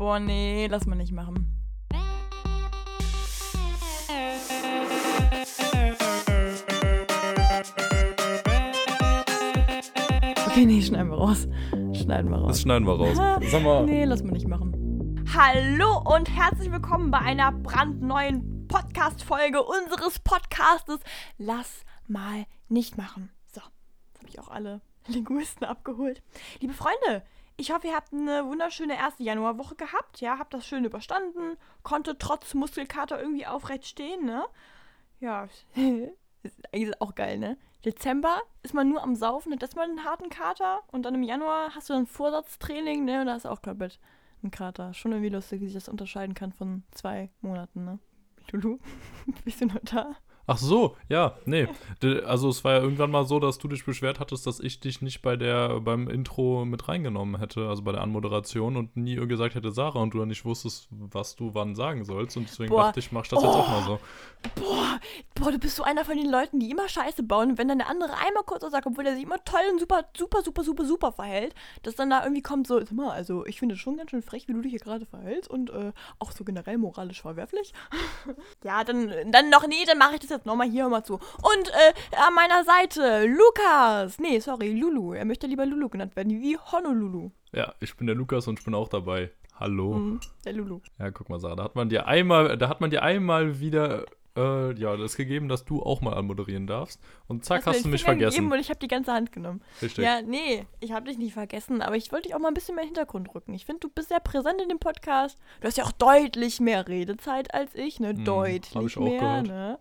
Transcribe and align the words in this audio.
Boah, 0.00 0.18
nee, 0.18 0.66
lass 0.66 0.86
mal 0.86 0.96
nicht 0.96 1.12
machen. 1.12 1.54
Okay, 10.46 10.64
nee, 10.64 10.80
schneiden 10.80 11.10
wir 11.10 11.18
raus. 11.18 11.46
Schneiden 11.92 12.30
wir 12.30 12.38
raus. 12.38 12.48
Das 12.48 12.62
schneiden 12.62 12.86
wir 12.86 12.94
raus. 12.94 13.18
Sag 13.50 13.62
mal. 13.62 13.84
Nee, 13.84 14.06
lass 14.06 14.22
mal 14.22 14.32
nicht 14.32 14.48
machen. 14.48 15.22
Hallo 15.36 16.02
und 16.16 16.34
herzlich 16.34 16.72
willkommen 16.72 17.10
bei 17.10 17.18
einer 17.18 17.52
brandneuen 17.52 18.66
Podcast-Folge 18.68 19.62
unseres 19.62 20.18
Podcastes 20.20 21.00
Lass 21.36 21.84
mal 22.06 22.46
nicht 22.70 22.96
machen. 22.96 23.28
So, 23.52 23.60
jetzt 23.60 24.18
habe 24.20 24.28
ich 24.30 24.40
auch 24.40 24.48
alle 24.48 24.80
Linguisten 25.08 25.66
abgeholt. 25.66 26.22
Liebe 26.60 26.72
Freunde, 26.72 27.22
ich 27.60 27.72
hoffe, 27.72 27.88
ihr 27.88 27.94
habt 27.94 28.12
eine 28.12 28.46
wunderschöne 28.46 28.96
erste 28.96 29.22
Januarwoche 29.22 29.74
gehabt. 29.74 30.20
Ja, 30.20 30.38
habt 30.38 30.54
das 30.54 30.66
schön 30.66 30.84
überstanden, 30.84 31.58
konnte 31.82 32.16
trotz 32.16 32.54
Muskelkater 32.54 33.20
irgendwie 33.20 33.46
aufrecht 33.46 33.86
stehen, 33.86 34.24
ne? 34.24 34.46
Ja, 35.20 35.46
ist 36.72 37.00
auch 37.02 37.14
geil, 37.14 37.38
ne? 37.38 37.58
Dezember 37.84 38.40
ist 38.62 38.72
man 38.72 38.88
nur 38.88 39.02
am 39.02 39.14
Saufen, 39.14 39.52
hat 39.52 39.62
erstmal 39.62 39.88
einen 39.88 40.04
harten 40.04 40.30
Kater 40.30 40.80
und 40.90 41.02
dann 41.04 41.14
im 41.14 41.22
Januar 41.22 41.74
hast 41.74 41.90
du 41.90 41.92
dann 41.92 42.06
Vorsatztraining, 42.06 43.04
ne? 43.04 43.20
Und 43.20 43.26
da 43.26 43.36
ist 43.36 43.46
auch 43.46 43.60
komplett 43.60 43.98
ein 44.42 44.50
Kater. 44.50 44.94
Schon 44.94 45.12
irgendwie 45.12 45.28
lustig, 45.28 45.60
wie 45.60 45.66
sich 45.66 45.74
das 45.74 45.88
unterscheiden 45.88 46.34
kann 46.34 46.52
von 46.52 46.82
zwei 46.92 47.30
Monaten, 47.42 47.84
ne? 47.84 47.98
Lulu, 48.52 48.78
bist 49.44 49.60
du 49.60 49.66
noch 49.66 49.80
da? 49.82 50.16
Ach 50.46 50.58
so, 50.58 50.96
ja, 51.08 51.36
nee. 51.44 51.68
Also 52.26 52.48
es 52.48 52.64
war 52.64 52.72
ja 52.72 52.80
irgendwann 52.80 53.10
mal 53.10 53.24
so, 53.24 53.38
dass 53.38 53.58
du 53.58 53.68
dich 53.68 53.84
beschwert 53.84 54.20
hattest, 54.20 54.46
dass 54.46 54.60
ich 54.60 54.80
dich 54.80 55.00
nicht 55.00 55.22
bei 55.22 55.36
der 55.36 55.80
beim 55.80 56.08
Intro 56.08 56.64
mit 56.64 56.88
reingenommen 56.88 57.38
hätte, 57.38 57.68
also 57.68 57.82
bei 57.82 57.92
der 57.92 58.00
Anmoderation 58.00 58.76
und 58.76 58.96
nie 58.96 59.14
gesagt 59.14 59.54
hätte 59.54 59.70
Sarah 59.70 60.00
und 60.00 60.14
du 60.14 60.18
dann 60.18 60.28
nicht 60.28 60.44
wusstest, 60.44 60.88
was 60.90 61.36
du 61.36 61.54
wann 61.54 61.74
sagen 61.74 62.04
sollst 62.04 62.36
und 62.36 62.48
deswegen 62.48 62.70
Boah. 62.70 62.84
dachte 62.84 63.00
ich, 63.00 63.12
mach 63.12 63.24
ich 63.24 63.30
das 63.30 63.42
jetzt 63.42 63.52
auch 63.52 63.68
mal 63.68 63.82
so. 63.84 64.00
Boah, 64.56 65.00
boah, 65.34 65.52
du 65.52 65.58
bist 65.58 65.76
so 65.76 65.82
einer 65.82 66.04
von 66.04 66.16
den 66.16 66.30
Leuten, 66.30 66.58
die 66.60 66.70
immer 66.70 66.88
Scheiße 66.88 67.22
bauen. 67.22 67.50
Und 67.50 67.58
wenn 67.58 67.68
dann 67.68 67.78
der 67.78 67.88
andere 67.88 68.12
einmal 68.14 68.42
kurz 68.44 68.62
was 68.62 68.72
sagt, 68.72 68.86
obwohl 68.86 69.06
er 69.06 69.14
sich 69.14 69.24
immer 69.24 69.42
toll 69.44 69.60
und 69.70 69.78
super, 69.78 70.04
super, 70.16 70.42
super, 70.42 70.64
super, 70.64 70.84
super 70.84 71.12
verhält, 71.12 71.54
dass 71.82 71.94
dann 71.94 72.10
da 72.10 72.22
irgendwie 72.22 72.42
kommt 72.42 72.66
so, 72.66 72.78
sag 72.78 72.92
mal, 72.92 73.10
also 73.10 73.46
ich 73.46 73.58
finde 73.58 73.74
es 73.74 73.80
schon 73.80 73.96
ganz 73.96 74.10
schön 74.10 74.22
frech, 74.22 74.48
wie 74.48 74.52
du 74.52 74.60
dich 74.60 74.70
hier 74.70 74.80
gerade 74.80 75.06
verhältst 75.06 75.50
und 75.50 75.70
äh, 75.70 75.92
auch 76.18 76.32
so 76.32 76.44
generell 76.44 76.78
moralisch 76.78 77.22
verwerflich. 77.22 77.72
ja, 78.64 78.84
dann, 78.84 79.12
dann 79.30 79.50
noch, 79.50 79.66
nee, 79.66 79.84
dann 79.86 79.98
mache 79.98 80.14
ich 80.14 80.20
das 80.20 80.29
jetzt 80.30 80.46
nochmal 80.46 80.68
hier 80.68 80.88
mal 80.88 81.04
zu. 81.04 81.14
Und 81.14 81.68
äh, 81.68 82.16
an 82.26 82.34
meiner 82.34 82.64
Seite, 82.64 83.26
Lukas. 83.26 84.18
Nee, 84.18 84.38
sorry, 84.40 84.72
Lulu. 84.72 85.12
Er 85.12 85.24
möchte 85.24 85.46
lieber 85.46 85.66
Lulu 85.66 85.88
genannt 85.88 86.16
werden, 86.16 86.40
wie 86.40 86.56
Honolulu. 86.56 87.30
Ja, 87.52 87.74
ich 87.80 87.96
bin 87.96 88.06
der 88.06 88.16
Lukas 88.16 88.46
und 88.48 88.58
ich 88.58 88.64
bin 88.64 88.74
auch 88.74 88.88
dabei. 88.88 89.30
Hallo. 89.58 89.94
Mhm, 89.94 90.20
der 90.44 90.54
Lulu. 90.54 90.80
Ja, 90.98 91.10
guck 91.10 91.28
mal, 91.28 91.38
Sarah, 91.38 91.56
da 91.56 91.64
hat 91.64 91.76
man 91.76 91.88
dir 91.88 92.06
einmal, 92.06 92.56
da 92.56 92.68
hat 92.68 92.80
man 92.80 92.90
dir 92.90 93.02
einmal 93.02 93.60
wieder 93.60 94.06
äh, 94.36 94.72
ja, 94.74 94.96
das 94.96 95.16
gegeben, 95.16 95.48
dass 95.48 95.64
du 95.64 95.82
auch 95.82 96.00
mal 96.00 96.14
anmoderieren 96.14 96.66
darfst. 96.66 97.00
Und 97.26 97.44
zack, 97.44 97.66
Hast 97.66 97.84
du 97.84 97.88
mich 97.88 98.04
Finger 98.04 98.18
vergessen. 98.18 98.50
Und 98.50 98.58
ich 98.58 98.70
habe 98.70 98.78
die 98.80 98.88
ganze 98.88 99.12
Hand 99.12 99.32
genommen. 99.32 99.60
Richtig. 99.82 100.04
Ja, 100.04 100.22
nee, 100.22 100.66
ich 100.80 100.92
habe 100.92 101.08
dich 101.08 101.18
nicht 101.18 101.34
vergessen, 101.34 101.82
aber 101.82 101.96
ich 101.96 102.10
wollte 102.12 102.28
dich 102.28 102.34
auch 102.34 102.38
mal 102.38 102.48
ein 102.48 102.54
bisschen 102.54 102.74
mehr 102.74 102.84
in 102.84 102.90
den 102.90 102.96
Hintergrund 102.96 103.34
rücken. 103.34 103.54
Ich 103.54 103.66
finde, 103.66 103.80
du 103.80 103.88
bist 103.90 104.08
sehr 104.08 104.20
präsent 104.20 104.60
in 104.62 104.68
dem 104.68 104.78
Podcast. 104.78 105.38
Du 105.60 105.66
hast 105.66 105.76
ja 105.76 105.84
auch 105.84 105.92
deutlich 105.92 106.60
mehr 106.60 106.86
Redezeit 106.88 107.52
als 107.54 107.74
ich, 107.74 108.00
ne? 108.00 108.10
Hm, 108.10 108.24
deutlich 108.24 108.74
hab 108.74 108.84
ich 108.84 108.96
auch 108.96 109.02
mehr, 109.02 109.20
gehört. 109.20 109.46
ne? 109.46 109.78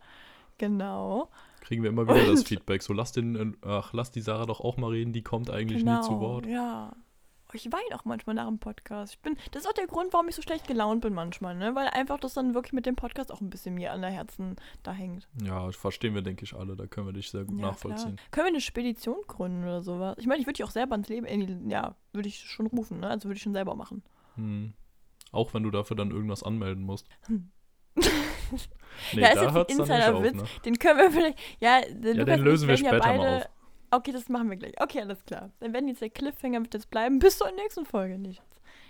Genau. 0.60 1.30
Kriegen 1.62 1.82
wir 1.84 1.90
immer 1.90 2.04
wieder 2.08 2.26
das 2.28 2.40
Und- 2.42 2.48
Feedback. 2.48 2.84
So, 2.84 2.94
lass 2.94 3.12
den, 3.12 3.36
äh, 3.36 3.68
ach, 3.68 3.92
lass 3.94 4.12
die 4.12 4.22
Sarah 4.22 4.46
doch 4.46 4.60
auch 4.62 4.78
mal 4.78 4.92
reden, 4.92 5.12
die 5.14 5.24
kommt 5.24 5.50
eigentlich 5.50 5.80
genau. 5.80 5.98
nie 6.02 6.06
zu 6.08 6.20
Wort. 6.20 6.46
Ja. 6.46 6.92
Oh, 7.52 7.56
Ich 7.56 7.66
weine 7.72 7.96
auch 8.00 8.06
manchmal 8.06 8.36
nach 8.36 8.46
dem 8.48 8.60
Podcast. 8.60 9.14
Ich 9.14 9.20
bin, 9.22 9.36
das 9.52 9.64
ist 9.64 9.68
auch 9.68 9.74
der 9.74 9.88
Grund, 9.88 10.14
warum 10.14 10.28
ich 10.28 10.36
so 10.36 10.44
schlecht 10.44 10.68
gelaunt 10.68 11.02
bin 11.02 11.16
manchmal, 11.16 11.56
ne? 11.56 11.74
Weil 11.74 11.88
einfach 11.88 12.20
das 12.20 12.36
dann 12.36 12.54
wirklich 12.54 12.74
mit 12.74 12.86
dem 12.86 12.96
Podcast 12.96 13.32
auch 13.32 13.42
ein 13.42 13.50
bisschen 13.50 13.74
mir 13.74 13.92
an 13.92 14.02
der 14.02 14.12
Herzen 14.12 14.56
da 14.84 14.92
hängt. 14.92 15.28
Ja, 15.44 15.72
verstehen 15.72 16.14
wir, 16.14 16.22
denke 16.22 16.44
ich, 16.44 16.54
alle. 16.54 16.76
Da 16.76 16.86
können 16.86 17.08
wir 17.08 17.14
dich 17.14 17.32
sehr 17.32 17.46
gut 17.46 17.60
Ja, 17.60 17.68
nachvollziehen. 17.68 18.18
Klar. 18.18 18.28
Können 18.30 18.46
wir 18.46 18.52
eine 18.53 18.62
Spedition 18.62 19.18
gründen 19.28 19.64
oder 19.64 19.81
sowas? 19.81 20.16
Ich 20.19 20.28
meine, 20.28 20.40
ich 20.42 20.46
würde 20.46 20.58
dich 20.58 20.64
auch 20.64 20.69
selber 20.72 20.94
ins 20.96 21.09
Leben, 21.09 21.25
in 21.25 21.69
ja, 21.72 21.96
würde 22.14 22.30
ich 22.30 22.40
schon 22.40 22.68
rufen, 22.68 23.00
ne? 23.00 23.08
Also 23.09 23.28
würde 23.30 23.38
ich 23.38 23.44
schon 23.44 23.53
selber 23.53 23.74
machen. 23.75 24.03
Hm. 24.36 24.74
Auch 25.31 25.53
wenn 25.56 25.64
du 25.64 25.72
dafür 25.72 25.96
dann 25.98 26.12
irgendwas 26.12 26.44
anmelden 26.44 26.84
musst. 26.84 27.08
Hm. 27.25 27.50
Nee, 29.14 29.22
da 29.22 29.28
ist 29.30 29.36
da 29.38 29.42
jetzt 29.44 29.56
ein 29.56 29.58
auf, 29.58 29.70
Insider-Witz. 29.70 30.36
ne? 30.36 30.44
Den 30.66 30.78
können 30.80 31.00
wir 31.00 31.12
vielleicht. 31.12 31.40
Ja, 31.60 31.80
der 31.90 32.16
Ja, 32.16 32.24
den 32.26 32.40
lösen 32.42 32.68
wir 32.68 32.76
später 32.76 32.98
ja 32.98 33.14
mal 33.14 33.18
beide, 33.18 33.46
Okay, 33.92 34.12
das 34.12 34.28
machen 34.30 34.50
wir 34.50 34.58
gleich. 34.58 34.74
Okay, 34.82 35.00
alles 35.02 35.24
klar. 35.26 35.50
Dann 35.62 35.74
werden 35.74 35.88
jetzt 35.88 36.02
der 36.02 36.10
Cliffhanger 36.10 36.62
wird 36.62 36.74
jetzt 36.74 36.90
bleiben 36.92 37.18
bis 37.20 37.38
zur 37.38 37.50
nächsten 37.52 37.86
Folge 37.86 38.18
nicht. 38.20 38.42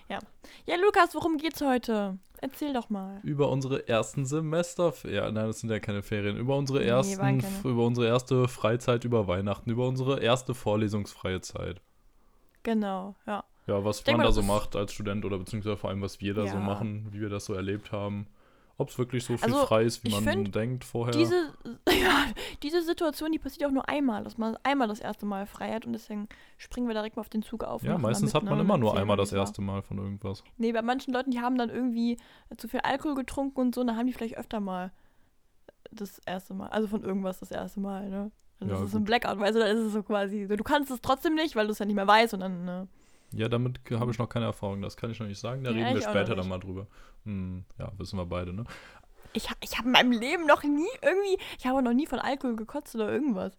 Ja. 0.10 0.18
Ja, 0.66 0.76
Lukas, 0.78 1.14
worum 1.14 1.38
geht's 1.38 1.62
heute? 1.62 2.18
Erzähl 2.42 2.74
doch 2.74 2.90
mal. 2.90 3.20
Über 3.24 3.50
unsere 3.52 3.88
ersten 3.88 4.26
Semester, 4.26 4.94
ja, 5.08 5.30
nein, 5.32 5.48
das 5.48 5.60
sind 5.60 5.70
ja 5.70 5.80
keine 5.80 6.02
Ferien, 6.02 6.38
über 6.38 6.58
unsere 6.58 6.80
Nee, 6.80 6.88
ersten, 6.88 7.18
keine. 7.20 7.44
über 7.64 7.86
unsere 7.86 8.08
erste 8.08 8.48
Freizeit 8.48 9.04
über 9.04 9.28
Weihnachten, 9.28 9.70
über 9.70 9.88
unsere 9.88 10.20
erste 10.22 10.56
vorlesungsfreie 10.56 11.42
Zeit. 11.42 11.82
Genau, 12.64 13.16
ja. 13.28 13.44
Ja, 13.68 13.86
was 13.86 14.04
man 14.06 14.18
mal, 14.18 14.24
da 14.24 14.32
so 14.32 14.42
ist- 14.42 14.48
macht 14.48 14.76
als 14.76 14.94
Student 14.94 15.24
oder 15.26 15.38
beziehungsweise 15.38 15.78
vor 15.78 15.92
allem, 15.92 16.02
was 16.02 16.20
wir 16.22 16.34
da 16.34 16.48
so 16.48 16.56
Ja. 16.56 16.60
machen, 16.60 17.08
wie 17.12 17.22
wir 17.22 17.30
das 17.30 17.46
so 17.46 17.54
erlebt 17.54 17.92
haben. 17.92 18.26
Ob 18.80 18.90
es 18.90 18.98
wirklich 18.98 19.26
so 19.26 19.36
viel 19.36 19.54
Also, 19.54 19.66
frei 19.66 19.84
ist, 19.84 20.06
wie 20.06 20.10
man 20.10 20.24
find, 20.24 20.56
denkt 20.56 20.86
vorher. 20.86 21.12
Diese, 21.12 21.36
ja, 21.90 22.26
diese 22.64 22.82
Situation, 22.82 23.32
die 23.34 23.38
passiert 23.38 23.70
auch 23.70 23.74
nur 23.74 23.90
einmal, 23.90 24.24
dass 24.24 24.38
man 24.38 24.58
einmal 24.64 24.88
das 24.88 25.02
erste 25.02 25.26
Mal 25.26 25.46
frei 25.46 25.74
hat 25.74 25.86
und 25.86 25.92
deswegen 25.92 26.30
springen 26.58 26.88
wir 26.88 26.94
direkt 26.94 27.18
mal 27.18 27.20
auf 27.20 27.30
den 27.30 27.42
Zug 27.42 27.66
auf. 27.66 27.82
und 27.82 27.88
ja, 27.90 27.96
da 27.96 28.00
meistens 28.00 28.34
hat 28.34 28.44
ne, 28.44 28.52
man 28.52 28.60
und 28.60 28.66
immer 28.66 28.78
nur 28.78 28.98
einmal 28.98 29.18
das 29.18 29.34
erste 29.34 29.62
Mal 29.62 29.82
von 29.82 29.98
irgendwas. 29.98 30.46
Nee, 30.58 30.72
bei 30.72 30.82
manchen 30.82 31.14
Leuten, 31.14 31.30
die 31.32 31.42
haben 31.42 31.58
dann 31.58 31.70
irgendwie 31.70 32.18
zu 32.56 32.70
viel 32.70 32.80
Alkohol 32.80 33.16
getrunken 33.16 33.60
und 33.60 33.76
so, 33.76 33.84
dann 33.84 33.98
haben 33.98 34.08
die 34.08 34.14
vielleicht 34.14 34.38
öfter 34.38 34.62
mal 34.62 34.94
das 35.92 36.20
erste 36.20 36.54
Mal, 36.54 36.70
also 36.70 36.88
von 36.88 37.04
irgendwas 37.04 37.40
das 37.42 37.52
erste 37.52 37.82
Mal, 37.82 38.10
ne? 38.10 38.32
Dann 38.62 38.70
Ja, 38.70 38.76
ist 38.76 38.82
es 38.82 38.96
ein. 38.96 39.04
Blackout, 39.04 39.40
weißt 39.40 39.56
du, 39.56 39.60
dann 39.60 39.76
ist 39.76 39.84
es 39.84 39.92
so 39.94 40.04
quasi, 40.04 40.46
so, 40.46 40.56
du 40.56 40.64
kannst 40.64 40.90
es 40.90 41.02
trotzdem 41.02 41.36
nicht, 41.36 41.58
weil 41.58 41.66
du 41.68 41.74
es 41.74 41.80
ja 41.80 41.86
nicht 41.86 41.96
mehr 41.96 42.08
weißt 42.08 42.34
und 42.34 42.40
dann, 42.40 42.64
ne? 42.64 42.88
Ja, 43.32 43.48
damit 43.48 43.80
habe 43.92 44.12
ich 44.12 44.18
noch 44.18 44.30
keine 44.30 44.46
Erfahrung, 44.46 44.82
das 44.82 44.98
kann 44.98 45.12
ich 45.12 45.20
noch 45.20 45.28
nicht 45.28 45.40
sagen. 45.40 45.64
Da 45.64 45.72
Ja, 45.72 45.86
reden 45.86 46.00
wir 46.00 46.02
später 46.02 46.36
dann 46.36 46.48
mal 46.48 46.60
drüber. 46.60 46.88
Hm, 47.26 47.64
ja, 47.78 47.92
wissen 47.98 48.18
wir 48.18 48.26
beide, 48.26 48.54
ne? 48.54 48.64
Ich, 49.34 49.48
ich 49.62 49.78
habe 49.78 49.88
in 49.88 49.92
meinem 49.92 50.12
Leben 50.12 50.48
noch 50.48 50.64
nie 50.64 50.88
irgendwie, 51.02 51.38
ich 51.58 51.68
habe 51.68 51.84
noch 51.84 51.94
nie 51.94 52.08
von 52.08 52.20
Alkohol 52.20 52.56
gekotzt 52.56 52.96
oder 52.96 53.12
irgendwas. 53.12 53.54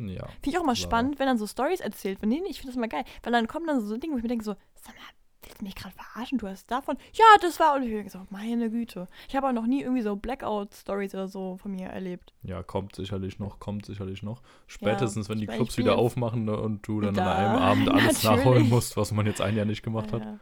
Ja. 0.00 0.26
Finde 0.26 0.50
ich 0.50 0.58
auch 0.58 0.64
mal 0.64 0.74
spannend, 0.74 1.20
wenn 1.20 1.26
dann 1.26 1.38
so 1.38 1.46
Stories 1.46 1.80
erzählt 1.80 2.20
werden. 2.20 2.30
Nee, 2.30 2.40
nee, 2.40 2.50
ich 2.50 2.58
finde 2.58 2.72
das 2.72 2.80
mal 2.80 2.88
geil. 2.88 3.04
Weil 3.22 3.32
dann 3.32 3.46
kommen 3.46 3.66
dann 3.66 3.80
so 3.80 3.96
Dinge, 3.96 4.14
wo 4.14 4.16
ich 4.16 4.24
mir 4.24 4.28
denke 4.28 4.44
so, 4.44 4.56
sag 4.74 4.94
mal, 4.96 5.04
willst 5.44 5.60
du 5.60 5.64
mich 5.64 5.74
gerade 5.74 5.94
verarschen? 5.94 6.38
Du 6.38 6.46
hast 6.48 6.70
davon? 6.70 6.96
Ja, 7.12 7.24
das 7.40 7.58
war. 7.60 7.74
Und 7.76 7.82
ich 7.84 7.90
denke 7.90 8.10
so, 8.10 8.20
meine 8.30 8.70
Güte. 8.70 9.06
Ich 9.28 9.36
habe 9.36 9.48
auch 9.48 9.52
noch 9.52 9.66
nie 9.66 9.82
irgendwie 9.82 10.02
so 10.02 10.16
Blackout-Stories 10.16 11.14
oder 11.14 11.28
so 11.28 11.56
von 11.56 11.72
mir 11.72 11.88
erlebt. 11.88 12.32
Ja, 12.42 12.62
kommt 12.62 12.94
sicherlich 12.96 13.38
noch, 13.38 13.58
kommt 13.60 13.86
sicherlich 13.86 14.22
noch. 14.22 14.42
Spätestens, 14.66 15.28
wenn 15.28 15.38
die 15.38 15.46
Clubs 15.46 15.76
wieder 15.78 15.92
jetzt- 15.92 15.98
aufmachen 16.00 16.44
ne, 16.44 16.56
und 16.58 16.86
du 16.86 17.00
dann 17.00 17.14
Da, 17.14 17.32
an 17.32 17.36
einem 17.46 17.62
Abend 17.62 17.88
alles 17.90 18.22
natürlich. 18.22 18.44
nachholen 18.44 18.68
musst, 18.68 18.96
was 18.96 19.12
man 19.12 19.26
jetzt 19.26 19.40
ein 19.40 19.56
Jahr 19.56 19.66
nicht 19.66 19.82
gemacht 19.82 20.12
hat. 20.12 20.22
Ja. 20.22 20.38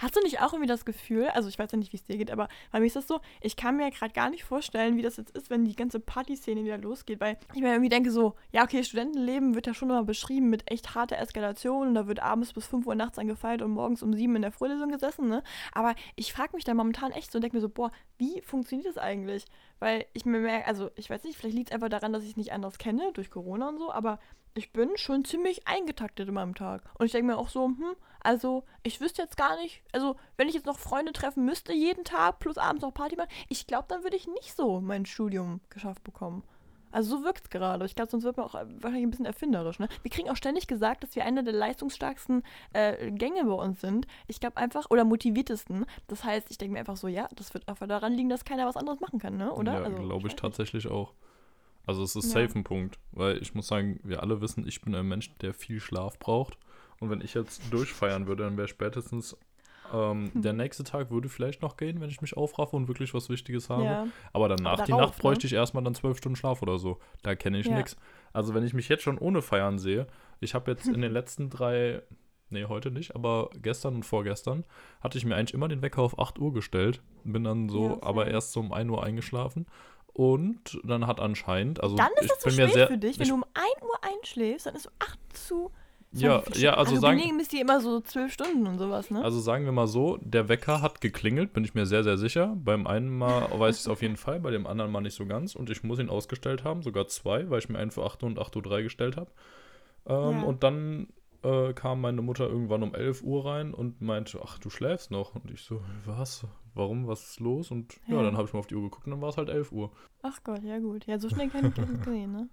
Hast 0.00 0.16
du 0.16 0.20
nicht 0.20 0.40
auch 0.40 0.52
irgendwie 0.52 0.68
das 0.68 0.84
Gefühl, 0.84 1.28
also 1.28 1.48
ich 1.48 1.58
weiß 1.58 1.72
ja 1.72 1.78
nicht, 1.78 1.92
wie 1.92 1.96
es 1.96 2.04
dir 2.04 2.16
geht, 2.16 2.30
aber 2.30 2.48
bei 2.70 2.80
mir 2.80 2.86
ist 2.86 2.96
das 2.96 3.06
so, 3.06 3.20
ich 3.40 3.56
kann 3.56 3.76
mir 3.76 3.90
gerade 3.90 4.12
gar 4.12 4.30
nicht 4.30 4.44
vorstellen, 4.44 4.96
wie 4.96 5.02
das 5.02 5.16
jetzt 5.16 5.36
ist, 5.36 5.50
wenn 5.50 5.64
die 5.64 5.76
ganze 5.76 6.00
Partyszene 6.00 6.64
wieder 6.64 6.78
losgeht, 6.78 7.20
weil 7.20 7.38
ich 7.54 7.60
mir 7.60 7.70
irgendwie 7.70 7.88
denke 7.88 8.10
so, 8.10 8.34
ja 8.52 8.62
okay, 8.64 8.84
Studentenleben 8.84 9.54
wird 9.54 9.66
ja 9.66 9.74
schon 9.74 9.90
immer 9.90 10.04
beschrieben 10.04 10.50
mit 10.50 10.70
echt 10.70 10.94
harter 10.94 11.18
Eskalation 11.18 11.88
und 11.88 11.94
da 11.94 12.06
wird 12.06 12.20
abends 12.20 12.52
bis 12.52 12.66
5 12.66 12.86
Uhr 12.86 12.94
nachts 12.94 13.18
angefeiert 13.18 13.62
und 13.62 13.72
morgens 13.72 14.02
um 14.02 14.12
7 14.12 14.36
in 14.36 14.42
der 14.42 14.52
Vorlesung 14.52 14.90
gesessen, 14.90 15.28
ne? 15.28 15.42
Aber 15.72 15.94
ich 16.16 16.32
frage 16.32 16.54
mich 16.54 16.64
da 16.64 16.74
momentan 16.74 17.12
echt 17.12 17.32
so 17.32 17.38
und 17.38 17.42
denke 17.42 17.56
mir 17.56 17.62
so, 17.62 17.68
boah, 17.68 17.90
wie 18.18 18.40
funktioniert 18.42 18.88
das 18.88 18.98
eigentlich? 18.98 19.44
Weil 19.78 20.06
ich 20.12 20.24
mir 20.24 20.38
merke, 20.38 20.66
also 20.66 20.90
ich 20.96 21.10
weiß 21.10 21.24
nicht, 21.24 21.36
vielleicht 21.36 21.56
liegt 21.56 21.70
es 21.70 21.74
einfach 21.74 21.88
daran, 21.88 22.12
dass 22.12 22.22
ich 22.22 22.30
es 22.30 22.36
nicht 22.36 22.52
anders 22.52 22.78
kenne, 22.78 23.10
durch 23.14 23.30
Corona 23.30 23.68
und 23.68 23.78
so, 23.78 23.92
aber 23.92 24.18
ich 24.54 24.72
bin 24.72 24.90
schon 24.96 25.24
ziemlich 25.24 25.66
eingetaktet 25.66 26.28
in 26.28 26.34
meinem 26.34 26.54
Tag. 26.54 26.82
Und 26.98 27.06
ich 27.06 27.12
denke 27.12 27.32
mir 27.32 27.38
auch 27.38 27.48
so, 27.48 27.66
hm, 27.66 27.96
also 28.22 28.64
ich 28.82 29.00
wüsste 29.00 29.22
jetzt 29.22 29.36
gar 29.36 29.56
nicht, 29.60 29.82
also 29.92 30.16
wenn 30.36 30.48
ich 30.48 30.54
jetzt 30.54 30.66
noch 30.66 30.78
Freunde 30.78 31.12
treffen 31.12 31.44
müsste 31.44 31.72
jeden 31.72 32.04
Tag 32.04 32.38
plus 32.38 32.58
abends 32.58 32.82
noch 32.82 32.94
Party 32.94 33.16
machen, 33.16 33.30
ich 33.48 33.66
glaube, 33.66 33.86
dann 33.88 34.02
würde 34.02 34.16
ich 34.16 34.26
nicht 34.26 34.56
so 34.56 34.80
mein 34.80 35.06
Studium 35.06 35.60
geschafft 35.70 36.04
bekommen. 36.04 36.42
Also 36.92 37.16
so 37.16 37.24
wirkt 37.24 37.44
es 37.44 37.50
gerade. 37.50 37.86
Ich 37.86 37.94
glaube, 37.94 38.10
sonst 38.10 38.24
wird 38.24 38.36
man 38.36 38.44
auch 38.44 38.54
äh, 38.54 38.66
wahrscheinlich 38.82 39.06
ein 39.06 39.10
bisschen 39.10 39.24
erfinderisch. 39.24 39.78
Ne? 39.78 39.88
Wir 40.02 40.10
kriegen 40.10 40.28
auch 40.28 40.36
ständig 40.36 40.66
gesagt, 40.66 41.02
dass 41.02 41.16
wir 41.16 41.24
einer 41.24 41.42
der 41.42 41.54
leistungsstärksten 41.54 42.42
äh, 42.74 43.10
Gänge 43.10 43.44
bei 43.46 43.54
uns 43.54 43.80
sind. 43.80 44.06
Ich 44.26 44.40
glaube 44.40 44.58
einfach, 44.58 44.90
oder 44.90 45.04
motiviertesten. 45.04 45.86
Das 46.08 46.22
heißt, 46.22 46.50
ich 46.50 46.58
denke 46.58 46.74
mir 46.74 46.80
einfach 46.80 46.98
so, 46.98 47.08
ja, 47.08 47.28
das 47.34 47.54
wird 47.54 47.66
einfach 47.66 47.86
daran 47.88 48.12
liegen, 48.12 48.28
dass 48.28 48.44
keiner 48.44 48.66
was 48.66 48.76
anderes 48.76 49.00
machen 49.00 49.18
kann, 49.18 49.38
ne? 49.38 49.52
oder? 49.54 49.72
Ja, 49.72 49.82
also, 49.84 50.02
glaube 50.02 50.28
ich 50.28 50.36
tatsächlich 50.36 50.86
auch. 50.86 51.14
Also 51.86 52.02
es 52.02 52.14
ist 52.14 52.34
Ja. 52.34 52.42
safe 52.46 52.58
ein 52.58 52.64
Punkt, 52.64 52.98
weil 53.10 53.38
ich 53.38 53.54
muss 53.54 53.68
sagen, 53.68 53.98
wir 54.04 54.22
alle 54.22 54.42
wissen, 54.42 54.66
ich 54.68 54.82
bin 54.82 54.94
ein 54.94 55.08
Mensch, 55.08 55.34
der 55.38 55.54
viel 55.54 55.80
Schlaf 55.80 56.18
braucht. 56.18 56.58
Und 57.02 57.10
wenn 57.10 57.20
ich 57.20 57.34
jetzt 57.34 57.62
durchfeiern 57.72 58.26
würde, 58.28 58.44
dann 58.44 58.56
wäre 58.56 58.68
spätestens 58.68 59.36
ähm, 59.92 60.30
Hm. 60.32 60.40
der 60.42 60.52
nächste 60.52 60.84
Tag 60.84 61.10
würde 61.10 61.28
vielleicht 61.28 61.60
noch 61.60 61.76
gehen, 61.76 62.00
wenn 62.00 62.08
ich 62.08 62.22
mich 62.22 62.36
aufraffe 62.36 62.76
und 62.76 62.86
wirklich 62.88 63.12
was 63.12 63.28
Wichtiges 63.28 63.68
habe. 63.68 63.84
Ja. 63.84 64.06
Aber 64.32 64.48
danach, 64.48 64.74
Aber 64.74 64.84
die 64.84 64.92
Nacht, 64.92 65.18
bräuchte 65.18 65.42
ne? 65.44 65.46
ich 65.48 65.52
erstmal 65.54 65.82
dann 65.82 65.94
zwölf 65.96 66.16
Stunden 66.18 66.36
Schlaf 66.36 66.62
oder 66.62 66.78
so. 66.78 66.98
Da 67.22 67.34
kenne 67.34 67.58
ich 67.58 67.66
Ja. 67.66 67.76
nichts. 67.76 67.96
Also 68.32 68.54
wenn 68.54 68.64
ich 68.64 68.72
mich 68.72 68.88
jetzt 68.88 69.02
schon 69.02 69.18
ohne 69.18 69.42
Feiern 69.42 69.78
sehe, 69.78 70.06
ich 70.40 70.54
habe 70.54 70.70
jetzt 70.70 70.86
in 70.86 71.02
den 71.02 71.12
letzten 71.12 71.50
drei, 71.50 72.02
nee, 72.50 72.64
heute 72.66 72.90
nicht, 72.92 73.14
aber 73.16 73.50
gestern 73.60 73.96
und 73.96 74.04
vorgestern 74.04 74.64
hatte 75.02 75.18
ich 75.18 75.24
mir 75.26 75.34
eigentlich 75.34 75.54
immer 75.54 75.68
den 75.68 75.82
Wecker 75.82 76.02
auf 76.02 76.18
8 76.18 76.38
Uhr 76.38 76.52
gestellt. 76.54 77.02
Bin 77.24 77.42
dann 77.44 77.68
so, 77.68 77.88
Ja, 77.88 77.98
aber 78.02 78.28
erst 78.28 78.52
so 78.52 78.60
um 78.60 78.72
1 78.72 78.88
Uhr 78.90 79.02
eingeschlafen. 79.02 79.66
Und 80.14 80.78
dann 80.84 81.06
hat 81.06 81.20
anscheinend, 81.20 81.82
also 81.82 81.96
Dann 81.96 82.08
ist 82.16 82.22
ich 82.24 82.28
das 82.28 82.38
zu 82.40 82.48
bin 82.48 82.56
mir 82.56 82.68
sehr, 82.68 82.86
für 82.86 82.98
dich. 82.98 83.18
Wenn 83.18 83.28
du 83.28 83.34
um 83.34 83.44
1 83.54 83.64
Uhr 83.82 83.98
einschläfst, 84.02 84.66
dann 84.66 84.74
ist 84.74 84.84
so 84.84 84.90
8 85.00 85.18
zu. 85.36 85.70
Ja, 86.12 86.42
ja, 86.54 86.74
also 86.74 86.96
sagen, 86.96 87.18
Benehmen 87.18 87.40
ist 87.40 87.52
die 87.52 87.60
immer 87.60 87.80
so 87.80 88.00
12 88.00 88.32
Stunden 88.32 88.66
und 88.66 88.78
sowas, 88.78 89.10
ne? 89.10 89.22
Also 89.24 89.40
sagen 89.40 89.64
wir 89.64 89.72
mal 89.72 89.86
so, 89.86 90.18
der 90.20 90.48
Wecker 90.48 90.82
hat 90.82 91.00
geklingelt, 91.00 91.52
bin 91.52 91.64
ich 91.64 91.74
mir 91.74 91.86
sehr, 91.86 92.04
sehr 92.04 92.18
sicher. 92.18 92.54
Beim 92.56 92.86
einen 92.86 93.08
Mal 93.16 93.48
weiß 93.58 93.76
ich 93.76 93.80
es 93.82 93.88
auf 93.88 94.02
jeden 94.02 94.16
Fall, 94.16 94.40
bei 94.40 94.50
dem 94.50 94.66
anderen 94.66 94.90
Mal 94.92 95.00
nicht 95.00 95.14
so 95.16 95.26
ganz. 95.26 95.54
Und 95.54 95.70
ich 95.70 95.82
muss 95.82 95.98
ihn 95.98 96.10
ausgestellt 96.10 96.64
haben, 96.64 96.82
sogar 96.82 97.06
zwei, 97.08 97.48
weil 97.50 97.58
ich 97.60 97.68
mir 97.68 97.78
einen 97.78 97.90
für 97.90 98.04
8 98.04 98.22
Uhr 98.22 98.28
und 98.28 98.38
8.03 98.38 98.70
Uhr 98.70 98.82
gestellt 98.82 99.16
habe. 99.16 99.30
Ähm, 100.06 100.14
Ja. 100.14 100.42
Und 100.42 100.62
dann 100.62 101.08
äh, 101.42 101.72
kam 101.72 102.00
meine 102.00 102.22
Mutter 102.22 102.48
irgendwann 102.48 102.82
um 102.82 102.94
11 102.94 103.22
Uhr 103.22 103.46
rein 103.46 103.72
und 103.74 104.00
meinte, 104.00 104.40
ach, 104.44 104.58
du 104.58 104.70
schläfst 104.70 105.10
noch. 105.10 105.34
Und 105.34 105.50
ich 105.50 105.62
so, 105.62 105.80
was? 106.04 106.46
Warum? 106.74 107.06
Was 107.08 107.30
ist 107.30 107.40
los? 107.40 107.70
Und 107.70 107.94
ja, 108.06 108.16
Ja. 108.16 108.22
dann 108.22 108.36
habe 108.36 108.46
ich 108.46 108.52
mal 108.52 108.60
auf 108.60 108.66
die 108.66 108.74
Uhr 108.76 108.82
geguckt 108.82 109.06
und 109.06 109.10
dann 109.12 109.20
war 109.20 109.28
es 109.30 109.36
halt 109.36 109.48
11 109.48 109.72
Uhr. 109.72 109.90
Ach 110.22 110.38
Gott, 110.44 110.62
ja 110.62 110.78
gut. 110.78 111.06
Ja, 111.06 111.18
so 111.18 111.28
schnell 111.28 111.48
kann 111.48 111.66
ich 111.66 111.74
das 111.74 111.88
nicht 111.88 112.04
sehen, 112.04 112.32
ne? 112.32 112.48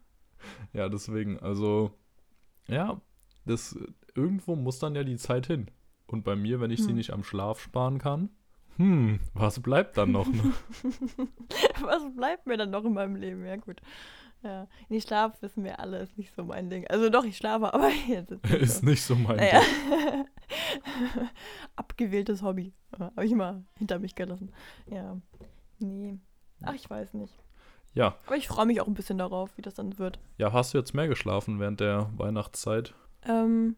Ja, 0.73 0.89
deswegen, 0.89 1.38
also, 1.39 1.91
ja, 2.67 3.00
das, 3.45 3.77
irgendwo 4.15 4.56
muss 4.56 4.80
dann 4.80 4.95
ja 4.95 5.03
die 5.03 5.18
Zeit 5.18 5.47
hin. 5.47 5.69
Und 6.07 6.24
bei 6.24 6.36
mir, 6.36 6.59
wenn 6.59 6.71
ich 6.71 6.81
sie 6.81 6.89
Hm. 6.89 6.95
nicht 6.95 7.12
am 7.13 7.24
Schlaf 7.24 7.59
sparen 7.62 8.00
kann, 8.00 8.30
hm, 8.77 9.19
was 9.33 9.59
bleibt 9.62 9.97
dann 9.97 10.12
noch? 10.13 10.27
Ne? 10.27 10.53
Was 11.81 12.03
bleibt 12.15 12.45
mir 12.47 12.56
dann 12.57 12.69
noch 12.71 12.86
in 12.86 12.94
meinem 12.94 13.15
Leben? 13.15 13.45
Ja, 13.45 13.57
gut. 13.57 13.81
Ja. 14.41 14.68
Nee, 14.88 15.01
Schlaf 15.01 15.41
wissen 15.41 15.65
wir 15.65 15.80
alle, 15.81 16.00
ist 16.00 16.18
nicht 16.18 16.33
so 16.33 16.45
mein 16.45 16.69
Ding. 16.69 16.88
Also 16.88 17.09
doch, 17.09 17.25
ich 17.25 17.36
schlafe, 17.36 17.74
aber 17.74 17.89
jetzt 18.07 18.31
ist 18.31 18.44
nicht 18.45 18.62
Ist 18.62 18.80
so. 18.80 18.86
nicht 18.86 19.01
so 19.03 19.15
mein 19.15 19.36
Naja. 19.36 19.59
Ding. 19.59 20.25
Abgewähltes 21.75 22.41
Hobby. 22.41 22.74
Habe 22.97 23.25
ich 23.25 23.33
mal 23.33 23.63
hinter 23.75 24.00
mich 24.00 24.15
gelassen. 24.15 24.51
Ja. 24.89 25.18
Nee. 25.80 26.18
Ach, 26.63 26.74
ich 26.74 26.89
weiß 26.89 27.13
nicht. 27.15 27.33
Ja, 27.94 28.15
Aber 28.27 28.38
ich 28.38 28.47
freue 28.47 28.65
mich 28.65 28.80
auch 28.81 28.88
ein 28.88 28.94
bisschen 28.94 29.18
darauf, 29.18 29.57
wie 29.57 29.62
das 29.62 29.74
dann 29.74 29.97
wird. 29.97 30.19
ja, 30.38 30.53
hast 30.53 30.74
du 30.74 30.77
jetzt 30.77 30.94
mehr 30.94 31.07
geschlafen 31.07 31.59
während 31.59 31.80
der 31.80 32.09
Weihnachtszeit? 32.18 32.94
Ähm, 33.27 33.75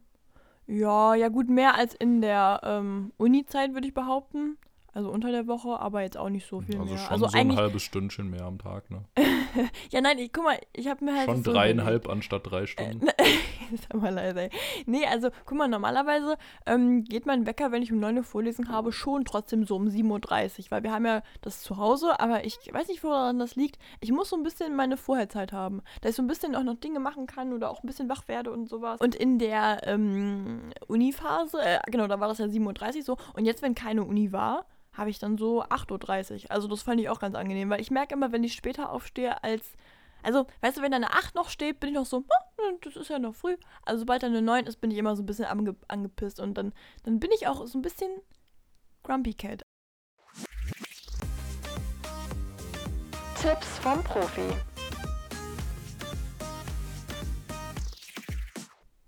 ja, 0.68 1.16
ja 1.16 1.30
gut, 1.30 1.50
mehr 1.50 1.76
als 1.76 1.94
in 1.94 2.22
der 2.22 2.62
ähm, 2.64 3.12
Uni-Zeit, 3.18 3.74
würde 3.74 3.88
ich 3.88 3.94
behaupten. 3.94 4.58
Also 4.94 5.10
unter 5.10 5.32
der 5.32 5.48
Woche, 5.48 5.80
aber 5.80 6.02
jetzt 6.02 6.18
auch 6.18 6.30
nicht 6.30 6.46
so 6.46 6.60
viel 6.60 6.78
also 6.78 6.94
mehr. 6.94 6.98
schon 6.98 7.12
also 7.14 7.28
so 7.28 7.38
ein 7.38 7.56
halbes 7.56 7.84
Stündchen 7.84 8.30
mehr 8.30 8.44
am 8.44 8.58
Tag, 8.58 8.90
ne? 8.92 9.06
Ja, 9.90 10.02
nein, 10.02 10.18
ich, 10.20 10.34
guck 10.34 10.44
mal, 10.44 10.60
ich 10.74 10.88
habe 10.88 11.06
mir 11.06 11.16
halt. 11.16 11.26
schon 11.26 11.44
so 11.44 11.54
dreieinhalb 11.54 12.10
anstatt 12.10 12.50
drei 12.50 12.66
Stunden. 12.66 13.08
Sag 13.90 14.02
mal 14.02 14.14
leise. 14.14 14.50
Nee, 14.86 15.06
also 15.06 15.30
guck 15.46 15.58
mal, 15.58 15.68
normalerweise 15.68 16.38
ähm, 16.66 17.04
geht 17.04 17.26
mein 17.26 17.46
Wecker, 17.46 17.72
wenn 17.72 17.82
ich 17.82 17.92
um 17.92 18.00
9 18.00 18.18
Uhr 18.18 18.24
Vorlesen 18.24 18.70
habe, 18.70 18.92
schon 18.92 19.26
trotzdem 19.26 19.66
so 19.66 19.76
um 19.76 19.88
7.30 19.88 20.60
Uhr, 20.60 20.66
weil 20.72 20.84
wir 20.84 20.92
haben 20.92 21.06
ja 21.06 21.22
das 21.42 21.62
zu 21.62 21.78
Hause, 21.78 22.20
aber 22.20 22.46
ich 22.46 22.58
weiß 22.72 22.88
nicht, 22.88 23.04
woran 23.04 23.40
das 23.40 23.56
liegt. 23.56 23.80
Ich 24.00 24.12
muss 24.12 24.30
so 24.30 24.36
ein 24.36 24.44
bisschen 24.44 24.76
meine 24.76 24.98
Vorherzeit 24.98 25.54
haben, 25.54 25.82
dass 26.02 26.12
ich 26.12 26.16
so 26.16 26.24
ein 26.24 26.28
bisschen 26.28 26.56
auch 26.56 26.64
noch 26.64 26.76
Dinge 26.76 27.00
machen 27.00 27.28
kann 27.28 27.54
oder 27.54 27.70
auch 27.70 27.84
ein 27.84 27.88
bisschen 27.88 28.10
wach 28.10 28.28
werde 28.28 28.52
und 28.52 28.68
sowas. 28.70 29.00
Und 29.00 29.16
in 29.16 29.40
der 29.40 29.82
ähm, 29.84 30.72
Uni-Phase, 30.88 31.62
äh, 31.62 31.80
genau, 31.88 32.08
da 32.08 32.20
war 32.20 32.28
das 32.28 32.40
ja 32.40 32.46
7.30 32.46 32.98
Uhr 32.98 33.04
so, 33.04 33.18
und 33.36 33.46
jetzt, 33.46 33.62
wenn 33.62 33.76
keine 33.76 34.04
Uni 34.04 34.32
war, 34.32 34.66
habe 34.94 35.10
ich 35.10 35.20
dann 35.20 35.38
so 35.38 35.64
8.30 35.64 36.44
Uhr. 36.46 36.52
Also 36.52 36.68
das 36.68 36.82
fand 36.82 37.00
ich 37.00 37.10
auch 37.10 37.20
ganz 37.20 37.36
angenehm, 37.36 37.70
weil 37.70 37.80
ich 37.82 37.92
merke 37.92 38.14
immer, 38.14 38.32
wenn 38.32 38.44
ich 38.44 38.54
später 38.54 38.92
aufstehe 38.92 39.44
als 39.44 39.74
also, 40.24 40.46
weißt 40.62 40.78
du, 40.78 40.82
wenn 40.82 40.92
da 40.92 40.98
eine 40.98 41.14
8 41.14 41.36
noch 41.36 41.50
steht, 41.50 41.80
bin 41.80 41.90
ich 41.90 41.96
noch 41.96 42.06
so, 42.06 42.24
"Ah, 42.30 42.41
das 42.82 42.96
ist 42.96 43.10
ja 43.10 43.20
noch 43.20 43.36
früh. 43.36 43.56
Also, 43.84 44.00
sobald 44.00 44.24
da 44.24 44.28
eine 44.28 44.42
9 44.42 44.66
ist, 44.66 44.82
bin 44.82 44.92
ich 44.92 44.98
immer 44.98 45.16
so 45.16 45.24
ein 45.24 45.26
bisschen 45.26 45.46
ange 45.46 45.76
angepisst. 45.88 46.40
Und 46.40 46.56
dann, 46.56 46.74
dann 47.04 47.20
bin 47.20 47.32
ich 47.34 47.48
auch 47.48 47.66
so 47.66 47.78
ein 47.78 47.82
bisschen 47.82 48.12
Grumpy 49.04 49.34
Cat. 49.34 49.64
Tipps 53.42 53.80
vom 53.80 54.04
Profi. 54.04 54.54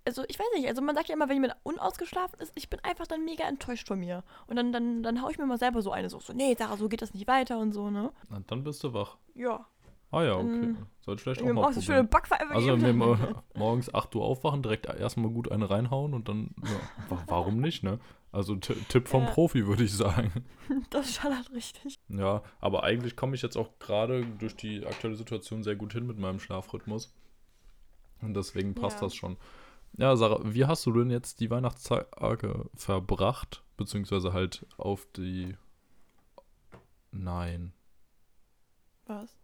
Also, 0.06 0.24
ich 0.28 0.38
weiß 0.38 0.46
nicht, 0.56 0.68
also 0.68 0.82
man 0.82 0.96
sagt 0.96 1.08
ja 1.08 1.16
immer, 1.16 1.30
wenn 1.30 1.36
jemand 1.36 1.56
unausgeschlafen 1.64 2.40
ist, 2.40 2.52
ich 2.56 2.70
bin 2.70 2.80
einfach 2.84 3.08
dann 3.08 3.24
mega 3.24 3.46
enttäuscht 3.46 3.88
von 3.88 4.00
mir. 4.00 4.24
Und 4.48 4.58
dann, 4.58 4.74
dann, 4.74 5.02
dann 5.02 5.22
hau 5.22 5.30
ich 5.30 5.38
mir 5.38 5.46
mal 5.46 5.58
selber 5.58 5.82
so 5.82 5.92
eine, 5.92 6.10
so, 6.10 6.20
so 6.20 6.34
nee, 6.34 6.56
Sarah, 6.58 6.78
so 6.78 6.90
geht 6.90 7.02
das 7.02 7.14
nicht 7.14 7.28
weiter 7.28 7.58
und 7.58 7.72
so, 7.72 7.90
ne? 7.90 8.12
Na, 8.30 8.42
dann 8.48 8.64
bist 8.64 8.84
du 8.84 8.94
wach. 8.94 9.18
Ja. 9.34 9.66
Ah 10.14 10.24
ja, 10.24 10.36
okay. 10.36 10.62
Dann- 10.62 10.88
Sollte 11.02 11.20
ich 11.20 11.24
vielleicht 11.24 11.42
auch 11.42 11.54
mal 11.54 11.74
du 11.74 11.82
schöne 11.82 11.86
probieren. 12.06 12.10
Backpfeife 12.10 12.50
Also 12.52 12.78
mir 12.78 12.94
mo- 12.94 13.18
morgens 13.56 13.94
8 13.94 14.16
Uhr 14.16 14.24
aufwachen, 14.24 14.62
direkt 14.64 14.86
erstmal 14.86 15.30
gut 15.32 15.52
eine 15.52 15.70
reinhauen 15.70 16.14
und 16.14 16.30
dann, 16.30 16.56
ja, 16.64 17.10
wa- 17.10 17.24
warum 17.28 17.60
nicht, 17.60 17.84
ne? 17.84 18.00
Also 18.32 18.56
Tipp 18.56 19.08
vom 19.10 19.24
Ja. 19.26 19.30
Profi, 19.32 19.68
würde 19.68 19.84
ich 19.84 19.94
sagen. 19.94 20.32
Das 20.92 21.14
schallert 21.14 21.52
richtig. 21.52 22.00
Ja, 22.08 22.42
aber 22.62 22.84
eigentlich 22.84 23.16
komme 23.18 23.36
ich 23.36 23.42
jetzt 23.42 23.58
auch 23.58 23.78
gerade 23.80 24.26
durch 24.40 24.56
die 24.56 24.86
aktuelle 24.88 25.16
Situation 25.18 25.62
sehr 25.64 25.76
gut 25.76 25.92
hin 25.94 26.08
mit 26.08 26.18
meinem 26.20 26.40
Schlafrhythmus. 26.40 27.14
Und 28.22 28.34
deswegen 28.34 28.74
passt 28.76 28.98
Ja. 28.98 29.08
das 29.08 29.14
schon. 29.16 29.36
Ja, 29.98 30.16
Sarah, 30.16 30.40
wie 30.46 30.66
hast 30.66 30.86
du 30.86 30.92
denn 30.94 31.10
jetzt 31.12 31.42
die 31.42 31.50
Weihnachtstage 31.52 32.70
verbracht? 32.76 33.62
Beziehungsweise 33.76 34.32
halt 34.32 34.66
auf 34.78 35.06
die. 35.18 35.58
Nein, 37.12 37.74
Was? 39.06 39.36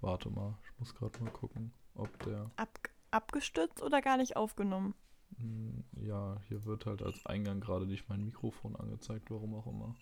Warte 0.00 0.30
mal. 0.30 0.56
Ich 0.64 0.78
muss 0.78 0.94
gerade 0.94 1.22
mal 1.22 1.30
gucken, 1.30 1.72
ob 1.94 2.08
der. 2.24 2.50
Ab 2.56 2.78
abgestützt 3.12 3.82
oder 3.82 4.00
gar 4.02 4.16
nicht 4.16 4.36
aufgenommen? 4.36 4.94
Hm, 5.36 5.82
Ja, 6.00 6.40
hier 6.48 6.64
wird 6.64 6.86
halt 6.86 7.02
als 7.02 7.26
Eingang 7.26 7.60
gerade 7.60 7.86
nicht 7.86 8.08
mein 8.08 8.24
Mikrofon 8.24 8.76
angezeigt, 8.76 9.30
warum 9.30 9.54
auch 9.54 9.66
immer. 9.66 9.94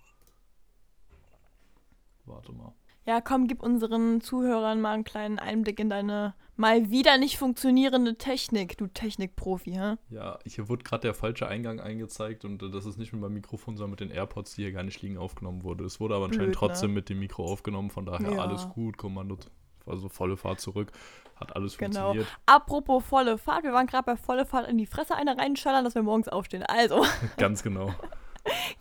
Warte 2.26 2.52
mal. 2.52 2.72
Ja, 3.06 3.22
komm, 3.22 3.46
gib 3.46 3.62
unseren 3.62 4.20
Zuhörern 4.20 4.82
mal 4.82 4.92
einen 4.92 5.04
kleinen 5.04 5.38
Einblick 5.38 5.80
in 5.80 5.88
deine 5.88 6.34
mal 6.56 6.90
wieder 6.90 7.16
nicht 7.16 7.38
funktionierende 7.38 8.18
Technik, 8.18 8.76
du 8.76 8.86
Technikprofi, 8.88 9.72
hä? 9.72 9.94
Ja, 10.10 10.38
hier 10.44 10.68
wird 10.68 10.84
gerade 10.84 11.02
der 11.02 11.14
falsche 11.14 11.46
Eingang 11.48 11.80
eingezeigt 11.80 12.44
und 12.44 12.62
äh, 12.62 12.70
das 12.70 12.84
ist 12.84 12.98
nicht 12.98 13.12
mit 13.14 13.22
meinem 13.22 13.34
Mikrofon, 13.34 13.76
sondern 13.78 13.92
mit 13.92 14.00
den 14.00 14.10
AirPods, 14.10 14.56
die 14.56 14.62
hier 14.64 14.72
gar 14.72 14.82
nicht 14.82 15.00
liegen, 15.00 15.16
aufgenommen 15.16 15.62
wurde. 15.62 15.84
Es 15.84 16.00
wurde 16.00 16.16
aber 16.16 16.26
anscheinend 16.26 16.52
Blöd, 16.52 16.60
ne? 16.62 16.68
trotzdem 16.68 16.92
mit 16.92 17.08
dem 17.08 17.20
Mikro 17.20 17.44
aufgenommen, 17.46 17.88
von 17.90 18.04
daher 18.04 18.32
Ja. 18.32 18.40
alles 18.42 18.68
gut, 18.68 18.98
Kommando, 18.98 19.38
also 19.88 20.08
volle 20.08 20.36
Fahrt 20.36 20.60
zurück, 20.60 20.92
hat 21.36 21.54
alles 21.56 21.76
Genau. 21.78 21.90
funktioniert. 22.12 22.26
Apropos 22.46 23.04
volle 23.04 23.38
Fahrt, 23.38 23.64
wir 23.64 23.72
waren 23.72 23.86
gerade 23.86 24.04
bei 24.04 24.16
volle 24.16 24.44
Fahrt 24.46 24.68
in 24.68 24.78
die 24.78 24.86
Fresse 24.86 25.14
eine 25.16 25.36
reinschallern, 25.38 25.84
dass 25.84 25.94
wir 25.94 26.02
morgens 26.02 26.28
aufstehen. 26.28 26.62
Also, 26.64 27.04
Ganz 27.36 27.62
genau. 27.62 27.94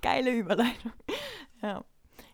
geile 0.02 0.32
Überleitung. 0.32 0.92
Ja. 1.62 1.84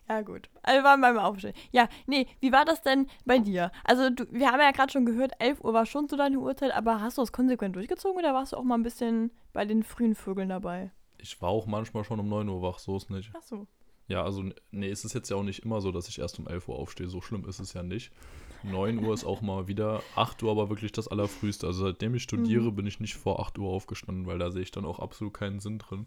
Ja, 0.06 0.20
gut. 0.20 0.50
Also 0.62 0.80
wir 0.80 0.84
waren 0.84 1.00
beim 1.00 1.16
Aufstehen. 1.16 1.54
Ja, 1.72 1.88
nee, 2.06 2.26
wie 2.40 2.52
war 2.52 2.66
das 2.66 2.82
denn 2.82 3.06
bei 3.24 3.38
dir? 3.38 3.72
Also, 3.84 4.10
du, 4.10 4.26
wir 4.30 4.52
haben 4.52 4.60
ja 4.60 4.70
gerade 4.70 4.92
schon 4.92 5.06
gehört, 5.06 5.32
11 5.38 5.62
Uhr 5.64 5.72
war 5.72 5.86
schon 5.86 6.08
so 6.10 6.16
deine 6.16 6.38
Uhrzeit, 6.38 6.72
aber 6.74 7.00
hast 7.00 7.16
du 7.16 7.22
das 7.22 7.32
konsequent 7.32 7.74
durchgezogen 7.74 8.18
oder 8.18 8.34
warst 8.34 8.52
du 8.52 8.58
auch 8.58 8.64
mal 8.64 8.74
ein 8.74 8.82
bisschen 8.82 9.30
bei 9.54 9.64
den 9.64 9.82
frühen 9.82 10.14
Vögeln 10.14 10.50
dabei? 10.50 10.90
Ich 11.16 11.40
war 11.40 11.48
auch 11.48 11.64
manchmal 11.66 12.04
schon 12.04 12.20
um 12.20 12.28
9 12.28 12.46
Uhr 12.50 12.60
wach, 12.60 12.78
so 12.80 12.98
ist 12.98 13.08
nicht. 13.08 13.30
Ach 13.34 13.40
so. 13.42 13.66
Ja, 14.06 14.22
also, 14.22 14.44
nee, 14.72 14.90
es 14.90 15.06
ist 15.06 15.14
jetzt 15.14 15.30
ja 15.30 15.38
auch 15.38 15.42
nicht 15.42 15.60
immer 15.64 15.80
so, 15.80 15.90
dass 15.90 16.06
ich 16.08 16.18
erst 16.18 16.38
um 16.38 16.46
11 16.48 16.68
Uhr 16.68 16.76
aufstehe. 16.78 17.08
So 17.08 17.22
schlimm 17.22 17.48
ist 17.48 17.58
es 17.58 17.72
ja 17.72 17.82
nicht. 17.82 18.12
9 18.64 18.98
Uhr 19.04 19.12
ist 19.14 19.24
auch 19.24 19.42
mal 19.42 19.68
wieder, 19.68 20.02
8 20.16 20.42
Uhr 20.42 20.50
aber 20.50 20.68
wirklich 20.70 20.92
das 20.92 21.08
Allerfrühste. 21.08 21.66
Also, 21.66 21.84
seitdem 21.84 22.14
ich 22.14 22.22
studiere, 22.22 22.70
Mhm. 22.70 22.76
bin 22.76 22.86
ich 22.86 23.00
nicht 23.00 23.14
vor 23.14 23.40
8 23.40 23.58
Uhr 23.58 23.68
aufgestanden, 23.70 24.26
weil 24.26 24.38
da 24.38 24.50
sehe 24.50 24.62
ich 24.62 24.70
dann 24.70 24.84
auch 24.84 24.98
absolut 24.98 25.34
keinen 25.34 25.60
Sinn 25.60 25.78
drin. 25.78 26.06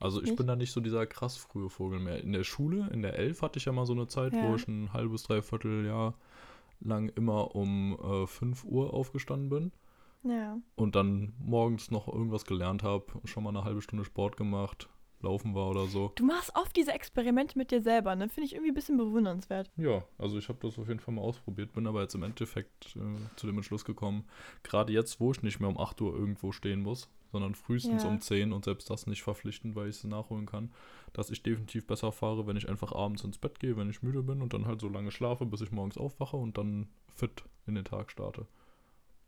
Also, 0.00 0.20
ich 0.20 0.26
Nicht? 0.26 0.36
bin 0.36 0.46
da 0.46 0.56
nicht 0.56 0.72
so 0.72 0.80
dieser 0.80 1.06
krass 1.06 1.36
frühe 1.36 1.68
Vogel 1.68 1.98
mehr. 1.98 2.22
In 2.22 2.32
der 2.32 2.44
Schule, 2.44 2.88
in 2.92 3.02
der 3.02 3.18
11 3.18 3.42
hatte 3.42 3.58
ich 3.58 3.64
ja 3.64 3.72
mal 3.72 3.84
so 3.86 3.92
eine 3.92 4.06
Zeit, 4.06 4.32
wo 4.40 4.46
Ja. 4.50 4.54
ich 4.54 4.66
ein 4.68 4.92
halbes, 4.92 5.24
dreiviertel 5.24 5.84
Jahr 5.86 6.14
lang 6.80 7.08
immer 7.10 7.54
um 7.56 7.98
äh, 8.00 8.26
5 8.26 8.64
Uhr 8.64 8.94
aufgestanden 8.94 9.48
bin 9.48 9.72
Ja. 10.22 10.56
und 10.76 10.94
dann 10.94 11.34
morgens 11.40 11.90
noch 11.90 12.06
irgendwas 12.06 12.44
gelernt 12.44 12.84
habe, 12.84 13.06
schon 13.24 13.42
mal 13.42 13.50
eine 13.50 13.64
halbe 13.64 13.82
Stunde 13.82 14.04
Sport 14.04 14.36
gemacht, 14.36 14.88
laufen 15.20 15.54
war 15.54 15.68
oder 15.70 15.86
so. 15.86 16.12
Du 16.14 16.24
machst 16.24 16.52
oft 16.54 16.76
diese 16.76 16.92
Experimente 16.92 17.58
mit 17.58 17.70
dir 17.70 17.82
selber, 17.82 18.14
ne? 18.16 18.28
Finde 18.28 18.46
ich 18.46 18.54
irgendwie 18.54 18.70
ein 18.70 18.74
bisschen 18.74 18.96
bewundernswert. 18.96 19.70
Ja, 19.76 20.04
also 20.18 20.38
ich 20.38 20.48
habe 20.48 20.58
das 20.62 20.78
auf 20.78 20.88
jeden 20.88 21.00
Fall 21.00 21.14
mal 21.14 21.22
ausprobiert, 21.22 21.72
bin 21.72 21.86
aber 21.86 22.02
jetzt 22.02 22.14
im 22.14 22.22
Endeffekt 22.22 22.96
äh, 22.96 23.00
zu 23.36 23.46
dem 23.46 23.56
Entschluss 23.56 23.84
gekommen, 23.84 24.24
gerade 24.62 24.92
jetzt, 24.92 25.20
wo 25.20 25.30
ich 25.32 25.42
nicht 25.42 25.60
mehr 25.60 25.68
um 25.68 25.78
8 25.78 26.00
Uhr 26.00 26.14
irgendwo 26.14 26.52
stehen 26.52 26.82
muss, 26.82 27.08
sondern 27.32 27.54
frühestens 27.54 28.04
Ja. 28.04 28.08
um 28.10 28.20
10 28.20 28.52
und 28.52 28.64
selbst 28.64 28.88
das 28.90 29.06
nicht 29.06 29.22
verpflichtend, 29.22 29.74
weil 29.76 29.88
ich 29.88 29.96
es 29.96 30.04
nachholen 30.04 30.46
kann, 30.46 30.72
dass 31.12 31.30
ich 31.30 31.42
definitiv 31.42 31.86
besser 31.86 32.12
fahre, 32.12 32.46
wenn 32.46 32.56
ich 32.56 32.68
einfach 32.68 32.92
abends 32.92 33.24
ins 33.24 33.38
Bett 33.38 33.60
gehe, 33.60 33.76
wenn 33.76 33.90
ich 33.90 34.02
müde 34.02 34.22
bin 34.22 34.40
und 34.40 34.52
dann 34.54 34.66
halt 34.66 34.80
so 34.80 34.88
lange 34.88 35.10
schlafe, 35.10 35.44
bis 35.46 35.60
ich 35.60 35.72
morgens 35.72 35.98
aufwache 35.98 36.36
und 36.36 36.56
dann 36.58 36.88
fit 37.14 37.44
in 37.66 37.74
den 37.74 37.84
Tag 37.84 38.10
starte. 38.10 38.46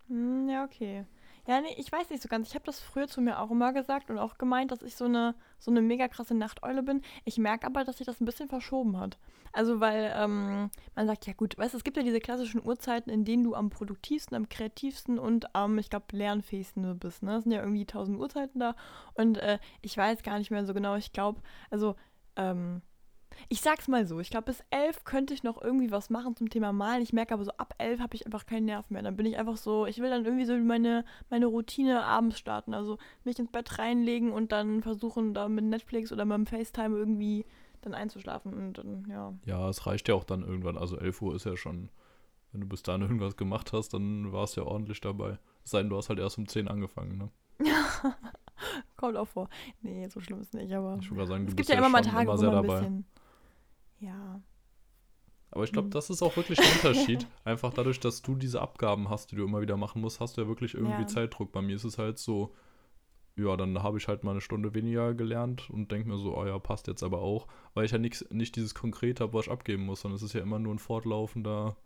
Hm, 0.08 0.48
ja, 0.48 0.64
okay. 0.64 1.04
Ja, 1.46 1.60
nee, 1.60 1.74
ich 1.76 1.90
weiß 1.90 2.10
nicht 2.10 2.22
so 2.22 2.28
ganz. 2.28 2.48
Ich 2.48 2.54
habe 2.54 2.64
das 2.64 2.80
früher 2.80 3.08
zu 3.08 3.20
mir 3.20 3.40
auch 3.40 3.50
immer 3.50 3.72
gesagt 3.72 4.10
und 4.10 4.18
auch 4.18 4.38
gemeint, 4.38 4.70
dass 4.70 4.82
ich 4.82 4.96
so 4.96 5.06
eine, 5.06 5.34
so 5.58 5.70
eine 5.70 5.80
mega 5.80 6.08
krasse 6.08 6.34
Nachteule 6.34 6.82
bin. 6.82 7.02
Ich 7.24 7.38
merke 7.38 7.66
aber, 7.66 7.84
dass 7.84 7.98
sich 7.98 8.06
das 8.06 8.20
ein 8.20 8.24
bisschen 8.24 8.48
verschoben 8.48 8.98
hat. 8.98 9.18
Also, 9.52 9.80
weil 9.80 10.12
ähm, 10.14 10.70
man 10.94 11.06
sagt, 11.06 11.26
ja 11.26 11.32
gut, 11.32 11.58
weißt 11.58 11.74
du, 11.74 11.78
es 11.78 11.84
gibt 11.84 11.96
ja 11.96 12.02
diese 12.02 12.20
klassischen 12.20 12.64
Uhrzeiten, 12.64 13.10
in 13.10 13.24
denen 13.24 13.42
du 13.42 13.54
am 13.54 13.70
produktivsten, 13.70 14.36
am 14.36 14.48
kreativsten 14.48 15.18
und 15.18 15.54
am, 15.54 15.78
ich 15.78 15.90
glaube, 15.90 16.06
lernfähigsten 16.12 16.98
bist. 16.98 17.22
Ne? 17.22 17.36
Es 17.36 17.44
sind 17.44 17.52
ja 17.52 17.60
irgendwie 17.60 17.86
tausend 17.86 18.18
Uhrzeiten 18.18 18.60
da 18.60 18.76
und 19.14 19.38
äh, 19.38 19.58
ich 19.82 19.96
weiß 19.96 20.22
gar 20.22 20.38
nicht 20.38 20.50
mehr 20.50 20.64
so 20.64 20.74
genau. 20.74 20.94
Ich 20.94 21.12
glaube, 21.12 21.40
also, 21.70 21.96
ähm, 22.36 22.82
ich 23.48 23.60
sag's 23.60 23.88
mal 23.88 24.06
so, 24.06 24.20
ich 24.20 24.30
glaube, 24.30 24.46
bis 24.46 24.62
elf 24.70 25.04
könnte 25.04 25.34
ich 25.34 25.42
noch 25.42 25.60
irgendwie 25.60 25.90
was 25.90 26.10
machen 26.10 26.36
zum 26.36 26.50
Thema 26.50 26.72
Malen. 26.72 27.02
Ich 27.02 27.12
merke 27.12 27.34
aber 27.34 27.44
so, 27.44 27.52
ab 27.52 27.74
elf 27.78 28.00
habe 28.00 28.14
ich 28.14 28.26
einfach 28.26 28.46
keinen 28.46 28.66
Nerv 28.66 28.90
mehr. 28.90 29.02
Dann 29.02 29.16
bin 29.16 29.26
ich 29.26 29.38
einfach 29.38 29.56
so, 29.56 29.86
ich 29.86 29.98
will 29.98 30.10
dann 30.10 30.24
irgendwie 30.24 30.44
so 30.44 30.56
meine, 30.56 31.04
meine 31.30 31.46
Routine 31.46 32.04
abends 32.04 32.38
starten. 32.38 32.74
Also 32.74 32.98
mich 33.24 33.38
ins 33.38 33.50
Bett 33.50 33.78
reinlegen 33.78 34.32
und 34.32 34.52
dann 34.52 34.82
versuchen, 34.82 35.34
da 35.34 35.48
mit 35.48 35.64
Netflix 35.64 36.12
oder 36.12 36.24
mit 36.24 36.36
dem 36.36 36.46
FaceTime 36.46 36.96
irgendwie 36.96 37.44
dann 37.82 37.94
einzuschlafen. 37.94 38.52
Und 38.54 38.78
dann, 38.78 39.06
ja. 39.08 39.34
Ja, 39.46 39.68
es 39.68 39.86
reicht 39.86 40.08
ja 40.08 40.14
auch 40.14 40.24
dann 40.24 40.42
irgendwann. 40.42 40.76
Also 40.78 40.98
11 40.98 41.22
Uhr 41.22 41.34
ist 41.34 41.44
ja 41.44 41.56
schon, 41.56 41.88
wenn 42.52 42.60
du 42.60 42.66
bis 42.66 42.82
dahin 42.82 43.02
irgendwas 43.02 43.36
gemacht 43.36 43.72
hast, 43.72 43.94
dann 43.94 44.32
war 44.32 44.44
es 44.44 44.54
ja 44.54 44.62
ordentlich 44.64 45.00
dabei. 45.00 45.38
Es 45.64 45.70
sei 45.70 45.80
denn, 45.80 45.90
du 45.90 45.96
hast 45.96 46.08
halt 46.08 46.18
erst 46.18 46.38
um 46.38 46.46
10 46.46 46.68
angefangen, 46.68 47.18
ne? 47.18 47.30
Kommt 48.96 49.16
auch 49.16 49.28
vor. 49.28 49.48
Nee, 49.82 50.08
so 50.08 50.20
schlimm 50.20 50.40
ist 50.40 50.54
nicht, 50.54 50.72
aber. 50.72 50.98
Ich 51.00 51.10
würde 51.10 51.26
sagen, 51.26 51.44
du 51.46 51.50
es 51.50 51.56
gibt 51.56 51.68
ja, 51.68 51.76
immer 51.76 51.88
mal 51.88 52.02
Tage, 52.02 52.28
wo 52.30 52.36
man 52.42 52.54
ein 52.54 52.62
bisschen. 52.62 53.04
Ja. 54.00 54.40
Aber 55.52 55.64
ich 55.64 55.72
glaube, 55.72 55.86
Mhm. 55.88 55.92
das 55.92 56.10
ist 56.10 56.22
auch 56.22 56.36
wirklich 56.36 56.58
ein 56.60 56.64
Unterschied. 56.76 57.26
Einfach 57.44 57.72
dadurch, 57.72 57.98
dass 58.00 58.22
du 58.22 58.36
diese 58.36 58.60
Abgaben 58.60 59.08
hast, 59.10 59.32
die 59.32 59.36
du 59.36 59.44
immer 59.44 59.60
wieder 59.60 59.76
machen 59.76 60.00
musst, 60.00 60.20
hast 60.20 60.36
du 60.36 60.42
ja 60.42 60.48
wirklich 60.48 60.74
irgendwie 60.74 61.02
Ja. 61.02 61.06
Zeitdruck. 61.06 61.50
Bei 61.52 61.60
mir 61.60 61.74
ist 61.76 61.84
es 61.84 61.98
halt 61.98 62.18
so, 62.18 62.54
ja, 63.36 63.56
dann 63.56 63.82
habe 63.82 63.98
ich 63.98 64.06
halt 64.06 64.22
mal 64.22 64.32
eine 64.32 64.40
Stunde 64.40 64.74
weniger 64.74 65.12
gelernt 65.14 65.68
und 65.70 65.90
denke 65.90 66.08
mir 66.08 66.18
so, 66.18 66.36
oh 66.36 66.46
ja, 66.46 66.58
passt 66.58 66.86
jetzt 66.86 67.02
aber 67.02 67.18
auch, 67.20 67.48
weil 67.74 67.84
ich 67.84 67.90
ja 67.90 67.98
nix, 67.98 68.24
nicht 68.30 68.54
dieses 68.56 68.74
Konkret 68.74 69.20
habe, 69.20 69.32
was 69.32 69.46
ich 69.46 69.50
abgeben 69.52 69.86
muss, 69.86 70.02
sondern 70.02 70.16
es 70.16 70.22
ist 70.22 70.34
ja 70.34 70.40
immer 70.40 70.58
nur 70.58 70.74
ein 70.74 70.78
fortlaufender 70.78 71.76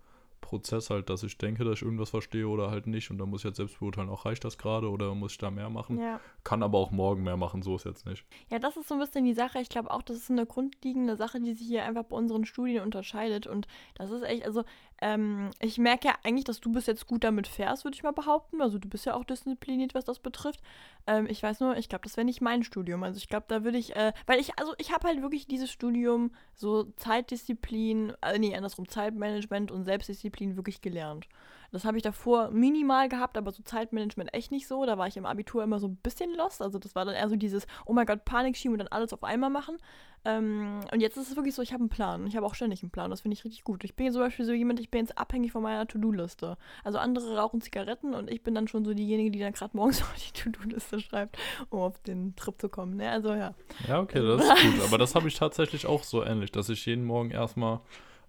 Prozess 0.44 0.90
halt, 0.90 1.08
dass 1.08 1.22
ich 1.22 1.38
denke, 1.38 1.64
dass 1.64 1.78
ich 1.78 1.82
irgendwas 1.82 2.10
verstehe 2.10 2.46
oder 2.46 2.70
halt 2.70 2.86
nicht 2.86 3.10
und 3.10 3.16
dann 3.18 3.30
muss 3.30 3.40
ich 3.40 3.46
jetzt 3.46 3.56
selbst 3.56 3.80
beurteilen, 3.80 4.10
auch 4.10 4.26
reicht 4.26 4.44
das 4.44 4.58
gerade 4.58 4.90
oder 4.90 5.14
muss 5.14 5.32
ich 5.32 5.38
da 5.38 5.50
mehr 5.50 5.70
machen. 5.70 5.98
Ja. 5.98 6.20
Kann 6.44 6.62
aber 6.62 6.78
auch 6.78 6.90
morgen 6.90 7.22
mehr 7.22 7.38
machen, 7.38 7.62
so 7.62 7.76
ist 7.76 7.86
jetzt 7.86 8.06
nicht. 8.06 8.26
Ja, 8.50 8.58
das 8.58 8.76
ist 8.76 8.88
so 8.88 8.94
ein 8.94 9.00
bisschen 9.00 9.24
die 9.24 9.32
Sache. 9.32 9.58
Ich 9.60 9.70
glaube 9.70 9.90
auch, 9.90 10.02
das 10.02 10.18
ist 10.18 10.30
eine 10.30 10.44
grundlegende 10.44 11.16
Sache, 11.16 11.40
die 11.40 11.54
sich 11.54 11.66
hier 11.66 11.84
einfach 11.84 12.04
bei 12.04 12.16
unseren 12.16 12.44
Studien 12.44 12.82
unterscheidet. 12.82 13.46
Und 13.46 13.66
das 13.94 14.10
ist 14.10 14.22
echt, 14.22 14.44
also 14.44 14.64
ähm, 15.04 15.50
ich 15.60 15.76
merke 15.76 16.08
ja 16.08 16.14
eigentlich, 16.22 16.44
dass 16.44 16.60
du 16.60 16.72
bis 16.72 16.86
jetzt 16.86 17.06
gut 17.06 17.24
damit 17.24 17.46
fährst, 17.46 17.84
würde 17.84 17.94
ich 17.94 18.02
mal 18.02 18.14
behaupten. 18.14 18.62
Also 18.62 18.78
du 18.78 18.88
bist 18.88 19.04
ja 19.04 19.12
auch 19.12 19.24
diszipliniert, 19.24 19.94
was 19.94 20.06
das 20.06 20.18
betrifft. 20.18 20.62
Ähm, 21.06 21.26
ich 21.28 21.42
weiß 21.42 21.60
nur, 21.60 21.76
ich 21.76 21.90
glaube, 21.90 22.04
das 22.04 22.16
wäre 22.16 22.24
nicht 22.24 22.40
mein 22.40 22.62
Studium. 22.62 23.02
Also 23.02 23.18
ich 23.18 23.28
glaube, 23.28 23.44
da 23.48 23.64
würde 23.64 23.76
ich, 23.76 23.94
äh, 23.96 24.14
weil 24.24 24.40
ich, 24.40 24.58
also 24.58 24.72
ich 24.78 24.92
habe 24.92 25.06
halt 25.06 25.20
wirklich 25.20 25.46
dieses 25.46 25.70
Studium 25.70 26.30
so 26.54 26.84
Zeitdisziplin, 26.96 28.14
äh, 28.22 28.38
nee, 28.38 28.56
andersrum, 28.56 28.88
Zeitmanagement 28.88 29.70
und 29.70 29.84
Selbstdisziplin 29.84 30.56
wirklich 30.56 30.80
gelernt. 30.80 31.28
Das 31.74 31.84
habe 31.84 31.96
ich 31.96 32.04
davor 32.04 32.52
minimal 32.52 33.08
gehabt, 33.08 33.36
aber 33.36 33.50
so 33.50 33.64
Zeitmanagement 33.64 34.32
echt 34.32 34.52
nicht 34.52 34.68
so. 34.68 34.86
Da 34.86 34.96
war 34.96 35.08
ich 35.08 35.16
im 35.16 35.26
Abitur 35.26 35.64
immer 35.64 35.80
so 35.80 35.88
ein 35.88 35.96
bisschen 35.96 36.32
lost. 36.32 36.62
Also 36.62 36.78
das 36.78 36.94
war 36.94 37.04
dann 37.04 37.16
eher 37.16 37.28
so 37.28 37.34
dieses, 37.34 37.66
oh 37.84 37.92
mein 37.92 38.06
Gott, 38.06 38.24
Panik 38.24 38.56
schieben 38.56 38.74
und 38.74 38.78
dann 38.78 38.88
alles 38.88 39.12
auf 39.12 39.24
einmal 39.24 39.50
machen. 39.50 39.78
Ähm, 40.24 40.78
und 40.92 41.00
jetzt 41.00 41.16
ist 41.16 41.30
es 41.30 41.36
wirklich 41.36 41.52
so, 41.52 41.62
ich 41.62 41.72
habe 41.72 41.80
einen 41.80 41.88
Plan. 41.88 42.28
Ich 42.28 42.36
habe 42.36 42.46
auch 42.46 42.54
ständig 42.54 42.84
einen 42.84 42.92
Plan. 42.92 43.10
Das 43.10 43.22
finde 43.22 43.34
ich 43.34 43.44
richtig 43.44 43.64
gut. 43.64 43.82
Ich 43.82 43.96
bin 43.96 44.12
zum 44.12 44.22
Beispiel 44.22 44.44
so 44.44 44.52
jemand, 44.52 44.78
ich 44.78 44.88
bin 44.88 45.00
jetzt 45.00 45.18
abhängig 45.18 45.50
von 45.50 45.64
meiner 45.64 45.88
To-Do-Liste. 45.88 46.56
Also 46.84 46.98
andere 46.98 47.36
rauchen 47.36 47.60
Zigaretten 47.60 48.14
und 48.14 48.30
ich 48.30 48.44
bin 48.44 48.54
dann 48.54 48.68
schon 48.68 48.84
so 48.84 48.94
diejenige, 48.94 49.32
die 49.32 49.40
dann 49.40 49.52
gerade 49.52 49.76
morgens 49.76 50.00
auf 50.02 50.14
die 50.14 50.30
To-Do-Liste 50.32 51.00
schreibt, 51.00 51.36
um 51.70 51.80
auf 51.80 51.98
den 52.02 52.36
Trip 52.36 52.54
zu 52.60 52.68
kommen. 52.68 52.96
Ne? 52.98 53.10
Also 53.10 53.34
ja. 53.34 53.52
Ja, 53.88 53.98
okay, 53.98 54.24
das 54.24 54.44
ist 54.44 54.62
gut. 54.62 54.84
Aber 54.86 54.98
das 54.98 55.16
habe 55.16 55.26
ich 55.26 55.34
tatsächlich 55.34 55.86
auch 55.86 56.04
so 56.04 56.22
ähnlich, 56.22 56.52
dass 56.52 56.68
ich 56.68 56.86
jeden 56.86 57.04
Morgen 57.04 57.32
erstmal 57.32 57.80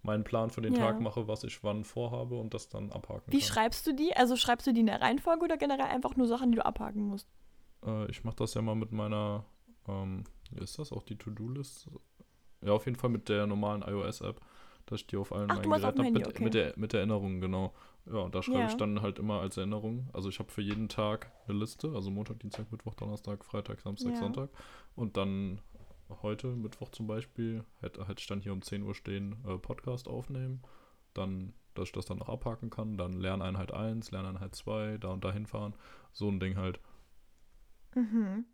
meinen 0.06 0.24
Plan 0.24 0.50
für 0.50 0.62
den 0.62 0.74
Ja. 0.74 0.80
Tag 0.80 1.02
mache, 1.02 1.28
was 1.28 1.44
ich 1.44 1.64
wann 1.64 1.84
vorhabe 1.84 2.36
und 2.40 2.54
das 2.54 2.70
dann 2.70 2.92
abhaken 2.92 3.32
Wie 3.32 3.40
kann. 3.40 3.48
schreibst 3.48 3.86
du 3.88 3.94
die? 3.94 4.16
Also 4.16 4.36
schreibst 4.36 4.66
du 4.68 4.74
die 4.74 4.82
in 4.82 4.86
der 4.88 5.02
Reihenfolge 5.02 5.44
oder 5.46 5.58
generell 5.58 5.88
einfach 5.88 6.16
nur 6.16 6.28
Sachen, 6.28 6.52
die 6.52 6.56
du 6.58 6.66
abhaken 6.66 7.08
musst? 7.08 7.28
Äh, 7.86 8.10
ich 8.10 8.24
mache 8.24 8.36
das 8.38 8.54
ja 8.54 8.62
mal 8.62 8.76
mit 8.76 8.92
meiner, 8.92 9.46
ähm, 9.88 10.24
wie 10.52 10.64
ist 10.64 10.80
das 10.80 10.92
auch 10.92 11.04
die 11.04 11.18
To-Do-List? 11.18 11.90
Ja, 12.62 12.72
auf 12.74 12.86
jeden 12.86 12.98
Fall 12.98 13.10
mit 13.10 13.28
der 13.30 13.46
normalen 13.48 13.82
iOS-App, 13.82 14.40
dass 14.86 15.02
ich 15.02 15.08
die 15.08 15.18
auf 15.18 15.32
allen 15.34 15.50
Ach, 15.52 15.58
meinen 15.58 15.70
Geräten 15.70 15.88
habe, 16.00 16.12
mit, 16.12 16.28
okay. 16.28 16.44
mit, 16.44 16.54
der, 16.54 16.74
mit 16.78 16.94
der 16.94 17.00
Erinnerung, 17.02 17.42
genau. 17.42 17.74
Ja, 18.08 18.20
und 18.20 18.36
da 18.36 18.44
schreibe 18.44 18.60
Ja. 18.60 18.68
ich 18.68 18.76
dann 18.76 19.02
halt 19.02 19.18
immer 19.18 19.42
als 19.42 19.58
Erinnerung. 19.58 20.10
Also 20.14 20.30
ich 20.30 20.38
habe 20.40 20.52
für 20.52 20.62
jeden 20.62 20.90
Tag 20.90 21.32
eine 21.48 21.58
Liste, 21.58 21.92
also 21.96 22.12
Montag, 22.12 22.40
Dienstag, 22.40 22.72
Mittwoch, 22.72 22.94
Donnerstag, 22.94 23.44
Freitag, 23.44 23.82
Samstag, 23.82 24.14
Ja. 24.14 24.20
Sonntag. 24.20 24.50
Und 24.96 25.18
dann 25.18 25.60
heute, 26.22 26.48
Mittwoch 26.48 26.90
zum 26.90 27.08
Beispiel, 27.08 27.64
hätte, 27.82 28.06
ich 28.18 28.28
dann 28.28 28.42
hier 28.42 28.54
um 28.54 28.62
10 28.62 28.84
Uhr 28.84 28.96
stehen, 28.96 29.38
äh, 29.48 29.58
Podcast 29.58 30.08
aufnehmen. 30.08 30.62
Dann, 31.14 31.54
dass 31.74 31.86
ich 31.88 31.92
das 31.94 32.06
dann 32.06 32.18
noch 32.18 32.30
abhaken 32.30 32.70
kann. 32.70 32.98
Dann 32.98 33.20
Lerneinheit 33.20 33.74
1, 33.74 34.12
Lerneinheit 34.12 34.56
2, 34.56 34.98
da 34.98 35.10
und 35.10 35.24
da 35.24 35.32
hinfahren. 35.32 35.74
So 36.12 36.30
ein 36.30 36.40
Ding 36.40 36.58
halt. 36.58 36.80
Mhm. 37.96 38.46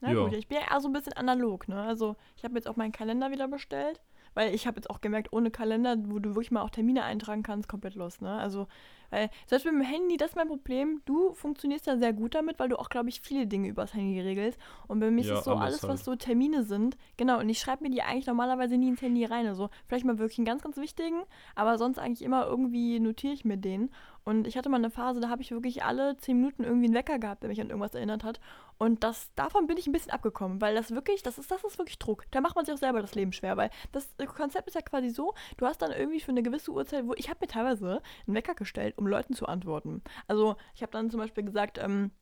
Na 0.00 0.12
Ja. 0.12 0.24
gut, 0.24 0.32
ich 0.34 0.48
bin 0.48 0.58
ja 0.58 0.70
eher 0.70 0.80
so 0.80 0.88
ein 0.88 0.92
bisschen 0.92 1.12
analog, 1.12 1.68
ne? 1.68 1.80
Also 1.80 2.16
ich 2.36 2.44
habe 2.44 2.54
jetzt 2.54 2.66
auch 2.68 2.76
meinen 2.76 2.92
Kalender 2.92 3.30
wieder 3.30 3.46
bestellt, 3.46 4.02
weil 4.34 4.54
ich 4.54 4.66
habe 4.66 4.76
jetzt 4.76 4.90
auch 4.90 5.00
gemerkt, 5.00 5.32
ohne 5.32 5.50
Kalender, 5.50 5.96
wo 6.06 6.18
du 6.18 6.30
wirklich 6.30 6.50
mal 6.50 6.62
auch 6.62 6.70
Termine 6.70 7.04
eintragen 7.04 7.42
kannst, 7.44 7.68
komplett 7.68 7.94
los, 7.94 8.20
ne? 8.20 8.32
Also, 8.38 8.66
weil 9.12 9.30
selbst 9.46 9.64
mit 9.66 9.74
dem 9.74 9.82
Handy, 9.82 10.16
das 10.16 10.30
ist 10.30 10.36
mein 10.36 10.48
Problem. 10.48 11.02
Du 11.04 11.32
funktionierst 11.34 11.86
ja 11.86 11.96
sehr 11.96 12.12
gut 12.12 12.34
damit, 12.34 12.58
weil 12.58 12.68
du 12.70 12.78
auch, 12.78 12.88
glaube 12.88 13.08
ich, 13.10 13.20
viele 13.20 13.46
Dinge 13.46 13.68
übers 13.68 13.94
Handy 13.94 14.20
regelst. 14.20 14.58
Und 14.88 14.98
bei 14.98 15.10
mir 15.12 15.20
ist 15.20 15.28
Ja, 15.28 15.38
es 15.38 15.44
so, 15.44 15.52
alles 15.52 15.62
alles, 15.62 15.82
halt. 15.84 15.92
was 15.92 16.04
so 16.04 16.16
Termine 16.16 16.64
sind, 16.64 16.96
genau, 17.16 17.38
und 17.38 17.48
ich 17.48 17.60
schreibe 17.60 17.84
mir 17.84 17.90
die 17.90 18.02
eigentlich 18.02 18.26
normalerweise 18.26 18.76
nie 18.76 18.88
ins 18.88 19.02
Handy 19.02 19.24
rein. 19.24 19.46
Also 19.46 19.70
vielleicht 19.86 20.04
mal 20.04 20.18
wirklich 20.18 20.38
einen 20.38 20.46
ganz, 20.46 20.62
ganz 20.62 20.76
wichtigen, 20.76 21.22
aber 21.54 21.78
sonst 21.78 21.98
eigentlich 21.98 22.22
immer 22.22 22.46
irgendwie 22.46 22.98
notiere 23.00 23.34
ich 23.34 23.44
mir 23.44 23.56
den. 23.58 23.90
Und 24.24 24.46
ich 24.46 24.56
hatte 24.56 24.68
mal 24.68 24.76
eine 24.76 24.90
Phase, 24.90 25.20
da 25.20 25.28
habe 25.28 25.42
ich 25.42 25.50
wirklich 25.50 25.82
alle 25.84 26.16
zehn 26.16 26.36
Minuten 26.36 26.62
irgendwie 26.62 26.86
einen 26.86 26.94
Wecker 26.94 27.18
gehabt, 27.18 27.42
der 27.42 27.48
mich 27.50 27.60
an 27.60 27.68
irgendwas 27.70 27.94
erinnert 27.94 28.22
hat. 28.22 28.38
Und 28.78 29.02
das, 29.04 29.32
davon 29.34 29.66
bin 29.66 29.76
ich 29.76 29.86
ein 29.88 29.92
bisschen 29.92 30.12
abgekommen, 30.12 30.60
weil 30.60 30.74
das 30.74 30.92
wirklich, 30.92 31.22
das 31.22 31.38
ist, 31.38 31.50
das 31.50 31.64
ist 31.64 31.78
wirklich 31.78 31.98
Druck. 31.98 32.24
Da 32.30 32.40
macht 32.40 32.54
man 32.56 32.64
sich 32.64 32.72
auch 32.74 32.78
selber 32.78 33.00
das 33.00 33.14
Leben 33.16 33.32
schwer, 33.32 33.56
weil 33.56 33.70
das 33.92 34.08
Konzept 34.36 34.68
ist 34.68 34.74
ja 34.74 34.80
quasi 34.80 35.10
so, 35.10 35.34
du 35.56 35.66
hast 35.66 35.82
dann 35.82 35.90
irgendwie 35.92 36.20
für 36.20 36.30
eine 36.30 36.42
gewisse 36.42 36.70
Uhrzeit, 36.72 37.06
wo 37.06 37.14
ich 37.14 37.28
habe 37.30 37.38
mir 37.40 37.48
teilweise 37.48 38.00
einen 38.26 38.36
Wecker 38.36 38.54
gestellt, 38.54 38.94
um 39.02 39.08
Leuten 39.08 39.34
zu 39.34 39.46
antworten. 39.46 40.02
Also 40.28 40.56
ich 40.74 40.82
habe 40.82 40.92
dann 40.92 41.10
zum 41.10 41.20
Beispiel 41.20 41.44
gesagt, 41.44 41.78
ähm, 41.78 42.12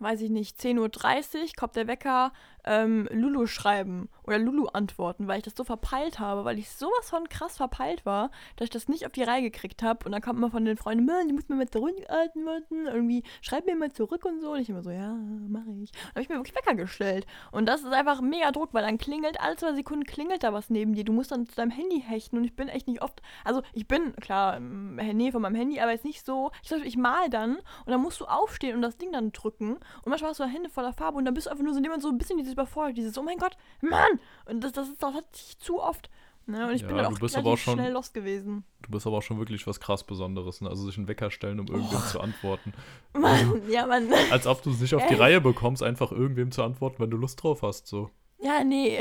weiß 0.00 0.22
ich 0.22 0.30
nicht, 0.30 0.58
10.30 0.58 0.78
Uhr 0.78 1.46
kommt 1.56 1.76
der 1.76 1.86
Wecker, 1.86 2.32
ähm, 2.64 3.08
Lulu 3.10 3.46
schreiben 3.46 4.08
oder 4.24 4.38
Lulu 4.38 4.66
antworten, 4.66 5.28
weil 5.28 5.38
ich 5.38 5.44
das 5.44 5.56
so 5.56 5.64
verpeilt 5.64 6.18
habe, 6.18 6.44
weil 6.44 6.58
ich 6.58 6.70
sowas 6.70 7.10
von 7.10 7.28
krass 7.28 7.56
verpeilt 7.56 8.04
war, 8.04 8.30
dass 8.56 8.66
ich 8.66 8.70
das 8.70 8.88
nicht 8.88 9.06
auf 9.06 9.12
die 9.12 9.22
Reihe 9.22 9.42
gekriegt 9.42 9.82
habe. 9.82 10.04
Und 10.04 10.12
dann 10.12 10.22
kommt 10.22 10.38
immer 10.38 10.50
von 10.50 10.64
den 10.64 10.76
Freunden, 10.76 11.04
Mann, 11.04 11.28
du 11.28 11.34
musst 11.34 11.48
mir 11.48 11.56
mal 11.56 11.68
zurückantworten, 11.68 12.86
irgendwie 12.86 13.22
schreib 13.40 13.66
mir 13.66 13.76
mal 13.76 13.92
zurück 13.92 14.24
und 14.24 14.40
so. 14.40 14.52
Und 14.52 14.60
ich 14.60 14.68
immer 14.68 14.82
so, 14.82 14.90
ja, 14.90 15.14
mache 15.48 15.70
ich. 15.82 15.92
Dann 15.92 16.10
habe 16.10 16.22
ich 16.22 16.28
mir 16.28 16.36
wirklich 16.36 16.56
Wecker 16.56 16.74
gestellt. 16.74 17.26
Und 17.50 17.66
das 17.66 17.80
ist 17.80 17.92
einfach 17.92 18.20
mega 18.20 18.50
Druck, 18.52 18.72
weil 18.72 18.82
dann 18.82 18.98
klingelt, 18.98 19.40
alle 19.40 19.56
zwei 19.56 19.72
Sekunden 19.74 20.04
klingelt 20.04 20.42
da 20.42 20.52
was 20.52 20.70
neben 20.70 20.94
dir. 20.94 21.04
Du 21.04 21.12
musst 21.12 21.32
dann 21.32 21.46
zu 21.46 21.54
deinem 21.56 21.70
Handy 21.70 22.02
hechten 22.06 22.36
und 22.36 22.44
ich 22.44 22.54
bin 22.54 22.68
echt 22.68 22.86
nicht 22.86 23.02
oft, 23.02 23.22
also 23.44 23.62
ich 23.72 23.88
bin, 23.88 24.14
klar, 24.16 24.56
in 24.56 24.96
Nähe 25.16 25.32
von 25.32 25.42
meinem 25.42 25.54
Handy, 25.54 25.80
aber 25.80 25.92
jetzt 25.92 26.04
nicht 26.04 26.24
so, 26.24 26.50
ich, 26.62 26.70
ich 26.72 26.96
mal 26.96 27.28
dann 27.30 27.56
und 27.56 27.88
dann 27.88 28.00
musst 28.00 28.20
du 28.20 28.26
aufstehen 28.26 28.76
und 28.76 28.82
das 28.82 28.98
Ding 28.98 29.12
dann 29.12 29.32
drücken 29.32 29.78
und 30.02 30.10
manchmal 30.10 30.30
hast 30.30 30.40
du 30.40 30.44
Hände 30.44 30.68
voller 30.70 30.92
Farbe 30.92 31.18
und 31.18 31.24
dann 31.24 31.34
bist 31.34 31.46
du 31.46 31.50
einfach 31.50 31.64
nur 31.64 31.74
so 31.74 31.80
jemand 31.80 32.02
so 32.02 32.08
ein 32.08 32.18
bisschen 32.18 32.38
dieses 32.38 32.52
überfordert, 32.52 32.96
dieses, 32.96 33.16
oh 33.18 33.22
mein 33.22 33.38
Gott, 33.38 33.56
Mann! 33.80 34.20
Und 34.46 34.62
das, 34.62 34.72
das, 34.72 34.88
ist, 34.88 35.02
das 35.02 35.14
hat 35.14 35.24
ich 35.34 35.58
zu 35.58 35.80
oft. 35.82 36.10
Ne? 36.46 36.66
Und 36.66 36.74
ich 36.74 36.80
Ja, 36.82 36.88
bin 36.88 36.96
dann 36.96 37.06
auch 37.06 37.18
bist 37.18 37.36
aber 37.36 37.50
auch 37.52 37.58
schon- 37.58 37.74
schnell 37.74 37.92
lost 37.92 38.12
gewesen. 38.14 38.64
Du 38.82 38.90
bist 38.90 39.06
aber 39.06 39.18
auch 39.18 39.22
schon 39.22 39.38
wirklich 39.38 39.66
was 39.66 39.78
krass 39.78 40.02
Besonderes, 40.04 40.60
ne? 40.62 40.68
Also 40.70 40.84
sich 40.86 40.96
einen 40.98 41.06
Wecker 41.06 41.30
stellen, 41.30 41.60
um 41.60 41.66
irgendwem 41.68 41.98
Oh. 42.02 42.08
zu 42.10 42.20
antworten. 42.20 42.72
Mann, 43.12 43.62
ja, 43.70 43.86
Mann. 43.86 44.08
Als 44.30 44.46
ob 44.46 44.62
du 44.62 44.70
es 44.70 44.80
nicht 44.80 44.94
auf 44.94 45.06
die? 45.06 45.14
Reihe 45.14 45.40
bekommst, 45.40 45.82
einfach 45.82 46.10
irgendwem 46.10 46.50
zu 46.50 46.62
antworten, 46.64 46.96
wenn 46.98 47.10
du 47.10 47.18
Lust 47.18 47.40
drauf 47.42 47.62
hast, 47.62 47.86
so. 47.86 48.10
Ja, 48.42 48.64
nee. 48.64 48.98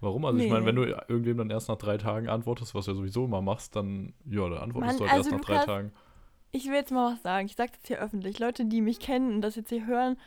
Warum? 0.00 0.24
Also 0.24 0.38
ich 0.40 0.48
meine, 0.50 0.62
Nee. 0.62 0.66
wenn 0.66 0.76
du 0.76 0.82
irgendwem 0.84 1.36
dann 1.38 1.50
erst 1.50 1.68
nach 1.68 1.76
drei 1.76 1.96
Tagen 1.96 2.28
antwortest, 2.28 2.74
was 2.74 2.86
du 2.86 2.90
ja 2.90 2.96
sowieso 2.96 3.24
immer 3.26 3.40
machst, 3.40 3.76
dann, 3.76 4.14
ja, 4.24 4.48
dann 4.48 4.58
antwortest 4.58 4.98
Mann, 4.98 4.98
du 4.98 5.04
halt 5.04 5.12
also 5.12 5.30
erst 5.30 5.48
nach 5.48 5.54
drei 5.56 5.64
Tagen. 5.64 5.92
Ich 6.54 6.66
will 6.66 6.74
jetzt 6.74 6.92
mal 6.92 7.14
was 7.14 7.22
sagen. 7.22 7.46
Ich 7.46 7.56
sage 7.56 7.72
das 7.72 7.86
hier 7.86 7.98
öffentlich. 7.98 8.38
Leute, 8.38 8.66
die 8.66 8.82
mich 8.82 9.00
kennen 9.00 9.34
und 9.34 9.40
das 9.40 9.56
jetzt 9.56 9.70
hier 9.70 9.86
hören, 9.86 10.18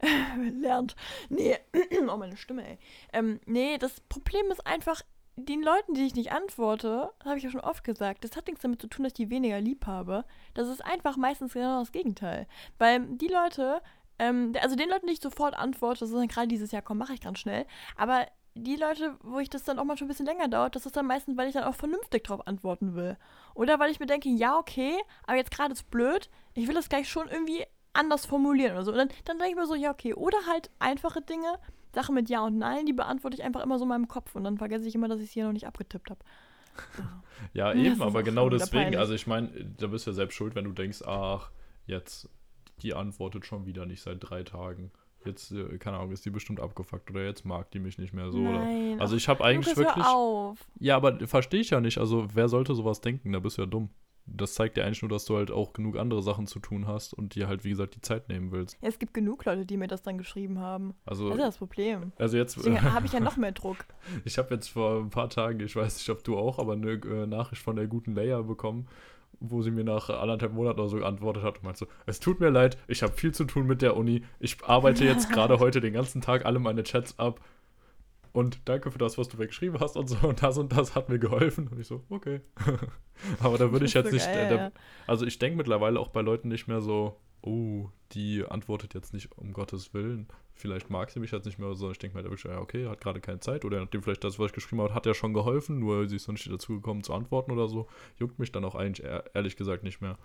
lernt. 0.60 0.94
Nee, 1.30 1.56
oh, 2.08 2.16
meine 2.18 2.36
Stimme, 2.36 2.66
ey. 2.68 2.78
Ähm, 3.14 3.40
nee, 3.46 3.78
das 3.78 4.00
Problem 4.02 4.50
ist 4.50 4.66
einfach, 4.66 5.02
den 5.36 5.62
Leuten, 5.62 5.94
die 5.94 6.04
ich 6.04 6.14
nicht 6.14 6.32
antworte, 6.32 7.10
habe 7.24 7.38
ich 7.38 7.44
ja 7.44 7.50
schon 7.50 7.62
oft 7.62 7.82
gesagt, 7.82 8.24
das 8.24 8.36
hat 8.36 8.46
nichts 8.46 8.60
damit 8.60 8.82
zu 8.82 8.88
tun, 8.88 9.04
dass 9.04 9.12
ich 9.12 9.26
die 9.26 9.30
weniger 9.30 9.58
lieb 9.58 9.86
habe. 9.86 10.26
Das 10.52 10.68
ist 10.68 10.84
einfach 10.84 11.16
meistens 11.16 11.54
genau 11.54 11.80
das 11.80 11.92
Gegenteil. 11.92 12.46
Weil 12.76 13.06
die 13.16 13.28
Leute, 13.28 13.80
ähm, 14.18 14.52
also 14.60 14.76
den 14.76 14.90
Leuten, 14.90 15.06
die 15.06 15.14
ich 15.14 15.20
sofort 15.20 15.54
antworte, 15.54 16.00
das 16.00 16.10
ist 16.10 16.16
dann 16.16 16.28
gerade 16.28 16.48
dieses 16.48 16.72
Jahr, 16.72 16.82
komm, 16.82 16.98
mache 16.98 17.14
ich 17.14 17.22
ganz 17.22 17.38
schnell. 17.38 17.64
Aber 17.96 18.26
die 18.54 18.76
Leute, 18.76 19.16
wo 19.22 19.38
ich 19.38 19.48
das 19.48 19.64
dann 19.64 19.78
auch 19.78 19.84
mal 19.84 19.96
schon 19.96 20.06
ein 20.06 20.08
bisschen 20.08 20.26
länger 20.26 20.48
dauert, 20.48 20.74
das 20.76 20.86
ist 20.86 20.96
dann 20.96 21.06
meistens, 21.06 21.36
weil 21.36 21.48
ich 21.48 21.54
dann 21.54 21.64
auch 21.64 21.74
vernünftig 21.74 22.24
drauf 22.24 22.46
antworten 22.46 22.94
will. 22.94 23.16
Oder 23.54 23.78
weil 23.78 23.90
ich 23.90 24.00
mir 24.00 24.06
denke, 24.06 24.28
ja, 24.28 24.58
okay, 24.58 24.94
aber 25.24 25.36
jetzt 25.36 25.50
gerade 25.50 25.72
ist 25.72 25.90
blöd, 25.90 26.28
ich 26.54 26.66
will 26.66 26.74
das 26.74 26.88
gleich 26.88 27.08
schon 27.08 27.28
irgendwie 27.28 27.64
anders 27.92 28.26
formulieren 28.26 28.72
oder 28.72 28.84
so. 28.84 28.92
Und 28.92 28.98
dann, 28.98 29.08
dann 29.24 29.38
denke 29.38 29.52
ich 29.52 29.56
mir 29.56 29.66
so, 29.66 29.74
ja, 29.74 29.90
okay. 29.90 30.14
Oder 30.14 30.38
halt 30.48 30.70
einfache 30.78 31.22
Dinge, 31.22 31.58
Sachen 31.94 32.14
mit 32.14 32.28
Ja 32.28 32.42
und 32.42 32.58
Nein, 32.58 32.86
die 32.86 32.92
beantworte 32.92 33.36
ich 33.36 33.42
einfach 33.42 33.62
immer 33.62 33.78
so 33.78 33.84
in 33.84 33.88
meinem 33.88 34.08
Kopf 34.08 34.34
und 34.34 34.44
dann 34.44 34.58
vergesse 34.58 34.86
ich 34.86 34.94
immer, 34.94 35.08
dass 35.08 35.20
ich 35.20 35.26
es 35.26 35.32
hier 35.32 35.44
noch 35.44 35.52
nicht 35.52 35.66
abgetippt 35.66 36.10
habe. 36.10 36.20
Ja, 37.54 37.72
eben, 37.72 38.02
aber 38.02 38.22
genau 38.22 38.50
deswegen. 38.50 38.96
Also 38.96 39.14
ich 39.14 39.26
meine, 39.26 39.48
da 39.78 39.86
bist 39.86 40.06
du 40.06 40.10
ja 40.10 40.14
selbst 40.14 40.34
schuld, 40.34 40.54
wenn 40.54 40.66
du 40.66 40.72
denkst, 40.72 41.02
ach, 41.06 41.50
jetzt, 41.86 42.28
die 42.82 42.92
antwortet 42.92 43.46
schon 43.46 43.64
wieder 43.64 43.86
nicht 43.86 44.02
seit 44.02 44.18
drei 44.20 44.42
Tagen. 44.42 44.92
Jetzt, 45.24 45.52
äh, 45.52 45.78
keine 45.78 45.98
Ahnung, 45.98 46.12
ist 46.12 46.24
die 46.24 46.30
bestimmt 46.30 46.60
abgefuckt 46.60 47.10
oder 47.10 47.24
jetzt 47.24 47.44
mag 47.44 47.70
die 47.72 47.78
mich 47.78 47.98
nicht 47.98 48.14
mehr 48.14 48.30
so. 48.30 48.38
Nein, 48.38 48.94
oder? 48.94 49.02
Also 49.02 49.16
ich 49.16 49.28
habe 49.28 49.44
eigentlich 49.44 49.76
Lukas, 49.76 49.86
wirklich. 49.86 50.04
Hör 50.06 50.14
auf. 50.14 50.58
Ja, 50.78 50.96
aber 50.96 51.26
verstehe 51.26 51.60
ich 51.60 51.70
ja 51.70 51.80
nicht. 51.80 51.98
Also 51.98 52.26
wer 52.32 52.48
sollte 52.48 52.74
sowas 52.74 53.00
denken? 53.00 53.32
Da 53.32 53.38
bist 53.38 53.58
du 53.58 53.62
ja 53.62 53.66
dumm. 53.66 53.90
Das 54.26 54.54
zeigt 54.54 54.76
dir 54.76 54.84
eigentlich 54.84 55.02
nur, 55.02 55.08
dass 55.08 55.24
du 55.24 55.36
halt 55.36 55.50
auch 55.50 55.72
genug 55.72 55.96
andere 55.98 56.22
Sachen 56.22 56.46
zu 56.46 56.60
tun 56.60 56.86
hast 56.86 57.14
und 57.14 57.34
dir 57.34 57.48
halt, 57.48 57.64
wie 57.64 57.70
gesagt, 57.70 57.96
die 57.96 58.00
Zeit 58.00 58.28
nehmen 58.28 58.52
willst. 58.52 58.76
Ja, 58.80 58.88
es 58.88 58.98
gibt 58.98 59.12
genug 59.12 59.44
Leute, 59.44 59.66
die 59.66 59.76
mir 59.76 59.88
das 59.88 60.02
dann 60.02 60.18
geschrieben 60.18 60.60
haben. 60.60 60.94
Also, 61.04 61.28
das 61.30 61.38
ist 61.38 61.44
das 61.44 61.58
Problem. 61.58 62.12
Also 62.16 62.36
jetzt 62.36 62.56
habe 62.82 63.06
ich 63.06 63.12
ja 63.12 63.20
noch 63.20 63.36
mehr 63.36 63.52
Druck. 63.52 63.78
ich 64.24 64.38
habe 64.38 64.54
jetzt 64.54 64.68
vor 64.68 65.00
ein 65.00 65.10
paar 65.10 65.30
Tagen, 65.30 65.60
ich 65.60 65.74
weiß 65.74 65.96
nicht, 65.96 66.10
ob 66.10 66.22
du 66.22 66.38
auch, 66.38 66.58
aber 66.58 66.74
eine 66.74 66.92
äh, 66.92 67.26
Nachricht 67.26 67.62
von 67.62 67.76
der 67.76 67.88
guten 67.88 68.14
Leia 68.14 68.40
bekommen, 68.42 68.86
wo 69.40 69.62
sie 69.62 69.70
mir 69.70 69.84
nach 69.84 70.10
anderthalb 70.10 70.52
Monaten 70.52 70.80
oder 70.80 70.88
so 70.88 70.98
geantwortet 70.98 71.42
hat 71.42 71.56
und 71.56 71.64
meinte 71.64 71.80
so, 71.80 71.86
es 72.06 72.20
tut 72.20 72.40
mir 72.40 72.50
leid, 72.50 72.76
ich 72.86 73.02
habe 73.02 73.12
viel 73.14 73.32
zu 73.32 73.44
tun 73.44 73.66
mit 73.66 73.82
der 73.82 73.96
Uni, 73.96 74.22
ich 74.38 74.62
arbeite 74.64 75.04
jetzt 75.04 75.28
gerade 75.32 75.58
heute 75.58 75.80
den 75.80 75.94
ganzen 75.94 76.20
Tag 76.20 76.44
alle 76.44 76.58
meine 76.58 76.82
Chats 76.82 77.18
ab 77.18 77.40
und 78.32 78.60
danke 78.66 78.90
für 78.90 78.98
das, 78.98 79.18
was 79.18 79.28
du 79.28 79.38
weggeschrieben 79.38 79.80
hast 79.80 79.96
und 79.96 80.08
so 80.08 80.28
und 80.28 80.42
das 80.42 80.58
und 80.58 80.72
das 80.72 80.94
hat 80.94 81.08
mir 81.08 81.18
geholfen 81.18 81.68
und 81.68 81.80
ich 81.80 81.86
so, 81.86 82.04
okay. 82.10 82.40
Aber 83.40 83.58
da 83.58 83.72
würde 83.72 83.86
ich 83.86 83.94
jetzt 83.94 84.10
so 84.10 84.14
nicht, 84.14 84.26
geil, 84.26 84.52
äh, 84.52 84.56
da, 84.56 84.72
also 85.06 85.26
ich 85.26 85.38
denke 85.38 85.56
mittlerweile 85.56 85.98
auch 85.98 86.08
bei 86.08 86.20
Leuten 86.20 86.48
nicht 86.48 86.68
mehr 86.68 86.80
so, 86.80 87.16
oh, 87.42 87.88
die 88.12 88.44
antwortet 88.44 88.94
jetzt 88.94 89.12
nicht 89.14 89.36
um 89.36 89.52
Gottes 89.52 89.94
Willen. 89.94 90.28
Vielleicht 90.60 90.90
mag 90.90 91.10
sie 91.10 91.20
mich 91.20 91.30
jetzt 91.30 91.46
nicht 91.46 91.58
mehr, 91.58 91.74
sondern 91.74 91.92
ich 91.92 91.98
denke 91.98 92.20
mir, 92.20 92.36
ja, 92.44 92.58
okay, 92.60 92.86
hat 92.86 93.00
gerade 93.00 93.20
keine 93.20 93.40
Zeit 93.40 93.64
oder 93.64 93.80
nachdem 93.80 94.02
vielleicht 94.02 94.24
das, 94.24 94.38
was 94.38 94.46
ich 94.46 94.52
geschrieben 94.52 94.82
habe, 94.82 94.94
hat 94.94 95.06
ja 95.06 95.14
schon 95.14 95.32
geholfen, 95.32 95.78
nur 95.78 96.06
sie 96.08 96.16
ist 96.16 96.28
noch 96.28 96.34
nicht 96.34 96.50
dazu 96.50 96.74
gekommen 96.74 97.02
zu 97.02 97.14
antworten 97.14 97.50
oder 97.50 97.68
so. 97.68 97.88
Juckt 98.18 98.38
mich 98.38 98.52
dann 98.52 98.64
auch 98.64 98.74
eigentlich 98.74 99.06
ehrlich 99.34 99.56
gesagt 99.56 99.82
nicht 99.82 100.00
mehr. 100.00 100.18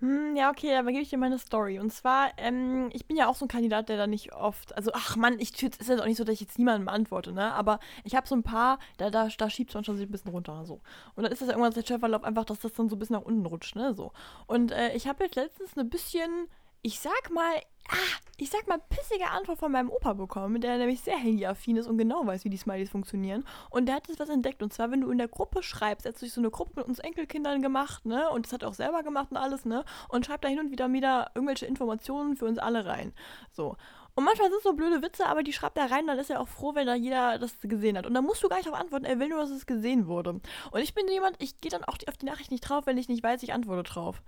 Hm, 0.00 0.36
ja, 0.36 0.50
okay, 0.50 0.76
aber 0.76 0.92
gebe 0.92 1.02
ich 1.02 1.10
dir 1.10 1.18
meine 1.18 1.40
Story. 1.40 1.80
Und 1.80 1.92
zwar, 1.92 2.30
ähm, 2.36 2.88
ich 2.92 3.06
bin 3.06 3.16
ja 3.16 3.26
auch 3.26 3.34
so 3.34 3.46
ein 3.46 3.48
Kandidat, 3.48 3.88
der 3.88 3.96
da 3.96 4.06
nicht 4.06 4.32
oft, 4.32 4.76
also 4.76 4.92
ach 4.94 5.16
Mann, 5.16 5.40
ich 5.40 5.60
ist 5.60 5.62
jetzt 5.62 6.00
auch 6.00 6.06
nicht 6.06 6.16
so, 6.16 6.22
dass 6.22 6.34
ich 6.34 6.40
jetzt 6.40 6.56
niemandem 6.56 6.88
antworte, 6.88 7.32
ne? 7.32 7.52
Aber 7.52 7.80
ich 8.04 8.14
habe 8.14 8.28
so 8.28 8.36
ein 8.36 8.44
paar, 8.44 8.78
da, 8.96 9.10
da, 9.10 9.26
da 9.26 9.50
schiebt 9.50 9.70
es 9.70 9.74
man 9.74 9.82
schon 9.82 9.98
ein 10.00 10.10
bisschen 10.10 10.30
runter, 10.30 10.64
so. 10.64 10.80
Und 11.16 11.24
dann 11.24 11.32
ist 11.32 11.40
das 11.42 11.48
ja 11.48 11.54
irgendwann 11.54 11.72
der 11.72 11.84
Chefverlauf 11.84 12.22
einfach, 12.22 12.44
dass 12.44 12.60
das 12.60 12.74
dann 12.74 12.88
so 12.88 12.94
ein 12.94 13.00
bisschen 13.00 13.16
nach 13.16 13.24
unten 13.24 13.44
rutscht, 13.44 13.74
ne? 13.74 13.92
So. 13.92 14.12
Und 14.46 14.70
äh, 14.70 14.94
ich 14.94 15.08
habe 15.08 15.24
jetzt 15.24 15.34
letztens 15.34 15.76
eine 15.76 15.84
bisschen 15.84 16.46
ich 16.82 17.00
sag 17.00 17.30
mal, 17.30 17.56
ah, 17.88 18.18
ich 18.36 18.50
sag 18.50 18.68
mal, 18.68 18.78
pissige 18.78 19.28
Antwort 19.30 19.58
von 19.58 19.72
meinem 19.72 19.90
Opa 19.90 20.12
bekommen, 20.12 20.60
der 20.60 20.78
nämlich 20.78 21.00
sehr 21.00 21.16
handyaffin 21.18 21.76
ist 21.76 21.86
und 21.86 21.98
genau 21.98 22.24
weiß, 22.24 22.44
wie 22.44 22.50
die 22.50 22.56
Smileys 22.56 22.90
funktionieren. 22.90 23.44
Und 23.70 23.86
der 23.86 23.96
hat 23.96 24.08
jetzt 24.08 24.20
was 24.20 24.28
entdeckt. 24.28 24.62
Und 24.62 24.72
zwar, 24.72 24.90
wenn 24.90 25.00
du 25.00 25.10
in 25.10 25.18
der 25.18 25.28
Gruppe 25.28 25.62
schreibst, 25.62 26.06
er 26.06 26.12
hat 26.12 26.18
sich 26.18 26.32
so 26.32 26.40
eine 26.40 26.50
Gruppe 26.50 26.72
mit 26.76 26.86
uns 26.86 27.00
Enkelkindern 27.00 27.62
gemacht, 27.62 28.06
ne? 28.06 28.30
Und 28.30 28.46
das 28.46 28.52
hat 28.52 28.62
er 28.62 28.68
auch 28.68 28.74
selber 28.74 29.02
gemacht 29.02 29.30
und 29.30 29.36
alles, 29.36 29.64
ne? 29.64 29.84
Und 30.08 30.26
schreibt 30.26 30.44
da 30.44 30.48
hin 30.48 30.60
und 30.60 30.70
wieder 30.70 30.92
wieder 30.92 31.32
irgendwelche 31.34 31.66
Informationen 31.66 32.36
für 32.36 32.44
uns 32.44 32.58
alle 32.58 32.86
rein. 32.86 33.12
So. 33.50 33.76
Und 34.14 34.24
manchmal 34.24 34.48
sind 34.48 34.58
es 34.58 34.64
so 34.64 34.72
blöde 34.72 35.00
Witze, 35.00 35.26
aber 35.26 35.44
die 35.44 35.52
schreibt 35.52 35.78
er 35.78 35.92
rein, 35.92 36.08
dann 36.08 36.18
ist 36.18 36.28
er 36.28 36.40
auch 36.40 36.48
froh, 36.48 36.74
wenn 36.74 36.88
da 36.88 36.94
jeder 36.96 37.38
das 37.38 37.56
gesehen 37.60 37.96
hat. 37.96 38.04
Und 38.04 38.14
dann 38.14 38.24
musst 38.24 38.42
du 38.42 38.48
gar 38.48 38.56
nicht 38.56 38.66
darauf 38.66 38.80
antworten, 38.80 39.04
er 39.04 39.20
will 39.20 39.28
nur, 39.28 39.38
dass 39.38 39.50
es 39.50 39.64
gesehen 39.64 40.08
wurde. 40.08 40.30
Und 40.30 40.80
ich 40.80 40.92
bin 40.92 41.06
jemand, 41.06 41.36
ich 41.40 41.60
gehe 41.60 41.70
dann 41.70 41.84
auch 41.84 41.96
auf 42.08 42.16
die 42.16 42.26
Nachricht 42.26 42.50
nicht 42.50 42.62
drauf, 42.62 42.86
wenn 42.86 42.98
ich 42.98 43.08
nicht 43.08 43.22
weiß, 43.22 43.44
ich 43.44 43.52
antworte 43.52 43.84
drauf. 43.84 44.20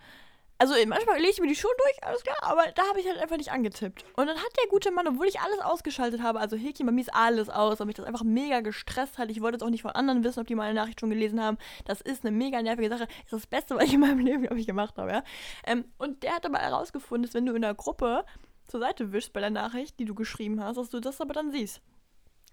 Also 0.61 0.75
manchmal 0.87 1.17
lege 1.17 1.31
ich 1.31 1.41
mir 1.41 1.47
die 1.47 1.57
schon 1.57 1.71
durch, 1.79 2.05
alles 2.05 2.23
klar, 2.23 2.37
aber 2.43 2.71
da 2.75 2.83
habe 2.87 3.01
ich 3.01 3.09
halt 3.09 3.17
einfach 3.17 3.39
nicht 3.39 3.51
angetippt. 3.51 4.05
Und 4.15 4.27
dann 4.27 4.37
hat 4.37 4.57
der 4.59 4.69
gute 4.69 4.91
Mann, 4.91 5.09
obwohl 5.09 5.27
ich 5.27 5.41
alles 5.41 5.59
ausgeschaltet 5.61 6.23
habe, 6.23 6.39
also 6.39 6.55
bei 6.59 6.93
mir 6.93 7.01
ist 7.01 7.15
alles 7.15 7.49
aus, 7.49 7.81
aber 7.81 7.87
mich 7.87 7.97
das 7.97 8.05
einfach 8.05 8.25
mega 8.25 8.61
gestresst 8.61 9.17
hat. 9.17 9.31
Ich 9.31 9.41
wollte 9.41 9.55
jetzt 9.55 9.63
auch 9.63 9.71
nicht 9.71 9.81
von 9.81 9.93
anderen 9.93 10.23
wissen, 10.23 10.39
ob 10.39 10.47
die 10.47 10.55
meine 10.55 10.75
Nachricht 10.75 11.01
schon 11.01 11.09
gelesen 11.09 11.43
haben. 11.43 11.57
Das 11.87 12.03
ist 12.03 12.27
eine 12.27 12.37
mega 12.37 12.61
nervige 12.61 12.91
Sache. 12.91 13.07
Das 13.07 13.25
ist 13.25 13.33
das 13.33 13.47
Beste, 13.47 13.75
was 13.75 13.85
ich 13.85 13.95
in 13.95 14.01
meinem 14.01 14.19
Leben, 14.19 14.43
glaube 14.43 14.61
ich, 14.61 14.67
gemacht 14.67 14.99
habe, 14.99 15.11
ja. 15.11 15.25
Ähm, 15.65 15.87
und 15.97 16.23
der 16.23 16.35
hat 16.35 16.45
aber 16.45 16.59
herausgefunden, 16.59 17.23
dass 17.23 17.33
wenn 17.33 17.47
du 17.47 17.55
in 17.55 17.63
der 17.63 17.73
Gruppe 17.73 18.27
zur 18.69 18.81
Seite 18.81 19.13
wischst 19.13 19.33
bei 19.33 19.41
der 19.41 19.49
Nachricht, 19.49 19.99
die 19.99 20.05
du 20.05 20.15
geschrieben 20.15 20.63
hast, 20.63 20.77
dass 20.77 20.91
du 20.91 21.01
das 21.01 21.23
aber 21.23 21.33
dann 21.33 21.53
siehst. 21.53 21.81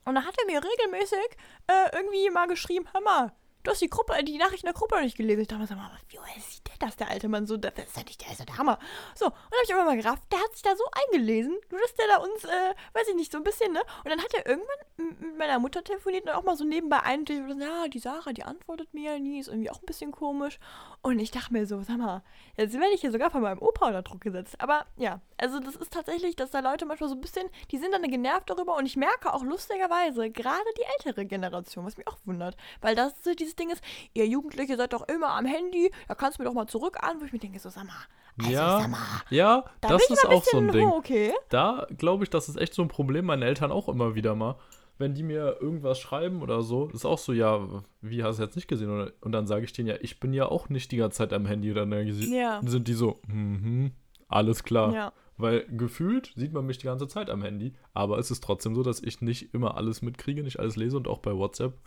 Und 0.06 0.16
dann 0.16 0.26
hat 0.26 0.36
er 0.40 0.46
mir 0.46 0.62
regelmäßig 0.64 1.38
äh, 1.68 1.94
irgendwie 1.94 2.30
mal 2.30 2.48
geschrieben, 2.48 2.88
hör 2.94 3.02
mal, 3.02 3.34
du 3.68 3.72
hast 3.72 3.82
die 3.82 3.90
Gruppe, 3.90 4.14
die 4.24 4.38
Nachricht 4.38 4.64
in 4.64 4.68
der 4.68 4.74
Gruppe 4.74 4.96
noch 4.96 5.04
nicht 5.04 5.18
gelesen. 5.18 5.42
Ich 5.42 5.48
dachte 5.50 5.60
mir 5.60 5.68
so, 5.68 5.76
wie 5.76 6.40
sieht 6.40 6.68
der 6.68 6.88
das, 6.88 6.96
der 6.96 7.10
alte 7.10 7.28
Mann? 7.28 7.46
So, 7.46 7.58
das 7.58 7.74
ist 7.78 7.98
ja 7.98 8.04
nicht, 8.04 8.22
der 8.22 8.32
ist 8.32 8.40
ja 8.40 8.46
der 8.46 8.58
Hammer. 8.58 8.80
So, 9.14 9.26
und 9.26 9.34
dann 9.34 9.60
habe 9.60 9.66
ich 9.66 9.74
aber 9.74 9.84
mal 9.84 9.98
gerafft, 9.98 10.24
der 10.32 10.40
hat 10.40 10.54
sich 10.54 10.62
da 10.62 10.74
so 10.76 10.86
eingelesen, 10.92 11.58
nur 11.70 11.82
dass 11.82 11.94
der 11.96 12.08
da 12.08 12.18
uns, 12.18 12.46
äh, 12.46 12.74
weiß 12.94 13.10
ich 13.10 13.16
nicht, 13.16 13.32
so 13.32 13.38
ein 13.38 13.44
bisschen, 13.44 13.74
ne? 13.74 13.82
Und 14.06 14.10
dann 14.10 14.22
hat 14.22 14.34
er 14.34 14.48
irgendwann 14.48 14.78
mit 15.20 15.38
meiner 15.38 15.60
Mutter 15.60 15.84
telefoniert 15.84 16.24
und 16.24 16.30
auch 16.30 16.44
mal 16.44 16.56
so 16.56 16.64
nebenbei 16.64 17.02
ein, 17.02 17.26
ja, 17.60 17.88
die 17.90 18.00
Sarah, 18.00 18.32
die 18.32 18.44
antwortet 18.44 18.94
mir 18.94 19.20
nie, 19.20 19.40
ist 19.40 19.50
irgendwie 19.50 19.70
auch 19.70 19.82
ein 19.82 19.86
bisschen 19.86 20.14
komisch. 20.14 20.60
Und 21.02 21.20
ich 21.20 21.32
dachte 21.32 21.52
mir 21.54 21.66
so, 21.66 21.82
sag 21.82 21.98
mal, 21.98 22.24
jetzt 22.56 22.74
werde 22.74 22.94
ich 22.94 23.02
hier 23.02 23.12
sogar 23.12 23.32
von 23.32 23.42
meinem 23.42 23.62
Opa 23.62 23.88
unter 23.88 24.02
Druck 24.02 24.22
gesetzt. 24.22 24.56
Aber 24.60 24.86
ja, 24.96 25.20
also 25.38 25.60
das 25.60 25.76
ist 25.76 25.92
tatsächlich, 25.92 26.36
dass 26.36 26.52
da 26.52 26.62
Leute 26.62 26.86
manchmal 26.86 27.10
so 27.10 27.16
ein 27.16 27.22
bisschen, 27.22 27.50
die 27.72 27.78
sind 27.78 27.92
dann 27.92 28.02
genervt 28.10 28.50
darüber 28.50 28.78
und 28.78 28.86
ich 28.86 28.96
merke 28.96 29.34
auch 29.34 29.44
lustigerweise, 29.44 30.30
gerade 30.30 30.58
die 30.78 30.86
ältere 30.98 31.26
Generation, 31.26 31.86
was 31.86 31.98
mich 31.98 32.08
auch 32.08 32.18
wundert, 32.26 32.56
weil 32.82 32.96
das 32.96 33.14
so 33.24 33.34
dieses 33.34 33.57
Ding 33.58 33.70
ist, 33.70 33.84
ihr 34.14 34.28
Jugendliche 34.28 34.78
seid 34.78 34.94
doch 34.94 35.08
immer 35.08 35.32
am 35.32 35.46
Handy, 35.46 35.92
da 36.08 36.16
kannst 36.16 36.38
du 36.38 36.44
mir 36.44 36.50
doch 36.50 36.56
mal 36.56 36.68
zurück 36.68 36.98
an, 37.02 37.20
wo 37.20 37.26
ich 37.26 37.34
mir 37.34 37.40
denke, 37.40 37.60
so 37.60 37.70
sag 37.70 37.86
mal, 37.86 37.94
also, 38.40 38.52
ja, 38.52 38.80
sag 38.80 38.90
mal, 38.90 39.00
ja, 39.30 39.66
da 39.82 39.90
das 39.90 40.10
ist 40.10 40.26
auch 40.26 40.44
so 40.44 40.58
ein 40.58 40.72
Ding. 40.72 40.88
Okay. 40.88 41.34
Da 41.50 41.88
glaube 41.98 42.24
ich, 42.24 42.30
das 42.30 42.50
ist 42.50 42.58
echt 42.58 42.74
so 42.74 42.82
ein 42.82 42.88
Problem, 42.88 43.26
meine 43.26 43.46
Eltern 43.46 43.72
auch 43.72 43.90
immer 43.90 44.16
wieder 44.16 44.36
mal 44.36 44.56
wenn 44.98 45.14
die 45.14 45.24
mir 45.24 45.58
irgendwas 45.62 46.00
schreiben 46.00 46.42
oder 46.42 46.62
so, 46.62 46.88
ist 46.90 47.06
auch 47.06 47.18
so, 47.18 47.34
ja, 47.34 47.84
wie 48.02 48.24
hast 48.24 48.40
du 48.40 48.44
jetzt 48.44 48.56
nicht 48.56 48.68
gesehen? 48.68 49.12
Und 49.22 49.32
dann 49.32 49.48
sage 49.48 49.66
ich 49.66 49.74
denen 49.74 49.88
ja, 49.88 49.96
ich 50.02 50.20
bin 50.20 50.34
ja 50.34 50.48
auch 50.48 50.70
nicht 50.70 50.92
die 50.92 50.98
ganze 50.98 51.18
Zeit 51.18 51.34
am 51.34 51.46
Handy. 51.46 51.74
Dann 51.74 51.92
ja. 51.92 52.62
sind 52.66 52.88
die 52.88 52.94
so, 52.94 53.20
mhm, 53.28 53.92
alles 54.28 54.64
klar. 54.64 54.94
Ja. 54.94 55.14
Weil 55.38 55.68
gefühlt 55.68 56.34
sieht 56.36 56.52
man 56.52 56.66
mich 56.66 56.80
die 56.80 56.88
ganze 56.88 57.08
Zeit 57.08 57.30
am 57.30 57.44
Handy, 57.44 57.74
aber 57.94 58.18
es 58.18 58.32
ist 58.32 58.44
trotzdem 58.44 58.74
so, 58.74 58.82
dass 58.82 59.04
ich 59.04 59.22
nicht 59.22 59.54
immer 59.54 59.78
alles 59.78 60.02
mitkriege, 60.02 60.42
nicht 60.42 60.60
alles 60.60 60.76
lese 60.76 60.98
und 60.98 61.08
auch 61.08 61.20
bei 61.20 61.36
WhatsApp 61.36 61.78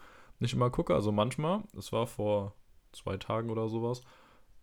nicht 0.40 0.55
immer 0.55 0.70
gucke. 0.70 0.94
Also 0.94 1.12
manchmal, 1.12 1.62
es 1.76 1.92
war 1.92 2.07
vor 2.07 2.55
zwei 2.92 3.16
Tagen 3.16 3.50
oder 3.50 3.68
sowas, 3.68 4.03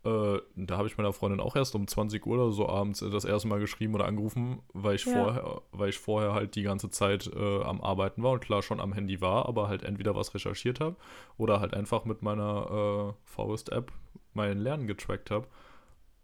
äh, 0.07 0.39
da 0.55 0.77
habe 0.77 0.87
ich 0.87 0.97
meiner 0.97 1.11
Freundin 1.11 1.39
auch 1.39 1.55
erst 1.55 1.75
um 1.75 1.87
20 1.87 2.25
Uhr 2.25 2.35
oder 2.35 2.51
so 2.51 2.69
abends 2.69 2.99
das 2.99 3.25
erste 3.25 3.47
Mal 3.47 3.59
geschrieben 3.59 3.95
oder 3.95 4.05
angerufen, 4.05 4.59
weil 4.73 4.95
ich, 4.95 5.05
ja. 5.05 5.11
vorher, 5.11 5.61
weil 5.71 5.89
ich 5.89 5.97
vorher 5.97 6.33
halt 6.33 6.55
die 6.55 6.61
ganze 6.63 6.89
Zeit 6.89 7.29
äh, 7.35 7.63
am 7.63 7.81
Arbeiten 7.81 8.23
war 8.23 8.31
und 8.31 8.39
klar 8.39 8.61
schon 8.61 8.79
am 8.79 8.93
Handy 8.93 9.21
war, 9.21 9.47
aber 9.47 9.67
halt 9.67 9.83
entweder 9.83 10.15
was 10.15 10.33
recherchiert 10.33 10.79
habe 10.79 10.95
oder 11.37 11.59
halt 11.59 11.73
einfach 11.73 12.05
mit 12.05 12.21
meiner 12.21 13.13
äh, 13.13 13.13
Faust-App 13.23 13.91
mein 14.33 14.59
Lernen 14.59 14.87
getrackt 14.87 15.31
habe. 15.31 15.47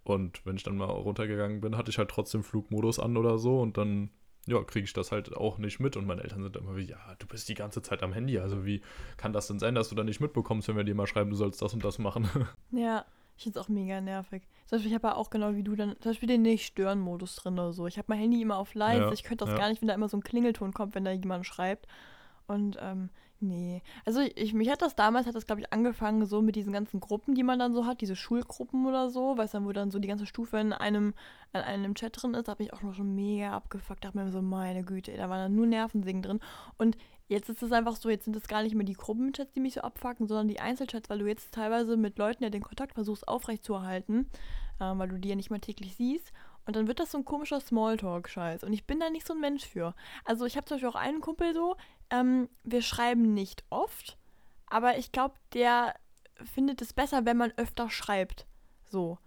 Und 0.03 0.45
wenn 0.45 0.55
ich 0.55 0.63
dann 0.63 0.77
mal 0.77 0.85
runtergegangen 0.85 1.61
bin, 1.61 1.75
hatte 1.75 1.89
ich 1.89 1.97
halt 1.97 2.09
trotzdem 2.09 2.43
Flugmodus 2.43 2.99
an 2.99 3.17
oder 3.17 3.37
so 3.37 3.59
und 3.59 3.77
dann 3.77 4.11
ja, 4.45 4.61
kriege 4.63 4.85
ich 4.85 4.93
das 4.93 5.11
halt 5.11 5.35
auch 5.35 5.57
nicht 5.57 5.79
mit. 5.79 5.95
Und 5.95 6.05
meine 6.05 6.23
Eltern 6.23 6.43
sind 6.43 6.55
immer 6.57 6.75
wie, 6.75 6.85
ja, 6.85 7.15
du 7.19 7.27
bist 7.27 7.47
die 7.49 7.53
ganze 7.53 7.81
Zeit 7.81 8.03
am 8.03 8.13
Handy. 8.13 8.39
Also 8.39 8.65
wie 8.65 8.81
kann 9.17 9.33
das 9.33 9.47
denn 9.47 9.59
sein, 9.59 9.75
dass 9.75 9.89
du 9.89 9.95
da 9.95 10.03
nicht 10.03 10.19
mitbekommst, 10.19 10.67
wenn 10.67 10.75
wir 10.75 10.83
dir 10.83 10.95
mal 10.95 11.07
schreiben, 11.07 11.29
du 11.29 11.35
sollst 11.35 11.61
das 11.61 11.73
und 11.73 11.83
das 11.83 11.99
machen? 11.99 12.27
Ja, 12.71 13.05
ich 13.37 13.43
finde 13.43 13.59
es 13.59 13.65
auch 13.65 13.69
mega 13.69 14.01
nervig. 14.01 14.43
Zum 14.67 14.77
Beispiel, 14.77 14.91
ich 14.91 14.95
habe 14.95 15.07
ja 15.07 15.15
auch 15.15 15.29
genau 15.29 15.55
wie 15.55 15.63
du 15.63 15.75
dann, 15.75 15.95
zum 15.99 16.11
Beispiel 16.11 16.27
den 16.27 16.41
Nicht-Stören-Modus 16.41 17.35
drin 17.35 17.53
oder 17.53 17.73
so. 17.73 17.87
Ich 17.87 17.97
habe 17.97 18.05
mein 18.09 18.19
Handy 18.19 18.41
immer 18.41 18.57
auf 18.57 18.73
leise. 18.73 19.05
Ja, 19.05 19.11
ich 19.11 19.23
könnte 19.23 19.45
das 19.45 19.53
ja. 19.53 19.59
gar 19.59 19.69
nicht, 19.69 19.81
wenn 19.81 19.87
da 19.87 19.93
immer 19.93 20.09
so 20.09 20.17
ein 20.17 20.23
Klingelton 20.23 20.73
kommt, 20.73 20.95
wenn 20.95 21.05
da 21.05 21.11
jemand 21.11 21.45
schreibt. 21.45 21.87
Und 22.47 22.77
ähm, 22.81 23.09
nee. 23.43 23.81
Also 24.05 24.21
ich, 24.35 24.53
mich 24.53 24.69
hat 24.69 24.81
das 24.81 24.95
damals, 24.95 25.27
hat 25.27 25.35
das, 25.35 25.45
glaube 25.45 25.61
ich, 25.61 25.71
angefangen 25.71 26.25
so 26.25 26.41
mit 26.41 26.55
diesen 26.55 26.73
ganzen 26.73 26.99
Gruppen, 26.99 27.35
die 27.35 27.43
man 27.43 27.59
dann 27.59 27.73
so 27.73 27.85
hat, 27.85 28.01
diese 28.01 28.15
Schulgruppen 28.15 28.85
oder 28.85 29.09
so, 29.09 29.37
weißt 29.37 29.55
du, 29.55 29.65
wo 29.65 29.71
dann 29.71 29.91
so 29.91 29.99
die 29.99 30.07
ganze 30.07 30.25
Stufe 30.25 30.57
in 30.57 30.73
einem, 30.73 31.13
in 31.53 31.59
einem 31.61 31.95
Chat 31.95 32.21
drin 32.21 32.33
ist, 32.33 32.47
da 32.47 32.53
habe 32.53 32.63
ich 32.63 32.73
auch 32.73 32.81
noch 32.81 32.93
schon 32.93 33.13
mega 33.13 33.51
abgefuckt, 33.51 34.03
dachte 34.03 34.17
mir 34.17 34.31
so, 34.31 34.41
meine 34.41 34.83
Güte, 34.83 35.11
ey, 35.11 35.17
da 35.17 35.29
waren 35.29 35.39
dann 35.39 35.55
nur 35.55 35.67
Nervensingen 35.67 36.23
drin. 36.23 36.39
Und 36.77 36.97
Jetzt 37.29 37.49
ist 37.49 37.63
es 37.63 37.71
einfach 37.71 37.95
so, 37.95 38.09
jetzt 38.09 38.25
sind 38.25 38.35
es 38.35 38.47
gar 38.47 38.63
nicht 38.63 38.75
mehr 38.75 38.85
die 38.85 38.93
Gruppenchats, 38.93 39.53
die 39.53 39.61
mich 39.61 39.75
so 39.75 39.81
abfacken, 39.81 40.27
sondern 40.27 40.49
die 40.49 40.59
Einzelchats, 40.59 41.09
weil 41.09 41.19
du 41.19 41.25
jetzt 41.25 41.53
teilweise 41.53 41.95
mit 41.95 42.17
Leuten 42.17 42.43
ja 42.43 42.49
den 42.49 42.61
Kontakt 42.61 42.93
versuchst 42.93 43.27
aufrechtzuerhalten, 43.27 44.29
ähm, 44.81 44.99
weil 44.99 45.07
du 45.07 45.17
die 45.17 45.29
ja 45.29 45.35
nicht 45.35 45.49
mehr 45.49 45.61
täglich 45.61 45.95
siehst. 45.95 46.33
Und 46.65 46.75
dann 46.75 46.87
wird 46.87 46.99
das 46.99 47.11
so 47.11 47.17
ein 47.17 47.25
komischer 47.25 47.59
Smalltalk-Scheiß. 47.59 48.63
Und 48.63 48.73
ich 48.73 48.85
bin 48.85 48.99
da 48.99 49.09
nicht 49.09 49.27
so 49.27 49.33
ein 49.33 49.41
Mensch 49.41 49.65
für. 49.65 49.93
Also 50.23 50.45
ich 50.45 50.55
habe 50.55 50.65
zum 50.65 50.75
Beispiel 50.75 50.89
auch 50.89 50.95
einen 50.95 51.21
Kumpel 51.21 51.53
so, 51.53 51.75
ähm, 52.09 52.49
wir 52.63 52.81
schreiben 52.81 53.33
nicht 53.33 53.63
oft, 53.69 54.17
aber 54.67 54.97
ich 54.97 55.11
glaube, 55.11 55.35
der 55.53 55.95
findet 56.53 56.81
es 56.81 56.93
besser, 56.93 57.25
wenn 57.25 57.37
man 57.37 57.53
öfter 57.57 57.89
schreibt. 57.89 58.45
So. 58.85 59.17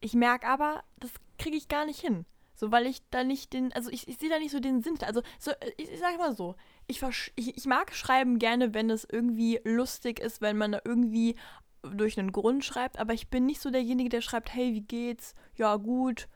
Ich 0.00 0.14
merke 0.14 0.46
aber, 0.46 0.82
das 0.98 1.12
kriege 1.38 1.56
ich 1.56 1.68
gar 1.68 1.86
nicht 1.86 2.00
hin. 2.00 2.26
So, 2.54 2.70
weil 2.70 2.86
ich 2.86 3.02
da 3.10 3.24
nicht 3.24 3.52
den, 3.52 3.72
also 3.72 3.90
ich, 3.90 4.06
ich 4.06 4.18
sehe 4.18 4.28
da 4.28 4.38
nicht 4.38 4.52
so 4.52 4.60
den 4.60 4.82
Sinn. 4.82 4.98
Also, 5.04 5.22
so, 5.38 5.50
ich, 5.76 5.90
ich 5.90 5.98
sag 5.98 6.16
mal 6.18 6.34
so, 6.34 6.54
ich, 6.86 7.02
ich, 7.34 7.56
ich 7.56 7.66
mag 7.66 7.94
Schreiben 7.94 8.38
gerne, 8.38 8.74
wenn 8.74 8.90
es 8.90 9.06
irgendwie 9.10 9.60
lustig 9.64 10.20
ist, 10.20 10.40
wenn 10.40 10.58
man 10.58 10.72
da 10.72 10.80
irgendwie 10.84 11.36
durch 11.82 12.18
einen 12.18 12.32
Grund 12.32 12.64
schreibt, 12.64 12.98
aber 12.98 13.14
ich 13.14 13.28
bin 13.28 13.46
nicht 13.46 13.60
so 13.60 13.70
derjenige, 13.70 14.08
der 14.08 14.20
schreibt, 14.20 14.54
hey, 14.54 14.74
wie 14.74 14.82
geht's? 14.82 15.34
Ja, 15.56 15.76
gut. 15.76 16.28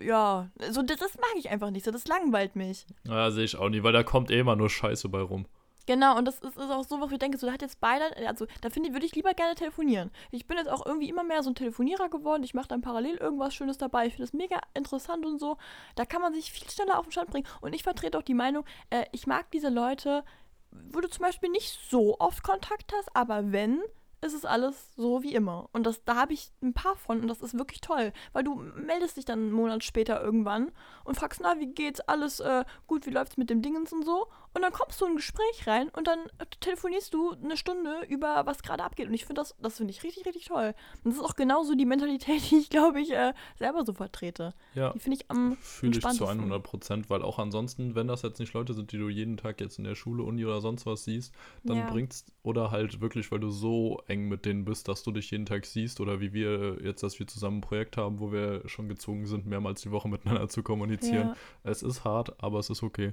Ja, 0.00 0.48
so 0.70 0.82
das, 0.82 0.98
das 0.98 1.16
mag 1.16 1.34
ich 1.36 1.50
einfach 1.50 1.70
nicht, 1.70 1.84
so 1.84 1.90
das 1.90 2.06
langweilt 2.06 2.56
mich. 2.56 2.86
Ja, 3.06 3.30
sehe 3.30 3.44
ich 3.44 3.56
auch 3.56 3.68
nicht, 3.68 3.82
weil 3.82 3.92
da 3.92 4.02
kommt 4.02 4.30
eh 4.30 4.40
immer 4.40 4.56
nur 4.56 4.70
Scheiße 4.70 5.08
bei 5.08 5.20
rum. 5.20 5.46
Genau, 5.86 6.16
und 6.16 6.24
das 6.24 6.38
ist, 6.38 6.56
ist 6.56 6.70
auch 6.70 6.84
so, 6.84 7.00
was 7.00 7.10
ich 7.10 7.18
denke, 7.18 7.38
so, 7.38 7.46
da 7.46 7.52
hat 7.52 7.62
jetzt 7.62 7.80
beide, 7.80 8.16
also 8.28 8.46
da 8.60 8.70
finde 8.70 8.92
würde 8.92 9.06
ich 9.06 9.14
lieber 9.14 9.34
gerne 9.34 9.54
telefonieren. 9.54 10.10
Ich 10.30 10.46
bin 10.46 10.56
jetzt 10.56 10.70
auch 10.70 10.86
irgendwie 10.86 11.08
immer 11.08 11.24
mehr 11.24 11.42
so 11.42 11.50
ein 11.50 11.54
Telefonierer 11.54 12.08
geworden. 12.08 12.44
Ich 12.44 12.54
mache 12.54 12.68
dann 12.68 12.80
parallel 12.80 13.16
irgendwas 13.16 13.54
Schönes 13.54 13.78
dabei. 13.78 14.06
Ich 14.06 14.14
finde 14.14 14.26
das 14.26 14.32
mega 14.32 14.60
interessant 14.74 15.26
und 15.26 15.40
so. 15.40 15.56
Da 15.96 16.04
kann 16.04 16.22
man 16.22 16.32
sich 16.32 16.52
viel 16.52 16.70
schneller 16.70 16.98
auf 16.98 17.06
den 17.06 17.12
Stand 17.12 17.30
bringen. 17.30 17.48
Und 17.60 17.74
ich 17.74 17.82
vertrete 17.82 18.18
auch 18.18 18.22
die 18.22 18.34
Meinung, 18.34 18.64
äh, 18.90 19.06
ich 19.10 19.26
mag 19.26 19.50
diese 19.50 19.68
Leute, 19.68 20.22
wo 20.70 21.00
du 21.00 21.08
zum 21.08 21.24
Beispiel 21.24 21.50
nicht 21.50 21.76
so 21.90 22.18
oft 22.20 22.44
Kontakt 22.44 22.92
hast, 22.96 23.08
aber 23.14 23.50
wenn, 23.50 23.82
ist 24.20 24.34
es 24.34 24.44
alles 24.44 24.94
so 24.96 25.22
wie 25.22 25.34
immer. 25.34 25.68
Und 25.72 25.84
das, 25.84 26.04
da 26.04 26.16
habe 26.16 26.32
ich 26.32 26.52
ein 26.62 26.74
paar 26.74 26.96
von 26.96 27.20
und 27.20 27.28
das 27.28 27.40
ist 27.40 27.58
wirklich 27.58 27.80
toll, 27.80 28.12
weil 28.32 28.44
du 28.44 28.54
meldest 28.54 29.16
dich 29.16 29.24
dann 29.24 29.40
einen 29.40 29.52
Monat 29.52 29.84
später 29.84 30.22
irgendwann 30.22 30.72
und 31.04 31.16
fragst, 31.16 31.40
na, 31.42 31.58
wie 31.58 31.72
geht's, 31.72 32.00
alles 32.00 32.40
äh, 32.40 32.64
gut, 32.86 33.06
wie 33.06 33.10
läuft's 33.10 33.36
mit 33.36 33.50
dem 33.50 33.62
Dingens 33.62 33.92
und 33.92 34.04
so. 34.04 34.28
Und 34.52 34.62
dann 34.62 34.72
kommst 34.72 35.00
du 35.00 35.04
in 35.06 35.12
ein 35.12 35.16
Gespräch 35.16 35.66
rein 35.66 35.90
und 35.90 36.06
dann 36.08 36.18
telefonierst 36.60 37.14
du 37.14 37.32
eine 37.42 37.56
Stunde 37.56 38.00
über, 38.08 38.46
was 38.46 38.62
gerade 38.62 38.82
abgeht. 38.82 39.06
Und 39.06 39.14
ich 39.14 39.24
finde 39.24 39.40
das, 39.42 39.54
das 39.60 39.76
finde 39.76 39.92
ich 39.92 40.02
richtig, 40.02 40.26
richtig 40.26 40.46
toll. 40.46 40.74
Und 41.04 41.12
das 41.12 41.20
ist 41.20 41.24
auch 41.24 41.36
genauso 41.36 41.74
die 41.76 41.86
Mentalität, 41.86 42.42
die 42.50 42.56
ich, 42.58 42.70
glaube 42.70 43.00
ich, 43.00 43.12
äh, 43.12 43.32
selber 43.58 43.84
so 43.84 43.92
vertrete. 43.92 44.54
Ja. 44.74 44.90
Die 44.92 44.98
finde 44.98 45.18
ich 45.18 45.30
am 45.30 45.56
Fühle 45.60 45.98
ich 45.98 46.06
zu 46.08 46.26
100 46.26 46.62
Prozent, 46.62 47.10
weil 47.10 47.22
auch 47.22 47.38
ansonsten, 47.38 47.94
wenn 47.94 48.08
das 48.08 48.22
jetzt 48.22 48.40
nicht 48.40 48.52
Leute 48.52 48.74
sind, 48.74 48.90
die 48.90 48.98
du 48.98 49.08
jeden 49.08 49.36
Tag 49.36 49.60
jetzt 49.60 49.78
in 49.78 49.84
der 49.84 49.94
Schule, 49.94 50.24
Uni 50.24 50.44
oder 50.44 50.60
sonst 50.60 50.84
was 50.84 51.04
siehst, 51.04 51.32
dann 51.62 51.76
Ja. 51.78 51.90
bringt's, 51.90 52.24
oder 52.42 52.70
halt 52.72 53.00
wirklich, 53.00 53.30
weil 53.30 53.38
du 53.40 53.50
so 53.50 54.02
eng 54.08 54.28
mit 54.28 54.44
denen 54.46 54.64
bist, 54.64 54.88
dass 54.88 55.02
du 55.04 55.12
dich 55.12 55.30
jeden 55.30 55.46
Tag 55.46 55.64
siehst, 55.64 56.00
oder 56.00 56.20
wie 56.20 56.32
wir 56.32 56.78
jetzt, 56.82 57.02
dass 57.02 57.18
wir 57.20 57.26
zusammen 57.26 57.58
ein 57.58 57.60
Projekt 57.62 57.96
haben, 57.96 58.18
wo 58.18 58.32
wir 58.32 58.68
schon 58.68 58.88
gezwungen 58.88 59.26
sind, 59.26 59.46
mehrmals 59.46 59.82
die 59.82 59.90
Woche 59.92 60.08
miteinander 60.08 60.48
zu 60.48 60.62
kommunizieren. 60.64 61.28
Ja. 61.28 61.36
Es 61.62 61.82
ist 61.82 62.04
hart, 62.04 62.42
aber 62.42 62.58
es 62.58 62.68
ist 62.68 62.82
okay. 62.82 63.12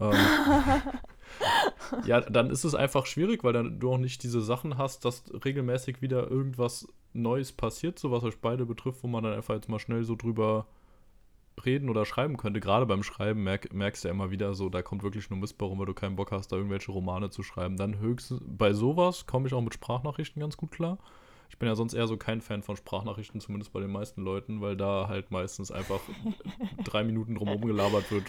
Ähm, 0.00 0.14
ja, 2.06 2.20
dann 2.20 2.50
ist 2.50 2.64
es 2.64 2.74
einfach 2.74 3.06
schwierig, 3.06 3.44
weil 3.44 3.52
dann 3.52 3.80
du 3.80 3.92
auch 3.92 3.98
nicht 3.98 4.22
diese 4.22 4.40
Sachen 4.40 4.78
hast, 4.78 5.04
dass 5.04 5.24
regelmäßig 5.44 6.02
wieder 6.02 6.30
irgendwas 6.30 6.88
Neues 7.12 7.52
passiert, 7.52 7.98
so 7.98 8.10
was 8.10 8.24
euch 8.24 8.40
beide 8.40 8.66
betrifft, 8.66 9.02
wo 9.02 9.08
man 9.08 9.24
dann 9.24 9.34
einfach 9.34 9.54
jetzt 9.54 9.68
mal 9.68 9.78
schnell 9.78 10.04
so 10.04 10.16
drüber 10.16 10.66
reden 11.64 11.88
oder 11.88 12.04
schreiben 12.04 12.36
könnte. 12.36 12.60
Gerade 12.60 12.86
beim 12.86 13.02
Schreiben 13.02 13.44
merk, 13.44 13.72
merkst 13.72 14.04
du 14.04 14.08
ja 14.08 14.14
immer 14.14 14.30
wieder 14.30 14.54
so, 14.54 14.68
da 14.68 14.82
kommt 14.82 15.02
wirklich 15.02 15.30
nur 15.30 15.38
Mist 15.38 15.56
bei 15.58 15.66
rum, 15.66 15.78
weil 15.78 15.86
du 15.86 15.94
keinen 15.94 16.16
Bock 16.16 16.32
hast, 16.32 16.48
da 16.48 16.56
irgendwelche 16.56 16.92
Romane 16.92 17.30
zu 17.30 17.42
schreiben. 17.42 17.76
Dann 17.76 17.98
höchstens, 17.98 18.40
bei 18.44 18.72
sowas 18.72 19.26
komme 19.26 19.46
ich 19.46 19.54
auch 19.54 19.60
mit 19.60 19.74
Sprachnachrichten 19.74 20.40
ganz 20.40 20.56
gut 20.56 20.72
klar. 20.72 20.98
Ich 21.50 21.58
bin 21.58 21.68
ja 21.68 21.74
sonst 21.76 21.94
eher 21.94 22.06
so 22.06 22.16
kein 22.16 22.40
Fan 22.40 22.62
von 22.62 22.76
Sprachnachrichten, 22.76 23.40
zumindest 23.40 23.72
bei 23.72 23.80
den 23.80 23.90
meisten 23.92 24.22
Leuten, 24.22 24.60
weil 24.60 24.76
da 24.76 25.06
halt 25.08 25.30
meistens 25.30 25.70
einfach 25.70 26.00
drei 26.84 27.04
Minuten 27.04 27.36
drumherum 27.36 27.64
gelabert 27.66 28.10
wird, 28.10 28.24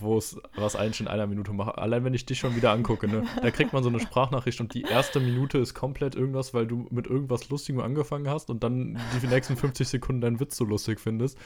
wo 0.00 0.18
es 0.18 0.40
was 0.54 0.76
eigentlich 0.76 1.00
in 1.00 1.08
einer 1.08 1.26
Minute 1.26 1.52
macht. 1.52 1.78
Allein 1.78 2.04
wenn 2.04 2.14
ich 2.14 2.26
dich 2.26 2.38
schon 2.38 2.56
wieder 2.56 2.70
angucke, 2.72 3.08
ne, 3.08 3.24
da 3.42 3.50
kriegt 3.50 3.72
man 3.72 3.82
so 3.82 3.88
eine 3.88 4.00
Sprachnachricht 4.00 4.60
und 4.60 4.74
die 4.74 4.82
erste 4.82 5.20
Minute 5.20 5.58
ist 5.58 5.74
komplett 5.74 6.14
irgendwas, 6.14 6.54
weil 6.54 6.66
du 6.66 6.86
mit 6.90 7.06
irgendwas 7.06 7.48
Lustigem 7.48 7.80
angefangen 7.80 8.28
hast 8.28 8.50
und 8.50 8.62
dann 8.62 8.98
die 9.22 9.26
nächsten 9.26 9.56
50 9.56 9.88
Sekunden 9.88 10.20
deinen 10.20 10.40
Witz 10.40 10.56
so 10.56 10.64
lustig 10.64 11.00
findest. 11.00 11.38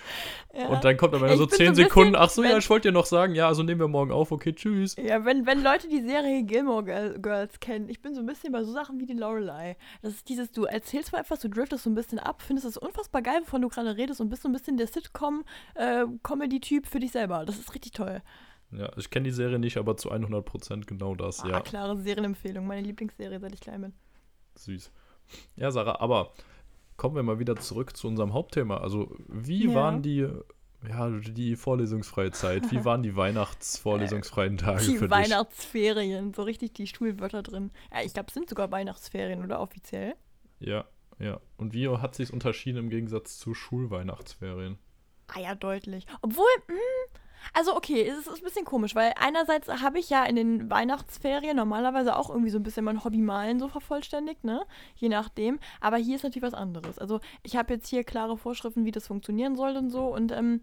Ja. 0.55 0.69
Und 0.69 0.85
dann 0.85 0.97
kommt 0.97 1.15
am 1.15 1.23
Ende 1.25 1.37
so 1.37 1.47
bin 1.47 1.57
10 1.57 1.75
so 1.75 1.83
Sekunden, 1.83 2.15
ach 2.17 2.31
so, 2.31 2.43
ja, 2.43 2.59
ich 2.59 2.69
wollte 2.69 2.89
dir 2.89 2.93
noch 2.93 3.07
sagen, 3.07 3.35
ja, 3.35 3.47
also 3.49 3.63
nehmen 3.63 3.81
wir 3.81 3.89
morgen 3.89 4.13
auf, 4.13 4.33
okay, 4.33 4.53
tschüss. 4.53 4.97
Ja, 4.97 5.25
wenn, 5.25 5.47
wenn 5.47 5.63
Leute 5.63 5.89
die 5.89 6.03
Serie 6.03 6.43
Gilmore 6.45 6.85
Girl- 6.85 7.19
Girls 7.21 7.61
kennen, 7.61 7.89
ich 7.89 8.01
bin 8.03 8.15
so 8.15 8.21
ein 8.21 8.27
bisschen 8.27 8.53
bei 8.53 8.63
so 8.65 8.73
Sachen 8.73 8.99
wie 9.01 9.07
die 9.07 9.15
Lorelei. 9.15 9.77
Das 10.03 10.15
ist 10.15 10.29
dieses, 10.29 10.51
du 10.53 10.65
erzählst 10.65 11.13
mal 11.13 11.21
etwas, 11.21 11.41
du 11.41 11.49
driftest 11.49 11.85
so 11.85 11.91
ein 11.91 11.95
bisschen 11.95 12.19
ab, 12.19 12.43
findest 12.43 12.67
es 12.67 12.77
unfassbar 12.79 13.23
geil, 13.23 13.41
wovon 13.43 13.63
du 13.63 13.69
gerade 13.69 13.97
redest 13.97 14.21
und 14.21 14.29
bist 14.31 14.43
so 14.43 14.49
ein 14.49 14.53
bisschen 14.53 14.77
der 14.77 14.87
Sitcom-Comedy-Typ 14.87 16.87
für 16.87 17.01
dich 17.01 17.13
selber. 17.13 17.45
Das 17.45 17.59
ist 17.59 17.75
richtig 17.75 17.93
toll. 17.93 18.23
Ja, 18.73 18.91
ich 18.97 19.11
kenne 19.11 19.25
die 19.25 19.31
Serie 19.35 19.59
nicht, 19.59 19.77
aber 19.77 19.97
zu 19.97 20.11
100% 20.13 20.87
genau 20.87 21.15
das, 21.15 21.45
Ah, 21.45 21.49
ja. 21.49 21.61
klare 21.61 21.99
Serienempfehlung, 21.99 22.67
meine 22.67 22.87
Lieblingsserie, 22.87 23.41
seit 23.41 23.53
ich 23.55 23.61
klein 23.61 23.81
bin. 23.83 23.93
Süß. 24.57 24.91
Ja, 25.57 25.71
Sarah, 25.71 26.01
aber 26.01 26.33
kommen 26.97 27.17
wir 27.17 27.23
mal 27.23 27.39
wieder 27.39 27.57
zurück 27.57 27.97
zu 27.97 28.09
unserem 28.09 28.33
Hauptthema. 28.33 28.79
Also, 28.79 29.15
wie 29.29 29.69
Ja. 29.69 29.75
waren 29.75 30.03
die, 30.03 30.27
ja, 30.89 31.11
die 31.11 31.57
vorlesungsfreie 31.57 32.31
Zeit? 32.31 32.71
Wie 32.71 32.85
waren 32.85 33.03
die 33.03 33.15
Weihnachtsvorlesungsfreien 33.17 34.57
Tage 34.57 34.85
Die 34.85 34.97
für 34.97 35.09
dich? 35.09 35.11
Weihnachtsferien, 35.11 36.33
so 36.35 36.43
richtig 36.43 36.73
die 36.75 36.87
Schulwörter 36.87 37.43
drin. 37.43 37.71
Ja, 37.93 38.03
ich 38.03 38.15
glaube, 38.15 38.29
es 38.29 38.35
sind 38.35 38.49
sogar 38.49 38.71
Weihnachtsferien, 38.71 39.45
oder 39.45 39.61
offiziell? 39.61 40.15
Ja, 40.59 40.85
ja. 41.19 41.41
Und 41.57 41.75
wie 41.75 41.89
hat 41.89 42.15
sich 42.15 42.33
unterschieden 42.33 42.79
im 42.79 42.91
Gegensatz 42.91 43.39
zu 43.39 43.55
Schulweihnachtsferien? 43.55 44.79
Ah 45.29 45.41
ja, 45.41 45.55
deutlich. 45.55 46.07
Obwohl, 46.23 46.49
mh, 46.69 47.20
also 47.53 47.77
okay, 47.77 48.07
es 48.07 48.19
ist, 48.19 48.29
ein 48.29 48.45
bisschen 48.45 48.65
komisch, 48.65 48.95
weil 48.95 49.13
einerseits 49.19 49.69
habe 49.69 49.99
ich 49.99 50.11
ja 50.11 50.25
in 50.25 50.37
den 50.37 50.71
Weihnachtsferien 50.71 51.57
normalerweise 51.57 52.17
auch 52.17 52.31
irgendwie 52.31 52.51
so 52.51 52.59
ein 52.59 52.63
bisschen 52.63 52.85
mein 52.85 53.05
Hobby 53.05 53.19
malen 53.19 53.59
so 53.59 53.69
vervollständigt, 53.69 54.45
ne? 54.45 54.65
Je 54.97 55.09
nachdem. 55.09 55.59
Aber 55.81 55.97
hier 55.97 56.17
ist 56.17 56.23
natürlich 56.23 56.47
was 56.47 56.55
anderes. 56.55 56.99
Also 56.99 57.21
ich 57.43 57.57
habe 57.57 57.75
jetzt 57.75 57.89
hier 57.89 58.05
klare 58.05 58.37
Vorschriften, 58.37 58.85
wie 58.85 58.93
das 58.93 59.07
funktionieren 59.07 59.57
soll 59.57 59.77
und 59.77 59.91
so. 59.91 60.15
Und 60.15 60.33
ähm, 60.33 60.61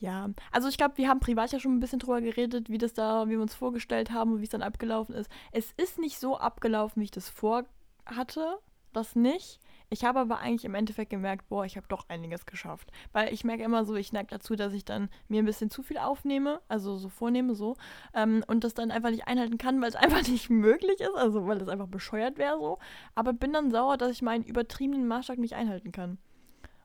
ja, 0.00 0.30
also 0.52 0.68
ich 0.68 0.76
glaube, 0.76 0.96
wir 0.96 1.08
haben 1.08 1.20
privat 1.20 1.52
ja 1.52 1.58
schon 1.58 1.74
ein 1.74 1.80
bisschen 1.80 1.98
drüber 1.98 2.20
geredet, 2.20 2.70
wie 2.70 2.78
das 2.78 2.94
da, 2.94 3.26
wie 3.26 3.32
wir 3.32 3.42
uns 3.42 3.54
vorgestellt 3.54 4.10
haben 4.10 4.32
und 4.32 4.40
wie 4.40 4.44
es 4.44 4.50
dann 4.50 4.62
abgelaufen 4.62 5.14
ist. 5.14 5.30
Es 5.50 5.72
ist 5.76 5.98
nicht 5.98 6.18
so 6.20 6.38
abgelaufen, 6.38 7.00
wie 7.00 7.04
ich 7.06 7.10
das 7.10 7.28
vorhatte. 7.28 8.58
Das 8.92 9.16
nicht. 9.16 9.60
Ich 9.90 10.04
habe 10.04 10.20
aber 10.20 10.38
eigentlich 10.38 10.64
im 10.64 10.74
Endeffekt 10.74 11.10
gemerkt, 11.10 11.48
boah, 11.48 11.64
ich 11.64 11.76
habe 11.76 11.86
doch 11.88 12.08
einiges 12.08 12.44
geschafft. 12.44 12.90
Weil 13.12 13.32
ich 13.32 13.44
merke 13.44 13.62
immer 13.62 13.84
so, 13.84 13.94
ich 13.94 14.12
neige 14.12 14.28
dazu, 14.28 14.54
dass 14.54 14.74
ich 14.74 14.84
dann 14.84 15.08
mir 15.28 15.42
ein 15.42 15.46
bisschen 15.46 15.70
zu 15.70 15.82
viel 15.82 15.98
aufnehme, 15.98 16.60
also 16.68 16.96
so 16.96 17.08
vornehme 17.08 17.54
so, 17.54 17.76
ähm, 18.14 18.44
und 18.46 18.64
das 18.64 18.74
dann 18.74 18.90
einfach 18.90 19.10
nicht 19.10 19.26
einhalten 19.26 19.56
kann, 19.56 19.80
weil 19.80 19.88
es 19.88 19.96
einfach 19.96 20.26
nicht 20.28 20.50
möglich 20.50 21.00
ist, 21.00 21.16
also 21.16 21.46
weil 21.46 21.60
es 21.60 21.68
einfach 21.68 21.88
bescheuert 21.88 22.36
wäre 22.38 22.58
so. 22.58 22.78
Aber 23.14 23.32
bin 23.32 23.52
dann 23.52 23.70
sauer, 23.70 23.96
dass 23.96 24.12
ich 24.12 24.22
meinen 24.22 24.44
übertriebenen 24.44 25.08
Maßstab 25.08 25.38
nicht 25.38 25.54
einhalten 25.54 25.92
kann. 25.92 26.18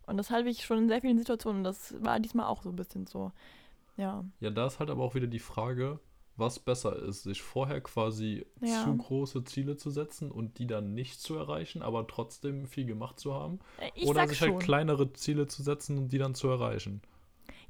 Und 0.06 0.18
das 0.18 0.32
habe 0.32 0.50
ich 0.50 0.66
schon 0.66 0.80
in 0.80 0.88
sehr 0.88 1.02
vielen 1.02 1.18
Situationen. 1.18 1.60
und 1.60 1.64
Das 1.64 1.96
war 2.04 2.20
diesmal 2.20 2.48
auch 2.48 2.64
so 2.64 2.70
ein 2.70 2.76
bisschen 2.76 3.06
so. 3.06 3.32
Ja. 3.98 4.24
Ja, 4.40 4.50
da 4.50 4.68
ist 4.68 4.80
halt 4.80 4.90
aber 4.90 5.04
auch 5.04 5.16
wieder 5.16 5.28
die 5.28 5.40
Frage, 5.40 6.00
was 6.36 6.60
besser 6.60 6.96
ist, 6.96 7.24
sich 7.24 7.42
vorher 7.42 7.82
quasi 7.82 8.46
Ja. 8.62 8.84
zu 8.84 8.96
große 8.98 9.44
Ziele 9.44 9.78
zu 9.78 9.90
setzen 9.92 10.32
und 10.32 10.58
die 10.60 10.68
dann 10.68 10.94
nicht 10.94 11.22
zu 11.22 11.36
erreichen, 11.36 11.82
aber 11.82 12.08
trotzdem 12.08 12.66
viel 12.68 12.86
gemacht 12.86 13.20
zu 13.20 13.34
haben. 13.34 13.60
Äh, 13.80 13.90
Ich 13.96 14.08
oder 14.08 14.28
sich 14.28 14.38
schon. 14.40 14.54
halt 14.54 14.64
kleinere 14.64 15.14
Ziele 15.14 15.48
zu 15.48 15.62
setzen 15.64 15.98
und 15.98 16.10
die 16.12 16.18
dann 16.18 16.34
zu 16.36 16.48
erreichen. 16.48 17.02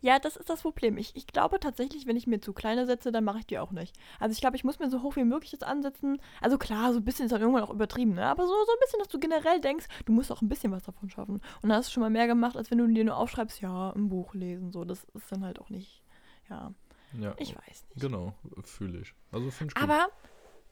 Ja, 0.02 0.20
das 0.20 0.36
ist 0.36 0.50
das 0.50 0.62
Problem. 0.62 0.98
Ich, 0.98 1.16
ich 1.16 1.28
glaube 1.28 1.62
tatsächlich, 1.62 2.06
wenn 2.08 2.18
ich 2.18 2.28
mir 2.28 2.42
zu 2.42 2.52
kleine 2.52 2.86
setze, 2.86 3.14
dann 3.14 3.24
mache 3.24 3.40
ich 3.40 3.46
die 3.48 3.58
auch 3.58 3.72
nicht. 3.72 3.96
Also 4.20 4.34
ich 4.34 4.42
glaube, 4.42 4.58
ich 4.58 4.66
muss 4.66 4.78
mir 4.80 4.90
so 4.90 5.02
hoch 5.02 5.16
wie 5.16 5.24
möglich 5.24 5.54
jetzt 5.54 5.64
ansetzen. 5.64 6.22
Also 6.42 6.58
klar, 6.58 6.92
so 6.92 7.00
ein 7.00 7.06
bisschen 7.06 7.26
ist 7.26 7.32
dann 7.32 7.40
irgendwann 7.40 7.64
auch 7.64 7.70
übertrieben, 7.74 8.14
ne? 8.16 8.26
Aber 8.26 8.44
so, 8.44 8.50
so 8.50 8.72
ein 8.74 8.80
bisschen, 8.82 9.00
dass 9.00 9.08
du 9.08 9.18
generell 9.20 9.62
denkst, 9.62 9.86
du 10.06 10.12
musst 10.12 10.30
auch 10.30 10.42
ein 10.42 10.50
bisschen 10.50 10.74
was 10.74 10.84
davon 10.84 11.10
schaffen. 11.10 11.36
Und 11.62 11.70
dann 11.70 11.74
hast 11.78 11.88
du 11.88 11.94
schon 11.94 12.02
mal 12.02 12.10
mehr 12.10 12.28
gemacht, 12.28 12.58
als 12.58 12.70
wenn 12.70 12.80
du 12.80 12.88
dir 12.88 13.06
nur 13.06 13.16
aufschreibst, 13.16 13.62
ja, 13.62 13.92
ein 13.92 14.10
Buch 14.10 14.34
lesen. 14.34 14.74
So, 14.74 14.84
das 14.84 15.06
ist 15.14 15.32
dann 15.32 15.46
halt 15.46 15.60
auch 15.62 15.70
nicht. 15.70 16.02
Ja, 16.50 16.74
Ja, 17.20 17.34
ich 17.38 17.56
weiß 17.56 17.86
nicht. 17.90 18.02
genau, 18.02 18.34
fühle 18.64 19.00
ich. 19.00 19.14
Also 19.32 19.52
finde 19.52 19.74
ich 19.76 19.82
gut. 19.82 19.84
Aber 19.84 20.10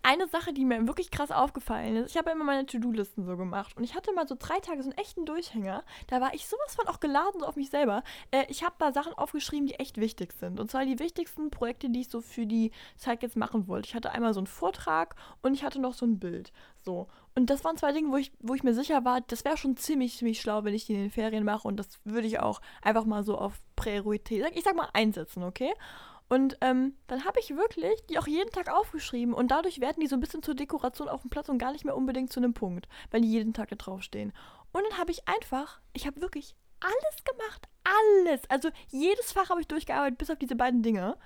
eine 0.03 0.27
Sache, 0.27 0.53
die 0.53 0.65
mir 0.65 0.87
wirklich 0.87 1.11
krass 1.11 1.31
aufgefallen 1.31 1.95
ist, 1.97 2.11
ich 2.11 2.17
habe 2.17 2.31
immer 2.31 2.43
meine 2.43 2.65
To-Do-Listen 2.65 3.23
so 3.23 3.37
gemacht 3.37 3.77
und 3.77 3.83
ich 3.83 3.95
hatte 3.95 4.11
mal 4.13 4.27
so 4.27 4.35
drei 4.37 4.59
Tage 4.59 4.81
so 4.81 4.89
einen 4.89 4.97
echten 4.97 5.25
Durchhänger. 5.25 5.83
Da 6.07 6.19
war 6.19 6.33
ich 6.33 6.47
sowas 6.47 6.75
von 6.75 6.87
auch 6.87 6.99
geladen 6.99 7.39
so 7.39 7.45
auf 7.45 7.55
mich 7.55 7.69
selber. 7.69 8.03
Äh, 8.31 8.45
ich 8.49 8.63
habe 8.63 8.75
da 8.79 8.91
Sachen 8.91 9.13
aufgeschrieben, 9.13 9.67
die 9.67 9.75
echt 9.75 9.97
wichtig 9.97 10.33
sind. 10.33 10.59
Und 10.59 10.71
zwar 10.71 10.85
die 10.85 10.99
wichtigsten 10.99 11.51
Projekte, 11.51 11.89
die 11.89 12.01
ich 12.01 12.09
so 12.09 12.21
für 12.21 12.47
die 12.47 12.71
Zeit 12.97 13.21
jetzt 13.21 13.37
machen 13.37 13.67
wollte. 13.67 13.89
Ich 13.89 13.95
hatte 13.95 14.11
einmal 14.11 14.33
so 14.33 14.39
einen 14.39 14.47
Vortrag 14.47 15.15
und 15.43 15.53
ich 15.53 15.63
hatte 15.63 15.79
noch 15.79 15.93
so 15.93 16.05
ein 16.05 16.19
Bild. 16.19 16.51
So. 16.81 17.07
Und 17.35 17.49
das 17.49 17.63
waren 17.63 17.77
zwei 17.77 17.91
Dinge, 17.91 18.11
wo 18.11 18.17
ich, 18.17 18.31
wo 18.39 18.55
ich 18.55 18.63
mir 18.63 18.73
sicher 18.73 19.05
war, 19.05 19.21
das 19.21 19.45
wäre 19.45 19.55
schon 19.55 19.77
ziemlich, 19.77 20.17
ziemlich 20.17 20.41
schlau, 20.41 20.63
wenn 20.63 20.73
ich 20.73 20.85
die 20.87 20.93
in 20.93 21.01
den 21.01 21.11
Ferien 21.11 21.45
mache. 21.45 21.67
Und 21.67 21.77
das 21.77 21.99
würde 22.03 22.27
ich 22.27 22.39
auch 22.39 22.59
einfach 22.81 23.05
mal 23.05 23.23
so 23.23 23.37
auf 23.37 23.61
Priorität, 23.75 24.45
ich 24.55 24.63
sag 24.63 24.75
mal, 24.75 24.89
einsetzen, 24.93 25.43
okay? 25.43 25.71
Und 26.31 26.57
ähm, 26.61 26.95
dann 27.07 27.25
habe 27.25 27.41
ich 27.41 27.57
wirklich 27.57 28.05
die 28.09 28.17
auch 28.17 28.25
jeden 28.25 28.51
Tag 28.51 28.71
aufgeschrieben 28.71 29.33
und 29.33 29.51
dadurch 29.51 29.81
werden 29.81 29.99
die 29.99 30.07
so 30.07 30.15
ein 30.15 30.21
bisschen 30.21 30.41
zur 30.41 30.55
Dekoration 30.55 31.09
auf 31.09 31.23
dem 31.23 31.29
Platz 31.29 31.49
und 31.49 31.57
gar 31.57 31.73
nicht 31.73 31.83
mehr 31.83 31.97
unbedingt 31.97 32.31
zu 32.31 32.39
einem 32.39 32.53
Punkt, 32.53 32.87
weil 33.09 33.19
die 33.19 33.29
jeden 33.29 33.51
Tag 33.51 33.67
da 33.67 33.75
draufstehen. 33.75 34.31
Und 34.71 34.83
dann 34.87 34.97
habe 34.97 35.11
ich 35.11 35.27
einfach, 35.27 35.81
ich 35.91 36.07
habe 36.07 36.21
wirklich 36.21 36.55
alles 36.79 37.25
gemacht, 37.25 37.67
alles. 37.83 38.49
Also 38.49 38.69
jedes 38.87 39.33
Fach 39.33 39.49
habe 39.49 39.59
ich 39.59 39.67
durchgearbeitet, 39.67 40.19
bis 40.19 40.29
auf 40.29 40.39
diese 40.39 40.55
beiden 40.55 40.81
Dinge. 40.81 41.17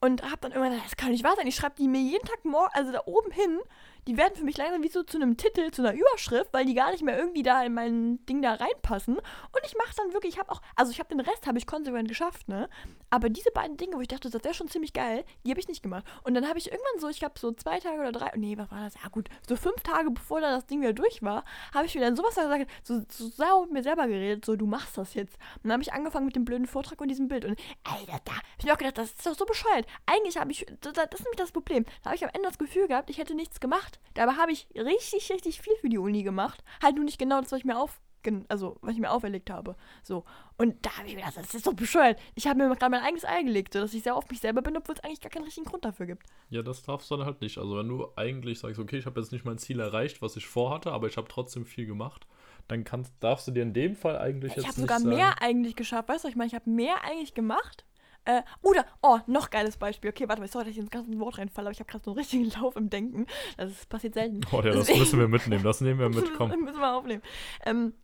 Und 0.00 0.22
habe 0.22 0.38
dann 0.40 0.52
irgendwann 0.52 0.72
gedacht, 0.72 0.86
das 0.86 0.96
kann 0.96 1.10
nicht 1.10 1.22
wahr 1.22 1.36
sein. 1.36 1.46
Ich 1.46 1.56
schreibe 1.56 1.76
die 1.76 1.86
mir 1.86 2.00
jeden 2.00 2.24
Tag 2.24 2.42
morgen, 2.46 2.72
also 2.72 2.92
da 2.92 3.02
oben 3.04 3.32
hin, 3.32 3.58
die 4.06 4.16
werden 4.16 4.34
für 4.34 4.44
mich 4.44 4.56
langsam 4.56 4.82
wie 4.82 4.88
so 4.88 5.02
zu 5.02 5.16
einem 5.16 5.36
Titel, 5.36 5.70
zu 5.70 5.82
einer 5.82 5.94
Überschrift, 5.94 6.52
weil 6.52 6.66
die 6.66 6.74
gar 6.74 6.90
nicht 6.90 7.02
mehr 7.02 7.18
irgendwie 7.18 7.42
da 7.42 7.62
in 7.62 7.74
mein 7.74 8.24
Ding 8.26 8.42
da 8.42 8.54
reinpassen. 8.54 9.16
Und 9.16 9.60
ich 9.64 9.76
mache 9.76 9.94
dann 9.96 10.12
wirklich, 10.12 10.34
ich 10.34 10.40
habe 10.40 10.50
auch, 10.50 10.62
also 10.76 10.92
ich 10.92 10.98
habe 10.98 11.08
den 11.08 11.20
Rest 11.20 11.46
habe 11.46 11.58
ich 11.58 11.66
konsequent 11.66 12.08
geschafft, 12.08 12.48
ne? 12.48 12.68
Aber 13.10 13.28
diese 13.28 13.50
beiden 13.50 13.76
Dinge, 13.76 13.96
wo 13.96 14.00
ich 14.00 14.08
dachte, 14.08 14.30
das 14.30 14.44
wäre 14.44 14.54
schon 14.54 14.68
ziemlich 14.68 14.92
geil, 14.92 15.24
die 15.44 15.50
habe 15.50 15.60
ich 15.60 15.68
nicht 15.68 15.82
gemacht. 15.82 16.04
Und 16.22 16.34
dann 16.34 16.48
habe 16.48 16.58
ich 16.58 16.70
irgendwann 16.70 17.00
so, 17.00 17.08
ich 17.08 17.18
glaube 17.18 17.38
so 17.38 17.52
zwei 17.52 17.80
Tage 17.80 17.98
oder 18.00 18.12
drei, 18.12 18.30
nee, 18.36 18.56
was 18.56 18.70
war 18.70 18.84
das? 18.84 18.94
Ja 19.02 19.08
gut, 19.08 19.28
so 19.48 19.56
fünf 19.56 19.82
Tage 19.82 20.10
bevor 20.10 20.40
da 20.40 20.50
das 20.52 20.66
Ding 20.66 20.80
wieder 20.80 20.92
durch 20.92 21.22
war, 21.22 21.44
habe 21.74 21.86
ich 21.86 21.94
mir 21.94 22.02
dann 22.02 22.16
sowas 22.16 22.34
gesagt, 22.34 22.70
so, 22.84 23.02
so 23.10 23.28
sauer 23.28 23.62
mit 23.64 23.72
mir 23.72 23.82
selber 23.82 24.06
geredet, 24.06 24.44
so 24.44 24.56
du 24.56 24.66
machst 24.66 24.96
das 24.96 25.14
jetzt. 25.14 25.36
Und 25.56 25.64
dann 25.64 25.72
habe 25.72 25.82
ich 25.82 25.92
angefangen 25.92 26.26
mit 26.26 26.36
dem 26.36 26.44
blöden 26.44 26.66
Vortrag 26.66 27.00
und 27.00 27.08
diesem 27.08 27.28
Bild. 27.28 27.44
Und 27.44 27.58
Alter, 27.84 28.20
da 28.24 28.32
habe 28.32 28.44
ich 28.58 28.64
mir 28.64 28.72
auch 28.72 28.78
gedacht, 28.78 28.98
das 28.98 29.12
ist 29.12 29.26
doch 29.26 29.34
so 29.34 29.44
bescheuert. 29.44 29.86
Eigentlich 30.06 30.36
habe 30.36 30.52
ich, 30.52 30.66
das, 30.80 30.92
das 30.92 31.06
ist 31.12 31.24
nämlich 31.24 31.36
das 31.36 31.52
Problem. 31.52 31.84
Da 32.02 32.10
habe 32.10 32.16
ich 32.16 32.24
am 32.24 32.30
Ende 32.32 32.48
das 32.48 32.58
Gefühl 32.58 32.88
gehabt, 32.88 33.10
ich 33.10 33.18
hätte 33.18 33.34
nichts 33.34 33.60
gemacht. 33.60 33.89
Dabei 34.14 34.32
habe 34.34 34.52
ich 34.52 34.68
richtig, 34.74 35.30
richtig 35.32 35.60
viel 35.60 35.74
für 35.80 35.88
die 35.88 35.98
Uni 35.98 36.22
gemacht. 36.22 36.62
Halt 36.82 36.96
nur 36.96 37.04
nicht 37.04 37.18
genau 37.18 37.40
das, 37.40 37.52
was 37.52 37.60
ich 37.60 37.64
mir 37.64 37.78
auf 37.78 38.00
also 38.48 38.76
was 38.82 38.94
ich 38.94 39.00
mir 39.00 39.10
auferlegt 39.10 39.50
habe. 39.50 39.76
So. 40.02 40.24
Und 40.56 40.84
da 40.84 40.98
habe 40.98 41.08
ich 41.08 41.14
mir 41.14 41.22
gedacht, 41.22 41.38
das 41.38 41.54
ist 41.54 41.66
doch 41.66 41.74
bescheuert. 41.74 42.18
Ich 42.34 42.46
habe 42.46 42.58
mir 42.58 42.68
gerade 42.76 42.90
mein 42.90 43.02
eigenes 43.02 43.24
Ei 43.24 43.42
gelegt, 43.42 43.74
dass 43.74 43.94
ich 43.94 44.02
sehr 44.02 44.14
auf 44.14 44.28
mich 44.28 44.40
selber 44.40 44.62
bin, 44.62 44.76
obwohl 44.76 44.94
es 44.94 45.02
eigentlich 45.02 45.20
gar 45.20 45.30
keinen 45.30 45.44
richtigen 45.44 45.66
Grund 45.66 45.84
dafür 45.84 46.06
gibt. 46.06 46.26
Ja, 46.50 46.62
das 46.62 46.82
darfst 46.82 47.10
du 47.10 47.16
dann 47.16 47.26
halt 47.26 47.40
nicht. 47.40 47.58
Also 47.58 47.78
wenn 47.78 47.88
du 47.88 48.08
eigentlich 48.16 48.58
sagst, 48.58 48.78
okay, 48.78 48.98
ich 48.98 49.06
habe 49.06 49.20
jetzt 49.20 49.32
nicht 49.32 49.44
mein 49.44 49.58
Ziel 49.58 49.80
erreicht, 49.80 50.20
was 50.22 50.36
ich 50.36 50.46
vorhatte, 50.46 50.92
aber 50.92 51.06
ich 51.06 51.16
habe 51.16 51.28
trotzdem 51.28 51.64
viel 51.64 51.86
gemacht, 51.86 52.26
dann 52.68 52.84
kannst, 52.84 53.14
darfst 53.20 53.48
du 53.48 53.52
dir 53.52 53.62
in 53.62 53.72
dem 53.72 53.96
Fall 53.96 54.18
eigentlich 54.18 54.52
ich 54.52 54.56
jetzt 54.56 54.64
Ich 54.64 54.68
habe 54.68 54.80
sogar 54.82 55.00
sagen, 55.00 55.16
mehr 55.16 55.40
eigentlich 55.40 55.76
geschafft. 55.76 56.08
Weißt 56.08 56.24
du, 56.24 56.28
ich 56.28 56.36
meine, 56.36 56.48
ich 56.48 56.54
habe 56.54 56.68
mehr 56.68 57.02
eigentlich 57.04 57.34
gemacht. 57.34 57.84
Äh, 58.26 58.42
oder, 58.62 58.84
oh, 59.02 59.18
noch 59.26 59.50
geiles 59.50 59.76
Beispiel. 59.76 60.10
Okay, 60.10 60.28
warte 60.28 60.40
mal, 60.42 60.48
sorry, 60.48 60.64
dass 60.66 60.72
ich 60.72 60.78
ins 60.78 60.90
ganze 60.90 61.18
Wort 61.18 61.38
reinfalle, 61.38 61.66
aber 61.68 61.72
ich 61.72 61.80
habe 61.80 61.90
gerade 61.90 62.04
so 62.04 62.10
einen 62.10 62.18
richtigen 62.18 62.50
Lauf 62.60 62.76
im 62.76 62.90
Denken. 62.90 63.26
Das 63.56 63.70
ist, 63.70 63.88
passiert 63.88 64.14
selten. 64.14 64.40
Oh 64.52 64.56
ja, 64.56 64.62
das 64.72 64.76
Deswegen- 64.80 64.98
müssen 64.98 65.18
wir 65.20 65.28
mitnehmen, 65.28 65.64
das 65.64 65.80
nehmen 65.80 65.98
wir 66.00 66.08
mit, 66.20 66.34
komm. 66.34 66.50
müssen 66.62 66.80
wir 66.80 66.94
aufnehmen. 66.94 67.22
Ähm, 67.64 67.94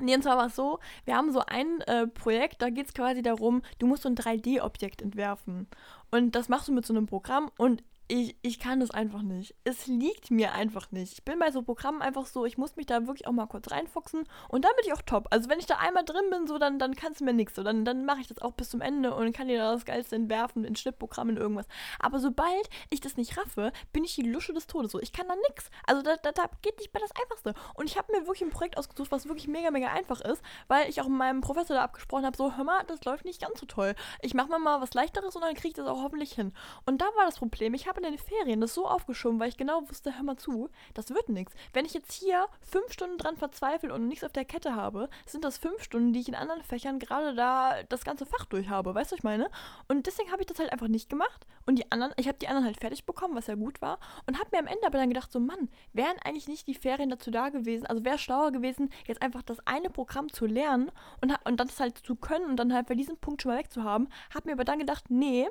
nee, 0.00 0.14
und 0.14 0.22
zwar 0.22 0.36
war 0.36 0.46
es 0.46 0.56
so, 0.56 0.80
wir 1.06 1.16
haben 1.16 1.32
so 1.32 1.40
ein 1.46 1.80
äh, 1.82 2.06
Projekt, 2.06 2.60
da 2.62 2.68
geht 2.70 2.86
es 2.88 2.94
quasi 2.94 3.22
darum, 3.22 3.62
du 3.78 3.86
musst 3.86 4.02
so 4.02 4.08
ein 4.08 4.16
3D-Objekt 4.16 5.00
entwerfen. 5.02 5.66
Und 6.10 6.34
das 6.36 6.48
machst 6.48 6.68
du 6.68 6.72
mit 6.72 6.84
so 6.86 6.92
einem 6.94 7.06
Programm 7.06 7.50
und 7.56 7.82
ich, 8.08 8.36
ich 8.42 8.58
kann 8.58 8.80
das 8.80 8.90
einfach 8.90 9.22
nicht. 9.22 9.54
Es 9.64 9.86
liegt 9.86 10.30
mir 10.30 10.52
einfach 10.52 10.90
nicht. 10.90 11.14
Ich 11.14 11.24
bin 11.24 11.38
bei 11.38 11.50
so 11.50 11.62
Programmen 11.62 12.02
einfach 12.02 12.26
so, 12.26 12.44
ich 12.44 12.58
muss 12.58 12.76
mich 12.76 12.86
da 12.86 13.06
wirklich 13.06 13.26
auch 13.26 13.32
mal 13.32 13.46
kurz 13.46 13.70
reinfuchsen 13.70 14.24
und 14.48 14.64
dann 14.64 14.72
bin 14.76 14.84
ich 14.86 14.92
auch 14.92 15.02
top. 15.02 15.28
Also 15.30 15.48
wenn 15.48 15.58
ich 15.58 15.66
da 15.66 15.76
einmal 15.76 16.04
drin 16.04 16.28
bin, 16.30 16.46
so, 16.46 16.58
dann, 16.58 16.78
dann 16.78 16.94
kannst 16.94 17.20
du 17.20 17.24
mir 17.24 17.32
nichts. 17.32 17.54
So, 17.54 17.62
dann, 17.62 17.84
dann 17.84 18.04
mache 18.04 18.20
ich 18.20 18.26
das 18.26 18.38
auch 18.38 18.52
bis 18.52 18.70
zum 18.70 18.82
Ende 18.82 19.14
und 19.14 19.32
kann 19.32 19.48
dir 19.48 19.58
da 19.58 19.72
das 19.72 19.84
Geilste 19.84 20.16
entwerfen, 20.16 20.64
in 20.64 20.76
Schnittprogrammen, 20.76 21.36
irgendwas. 21.36 21.66
Aber 21.98 22.18
sobald 22.18 22.68
ich 22.90 23.00
das 23.00 23.16
nicht 23.16 23.38
raffe, 23.38 23.72
bin 23.92 24.04
ich 24.04 24.14
die 24.14 24.22
Lusche 24.22 24.52
des 24.52 24.66
Todes. 24.66 24.92
So, 24.92 25.00
ich 25.00 25.12
kann 25.12 25.26
da 25.26 25.34
nichts. 25.48 25.70
Also 25.86 26.02
da, 26.02 26.16
da, 26.16 26.32
da 26.32 26.50
geht 26.60 26.78
nicht 26.78 26.92
bei 26.92 27.00
das 27.00 27.12
Einfachste. 27.22 27.54
Und 27.74 27.88
ich 27.88 27.96
habe 27.96 28.12
mir 28.12 28.26
wirklich 28.26 28.42
ein 28.42 28.50
Projekt 28.50 28.76
ausgesucht, 28.76 29.10
was 29.12 29.26
wirklich 29.26 29.48
mega, 29.48 29.70
mega 29.70 29.88
einfach 29.88 30.20
ist, 30.20 30.42
weil 30.68 30.88
ich 30.90 31.00
auch 31.00 31.08
mit 31.08 31.18
meinem 31.18 31.40
Professor 31.40 31.76
da 31.76 31.82
abgesprochen 31.82 32.26
habe, 32.26 32.36
so, 32.36 32.56
hör 32.56 32.64
mal, 32.64 32.84
das 32.84 33.04
läuft 33.04 33.24
nicht 33.24 33.40
ganz 33.40 33.58
so 33.60 33.66
toll. 33.66 33.94
Ich 34.20 34.34
mache 34.34 34.48
mal 34.48 34.58
mal 34.58 34.80
was 34.80 34.94
Leichteres 34.94 35.34
und 35.36 35.42
dann 35.42 35.54
kriege 35.54 35.68
ich 35.68 35.74
das 35.74 35.86
auch 35.86 36.02
hoffentlich 36.02 36.32
hin. 36.32 36.52
Und 36.84 37.00
da 37.00 37.06
war 37.16 37.24
das 37.24 37.38
Problem, 37.38 37.72
ich 37.74 37.86
habe 37.86 37.93
in 37.98 38.04
den 38.04 38.18
Ferien 38.18 38.60
das 38.60 38.74
so 38.74 38.86
aufgeschoben, 38.86 39.40
weil 39.40 39.48
ich 39.48 39.56
genau 39.56 39.88
wusste, 39.88 40.16
hör 40.16 40.22
mal 40.22 40.36
zu, 40.36 40.70
das 40.94 41.10
wird 41.10 41.28
nichts. 41.28 41.54
Wenn 41.72 41.84
ich 41.84 41.94
jetzt 41.94 42.12
hier 42.12 42.46
fünf 42.60 42.92
Stunden 42.92 43.18
dran 43.18 43.36
verzweifle 43.36 43.92
und 43.92 44.08
nichts 44.08 44.24
auf 44.24 44.32
der 44.32 44.44
Kette 44.44 44.74
habe, 44.74 45.08
sind 45.26 45.44
das 45.44 45.58
fünf 45.58 45.82
Stunden, 45.82 46.12
die 46.12 46.20
ich 46.20 46.28
in 46.28 46.34
anderen 46.34 46.62
Fächern 46.62 46.98
gerade 46.98 47.34
da 47.34 47.82
das 47.88 48.04
ganze 48.04 48.26
Fach 48.26 48.44
durch 48.46 48.68
habe. 48.68 48.94
Weißt 48.94 49.10
du, 49.10 49.14
was 49.14 49.18
ich 49.18 49.24
meine? 49.24 49.50
Und 49.88 50.06
deswegen 50.06 50.30
habe 50.30 50.42
ich 50.42 50.46
das 50.46 50.58
halt 50.58 50.72
einfach 50.72 50.88
nicht 50.88 51.08
gemacht. 51.08 51.46
Und 51.66 51.76
die 51.78 51.90
anderen, 51.92 52.12
ich 52.16 52.28
habe 52.28 52.38
die 52.38 52.48
anderen 52.48 52.66
halt 52.66 52.80
fertig 52.80 53.06
bekommen, 53.06 53.34
was 53.34 53.46
ja 53.46 53.54
gut 53.54 53.80
war. 53.80 53.98
Und 54.26 54.38
habe 54.38 54.50
mir 54.52 54.58
am 54.58 54.66
Ende 54.66 54.86
aber 54.86 54.98
dann 54.98 55.08
gedacht, 55.08 55.32
so 55.32 55.40
Mann, 55.40 55.68
wären 55.92 56.16
eigentlich 56.24 56.48
nicht 56.48 56.66
die 56.66 56.74
Ferien 56.74 57.10
dazu 57.10 57.30
da 57.30 57.48
gewesen, 57.48 57.86
also 57.86 58.04
wäre 58.04 58.18
schlauer 58.18 58.52
gewesen, 58.52 58.90
jetzt 59.06 59.22
einfach 59.22 59.42
das 59.42 59.58
eine 59.66 59.90
Programm 59.90 60.32
zu 60.32 60.46
lernen 60.46 60.90
und, 61.20 61.34
und 61.44 61.60
das 61.60 61.80
halt 61.80 61.98
zu 61.98 62.16
können 62.16 62.46
und 62.46 62.56
dann 62.56 62.72
halt 62.72 62.86
bei 62.86 62.94
diesem 62.94 63.16
Punkt 63.16 63.42
schon 63.42 63.52
mal 63.52 63.58
wegzuhaben. 63.58 64.08
Habe 64.34 64.48
mir 64.48 64.52
aber 64.54 64.64
dann 64.64 64.78
gedacht, 64.78 65.04
nee, 65.08 65.48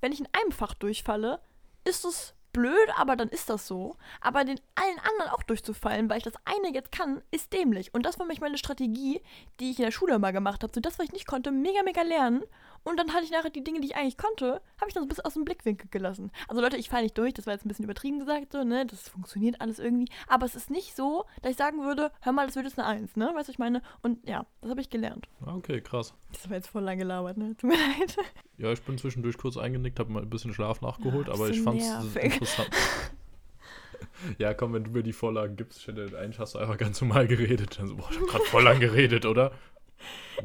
wenn 0.00 0.12
ich 0.12 0.20
in 0.20 0.28
einem 0.32 0.52
Fach 0.52 0.74
durchfalle, 0.74 1.40
ist 1.84 2.04
es 2.04 2.34
blöd, 2.52 2.88
aber 2.96 3.16
dann 3.16 3.28
ist 3.28 3.50
das 3.50 3.66
so. 3.66 3.96
Aber 4.22 4.44
den 4.44 4.60
allen 4.74 4.98
anderen 5.00 5.32
auch 5.32 5.42
durchzufallen, 5.42 6.08
weil 6.08 6.18
ich 6.18 6.24
das 6.24 6.34
eine 6.44 6.72
jetzt 6.72 6.92
kann, 6.92 7.22
ist 7.30 7.52
dämlich. 7.52 7.92
Und 7.92 8.06
das 8.06 8.18
war 8.18 8.24
nämlich 8.24 8.40
meine 8.40 8.56
Strategie, 8.56 9.20
die 9.60 9.70
ich 9.72 9.78
in 9.78 9.84
der 9.84 9.90
Schule 9.90 10.18
mal 10.18 10.32
gemacht 10.32 10.62
habe. 10.62 10.72
So 10.74 10.80
das, 10.80 10.98
was 10.98 11.06
ich 11.06 11.12
nicht 11.12 11.26
konnte, 11.26 11.50
mega, 11.50 11.82
mega 11.82 12.02
lernen. 12.02 12.42
Und 12.84 12.98
dann 12.98 13.12
hatte 13.14 13.24
ich 13.24 13.30
nachher 13.30 13.48
die 13.50 13.64
Dinge, 13.64 13.80
die 13.80 13.86
ich 13.88 13.96
eigentlich 13.96 14.18
konnte, 14.18 14.60
habe 14.78 14.88
ich 14.88 14.94
dann 14.94 15.02
so 15.02 15.06
ein 15.06 15.08
bisschen 15.08 15.24
aus 15.24 15.34
dem 15.34 15.44
Blickwinkel 15.44 15.88
gelassen. 15.90 16.30
Also 16.48 16.60
Leute, 16.60 16.76
ich 16.76 16.90
falle 16.90 17.04
nicht 17.04 17.16
durch, 17.16 17.32
das 17.34 17.46
war 17.46 17.54
jetzt 17.54 17.64
ein 17.64 17.68
bisschen 17.68 17.84
übertrieben 17.86 18.18
gesagt, 18.18 18.52
so, 18.52 18.62
ne? 18.62 18.84
Das 18.86 19.08
funktioniert 19.08 19.60
alles 19.60 19.78
irgendwie. 19.78 20.06
Aber 20.28 20.44
es 20.44 20.54
ist 20.54 20.70
nicht 20.70 20.94
so, 20.94 21.24
dass 21.42 21.52
ich 21.52 21.56
sagen 21.56 21.82
würde, 21.82 22.12
hör 22.20 22.32
mal, 22.32 22.46
das 22.46 22.56
wird 22.56 22.66
jetzt 22.66 22.78
eine 22.78 22.86
Eins, 22.86 23.16
ne? 23.16 23.24
Weißt 23.26 23.34
du, 23.34 23.38
was 23.38 23.48
ich 23.48 23.58
meine? 23.58 23.80
Und 24.02 24.28
ja, 24.28 24.44
das 24.60 24.70
habe 24.70 24.80
ich 24.82 24.90
gelernt. 24.90 25.26
Ah, 25.44 25.54
Okay, 25.54 25.80
krass. 25.80 26.12
Das 26.32 26.48
war 26.50 26.56
jetzt 26.56 26.68
voll 26.68 26.82
lang 26.82 26.98
gelabert, 26.98 27.36
ne? 27.38 27.56
Tut 27.56 27.70
mir 27.70 27.76
leid. 27.98 28.16
Ja, 28.58 28.70
ich 28.70 28.82
bin 28.82 28.98
zwischendurch 28.98 29.38
kurz 29.38 29.56
eingenickt, 29.56 29.98
habe 29.98 30.12
mal 30.12 30.22
ein 30.22 30.28
bisschen 30.30 30.52
Schlaf 30.52 30.80
nachgeholt, 30.82 31.28
Ah, 31.30 31.32
aber 31.34 31.48
ich 31.48 31.60
fand's 31.62 31.86
nervig. 31.86 32.34
interessant. 32.34 32.68
ja, 34.38 34.54
komm, 34.54 34.72
wenn 34.74 34.84
du 34.84 34.90
mir 34.90 35.02
die 35.02 35.12
Vorlagen 35.12 35.56
gibst, 35.56 35.86
hätte 35.86 36.16
eigentlich 36.18 36.38
hast 36.38 36.54
du 36.54 36.58
einfach 36.58 36.76
ganz 36.78 37.00
normal 37.00 37.26
geredet. 37.26 37.78
Dann 37.78 37.88
so, 37.88 37.96
boah, 37.96 38.08
ich 38.10 38.18
hab 38.20 38.26
grad 38.26 38.42
voll 38.42 38.62
lang 38.62 38.80
geredet, 38.80 39.24
oder? 39.26 39.52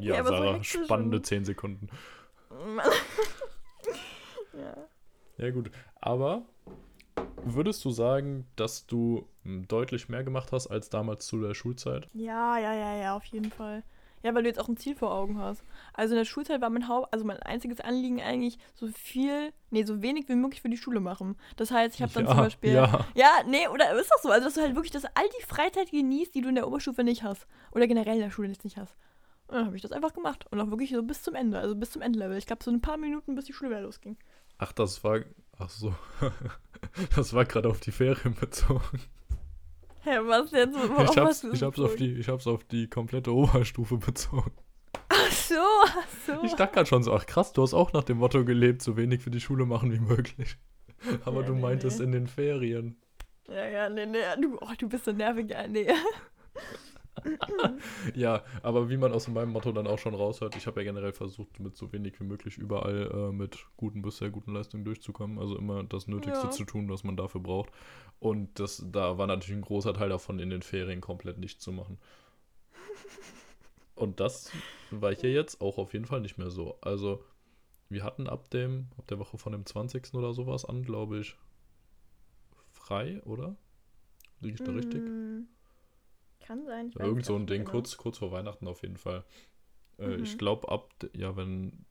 Ja, 0.00 0.14
Ja, 0.16 0.24
Sarah, 0.24 0.62
spannende 0.64 1.20
10 1.22 1.44
Sekunden. 1.44 1.88
Ja. 4.54 4.76
Ja, 5.36 5.50
gut. 5.52 5.70
Aber 6.02 6.42
würdest 7.44 7.82
du 7.86 7.90
sagen, 7.90 8.46
dass 8.56 8.86
du 8.86 9.26
hm, 9.42 9.66
deutlich 9.68 10.10
mehr 10.10 10.22
gemacht 10.22 10.52
hast 10.52 10.66
als 10.66 10.90
damals 10.90 11.26
zu 11.26 11.40
der 11.40 11.54
Schulzeit? 11.54 12.08
Ja, 12.12 12.58
ja, 12.58 12.74
ja, 12.74 12.94
ja, 12.96 13.16
auf 13.16 13.24
jeden 13.24 13.50
Fall. 13.50 13.82
Ja, 14.22 14.34
weil 14.34 14.42
du 14.42 14.50
jetzt 14.50 14.60
auch 14.60 14.68
ein 14.68 14.76
Ziel 14.76 14.94
vor 14.94 15.14
Augen 15.14 15.38
hast. 15.38 15.64
Also 15.94 16.12
in 16.12 16.18
der 16.18 16.26
Schulzeit 16.26 16.60
war 16.60 16.68
mein 16.68 16.88
Haupt, 16.88 17.10
also 17.10 17.24
mein 17.24 17.38
einziges 17.38 17.80
Anliegen 17.80 18.20
eigentlich 18.20 18.58
so 18.74 18.86
viel, 18.88 19.54
nee, 19.70 19.84
so 19.84 20.02
wenig 20.02 20.28
wie 20.28 20.34
möglich 20.34 20.60
für 20.60 20.68
die 20.68 20.76
Schule 20.76 21.00
machen. 21.00 21.36
Das 21.56 21.70
heißt, 21.70 21.94
ich 21.94 22.02
habe 22.02 22.12
dann 22.12 22.24
ja, 22.24 22.30
zum 22.30 22.38
Beispiel. 22.38 22.74
Ja, 22.74 23.06
Ja, 23.14 23.30
nee, 23.46 23.66
oder 23.68 23.98
ist 23.98 24.10
das 24.10 24.22
so? 24.22 24.28
Also, 24.28 24.44
dass 24.44 24.54
du 24.54 24.60
halt 24.60 24.74
wirklich 24.74 24.92
das, 24.92 25.06
all 25.06 25.28
die 25.40 25.46
Freizeit 25.46 25.90
genießt, 25.90 26.34
die 26.34 26.42
du 26.42 26.50
in 26.50 26.54
der 26.54 26.68
Oberstufe 26.68 27.02
nicht 27.02 27.22
hast. 27.22 27.46
Oder 27.72 27.86
generell 27.86 28.16
in 28.16 28.20
der 28.20 28.30
Schule 28.30 28.48
nicht 28.48 28.76
hast. 28.76 28.94
Und 29.50 29.56
dann 29.56 29.66
habe 29.66 29.74
ich 29.76 29.82
das 29.82 29.90
einfach 29.90 30.12
gemacht. 30.12 30.46
Und 30.50 30.60
auch 30.60 30.70
wirklich 30.70 30.90
so 30.90 31.02
bis 31.02 31.22
zum 31.22 31.34
Ende, 31.34 31.58
also 31.58 31.74
bis 31.74 31.90
zum 31.90 32.02
Endlevel. 32.02 32.38
Ich 32.38 32.46
glaube, 32.46 32.62
so 32.62 32.70
ein 32.70 32.80
paar 32.80 32.96
Minuten, 32.96 33.34
bis 33.34 33.46
die 33.46 33.52
Schule 33.52 33.70
wieder 33.70 33.80
losging. 33.80 34.16
Ach, 34.58 34.72
das 34.72 35.02
war. 35.02 35.20
Ach 35.58 35.68
so. 35.68 35.92
das 37.16 37.34
war 37.34 37.44
gerade 37.44 37.68
auf 37.68 37.80
die 37.80 37.90
Ferien 37.90 38.34
bezogen. 38.34 39.00
Hä, 40.02 40.18
was 40.22 40.52
jetzt? 40.52 40.74
Worauf 40.74 41.10
Ich 41.10 41.16
hab's, 41.16 41.28
hast 41.28 41.44
du 41.44 41.52
ich, 41.52 41.62
hab's 41.62 41.80
auf 41.80 41.96
die, 41.96 42.12
ich 42.12 42.28
hab's 42.28 42.46
auf 42.46 42.62
die 42.62 42.88
komplette 42.88 43.34
Oberstufe 43.34 43.98
bezogen. 43.98 44.52
Ach 45.08 45.32
so, 45.32 45.54
ach 45.84 46.06
so. 46.26 46.44
Ich 46.44 46.54
dachte 46.54 46.74
gerade 46.74 46.86
schon 46.86 47.02
so, 47.02 47.12
ach 47.12 47.26
krass, 47.26 47.52
du 47.52 47.62
hast 47.62 47.74
auch 47.74 47.92
nach 47.92 48.04
dem 48.04 48.18
Motto 48.18 48.44
gelebt, 48.44 48.82
so 48.82 48.96
wenig 48.96 49.20
für 49.22 49.30
die 49.30 49.40
Schule 49.40 49.66
machen 49.66 49.92
wie 49.92 49.98
möglich. 49.98 50.56
Aber 51.24 51.40
Ja, 51.40 51.46
du 51.48 51.54
nee, 51.54 51.60
meintest 51.60 51.98
nee. 51.98 52.04
in 52.04 52.12
den 52.12 52.26
Ferien. 52.28 52.96
Ja, 53.48 53.66
ja, 53.66 53.88
nee, 53.88 54.06
nee. 54.06 54.18
Du, 54.40 54.56
oh, 54.60 54.72
du 54.78 54.88
bist 54.88 55.06
so 55.06 55.12
nervig, 55.12 55.50
ja, 55.50 55.66
nee. 55.66 55.88
Ja, 58.14 58.44
aber 58.62 58.90
wie 58.90 58.96
man 58.96 59.12
aus 59.12 59.28
meinem 59.28 59.50
Motto 59.52 59.72
dann 59.72 59.86
auch 59.86 59.98
schon 59.98 60.14
raushört, 60.14 60.56
ich 60.56 60.66
habe 60.66 60.80
ja 60.80 60.84
generell 60.84 61.12
versucht, 61.12 61.60
mit 61.60 61.76
so 61.76 61.92
wenig 61.92 62.18
wie 62.20 62.24
möglich 62.24 62.56
überall 62.58 63.10
äh, 63.12 63.32
mit 63.32 63.58
guten 63.76 64.02
bis 64.02 64.18
sehr 64.18 64.30
guten 64.30 64.52
Leistungen 64.54 64.84
durchzukommen. 64.84 65.38
Also 65.38 65.56
immer 65.58 65.82
das 65.84 66.06
Nötigste 66.06 66.46
Ja. 66.46 66.50
zu 66.50 66.64
tun, 66.64 66.88
was 66.88 67.04
man 67.04 67.16
dafür 67.16 67.40
braucht. 67.40 67.70
Und 68.18 68.58
das, 68.60 68.84
da 68.90 69.18
war 69.18 69.26
natürlich 69.26 69.58
ein 69.58 69.62
großer 69.62 69.94
Teil 69.94 70.08
davon, 70.10 70.38
in 70.38 70.50
den 70.50 70.62
Ferien 70.62 71.00
komplett 71.00 71.38
nicht 71.38 71.60
zu 71.60 71.72
machen. 71.72 71.98
Und 73.94 74.18
das 74.20 74.50
war 74.90 75.14
hier 75.14 75.30
jetzt 75.32 75.60
auch 75.60 75.78
auf 75.78 75.92
jeden 75.92 76.06
Fall 76.06 76.20
nicht 76.20 76.38
mehr 76.38 76.50
so. 76.50 76.78
Also, 76.80 77.22
wir 77.90 78.04
hatten 78.04 78.28
ab 78.28 78.50
dem, 78.50 78.88
ab 78.98 79.06
der 79.08 79.18
Woche 79.18 79.38
von 79.38 79.52
dem 79.52 79.66
20. 79.66 80.14
oder 80.18 80.32
sowas 80.34 80.64
an, 80.64 80.82
glaube 80.84 81.20
ich, 81.20 81.36
frei, 82.72 83.20
oder? 83.24 83.56
Liege 84.40 84.56
ich 84.56 84.62
da 84.62 84.72
richtig? 84.72 85.12
Kann 86.50 86.64
sein. 86.66 86.88
Ich 86.88 86.96
irgend 86.98 87.24
so 87.24 87.36
ein 87.36 87.46
Ding, 87.46 87.60
genau. 87.60 87.70
kurz, 87.70 87.96
kurz 87.96 88.18
vor 88.18 88.32
Weihnachten 88.32 88.66
auf 88.66 88.82
jeden 88.82 88.96
Fall. 88.96 89.24
Äh, 90.00 90.16
Ich 90.16 90.34
Mhm. 90.34 90.38
glaube, 90.38 90.68
ab, 90.68 90.90
ja, 91.12 91.36
wenn 91.36 91.86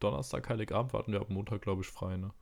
Donnerstag, 0.00 0.48
Heiligabend 0.48 0.92
warten 0.92 1.12
wir 1.12 1.20
ab 1.20 1.30
Montag, 1.30 1.62
glaube 1.62 1.82
ich, 1.82 1.88
frei, 1.88 2.16
ne? 2.18 2.32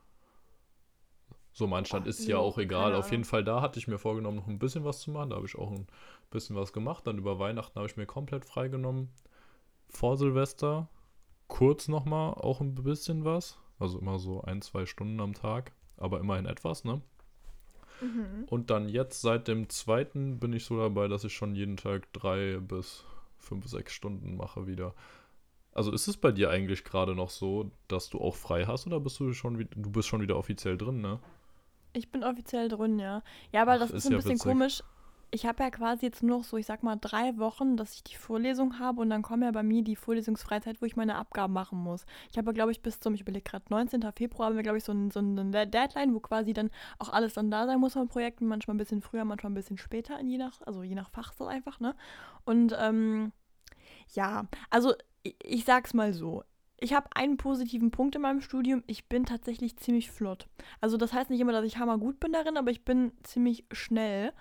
So, 1.53 1.69
mein 1.69 1.85
Stand 1.85 2.07
Oh, 2.07 2.09
ist 2.11 2.27
ja 2.27 2.39
auch 2.39 2.59
egal. 2.59 2.95
Auf 2.97 3.13
jeden. 3.13 3.25
Fall, 3.25 3.45
da 3.45 3.61
hatte 3.61 3.79
ich 3.79 3.87
mir 3.87 3.99
vorgenommen, 3.99 4.39
noch 4.39 4.49
ein 4.49 4.59
bisschen 4.59 4.85
was 4.85 5.01
zu 5.01 5.13
machen. 5.13 5.31
Da 5.31 5.37
habe 5.37 5.47
ich 5.47 5.57
auch 5.57 5.71
ein 5.71 5.87
bisschen 6.31 6.57
was 6.57 6.73
gemacht. 6.73 7.07
Dann 7.07 7.19
über 7.19 7.39
Weihnachten 7.39 7.77
habe 7.77 7.87
ich 7.87 7.97
mir 7.97 8.07
komplett 8.07 8.45
freigenommen. 8.45 9.11
Vor 9.89 10.17
Silvester 10.17 10.89
kurz 11.47 11.89
nochmal 11.89 12.35
auch 12.35 12.61
ein 12.61 12.75
bisschen 12.75 13.25
was. 13.25 13.59
Also 13.79 13.99
immer 14.01 14.19
so 14.19 14.43
ein, 14.43 14.63
zwei 14.63 14.87
Stunden 14.87 15.21
am 15.21 15.35
Tag. 15.35 15.73
Aber 15.97 16.19
immerhin 16.21 16.47
etwas, 16.47 16.85
ne? 16.85 17.01
Mhm. 18.05 18.45
Und 18.49 18.71
dann 18.71 18.89
jetzt 18.89 19.21
seit 19.21 19.49
dem 19.49 19.69
zweiten 19.69 20.39
bin 20.39 20.53
ich 20.53 20.65
so 20.65 20.79
dabei, 20.79 21.09
dass 21.09 21.25
ich 21.25 21.35
schon 21.35 21.55
jeden 21.55 21.77
Tag 21.77 22.13
drei 22.13 22.59
bis 22.59 23.05
fünf, 23.39 23.67
sechs 23.67 23.93
Stunden 23.93 24.37
mache 24.37 24.67
wieder. 24.67 24.95
Also 25.73 25.91
ist 25.93 26.07
es 26.07 26.17
bei 26.17 26.31
dir 26.33 26.51
eigentlich 26.51 26.85
gerade 26.85 27.15
noch 27.15 27.31
so, 27.31 27.71
dass 27.89 28.09
du 28.11 28.21
auch 28.21 28.37
frei 28.37 28.65
hast 28.67 28.87
oder 28.87 29.01
bist 29.01 29.19
du 29.21 29.33
schon 29.33 29.59
wieder, 29.59 29.71
du 29.75 29.91
bist 29.91 30.09
schon 30.09 30.21
wieder 30.21 30.37
offiziell 30.37 30.79
drin, 30.79 31.01
ne? 31.01 31.19
Ich 31.93 32.11
bin 32.11 32.25
offiziell 32.25 32.69
drin, 32.69 32.99
ja. 32.99 33.23
Ja, 33.53 33.63
aber 33.63 33.73
Ach, 33.75 33.79
das 33.79 33.91
ist 33.91 34.05
ist 34.05 34.07
ein 34.07 34.13
ja 34.13 34.19
bisschen 34.19 34.39
witzig. 34.39 34.43
komisch. 34.43 34.83
Ich 35.35 35.47
habe 35.47 35.65
ja 35.65 35.71
quasi 35.71 36.07
jetzt 36.07 36.23
nur 36.23 36.39
noch 36.39 36.45
so, 36.45 36.57
ich 36.57 36.67
sag 36.67 36.85
mal, 36.85 36.95
drei 36.95 37.37
Wochen, 37.39 37.77
dass 37.77 37.93
ich 37.97 38.05
die 38.05 38.15
Vorlesung 38.15 38.79
habe 38.79 39.01
und 39.01 39.11
dann 39.11 39.23
kommt 39.23 39.43
ja 39.43 39.51
bei 39.51 39.65
mir 39.65 39.83
die 39.83 39.97
Vorlesungsfreizeit, 39.97 40.81
wo 40.81 40.87
ich 40.87 40.95
meine 40.95 41.17
Abgaben 41.17 41.53
machen 41.53 41.77
muss. 41.77 42.07
Ich 42.31 42.39
habe, 42.39 42.55
glaube 42.55 42.71
ich, 42.71 42.83
bis 42.83 43.01
zum, 43.01 43.15
ich 43.15 43.23
überlege 43.23 43.43
gerade, 43.43 43.65
19. 43.69 44.01
Februar 44.15 44.47
haben 44.47 44.55
wir, 44.55 44.63
glaube 44.63 44.79
ich, 44.79 44.85
so, 44.85 44.93
ein, 44.93 45.11
so 45.11 45.19
eine 45.19 45.67
Deadline, 45.67 46.15
wo 46.15 46.21
quasi 46.21 46.53
dann 46.53 46.71
auch 47.01 47.09
alles 47.09 47.35
dann 47.35 47.51
da 47.51 47.67
sein 47.67 47.81
muss 47.81 47.95
von 47.95 48.07
Projekten, 48.07 48.47
manchmal 48.47 48.77
ein 48.77 48.79
bisschen 48.79 49.03
früher, 49.03 49.25
manchmal 49.25 49.51
ein 49.51 49.57
bisschen 49.57 49.77
später, 49.77 50.23
je 50.23 50.39
nach, 50.39 50.63
also 50.63 50.85
je 50.85 50.95
nach 50.95 51.11
Fach 51.11 51.33
so 51.33 51.47
einfach, 51.47 51.81
ne? 51.81 51.97
Und 52.45 52.73
ähm, 52.79 53.33
ja, 54.13 54.47
also 54.71 54.95
ich, 55.25 55.35
ich 55.43 55.65
sag's 55.65 55.95
mal 55.95 56.13
so. 56.13 56.45
Ich 56.79 56.95
habe 56.95 57.09
einen 57.17 57.39
positiven 57.39 57.91
Punkt 57.91 58.15
in 58.15 58.23
meinem 58.23 58.41
Studium. 58.41 58.85
Ich 58.87 59.09
bin 59.09 59.25
tatsächlich 59.27 59.79
ziemlich 59.79 60.13
flott. 60.13 60.47
Also 60.81 60.97
das 60.97 61.13
heißt 61.13 61.31
nicht 61.31 61.41
immer, 61.41 61.51
dass 61.53 61.65
ich 61.65 61.79
hammergut 61.79 62.21
bin 62.21 62.33
darin, 62.33 62.57
aber 62.57 62.71
ich 62.71 62.85
bin 62.85 63.11
ziemlich 63.25 63.65
schnell. 63.73 64.33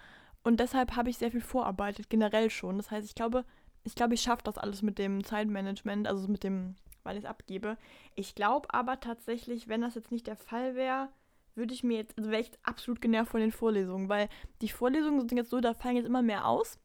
Und 0.43 0.59
deshalb 0.59 0.95
habe 0.95 1.09
ich 1.09 1.17
sehr 1.17 1.31
viel 1.31 1.41
vorarbeitet, 1.41 2.09
generell 2.09 2.49
schon. 2.49 2.77
Das 2.77 2.91
heißt, 2.91 3.07
ich 3.07 3.15
glaube, 3.15 3.45
ich 3.83 3.95
glaube, 3.95 4.13
ich 4.13 4.21
schaffe 4.21 4.43
das 4.43 4.57
alles 4.57 4.81
mit 4.81 4.97
dem 4.97 5.23
Zeitmanagement, 5.23 6.07
also 6.07 6.27
mit 6.27 6.43
dem, 6.43 6.75
weil 7.03 7.17
ich 7.17 7.23
es 7.23 7.29
abgebe. 7.29 7.77
Ich 8.15 8.35
glaube 8.35 8.73
aber 8.73 8.99
tatsächlich, 8.99 9.67
wenn 9.67 9.81
das 9.81 9.95
jetzt 9.95 10.11
nicht 10.11 10.27
der 10.27 10.35
Fall 10.35 10.75
wäre, 10.75 11.09
würde 11.55 11.73
ich 11.73 11.83
mir 11.83 11.97
jetzt, 11.97 12.17
also 12.17 12.31
wäre 12.31 12.41
ich 12.41 12.51
absolut 12.63 13.01
genervt 13.01 13.31
von 13.31 13.41
den 13.41 13.51
Vorlesungen, 13.51 14.09
weil 14.09 14.27
die 14.61 14.69
Vorlesungen 14.69 15.27
sind 15.27 15.37
jetzt 15.37 15.49
so, 15.49 15.59
da 15.61 15.73
fallen 15.73 15.97
jetzt 15.97 16.07
immer 16.07 16.21
mehr 16.21 16.47
aus 16.47 16.79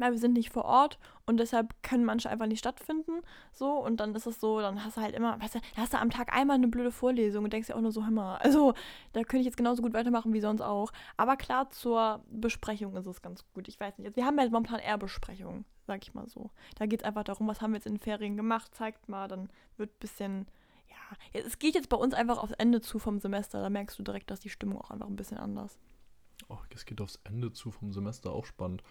weil 0.00 0.12
wir 0.12 0.18
sind 0.18 0.32
nicht 0.32 0.50
vor 0.50 0.64
Ort 0.64 0.98
und 1.26 1.36
deshalb 1.36 1.80
können 1.82 2.04
manche 2.04 2.28
einfach 2.28 2.46
nicht 2.46 2.58
stattfinden. 2.58 3.22
So, 3.52 3.72
und 3.72 4.00
dann 4.00 4.14
ist 4.14 4.26
es 4.26 4.40
so, 4.40 4.60
dann 4.60 4.84
hast 4.84 4.96
du 4.96 5.00
halt 5.00 5.14
immer, 5.14 5.40
weißt 5.40 5.56
du, 5.56 5.60
hast 5.76 5.92
du 5.92 5.98
am 5.98 6.10
Tag 6.10 6.34
einmal 6.34 6.56
eine 6.56 6.68
blöde 6.68 6.90
Vorlesung 6.90 7.44
und 7.44 7.52
denkst 7.52 7.68
dir 7.68 7.76
auch 7.76 7.80
nur 7.80 7.92
so, 7.92 8.02
hör 8.02 8.10
mal, 8.10 8.36
also 8.38 8.74
da 9.12 9.20
könnte 9.20 9.38
ich 9.38 9.46
jetzt 9.46 9.56
genauso 9.56 9.82
gut 9.82 9.92
weitermachen 9.92 10.32
wie 10.32 10.40
sonst 10.40 10.62
auch. 10.62 10.90
Aber 11.16 11.36
klar, 11.36 11.70
zur 11.70 12.24
Besprechung 12.30 12.96
ist 12.96 13.06
es 13.06 13.22
ganz 13.22 13.44
gut. 13.52 13.68
Ich 13.68 13.78
weiß 13.78 13.98
nicht. 13.98 14.16
Wir 14.16 14.24
haben 14.24 14.38
ja 14.38 14.48
momentan 14.48 14.80
eher 14.80 14.98
Besprechungen, 14.98 15.64
sag 15.86 16.02
ich 16.02 16.14
mal 16.14 16.28
so. 16.28 16.50
Da 16.76 16.86
geht 16.86 17.00
es 17.00 17.06
einfach 17.06 17.24
darum, 17.24 17.46
was 17.46 17.60
haben 17.60 17.72
wir 17.72 17.76
jetzt 17.76 17.86
in 17.86 17.94
den 17.94 18.00
Ferien 18.00 18.36
gemacht, 18.36 18.74
zeigt 18.74 19.08
mal, 19.08 19.28
dann 19.28 19.50
wird 19.76 19.90
ein 19.90 20.00
bisschen. 20.00 20.46
Ja, 20.88 21.40
es 21.44 21.58
geht 21.58 21.74
jetzt 21.74 21.88
bei 21.88 21.96
uns 21.96 22.14
einfach 22.14 22.38
aufs 22.42 22.52
Ende 22.52 22.80
zu 22.80 22.98
vom 22.98 23.20
Semester. 23.20 23.60
Da 23.62 23.70
merkst 23.70 23.98
du 23.98 24.02
direkt, 24.02 24.30
dass 24.30 24.40
die 24.40 24.48
Stimmung 24.48 24.80
auch 24.80 24.90
einfach 24.90 25.06
ein 25.06 25.16
bisschen 25.16 25.38
anders. 25.38 25.78
Oh, 26.48 26.58
es 26.74 26.84
geht 26.84 27.00
aufs 27.00 27.20
Ende 27.24 27.52
zu 27.52 27.70
vom 27.70 27.92
Semester, 27.92 28.32
auch 28.32 28.46
spannend. 28.46 28.82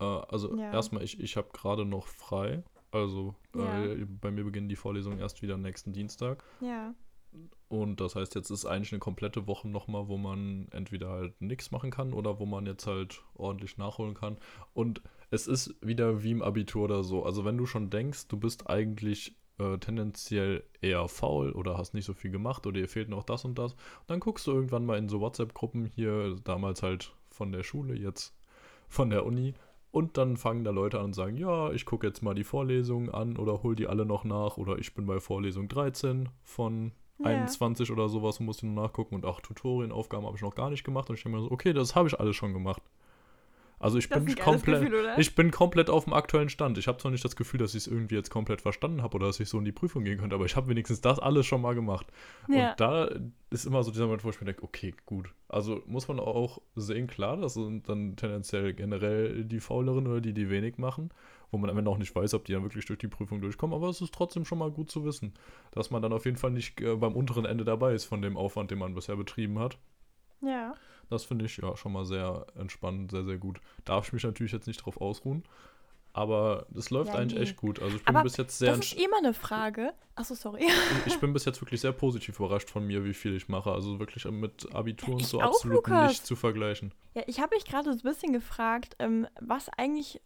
Äh, 0.00 0.04
also 0.04 0.56
Ja. 0.56 0.72
erstmal, 0.72 1.02
ich, 1.02 1.20
ich 1.20 1.36
habe 1.36 1.48
gerade 1.52 1.84
noch 1.84 2.06
frei. 2.06 2.62
Also 2.90 3.34
Ja. 3.54 3.84
äh, 3.84 4.04
bei 4.04 4.30
mir 4.30 4.44
beginnen 4.44 4.68
die 4.68 4.76
Vorlesungen 4.76 5.18
erst 5.20 5.42
wieder 5.42 5.56
nächsten 5.56 5.92
Dienstag. 5.92 6.42
Ja. 6.60 6.94
Und 7.68 8.00
das 8.00 8.16
heißt, 8.16 8.34
jetzt 8.34 8.50
ist 8.50 8.66
eigentlich 8.66 8.92
eine 8.92 8.98
komplette 8.98 9.46
Woche 9.46 9.68
nochmal, 9.68 10.08
wo 10.08 10.16
man 10.16 10.66
entweder 10.72 11.10
halt 11.10 11.40
nichts 11.40 11.70
machen 11.70 11.92
kann 11.92 12.12
oder 12.12 12.40
wo 12.40 12.46
man 12.46 12.66
jetzt 12.66 12.88
halt 12.88 13.22
ordentlich 13.34 13.78
nachholen 13.78 14.14
kann. 14.14 14.38
Und 14.74 15.00
es 15.30 15.46
ist 15.46 15.76
wieder 15.80 16.24
wie 16.24 16.32
im 16.32 16.42
Abitur 16.42 16.82
oder 16.84 17.04
so. 17.04 17.24
Also 17.24 17.44
wenn 17.44 17.56
du 17.56 17.66
schon 17.66 17.88
denkst, 17.88 18.26
du 18.26 18.36
bist 18.36 18.68
eigentlich 18.68 19.36
äh, 19.58 19.78
tendenziell 19.78 20.64
eher 20.80 21.06
faul 21.06 21.52
oder 21.52 21.78
hast 21.78 21.94
nicht 21.94 22.06
so 22.06 22.14
viel 22.14 22.32
gemacht 22.32 22.66
oder 22.66 22.80
dir 22.80 22.88
fehlt 22.88 23.08
noch 23.08 23.22
das 23.22 23.44
und 23.44 23.56
das, 23.56 23.76
dann 24.08 24.18
guckst 24.18 24.48
du 24.48 24.52
irgendwann 24.52 24.84
mal 24.84 24.98
in 24.98 25.08
so 25.08 25.20
WhatsApp-Gruppen 25.20 25.84
hier, 25.84 26.34
damals 26.42 26.82
halt 26.82 27.14
von 27.30 27.52
der 27.52 27.62
Schule, 27.62 27.94
jetzt 27.94 28.34
von 28.88 29.10
der 29.10 29.24
Uni. 29.24 29.54
Und 29.92 30.16
dann 30.16 30.36
fangen 30.36 30.62
da 30.64 30.70
Leute 30.70 30.98
an 30.98 31.06
und 31.06 31.14
sagen, 31.14 31.36
ja, 31.36 31.72
ich 31.72 31.84
gucke 31.84 32.06
jetzt 32.06 32.22
mal 32.22 32.34
die 32.34 32.44
Vorlesungen 32.44 33.10
an 33.10 33.36
oder 33.36 33.62
hol 33.62 33.74
die 33.74 33.88
alle 33.88 34.06
noch 34.06 34.24
nach 34.24 34.56
oder 34.56 34.78
ich 34.78 34.94
bin 34.94 35.06
bei 35.06 35.18
Vorlesung 35.18 35.68
13 35.68 36.28
von 36.44 36.92
Ja. 37.18 37.26
21 37.26 37.90
oder 37.90 38.08
sowas 38.08 38.38
und 38.38 38.46
musste 38.46 38.66
nur 38.66 38.82
nachgucken 38.82 39.16
und 39.16 39.26
ach, 39.26 39.40
Tutorienaufgaben 39.40 40.24
habe 40.26 40.36
ich 40.36 40.42
noch 40.42 40.54
gar 40.54 40.70
nicht 40.70 40.84
gemacht 40.84 41.10
und 41.10 41.16
ich 41.16 41.22
denke 41.22 41.38
mir 41.38 41.44
so, 41.44 41.50
okay, 41.50 41.72
das 41.72 41.94
habe 41.96 42.08
ich 42.08 42.18
alles 42.18 42.36
schon 42.36 42.52
gemacht. 42.52 42.82
Also 43.80 43.96
ich 43.96 44.10
Das 44.10 44.22
bin 44.22 44.36
komplett, 44.36 44.82
Gefühl, 44.82 45.14
ich 45.16 45.34
bin 45.34 45.50
komplett 45.50 45.88
auf 45.88 46.04
dem 46.04 46.12
aktuellen 46.12 46.50
Stand. 46.50 46.76
Ich 46.76 46.86
habe 46.86 46.98
zwar 46.98 47.10
nicht 47.10 47.24
das 47.24 47.34
Gefühl, 47.34 47.58
dass 47.58 47.70
ich 47.70 47.78
es 47.78 47.86
irgendwie 47.86 48.14
jetzt 48.14 48.28
komplett 48.28 48.60
verstanden 48.60 49.02
habe 49.02 49.16
oder 49.16 49.28
dass 49.28 49.40
ich 49.40 49.48
so 49.48 49.58
in 49.58 49.64
die 49.64 49.72
Prüfung 49.72 50.04
gehen 50.04 50.18
könnte, 50.18 50.34
aber 50.34 50.44
ich 50.44 50.54
habe 50.54 50.68
wenigstens 50.68 51.00
das 51.00 51.18
alles 51.18 51.46
schon 51.46 51.62
mal 51.62 51.74
gemacht. 51.74 52.06
Ja. 52.46 52.72
Und 52.72 52.80
da 52.80 53.08
ist 53.48 53.64
immer 53.64 53.82
so 53.82 53.90
dieser 53.90 54.04
Moment, 54.04 54.22
wo 54.22 54.28
ich 54.28 54.38
mir 54.38 54.44
denke, 54.44 54.64
okay, 54.64 54.92
gut. 55.06 55.32
Also 55.48 55.82
muss 55.86 56.08
man 56.08 56.20
auch 56.20 56.60
sehen, 56.76 57.06
klar, 57.06 57.38
das 57.38 57.54
sind 57.54 57.88
dann 57.88 58.16
tendenziell 58.16 58.74
generell 58.74 59.44
die 59.44 59.60
Fauleren 59.60 60.06
oder 60.06 60.20
die, 60.20 60.34
die 60.34 60.50
wenig 60.50 60.76
machen, 60.76 61.08
wo 61.50 61.56
man 61.56 61.70
am 61.70 61.78
Ende 61.78 61.90
auch 61.90 61.98
nicht 61.98 62.14
weiß, 62.14 62.34
ob 62.34 62.44
die 62.44 62.52
dann 62.52 62.62
wirklich 62.62 62.84
durch 62.84 62.98
die 62.98 63.08
Prüfung 63.08 63.40
durchkommen, 63.40 63.74
aber 63.74 63.88
es 63.88 64.02
ist 64.02 64.12
trotzdem 64.12 64.44
schon 64.44 64.58
mal 64.58 64.70
gut 64.70 64.90
zu 64.90 65.06
wissen, 65.06 65.32
dass 65.72 65.90
man 65.90 66.02
dann 66.02 66.12
auf 66.12 66.26
jeden 66.26 66.36
Fall 66.36 66.50
nicht 66.50 66.78
äh, 66.82 66.96
beim 66.96 67.14
unteren 67.14 67.46
Ende 67.46 67.64
dabei 67.64 67.94
ist 67.94 68.04
von 68.04 68.20
dem 68.20 68.36
Aufwand, 68.36 68.70
den 68.70 68.78
man 68.78 68.94
bisher 68.94 69.16
betrieben 69.16 69.58
hat. 69.58 69.78
ja. 70.42 70.74
Das 71.10 71.24
finde 71.24 71.44
ich 71.44 71.56
ja 71.56 71.76
schon 71.76 71.92
mal 71.92 72.04
sehr 72.04 72.46
entspannend, 72.56 73.10
sehr, 73.10 73.24
sehr 73.24 73.36
gut. 73.38 73.60
Darf 73.84 74.06
ich 74.06 74.12
mich 74.12 74.22
natürlich 74.22 74.52
jetzt 74.52 74.66
nicht 74.66 74.78
drauf 74.84 75.00
ausruhen, 75.00 75.42
aber 76.12 76.66
es 76.74 76.90
läuft 76.90 77.12
Ja, 77.12 77.18
eigentlich 77.18 77.34
nee. 77.38 77.44
echt 77.44 77.56
gut. 77.56 77.80
Also 77.82 77.96
ich 77.96 78.04
bin 78.04 78.14
Aber 78.14 78.24
bis 78.24 78.36
jetzt 78.36 78.58
sehr 78.58 78.74
Das 78.76 78.86
ist 78.86 79.00
immer 79.00 79.18
eine 79.18 79.34
Frage. 79.34 79.92
Achso, 80.14 80.34
sorry. 80.34 80.66
ich 81.06 81.18
bin 81.20 81.32
bis 81.32 81.44
jetzt 81.44 81.60
wirklich 81.60 81.80
sehr 81.80 81.92
positiv 81.92 82.38
überrascht 82.38 82.70
von 82.70 82.86
mir, 82.86 83.04
wie 83.04 83.14
viel 83.14 83.36
ich 83.36 83.48
mache. 83.48 83.70
Also 83.72 83.98
wirklich 83.98 84.24
mit 84.24 84.72
Abitur 84.74 85.14
und 85.14 85.20
ich 85.20 85.26
so 85.28 85.40
auch, 85.40 85.54
absolut 85.54 85.76
Lukas. 85.76 86.08
nicht 86.10 86.26
zu 86.26 86.36
vergleichen. 86.36 86.92
Ja, 87.14 87.22
ich 87.26 87.40
habe 87.40 87.54
mich 87.54 87.64
gerade 87.64 87.92
so 87.92 87.98
ein 87.98 88.02
bisschen 88.02 88.32
gefragt, 88.32 88.96
ähm, 88.98 89.26
was 89.40 89.68
eigentlich, 89.76 90.20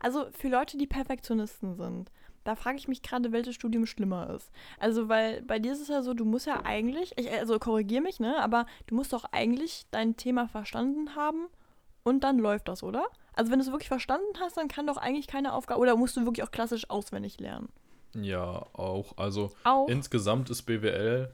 also 0.00 0.26
für 0.32 0.48
Leute, 0.48 0.78
die 0.78 0.86
Perfektionisten 0.86 1.74
sind, 1.74 2.10
da 2.44 2.54
frage 2.54 2.78
ich 2.78 2.88
mich 2.88 3.02
gerade, 3.02 3.32
welches 3.32 3.54
Studium 3.54 3.86
schlimmer 3.86 4.30
ist. 4.30 4.50
Also, 4.78 5.08
weil 5.08 5.42
bei 5.42 5.58
dir 5.58 5.72
ist 5.72 5.80
es 5.80 5.88
ja 5.88 6.02
so, 6.02 6.14
du 6.14 6.24
musst 6.24 6.46
ja 6.46 6.64
eigentlich, 6.64 7.12
ich, 7.16 7.30
also 7.30 7.58
korrigier 7.58 8.00
mich, 8.00 8.20
ne, 8.20 8.42
aber 8.42 8.66
du 8.86 8.94
musst 8.94 9.12
doch 9.12 9.24
eigentlich 9.32 9.86
dein 9.90 10.16
Thema 10.16 10.48
verstanden 10.48 11.14
haben 11.16 11.46
und 12.02 12.24
dann 12.24 12.38
läuft 12.38 12.68
das, 12.68 12.82
oder? 12.82 13.06
Also, 13.34 13.50
wenn 13.50 13.58
du 13.58 13.64
es 13.64 13.70
wirklich 13.72 13.88
verstanden 13.88 14.38
hast, 14.40 14.56
dann 14.56 14.68
kann 14.68 14.86
doch 14.86 14.96
eigentlich 14.96 15.26
keine 15.26 15.52
Aufgabe, 15.54 15.80
oder 15.80 15.96
musst 15.96 16.16
du 16.16 16.24
wirklich 16.24 16.44
auch 16.44 16.50
klassisch 16.50 16.88
auswendig 16.88 17.38
lernen? 17.40 17.68
Ja, 18.14 18.66
auch. 18.72 19.16
Also 19.18 19.52
Auch. 19.64 19.88
insgesamt 19.88 20.50
ist 20.50 20.62
BWL 20.62 21.32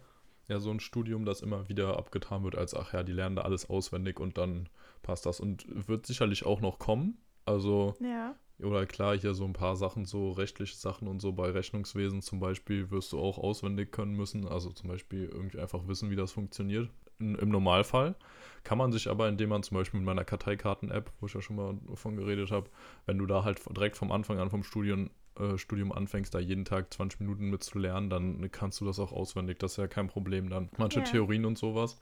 ja 0.49 0.61
so 0.61 0.71
ein 0.71 0.81
Studium, 0.81 1.25
das 1.25 1.40
immer 1.40 1.69
wieder 1.69 1.97
abgetan 1.97 2.45
wird 2.45 2.57
als, 2.57 2.75
ach 2.75 2.92
ja, 2.92 3.03
die 3.03 3.12
lernen 3.12 3.37
da 3.37 3.42
alles 3.42 3.69
auswendig 3.69 4.21
und 4.21 4.38
dann 4.38 4.69
passt 5.03 5.27
das. 5.27 5.40
Und 5.40 5.64
wird 5.88 6.07
sicherlich 6.07 6.45
auch 6.45 6.61
noch 6.61 6.79
kommen. 6.79 7.19
Also 7.46 7.94
ja. 8.00 8.37
Oder 8.59 8.87
klar, 8.87 9.16
hier 9.18 9.35
so 9.35 9.44
ein 9.44 9.52
paar 9.52 9.76
Sachen, 9.76 10.06
so 10.06 10.30
rechtliche 10.30 10.76
Sachen 10.76 11.09
und 11.09 11.20
so 11.20 11.32
bei 11.32 11.50
Rechnungswesen 11.50 12.22
zum 12.22 12.40
Beispiel 12.40 12.90
wirst 12.90 13.12
du 13.12 13.18
auch 13.18 13.37
auswendig 13.37 13.92
können 13.92 14.14
müssen. 14.14 14.48
Also 14.48 14.70
zum 14.70 14.88
Beispiel 14.88 15.26
irgendwie 15.26 15.59
einfach 15.59 15.87
wissen, 15.88 16.11
wie 16.11 16.16
das 16.16 16.32
funktioniert. 16.32 16.88
In, 17.18 17.35
Im 17.35 17.50
Normalfall 17.50 18.14
kann 18.64 18.78
man 18.78 18.92
sich 18.92 19.09
aber, 19.09 19.28
indem 19.28 19.50
man 19.50 19.62
zum 19.62 19.76
Beispiel 19.76 20.00
mit 20.00 20.06
meiner 20.06 20.24
Karteikarten-App, 20.24 21.12
wo 21.20 21.26
ich 21.26 21.35
ja 21.35 21.42
schon 21.42 21.56
mal 21.56 21.78
davon 21.88 22.16
geredet 22.16 22.50
habe, 22.50 22.70
wenn 23.04 23.18
du 23.18 23.26
da 23.26 23.44
halt 23.44 23.61
direkt 23.76 23.96
vom 23.96 24.11
Anfang 24.11 24.38
an 24.38 24.48
vom 24.48 24.62
Studium, 24.62 25.11
äh, 25.38 25.59
Studium 25.59 25.92
anfängst, 25.92 26.35
da 26.35 26.38
jeden 26.38 26.64
Tag 26.64 26.92
20 26.94 27.20
Minuten 27.20 27.50
mit 27.50 27.62
zu 27.62 27.78
lernen, 27.78 28.09
dann 28.09 28.50
kannst 28.50 28.80
du 28.80 28.87
das 28.87 28.98
auch 28.98 29.12
auswendig. 29.12 29.59
Das 29.59 29.72
ist 29.72 29.76
ja 29.76 29.87
kein 29.87 30.09
Problem 30.09 30.48
dann. 30.48 30.70
Manche 30.78 31.00
Ja. 31.00 31.04
Theorien 31.04 31.44
und 31.44 31.59
sowas. 31.59 31.98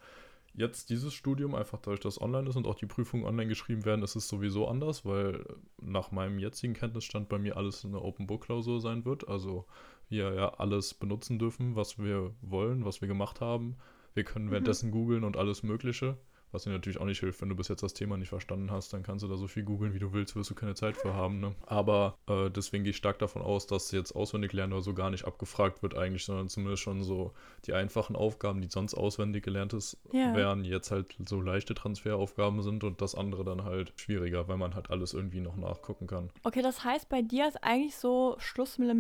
Jetzt 0.57 0.89
dieses 0.91 1.13
Studium, 1.13 1.55
einfach 1.57 1.81
dadurch, 1.81 1.99
dass 2.01 2.15
es 2.15 2.23
online 2.23 2.49
ist 2.49 2.55
und 2.55 2.67
auch 2.69 2.77
die 2.77 2.87
Prüfungen 2.87 3.25
online 3.25 3.49
geschrieben 3.49 3.85
werden, 3.85 4.05
ist 4.05 4.15
es 4.15 4.29
sowieso 4.29 4.69
anders, 4.69 5.05
weil 5.05 5.45
nach 5.83 6.13
meinem 6.13 6.39
jetzigen 6.39 6.75
Kenntnisstand 6.75 7.29
bei 7.29 7.39
mir 7.39 7.57
alles 7.57 7.85
eine 7.85 8.01
Open-Book-Klausur 8.01 8.81
sein 8.81 9.05
wird. 9.05 9.27
Also 9.27 9.67
wir 10.09 10.33
ja 10.35 10.55
alles 10.55 10.95
benutzen 10.95 11.41
dürfen, 11.41 11.75
was 11.75 11.99
wir 11.99 12.33
wollen, 12.41 12.85
was 12.85 13.01
wir 13.01 13.09
gemacht 13.09 13.41
haben. 13.41 13.77
Wir 14.15 14.23
können 14.23 14.47
Mhm. 14.47 14.51
währenddessen 14.53 14.93
googeln 14.93 15.25
und 15.25 15.37
alles 15.37 15.65
Mögliche. 15.65 16.17
Was 16.55 16.63
dir 16.63 16.71
natürlich 16.71 17.01
auch 17.01 17.05
nicht 17.05 17.19
hilft, 17.19 17.43
wenn 17.43 17.49
du 17.49 17.57
bis 17.57 17.67
jetzt 17.67 17.83
das 17.83 17.95
Thema 17.95 18.17
nicht 18.17 18.29
verstanden 18.29 18.71
hast, 18.71 18.93
dann 18.93 19.03
kannst 19.03 19.25
du 19.25 19.29
da 19.29 19.37
so 19.37 19.49
viel 19.49 19.65
googeln, 19.65 19.93
wie 19.93 19.99
du 19.99 20.13
willst, 20.13 20.37
wirst 20.37 20.51
du 20.51 20.55
keine 20.55 20.77
Zeit 20.77 20.97
für 20.97 21.13
haben. 21.13 21.41
Ne? 21.41 21.53
Aber 21.67 22.17
äh, 22.29 22.49
deswegen 22.49 22.85
gehe 22.85 22.93
ich 22.93 22.97
stark 22.97 23.19
davon 23.19 23.43
aus, 23.43 23.67
dass 23.67 23.91
jetzt 23.91 24.13
auswendig 24.13 24.53
lernen 24.53 24.73
oder 24.73 24.83
so 24.83 24.95
gar 24.95 25.11
nicht 25.11 25.25
abgefragt 25.25 25.83
wird 25.83 25.97
eigentlich, 25.99 26.25
sondern 26.25 26.49
zumindest 26.49 26.85
schon 26.85 27.03
so 27.03 27.33
die 27.67 27.73
einfachen 27.73 28.15
Aufgaben, 28.15 28.61
die 28.61 28.69
sonst 28.69 28.95
auswendig 28.95 29.43
gelerntes 29.43 29.97
Ja. 30.13 30.33
wären, 30.33 30.65
jetzt 30.65 30.93
halt 30.93 31.17
so 31.29 31.41
leichte 31.41 31.75
Transferaufgaben 31.75 32.63
sind 32.63 32.85
und 32.85 33.01
das 33.03 33.17
andere 33.17 33.45
dann 33.45 33.65
halt 33.65 33.93
schwieriger, 33.97 34.47
weil 34.47 34.57
man 34.57 34.77
halt 34.77 34.91
alles 34.91 35.13
irgendwie 35.13 35.41
noch 35.41 35.57
nachgucken 35.57 36.07
kann. 36.07 36.31
Okay, 36.45 36.63
das 36.63 36.85
heißt, 36.85 37.09
bei 37.09 37.21
dir 37.21 37.49
ist 37.49 37.65
eigentlich 37.65 37.97
so 37.97 38.37
Schluss 38.39 38.79
mit 38.79 38.95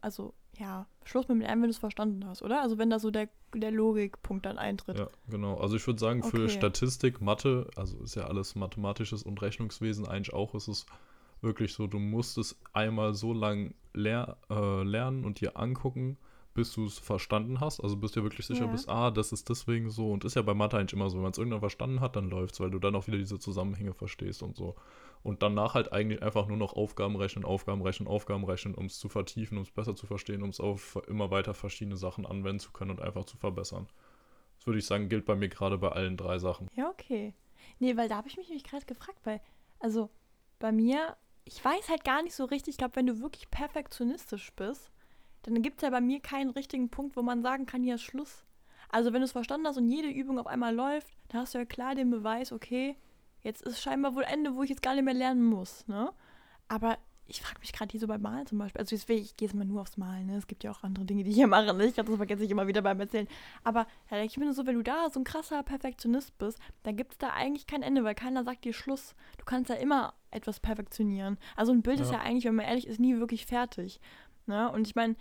also 0.00 0.32
ja, 0.60 0.86
Schluss 1.04 1.26
mit 1.28 1.36
dem 1.36 1.40
Lernen, 1.40 1.62
wenn 1.62 1.68
du 1.68 1.72
es 1.74 1.78
verstanden 1.78 2.24
hast, 2.26 2.42
oder? 2.42 2.60
Also 2.62 2.78
wenn 2.78 2.90
da 2.90 2.98
so 2.98 3.10
der, 3.10 3.28
der 3.54 3.70
Logikpunkt 3.70 4.44
dann 4.46 4.58
eintritt. 4.58 4.98
Ja, 4.98 5.08
genau. 5.28 5.56
Also 5.58 5.76
ich 5.76 5.86
würde 5.86 5.98
sagen, 5.98 6.22
für 6.22 6.44
Okay. 6.44 6.48
Statistik, 6.48 7.20
Mathe, 7.20 7.68
also 7.76 7.98
ist 7.98 8.14
ja 8.14 8.26
alles 8.26 8.54
mathematisches 8.54 9.22
und 9.22 9.40
Rechnungswesen 9.40 10.06
eigentlich 10.06 10.34
auch, 10.34 10.54
ist 10.54 10.68
es 10.68 10.86
wirklich 11.40 11.72
so, 11.72 11.86
du 11.86 11.98
musst 11.98 12.36
es 12.36 12.56
einmal 12.74 13.14
so 13.14 13.32
lang 13.32 13.74
ler 13.94 14.36
äh, 14.50 14.82
lernen 14.82 15.24
und 15.24 15.40
dir 15.40 15.56
angucken, 15.56 16.18
bis 16.52 16.72
du 16.74 16.84
es 16.84 16.98
verstanden 16.98 17.60
hast. 17.60 17.80
Also 17.80 17.96
bis 17.96 18.12
du 18.12 18.22
wirklich 18.22 18.46
sicher 18.46 18.66
Ja. 18.66 18.70
bist, 18.70 18.88
ah, 18.88 19.10
das 19.10 19.32
ist 19.32 19.48
deswegen 19.48 19.88
so. 19.88 20.10
Und 20.12 20.24
ist 20.24 20.36
ja 20.36 20.42
bei 20.42 20.52
Mathe 20.52 20.76
eigentlich 20.76 20.92
immer 20.92 21.08
so, 21.08 21.16
wenn 21.16 21.22
man 21.22 21.32
es 21.32 21.38
irgendwann 21.38 21.60
verstanden 21.60 22.00
hat, 22.00 22.16
dann 22.16 22.28
läuft's, 22.28 22.60
weil 22.60 22.70
du 22.70 22.78
dann 22.78 22.94
auch 22.94 23.06
wieder 23.06 23.18
diese 23.18 23.38
Zusammenhänge 23.38 23.94
verstehst 23.94 24.42
und 24.42 24.56
so. 24.56 24.74
Und 25.22 25.42
danach 25.42 25.74
halt 25.74 25.92
eigentlich 25.92 26.22
einfach 26.22 26.46
nur 26.46 26.56
noch 26.56 26.72
Aufgaben 26.72 27.16
rechnen, 27.16 27.44
Aufgaben 27.44 27.82
rechnen, 27.82 28.08
Aufgaben 28.08 28.44
rechnen, 28.44 28.74
um 28.74 28.86
es 28.86 28.98
zu 28.98 29.08
vertiefen, 29.08 29.58
um 29.58 29.64
es 29.64 29.70
besser 29.70 29.94
zu 29.94 30.06
verstehen, 30.06 30.42
um 30.42 30.48
es 30.48 30.60
auf 30.60 30.98
immer 31.08 31.30
weiter 31.30 31.52
verschiedene 31.52 31.96
Sachen 31.96 32.24
anwenden 32.24 32.60
zu 32.60 32.72
können 32.72 32.90
und 32.90 33.02
einfach 33.02 33.24
zu 33.24 33.36
verbessern. 33.36 33.86
Das 34.56 34.66
würde 34.66 34.78
ich 34.78 34.86
sagen, 34.86 35.08
gilt 35.08 35.26
bei 35.26 35.36
mir 35.36 35.48
gerade 35.48 35.78
bei 35.78 35.90
allen 35.90 36.16
drei 36.16 36.38
Sachen. 36.38 36.68
Ja, 36.74 36.88
okay. 36.88 37.34
Nee, 37.78 37.96
weil 37.96 38.08
da 38.08 38.16
habe 38.16 38.28
ich 38.28 38.36
mich 38.36 38.48
nämlich 38.48 38.64
gerade 38.64 38.86
gefragt, 38.86 39.18
weil, 39.24 39.40
also 39.78 40.10
bei 40.58 40.72
mir, 40.72 41.16
ich 41.44 41.62
weiß 41.62 41.88
halt 41.88 42.04
gar 42.04 42.22
nicht 42.22 42.34
so 42.34 42.44
richtig, 42.44 42.72
ich 42.72 42.78
glaube, 42.78 42.96
wenn 42.96 43.06
du 43.06 43.20
wirklich 43.20 43.50
perfektionistisch 43.50 44.52
bist, 44.54 44.90
dann 45.42 45.62
gibt 45.62 45.78
es 45.78 45.82
ja 45.82 45.90
bei 45.90 46.00
mir 46.00 46.20
keinen 46.20 46.50
richtigen 46.50 46.90
Punkt, 46.90 47.16
wo 47.16 47.22
man 47.22 47.42
sagen 47.42 47.66
kann, 47.66 47.82
hier 47.82 47.94
ist 47.94 48.02
Schluss. 48.02 48.44
Also 48.90 49.12
wenn 49.12 49.20
du 49.20 49.24
es 49.24 49.32
verstanden 49.32 49.66
hast 49.66 49.76
und 49.76 49.88
jede 49.88 50.08
Übung 50.08 50.38
auf 50.38 50.46
einmal 50.46 50.74
läuft, 50.74 51.08
dann 51.28 51.42
hast 51.42 51.54
du 51.54 51.58
ja 51.58 51.64
klar 51.64 51.94
den 51.94 52.10
Beweis, 52.10 52.52
okay, 52.52 52.96
jetzt 53.42 53.62
ist 53.62 53.80
scheinbar 53.80 54.14
wohl 54.14 54.24
Ende, 54.24 54.54
wo 54.54 54.62
ich 54.62 54.70
jetzt 54.70 54.82
gar 54.82 54.94
nicht 54.94 55.04
mehr 55.04 55.14
lernen 55.14 55.44
muss, 55.44 55.86
ne? 55.88 56.12
Aber 56.68 56.98
ich 57.30 57.42
frage 57.42 57.60
mich 57.60 57.72
gerade 57.72 57.90
hier 57.90 58.00
so 58.00 58.08
beim 58.08 58.20
Malen 58.20 58.46
zum 58.46 58.58
Beispiel. 58.58 58.80
Also 58.80 58.96
ich, 58.96 59.08
ich 59.08 59.36
gehe 59.36 59.46
jetzt 59.46 59.54
mal 59.54 59.64
nur 59.64 59.80
aufs 59.80 59.96
Malen, 59.96 60.26
ne? 60.26 60.36
Es 60.36 60.48
gibt 60.48 60.64
ja 60.64 60.70
auch 60.72 60.82
andere 60.82 61.04
Dinge, 61.04 61.22
die 61.22 61.30
ich 61.30 61.36
hier 61.36 61.46
mache. 61.46 61.72
Ne? 61.72 61.86
Ich 61.86 61.94
glaube, 61.94 62.10
das 62.10 62.16
vergesse 62.16 62.44
ich 62.44 62.50
immer 62.50 62.66
wieder 62.66 62.82
beim 62.82 62.98
Erzählen. 62.98 63.28
Aber 63.62 63.86
ja, 64.10 64.22
ich 64.22 64.34
finde 64.34 64.52
so, 64.52 64.66
wenn 64.66 64.74
du 64.74 64.82
da 64.82 65.08
so 65.10 65.20
ein 65.20 65.24
krasser 65.24 65.62
Perfektionist 65.62 66.36
bist, 66.38 66.58
dann 66.82 66.96
gibt 66.96 67.12
es 67.12 67.18
da 67.18 67.30
eigentlich 67.30 67.66
kein 67.66 67.82
Ende, 67.82 68.02
weil 68.02 68.16
keiner 68.16 68.42
sagt 68.42 68.64
dir 68.64 68.72
Schluss. 68.72 69.14
Du 69.38 69.44
kannst 69.44 69.70
ja 69.70 69.76
immer 69.76 70.14
etwas 70.32 70.58
perfektionieren. 70.58 71.38
Also 71.56 71.72
ein 71.72 71.82
Bild 71.82 71.98
ja. 71.98 72.04
ist 72.04 72.12
ja 72.12 72.20
eigentlich, 72.20 72.44
wenn 72.44 72.56
man 72.56 72.66
ehrlich 72.66 72.88
ist, 72.88 72.98
nie 72.98 73.16
wirklich 73.18 73.46
fertig. 73.46 74.00
Ne? 74.46 74.70
Und 74.72 74.86
ich 74.86 74.96
meine, 74.96 75.14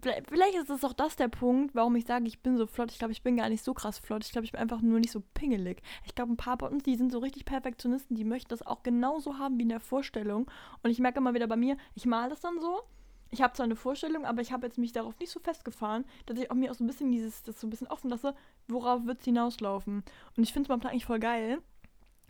Vielleicht 0.00 0.56
ist 0.56 0.70
es 0.70 0.84
auch 0.84 0.92
das 0.92 1.16
der 1.16 1.28
Punkt, 1.28 1.74
warum 1.74 1.94
ich 1.96 2.06
sage, 2.06 2.26
ich 2.26 2.40
bin 2.40 2.56
so 2.56 2.66
flott. 2.66 2.90
Ich 2.90 2.98
glaube, 2.98 3.12
ich 3.12 3.22
bin 3.22 3.36
gar 3.36 3.48
nicht 3.48 3.62
so 3.62 3.74
krass 3.74 3.98
flott. 3.98 4.24
Ich 4.24 4.32
glaube, 4.32 4.44
ich 4.44 4.52
bin 4.52 4.60
einfach 4.60 4.80
nur 4.80 4.98
nicht 4.98 5.12
so 5.12 5.22
pingelig. 5.34 5.82
Ich 6.04 6.14
glaube, 6.14 6.32
ein 6.32 6.36
paar 6.36 6.58
bei 6.58 6.66
uns, 6.66 6.82
die 6.82 6.96
sind 6.96 7.12
so 7.12 7.18
richtig 7.18 7.44
Perfektionisten, 7.44 8.16
die 8.16 8.24
möchten 8.24 8.48
das 8.48 8.66
auch 8.66 8.82
genauso 8.82 9.38
haben 9.38 9.58
wie 9.58 9.62
in 9.62 9.68
der 9.68 9.80
Vorstellung. 9.80 10.50
Und 10.82 10.90
ich 10.90 10.98
merke 10.98 11.18
immer 11.18 11.34
wieder 11.34 11.46
bei 11.46 11.56
mir, 11.56 11.76
ich 11.94 12.06
male 12.06 12.30
das 12.30 12.40
dann 12.40 12.60
so. 12.60 12.82
Ich 13.30 13.42
habe 13.42 13.52
zwar 13.52 13.64
eine 13.64 13.76
Vorstellung, 13.76 14.24
aber 14.24 14.42
ich 14.42 14.52
habe 14.52 14.66
jetzt 14.66 14.78
mich 14.78 14.92
darauf 14.92 15.18
nicht 15.18 15.30
so 15.30 15.40
festgefahren, 15.40 16.04
dass 16.26 16.38
ich 16.38 16.50
auch 16.50 16.54
mir 16.54 16.70
auch 16.70 16.74
so 16.76 16.84
ein 16.84 16.86
bisschen 16.86 17.10
dieses, 17.10 17.42
das 17.42 17.60
so 17.60 17.66
ein 17.66 17.70
bisschen 17.70 17.88
offen 17.88 18.10
lasse, 18.10 18.34
worauf 18.68 19.06
wird 19.06 19.18
es 19.18 19.24
hinauslaufen. 19.24 20.04
Und 20.36 20.42
ich 20.42 20.52
finde 20.52 20.66
es 20.66 20.68
momentan 20.68 20.92
eigentlich 20.92 21.06
voll 21.06 21.18
geil, 21.18 21.58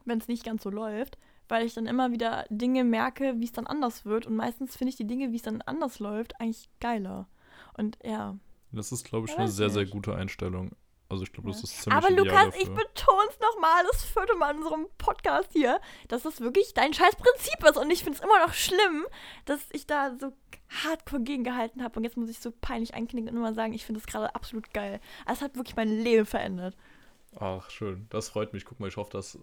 wenn 0.06 0.18
es 0.18 0.28
nicht 0.28 0.44
ganz 0.44 0.62
so 0.62 0.70
läuft, 0.70 1.18
weil 1.48 1.66
ich 1.66 1.74
dann 1.74 1.86
immer 1.86 2.10
wieder 2.10 2.46
Dinge 2.48 2.84
merke, 2.84 3.38
wie 3.38 3.44
es 3.44 3.52
dann 3.52 3.66
anders 3.66 4.04
wird. 4.06 4.26
Und 4.26 4.36
meistens 4.36 4.76
finde 4.76 4.90
ich 4.90 4.96
die 4.96 5.06
Dinge, 5.06 5.30
wie 5.32 5.36
es 5.36 5.42
dann 5.42 5.62
anders 5.62 5.98
läuft, 5.98 6.40
eigentlich 6.40 6.70
geiler. 6.80 7.28
Und 7.76 7.98
ja. 8.04 8.36
Das 8.72 8.92
ist, 8.92 9.04
glaube 9.04 9.26
ich, 9.26 9.32
ja, 9.32 9.40
eine 9.40 9.48
sehr, 9.48 9.70
sehr 9.70 9.86
gute 9.86 10.14
Einstellung. 10.14 10.72
Also 11.08 11.22
ich 11.22 11.32
glaube, 11.32 11.50
das 11.50 11.62
ist 11.62 11.82
ziemlich 11.82 12.04
Aber 12.04 12.14
Lukas, 12.14 12.54
ich 12.56 12.68
betone 12.68 13.28
es 13.28 13.38
nochmal, 13.38 13.84
das 13.92 14.02
vierte 14.04 14.34
Mal 14.36 14.52
in 14.52 14.62
unserem 14.62 14.86
Podcast 14.98 15.50
hier, 15.52 15.80
dass 16.08 16.22
das 16.22 16.40
wirklich 16.40 16.72
dein 16.74 16.92
scheiß 16.94 17.16
Prinzip 17.16 17.62
ist. 17.62 17.76
Und 17.76 17.90
ich 17.90 18.02
finde 18.02 18.18
es 18.18 18.24
immer 18.24 18.44
noch 18.44 18.54
schlimm, 18.54 19.06
dass 19.44 19.60
ich 19.72 19.86
da 19.86 20.16
so 20.18 20.32
hardcore 20.82 21.22
gegengehalten 21.22 21.82
habe. 21.84 21.98
Und 21.98 22.04
jetzt 22.04 22.16
muss 22.16 22.30
ich 22.30 22.40
so 22.40 22.50
peinlich 22.50 22.94
einknicken 22.94 23.30
und 23.30 23.36
immer 23.36 23.54
sagen, 23.54 23.74
ich 23.74 23.84
finde 23.84 24.00
das 24.00 24.10
gerade 24.10 24.34
absolut 24.34 24.72
geil. 24.72 25.00
Es 25.30 25.42
hat 25.42 25.56
wirklich 25.56 25.76
mein 25.76 25.88
Leben 25.88 26.26
verändert. 26.26 26.76
Ach, 27.38 27.68
schön. 27.70 28.06
Das 28.10 28.30
freut 28.30 28.52
mich. 28.52 28.64
Guck 28.64 28.80
mal, 28.80 28.88
ich 28.88 28.96
hoffe, 28.96 29.10
dass 29.10 29.38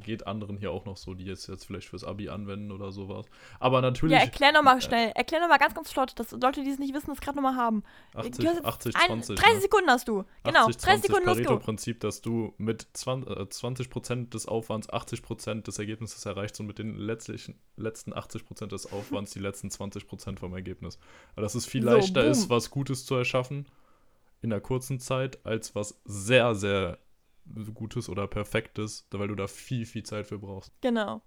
geht 0.00 0.26
anderen 0.26 0.56
hier 0.56 0.70
auch 0.70 0.84
noch 0.84 0.96
so, 0.96 1.14
die 1.14 1.24
jetzt, 1.24 1.48
jetzt 1.48 1.66
vielleicht 1.66 1.88
fürs 1.88 2.04
Abi 2.04 2.28
anwenden 2.28 2.72
oder 2.72 2.92
sowas. 2.92 3.26
Aber 3.60 3.80
natürlich. 3.82 4.16
Ja, 4.16 4.22
erklär 4.22 4.52
nochmal 4.52 4.80
schnell. 4.80 5.08
Äh, 5.08 5.12
erklär 5.14 5.40
nochmal 5.40 5.58
ganz, 5.58 5.74
ganz 5.74 5.90
flott, 5.90 6.18
dass 6.18 6.32
Leute, 6.32 6.64
die 6.64 6.70
es 6.70 6.78
nicht 6.78 6.94
wissen, 6.94 7.08
das 7.08 7.20
gerade 7.20 7.36
nochmal 7.36 7.56
haben. 7.56 7.82
80, 8.14 8.64
80 8.64 8.94
20. 8.94 9.36
30 9.36 9.54
ne? 9.54 9.60
Sekunden 9.60 9.90
hast 9.90 10.08
du. 10.08 10.24
Genau, 10.44 10.66
80, 10.66 10.76
30 10.82 11.02
Sekunden 11.02 11.28
hast 11.28 11.44
du. 11.44 11.58
Prinzip, 11.58 12.00
dass 12.00 12.22
du 12.22 12.54
mit 12.58 12.86
20, 12.92 13.30
äh, 13.30 13.42
20% 13.42 14.30
des 14.30 14.46
Aufwands 14.46 14.88
80% 14.88 15.62
des 15.62 15.78
Ergebnisses 15.78 16.24
erreichst 16.24 16.58
und 16.60 16.66
mit 16.66 16.78
den 16.78 16.96
letztlichen, 16.96 17.58
letzten 17.76 18.12
80% 18.12 18.66
des 18.66 18.92
Aufwands 18.92 19.32
die 19.32 19.40
letzten 19.40 19.68
20% 19.68 20.38
vom 20.38 20.54
Ergebnis. 20.54 20.98
Aber 21.32 21.42
dass 21.42 21.54
es 21.54 21.66
viel 21.66 21.84
leichter 21.84 22.22
so, 22.24 22.30
ist, 22.30 22.50
was 22.50 22.70
Gutes 22.70 23.04
zu 23.06 23.14
erschaffen 23.14 23.66
in 24.40 24.52
einer 24.52 24.60
kurzen 24.60 24.98
Zeit, 24.98 25.44
als 25.46 25.74
was 25.74 26.00
sehr, 26.04 26.54
sehr 26.54 26.98
Gutes 27.74 28.08
oder 28.08 28.26
Perfektes, 28.26 29.06
weil 29.10 29.28
du 29.28 29.34
da 29.34 29.46
viel, 29.46 29.86
viel 29.86 30.02
Zeit 30.02 30.26
für 30.26 30.38
brauchst. 30.38 30.72
Genau. 30.80 31.22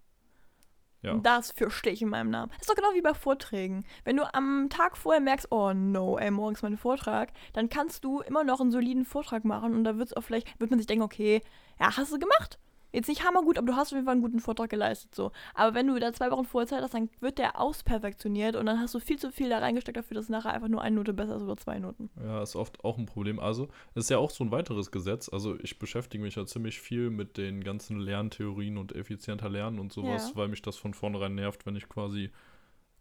Ja. 1.02 1.16
Das 1.16 1.52
fürchte 1.52 1.92
ich 1.92 2.02
in 2.02 2.10
meinem 2.10 2.32
Namen. 2.32 2.52
ist 2.60 2.70
doch 2.70 2.76
genau 2.76 2.94
wie 2.96 3.02
bei 3.02 3.14
Vorträgen. 3.14 3.86
Wenn 4.06 4.18
du 4.18 4.34
am 4.34 4.70
Tag 4.72 4.98
vorher 4.98 5.22
merkst, 5.22 5.52
oh 5.52 5.72
no, 5.72 6.18
ey, 6.18 6.32
morgens 6.32 6.64
mein 6.64 6.78
Vortrag, 6.78 7.32
dann 7.54 7.70
kannst 7.70 8.04
du 8.04 8.22
immer 8.22 8.44
noch 8.44 8.60
einen 8.60 8.72
soliden 8.72 9.06
Vortrag 9.06 9.46
machen 9.46 9.76
und 9.76 9.84
da 9.84 9.98
wird 9.98 10.10
es 10.10 10.18
auch 10.18 10.24
vielleicht, 10.24 10.60
wird 10.60 10.72
man 10.72 10.80
sich 10.80 10.88
denken, 10.88 11.04
okay, 11.04 11.42
ja, 11.80 11.96
hast 11.96 12.12
du 12.12 12.18
gemacht? 12.18 12.60
Jetzt 12.96 13.08
nicht 13.08 13.26
hammergut, 13.26 13.58
aber 13.58 13.68
du 13.68 13.76
hast 13.76 13.90
auf 13.90 13.94
jeden 13.94 14.06
Fall 14.06 14.14
einen 14.14 14.22
guten 14.22 14.40
Vortrag 14.40 14.70
geleistet. 14.70 15.14
so. 15.14 15.32
Aber 15.54 15.76
wenn 15.76 15.88
du 15.88 16.00
da 16.00 16.14
zwei 16.14 16.32
Wochen 16.32 16.46
vorher 16.46 16.68
Zeit 16.68 16.82
hast, 16.82 16.94
dann 16.94 17.10
wird 17.20 17.38
der 17.38 17.60
ausperfektioniert 17.60 18.56
und 18.56 18.66
dann 18.66 18.80
hast 18.80 18.96
du 18.96 19.00
viel 19.00 19.20
zu 19.20 19.32
viel 19.32 19.50
da 19.50 19.60
reingesteckt 19.60 19.98
dafür, 19.98 20.16
dass 20.16 20.26
es 20.26 20.30
nachher 20.30 20.54
einfach 20.54 20.70
nur 20.70 20.82
eine 20.82 20.96
Note 20.96 21.14
besser 21.14 21.36
ist 21.36 21.44
oder 21.44 21.58
zwei 21.58 21.80
Noten. 21.80 22.10
Ja, 22.24 22.42
ist 22.42 22.56
oft 22.56 22.84
auch 22.86 22.98
ein 22.98 23.06
Problem. 23.06 23.40
Also, 23.40 23.68
ist 23.96 24.10
ja 24.10 24.18
auch 24.18 24.30
so 24.30 24.44
ein 24.44 24.52
weiteres 24.52 24.92
Gesetz. 24.92 25.30
Also, 25.30 25.60
ich 25.60 25.78
beschäftige 25.78 26.24
mich 26.24 26.36
ja 26.36 26.46
ziemlich 26.46 26.80
viel 26.80 27.10
mit 27.10 27.38
den 27.38 27.64
ganzen 27.64 28.00
Lerntheorien 28.00 28.78
und 28.78 28.96
effizienter 28.96 29.50
Lernen 29.50 29.80
und 29.80 29.92
sowas, 29.92 30.30
ja. 30.30 30.36
weil 30.36 30.48
mich 30.48 30.62
das 30.62 30.78
von 30.78 30.94
vornherein 30.94 31.36
nervt, 31.36 31.66
wenn 31.66 31.76
ich 31.76 31.90
quasi 31.90 32.32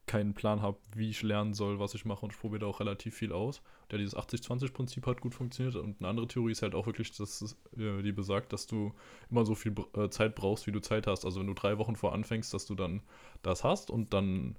keinen 0.07 0.35
Plan 0.35 0.63
habe, 0.63 0.79
wie 0.95 1.11
ich 1.11 1.23
lernen 1.23 1.55
soll, 1.55 1.79
was 1.79 1.95
ich 1.95 2.05
mache 2.05 2.25
und 2.25 2.33
ich 2.33 2.39
probiere 2.39 2.61
da 2.61 2.67
auch 2.67 2.81
relativ 2.81 3.15
viel 3.15 3.33
aus. 3.33 3.63
Der 3.91 3.99
dieses 3.99 4.17
80-20-Prinzip 4.17 5.07
hat 5.07 5.21
gut 5.21 5.35
funktioniert 5.35 5.77
und 5.77 6.01
eine 6.01 6.09
andere 6.09 6.27
Theorie 6.27 6.53
ist 6.53 6.63
halt 6.63 6.75
auch 6.75 6.87
wirklich, 6.87 7.17
dass 7.17 7.41
es, 7.41 7.57
äh, 7.77 8.03
die 8.03 8.13
besagt, 8.13 8.53
dass 8.53 8.67
du 8.67 8.93
immer 9.31 9.45
so 9.45 9.55
viel 9.55 9.75
äh, 9.97 10.09
Zeit 10.09 10.35
brauchst, 10.35 10.67
wie 10.67 10.73
du 10.73 10.81
Zeit 10.81 11.07
hast. 11.07 11.25
Also 11.25 11.41
wenn 11.41 11.47
du 11.47 11.55
drei 11.55 11.79
Wochen 11.79 11.97
vor 11.97 12.13
anfängst, 12.13 12.53
dass 12.53 12.67
du 12.67 12.75
dann 12.75 13.03
das 13.43 13.65
hast 13.65 13.91
und 13.91 14.15
dann 14.15 14.57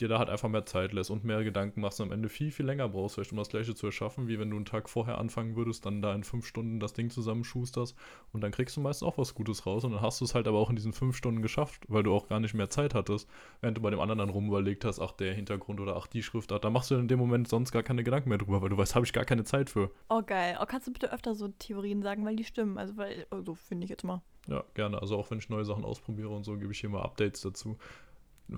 dir 0.00 0.08
da 0.08 0.18
halt 0.18 0.30
einfach 0.30 0.48
mehr 0.48 0.64
Zeit 0.64 0.92
lässt 0.92 1.10
und 1.10 1.24
mehr 1.24 1.44
Gedanken 1.44 1.80
machst 1.80 2.00
und 2.00 2.08
am 2.08 2.12
Ende 2.12 2.28
viel, 2.28 2.50
viel 2.50 2.66
länger 2.66 2.88
brauchst, 2.88 3.14
vielleicht 3.14 3.32
um 3.32 3.38
das 3.38 3.48
gleiche 3.48 3.74
zu 3.74 3.86
erschaffen, 3.86 4.28
wie 4.28 4.38
wenn 4.38 4.50
du 4.50 4.56
einen 4.56 4.64
Tag 4.64 4.88
vorher 4.88 5.18
anfangen 5.18 5.56
würdest, 5.56 5.84
dann 5.86 6.02
da 6.02 6.14
in 6.14 6.24
fünf 6.24 6.46
Stunden 6.46 6.80
das 6.80 6.92
Ding 6.92 7.10
zusammenschusterst 7.10 7.96
und 8.32 8.40
dann 8.40 8.52
kriegst 8.52 8.76
du 8.76 8.80
meistens 8.80 9.06
auch 9.06 9.18
was 9.18 9.34
Gutes 9.34 9.66
raus 9.66 9.84
und 9.84 9.92
dann 9.92 10.00
hast 10.00 10.20
du 10.20 10.24
es 10.24 10.34
halt 10.34 10.48
aber 10.48 10.58
auch 10.58 10.70
in 10.70 10.76
diesen 10.76 10.92
fünf 10.92 11.16
Stunden 11.16 11.42
geschafft, 11.42 11.84
weil 11.88 12.02
du 12.02 12.14
auch 12.14 12.28
gar 12.28 12.40
nicht 12.40 12.54
mehr 12.54 12.70
Zeit 12.70 12.94
hattest, 12.94 13.28
während 13.60 13.76
du 13.76 13.82
bei 13.82 13.90
dem 13.90 14.00
anderen 14.00 14.18
dann 14.18 14.30
rumüberlegt 14.30 14.84
hast, 14.84 15.00
ach, 15.00 15.12
der 15.12 15.34
Hintergrund 15.34 15.80
oder 15.80 15.96
ach, 15.96 16.06
die 16.06 16.22
Schriftart, 16.22 16.64
da 16.64 16.70
machst 16.70 16.90
du 16.90 16.94
in 16.94 17.08
dem 17.08 17.18
Moment 17.18 17.48
sonst 17.48 17.72
gar 17.72 17.82
keine 17.82 18.02
Gedanken 18.02 18.28
mehr 18.28 18.38
drüber, 18.38 18.62
weil 18.62 18.70
du 18.70 18.76
weißt, 18.76 18.94
habe 18.94 19.04
ich 19.04 19.12
gar 19.12 19.24
keine 19.24 19.44
Zeit 19.44 19.70
für. 19.70 19.90
Oh, 20.08 20.22
geil. 20.22 20.58
Oh, 20.60 20.64
kannst 20.66 20.86
du 20.86 20.92
bitte 20.92 21.12
öfter 21.12 21.34
so 21.34 21.48
Theorien 21.48 22.02
sagen, 22.02 22.24
weil 22.24 22.36
die 22.36 22.44
stimmen, 22.44 22.78
also 22.78 22.96
weil, 22.96 23.26
so 23.30 23.36
also, 23.36 23.54
finde 23.54 23.84
ich 23.84 23.90
jetzt 23.90 24.04
mal. 24.04 24.22
Ja, 24.48 24.64
gerne. 24.74 25.00
Also 25.00 25.16
auch 25.16 25.30
wenn 25.30 25.38
ich 25.38 25.48
neue 25.48 25.64
Sachen 25.64 25.84
ausprobiere 25.84 26.30
und 26.30 26.44
so, 26.44 26.56
gebe 26.56 26.72
ich 26.72 26.80
hier 26.80 26.90
mal 26.90 27.02
Updates 27.02 27.42
dazu. 27.42 27.76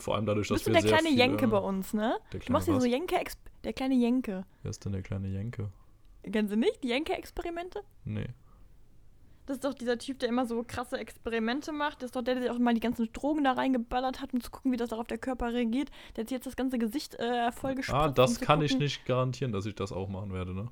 Vor 0.00 0.16
allem 0.16 0.26
dadurch, 0.26 0.48
dass 0.48 0.56
Bist 0.62 0.66
wir 0.66 0.74
du 0.74 0.80
der 0.80 0.90
kleine 0.90 1.08
viel, 1.08 1.18
Jenke 1.18 1.48
bei 1.48 1.58
uns, 1.58 1.94
ne? 1.94 2.16
Der 2.32 2.40
du 2.40 2.52
machst 2.52 2.68
hier 2.68 2.80
so 2.80 2.86
Jenke, 2.86 3.16
der 3.62 3.72
kleine 3.72 3.94
Jenke. 3.94 4.44
Wer 4.62 4.70
ist 4.70 4.84
denn 4.84 4.92
der 4.92 5.02
kleine 5.02 5.28
Jenke? 5.28 5.70
Kennen 6.22 6.48
Sie 6.48 6.56
nicht? 6.56 6.82
Die 6.82 6.88
Jenke-Experimente? 6.88 7.82
Nee. 8.04 8.28
Das 9.46 9.56
ist 9.56 9.64
doch 9.64 9.74
dieser 9.74 9.98
Typ, 9.98 10.18
der 10.20 10.30
immer 10.30 10.46
so 10.46 10.64
krasse 10.66 10.96
Experimente 10.96 11.70
macht. 11.70 12.00
Das 12.00 12.08
ist 12.08 12.16
doch 12.16 12.22
der, 12.22 12.36
der 12.36 12.52
auch 12.52 12.58
mal 12.58 12.72
die 12.72 12.80
ganzen 12.80 13.12
Drogen 13.12 13.44
da 13.44 13.52
reingeballert 13.52 14.22
hat, 14.22 14.32
um 14.32 14.40
zu 14.40 14.50
gucken, 14.50 14.72
wie 14.72 14.78
das 14.78 14.92
auf 14.92 15.06
der 15.06 15.18
Körper 15.18 15.52
reagiert. 15.52 15.90
Der 16.16 16.24
hat 16.24 16.30
jetzt 16.30 16.46
das 16.46 16.56
ganze 16.56 16.78
Gesicht 16.78 17.14
äh, 17.16 17.52
vollgespritzt. 17.52 17.94
Ah, 17.94 18.08
das 18.08 18.38
um 18.38 18.40
kann 18.40 18.60
gucken. 18.60 18.64
ich 18.64 18.78
nicht 18.78 19.04
garantieren, 19.04 19.52
dass 19.52 19.66
ich 19.66 19.74
das 19.74 19.92
auch 19.92 20.08
machen 20.08 20.32
werde, 20.32 20.54
ne? 20.54 20.68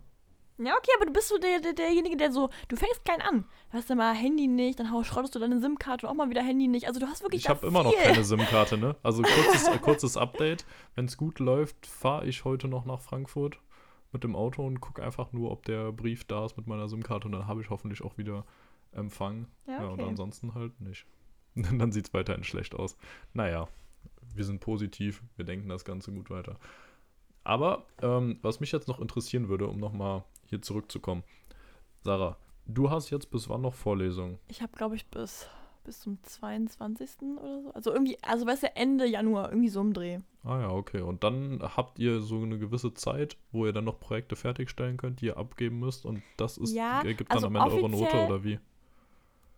Ja, 0.64 0.74
okay, 0.76 0.90
aber 0.96 1.06
du 1.06 1.12
bist 1.12 1.28
so 1.28 1.38
der, 1.38 1.60
der, 1.60 1.72
derjenige, 1.72 2.16
der 2.16 2.32
so, 2.32 2.50
du 2.68 2.76
fängst 2.76 3.04
klein 3.04 3.20
an. 3.20 3.44
Du 3.70 3.78
hast 3.78 3.88
ja 3.88 3.94
mal 3.94 4.14
Handy 4.14 4.46
nicht, 4.46 4.78
dann 4.78 5.04
schrottest 5.04 5.34
du 5.34 5.38
deine 5.38 5.60
SIM-Karte 5.60 6.08
auch 6.08 6.14
mal 6.14 6.30
wieder 6.30 6.42
Handy 6.42 6.68
nicht. 6.68 6.86
Also 6.86 7.00
du 7.00 7.06
hast 7.06 7.22
wirklich 7.22 7.42
Ich 7.42 7.48
habe 7.48 7.66
immer 7.66 7.82
noch 7.82 7.94
keine 7.94 8.24
SIM-Karte, 8.24 8.78
ne? 8.78 8.96
Also 9.02 9.22
kurzes, 9.44 9.68
äh, 9.68 9.78
kurzes 9.78 10.16
Update. 10.16 10.64
Wenn 10.94 11.06
es 11.06 11.16
gut 11.16 11.38
läuft, 11.38 11.86
fahre 11.86 12.26
ich 12.26 12.44
heute 12.44 12.68
noch 12.68 12.84
nach 12.84 13.00
Frankfurt 13.00 13.58
mit 14.12 14.24
dem 14.24 14.36
Auto 14.36 14.66
und 14.66 14.80
gucke 14.80 15.02
einfach 15.02 15.32
nur, 15.32 15.50
ob 15.50 15.64
der 15.64 15.90
Brief 15.92 16.24
da 16.24 16.44
ist 16.44 16.56
mit 16.56 16.66
meiner 16.66 16.88
SIM-Karte 16.88 17.26
und 17.26 17.32
dann 17.32 17.46
habe 17.46 17.62
ich 17.62 17.70
hoffentlich 17.70 18.02
auch 18.02 18.18
wieder 18.18 18.44
Empfang. 18.92 19.46
Ja, 19.66 19.76
okay. 19.76 19.84
ja 19.84 19.88
und 19.90 20.02
ansonsten 20.02 20.54
halt 20.54 20.80
nicht. 20.80 21.06
dann 21.54 21.92
sieht 21.92 22.08
es 22.08 22.14
weiterhin 22.14 22.44
schlecht 22.44 22.74
aus. 22.74 22.96
Naja, 23.32 23.68
wir 24.34 24.44
sind 24.44 24.60
positiv, 24.60 25.22
wir 25.36 25.44
denken 25.44 25.68
das 25.68 25.84
Ganze 25.84 26.12
gut 26.12 26.30
weiter. 26.30 26.58
Aber 27.44 27.86
ähm, 28.00 28.38
was 28.42 28.60
mich 28.60 28.72
jetzt 28.72 28.88
noch 28.88 29.00
interessieren 29.00 29.48
würde, 29.48 29.66
um 29.66 29.78
nochmal 29.78 30.24
hier 30.52 30.62
zurückzukommen. 30.62 31.24
Sarah, 32.02 32.36
du 32.66 32.90
hast 32.90 33.10
jetzt 33.10 33.30
bis 33.30 33.48
wann 33.48 33.62
noch 33.62 33.74
Vorlesungen? 33.74 34.38
Ich 34.48 34.60
habe, 34.60 34.72
glaube 34.76 34.96
ich, 34.96 35.06
bis, 35.06 35.48
bis 35.84 36.00
zum 36.00 36.22
22. 36.22 37.22
oder 37.40 37.62
so. 37.62 37.70
Also 37.72 37.92
irgendwie, 37.92 38.18
also 38.22 38.46
weißt 38.46 38.64
du, 38.64 38.76
Ende 38.76 39.06
Januar, 39.06 39.48
irgendwie 39.48 39.70
so 39.70 39.80
im 39.80 39.94
Dreh. 39.94 40.18
Ah 40.44 40.60
ja, 40.60 40.70
okay. 40.70 41.00
Und 41.00 41.24
dann 41.24 41.60
habt 41.62 41.98
ihr 41.98 42.20
so 42.20 42.42
eine 42.42 42.58
gewisse 42.58 42.92
Zeit, 42.92 43.36
wo 43.50 43.64
ihr 43.64 43.72
dann 43.72 43.84
noch 43.84 43.98
Projekte 43.98 44.36
fertigstellen 44.36 44.98
könnt, 44.98 45.20
die 45.20 45.26
ihr 45.26 45.38
abgeben 45.38 45.78
müsst 45.78 46.04
und 46.04 46.22
das 46.36 46.58
ist, 46.58 46.74
ja, 46.74 47.02
ergibt 47.02 47.30
dann 47.30 47.38
also 47.38 47.46
am 47.46 47.56
Ende 47.56 47.76
eure 47.76 47.90
Note 47.90 48.26
oder 48.26 48.44
wie? 48.44 48.58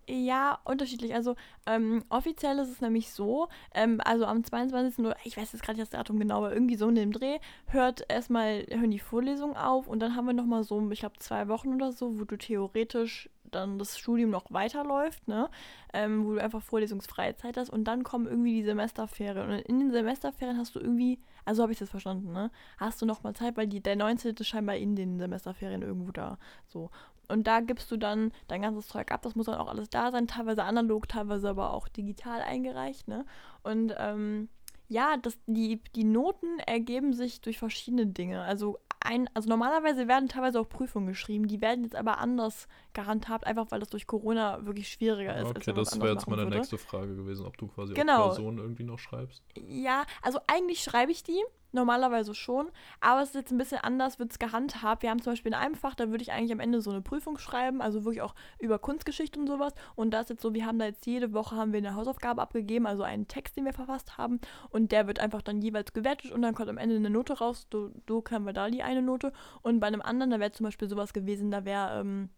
Ja, 0.06 0.58
unterschiedlich. 0.64 1.14
Also 1.14 1.34
ähm, 1.66 2.04
offiziell 2.10 2.58
ist 2.58 2.68
es 2.68 2.80
nämlich 2.82 3.10
so, 3.10 3.48
ähm, 3.72 4.00
also 4.04 4.26
am 4.26 4.44
22. 4.44 4.98
oder 4.98 5.16
ich 5.24 5.36
weiß 5.36 5.52
jetzt 5.52 5.62
gerade 5.62 5.78
das 5.78 5.90
Datum 5.90 6.18
genau, 6.18 6.38
aber 6.38 6.52
irgendwie 6.52 6.76
so 6.76 6.88
in 6.88 6.94
dem 6.94 7.12
Dreh, 7.12 7.38
hört 7.66 8.04
erstmal, 8.10 8.66
hören 8.70 8.90
die 8.90 8.98
Vorlesungen 8.98 9.56
auf 9.56 9.88
und 9.88 10.00
dann 10.00 10.14
haben 10.14 10.26
wir 10.26 10.34
nochmal 10.34 10.62
so, 10.62 10.90
ich 10.90 11.00
glaube, 11.00 11.18
zwei 11.20 11.48
Wochen 11.48 11.74
oder 11.74 11.92
so, 11.92 12.18
wo 12.18 12.24
du 12.24 12.36
theoretisch 12.36 13.30
dann 13.50 13.78
das 13.78 13.98
Studium 13.98 14.30
noch 14.30 14.46
weiterläuft, 14.50 15.26
ne? 15.28 15.48
Ähm, 15.92 16.26
wo 16.26 16.34
du 16.34 16.42
einfach 16.42 16.62
vorlesungsfreie 16.62 17.36
Zeit 17.36 17.56
hast 17.56 17.70
und 17.70 17.84
dann 17.84 18.02
kommen 18.02 18.26
irgendwie 18.26 18.54
die 18.54 18.64
Semesterferien. 18.64 19.48
Und 19.48 19.60
in 19.60 19.78
den 19.80 19.90
Semesterferien 19.92 20.58
hast 20.58 20.74
du 20.74 20.80
irgendwie, 20.80 21.20
also 21.44 21.62
habe 21.62 21.72
ich 21.72 21.78
das 21.78 21.90
verstanden, 21.90 22.32
ne? 22.32 22.50
Hast 22.78 23.00
du 23.00 23.06
nochmal 23.06 23.34
Zeit, 23.34 23.56
weil 23.56 23.68
die, 23.68 23.80
der 23.80 23.96
19. 23.96 24.34
ist 24.34 24.48
scheinbar 24.48 24.76
in 24.76 24.96
den 24.96 25.18
Semesterferien 25.18 25.82
irgendwo 25.82 26.10
da. 26.12 26.38
So. 26.66 26.90
Und 27.28 27.46
da 27.46 27.60
gibst 27.60 27.90
du 27.90 27.96
dann 27.96 28.32
dein 28.48 28.62
ganzes 28.62 28.88
Zeug 28.88 29.10
ab. 29.10 29.22
Das 29.22 29.34
muss 29.34 29.46
dann 29.46 29.58
auch 29.58 29.68
alles 29.68 29.88
da 29.88 30.10
sein, 30.10 30.26
teilweise 30.26 30.64
analog, 30.64 31.08
teilweise 31.08 31.48
aber 31.48 31.72
auch 31.72 31.88
digital 31.88 32.40
eingereicht. 32.42 33.08
Ne? 33.08 33.24
Und 33.62 33.94
ähm, 33.98 34.48
ja, 34.88 35.16
das, 35.16 35.38
die, 35.46 35.80
die 35.94 36.04
Noten 36.04 36.58
ergeben 36.60 37.12
sich 37.12 37.40
durch 37.40 37.58
verschiedene 37.58 38.06
Dinge. 38.06 38.42
Also 38.42 38.78
ein, 39.00 39.28
also 39.34 39.48
normalerweise 39.48 40.08
werden 40.08 40.28
teilweise 40.28 40.58
auch 40.60 40.68
Prüfungen 40.68 41.08
geschrieben, 41.08 41.46
die 41.46 41.60
werden 41.60 41.84
jetzt 41.84 41.94
aber 41.94 42.18
anders 42.18 42.68
gehandhabt, 42.94 43.46
einfach 43.46 43.70
weil 43.70 43.80
das 43.80 43.90
durch 43.90 44.06
Corona 44.06 44.64
wirklich 44.64 44.88
schwieriger 44.88 45.36
ist. 45.36 45.46
Okay, 45.46 45.72
das 45.74 46.00
wäre 46.00 46.14
jetzt 46.14 46.26
meine 46.26 46.42
würde. 46.44 46.56
nächste 46.56 46.78
Frage 46.78 47.14
gewesen, 47.14 47.44
ob 47.44 47.56
du 47.58 47.66
quasi 47.68 47.92
genau. 47.92 48.22
auch 48.22 48.34
Klausuren 48.34 48.58
irgendwie 48.58 48.84
noch 48.84 48.98
schreibst. 48.98 49.42
Ja, 49.68 50.04
also 50.22 50.38
eigentlich 50.46 50.82
schreibe 50.82 51.12
ich 51.12 51.22
die, 51.22 51.42
Normalerweise 51.74 52.34
schon, 52.34 52.70
aber 53.00 53.22
es 53.22 53.30
ist 53.30 53.34
jetzt 53.34 53.50
ein 53.50 53.58
bisschen 53.58 53.78
anders, 53.78 54.20
wird 54.20 54.30
es 54.30 54.38
gehandhabt. 54.38 55.02
Wir 55.02 55.10
haben 55.10 55.20
zum 55.20 55.32
Beispiel 55.32 55.50
in 55.50 55.58
einem 55.58 55.74
Fach, 55.74 55.96
da 55.96 56.08
würde 56.08 56.22
ich 56.22 56.30
eigentlich 56.30 56.52
am 56.52 56.60
Ende 56.60 56.80
so 56.80 56.90
eine 56.90 57.00
Prüfung 57.00 57.36
schreiben, 57.36 57.82
also 57.82 58.04
wirklich 58.04 58.22
auch 58.22 58.36
über 58.60 58.78
Kunstgeschichte 58.78 59.40
und 59.40 59.48
sowas. 59.48 59.74
Und 59.96 60.12
da 60.12 60.20
ist 60.20 60.30
jetzt 60.30 60.42
so, 60.42 60.54
wir 60.54 60.66
haben 60.66 60.78
da 60.78 60.86
jetzt 60.86 61.04
jede 61.04 61.32
Woche 61.32 61.56
haben 61.56 61.72
wir 61.72 61.78
eine 61.78 61.96
Hausaufgabe 61.96 62.40
abgegeben, 62.40 62.86
also 62.86 63.02
einen 63.02 63.26
Text, 63.26 63.56
den 63.56 63.64
wir 63.64 63.72
verfasst 63.72 64.16
haben. 64.16 64.40
Und 64.70 64.92
der 64.92 65.08
wird 65.08 65.18
einfach 65.18 65.42
dann 65.42 65.60
jeweils 65.60 65.92
gewertet 65.92 66.30
und 66.30 66.42
dann 66.42 66.54
kommt 66.54 66.68
am 66.68 66.78
Ende 66.78 66.94
eine 66.94 67.10
Note 67.10 67.38
raus. 67.38 67.66
So, 67.72 67.90
so 68.08 68.22
können 68.22 68.46
wir 68.46 68.52
da 68.52 68.70
die 68.70 68.84
eine 68.84 69.02
Note. 69.02 69.32
Und 69.62 69.80
bei 69.80 69.88
einem 69.88 70.00
anderen, 70.00 70.30
da 70.30 70.38
wäre 70.38 70.52
zum 70.52 70.64
Beispiel 70.64 70.88
sowas 70.88 71.12
gewesen, 71.12 71.50
da 71.50 71.64
wäre. 71.64 72.00
Ähm, 72.00 72.30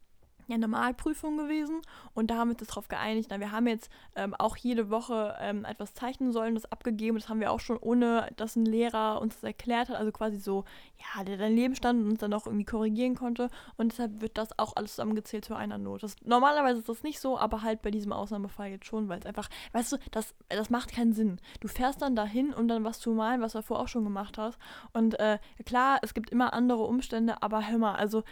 ja, 0.46 0.58
Normalprüfung 0.58 1.36
gewesen 1.36 1.82
und 2.14 2.30
da 2.30 2.36
haben 2.36 2.50
wir 2.50 2.58
uns 2.58 2.68
darauf 2.68 2.88
geeinigt. 2.88 3.28
Na, 3.30 3.40
wir 3.40 3.50
haben 3.50 3.66
jetzt 3.66 3.90
ähm, 4.14 4.34
auch 4.34 4.56
jede 4.56 4.90
Woche 4.90 5.36
ähm, 5.40 5.64
etwas 5.64 5.94
zeichnen 5.94 6.32
sollen, 6.32 6.54
das 6.54 6.70
abgegeben. 6.70 7.18
Das 7.18 7.28
haben 7.28 7.40
wir 7.40 7.50
auch 7.50 7.60
schon, 7.60 7.78
ohne 7.78 8.30
dass 8.36 8.54
ein 8.56 8.64
Lehrer 8.64 9.20
uns 9.20 9.34
das 9.34 9.42
erklärt 9.42 9.88
hat. 9.88 9.96
Also 9.96 10.12
quasi 10.12 10.38
so, 10.38 10.64
ja, 10.98 11.24
der 11.24 11.36
dein 11.36 11.54
Leben 11.54 11.74
stand 11.74 12.02
und 12.02 12.10
uns 12.10 12.20
dann 12.20 12.32
auch 12.32 12.46
irgendwie 12.46 12.64
korrigieren 12.64 13.16
konnte. 13.16 13.50
Und 13.76 13.92
deshalb 13.92 14.20
wird 14.20 14.38
das 14.38 14.56
auch 14.58 14.76
alles 14.76 14.92
zusammengezählt 14.92 15.44
zu 15.44 15.54
einer 15.54 15.78
Note. 15.78 16.06
Normalerweise 16.24 16.78
ist 16.78 16.88
das 16.88 17.02
nicht 17.02 17.20
so, 17.20 17.38
aber 17.38 17.62
halt 17.62 17.82
bei 17.82 17.90
diesem 17.90 18.12
Ausnahmefall 18.12 18.68
jetzt 18.70 18.86
schon, 18.86 19.08
weil 19.08 19.18
es 19.18 19.26
einfach, 19.26 19.48
weißt 19.72 19.92
du, 19.92 19.96
das, 20.12 20.34
das 20.48 20.70
macht 20.70 20.92
keinen 20.92 21.12
Sinn. 21.12 21.40
Du 21.60 21.68
fährst 21.68 22.02
dann 22.02 22.14
dahin, 22.14 22.54
um 22.54 22.68
dann 22.68 22.84
was 22.84 23.00
zu 23.00 23.10
malen, 23.10 23.40
was 23.40 23.52
du 23.52 23.58
davor 23.58 23.80
auch 23.80 23.88
schon 23.88 24.04
gemacht 24.04 24.38
hast. 24.38 24.58
Und 24.92 25.18
äh, 25.18 25.38
klar, 25.64 25.98
es 26.02 26.14
gibt 26.14 26.30
immer 26.30 26.52
andere 26.52 26.84
Umstände, 26.84 27.42
aber 27.42 27.68
hör 27.68 27.78
mal, 27.78 27.96
also 27.96 28.22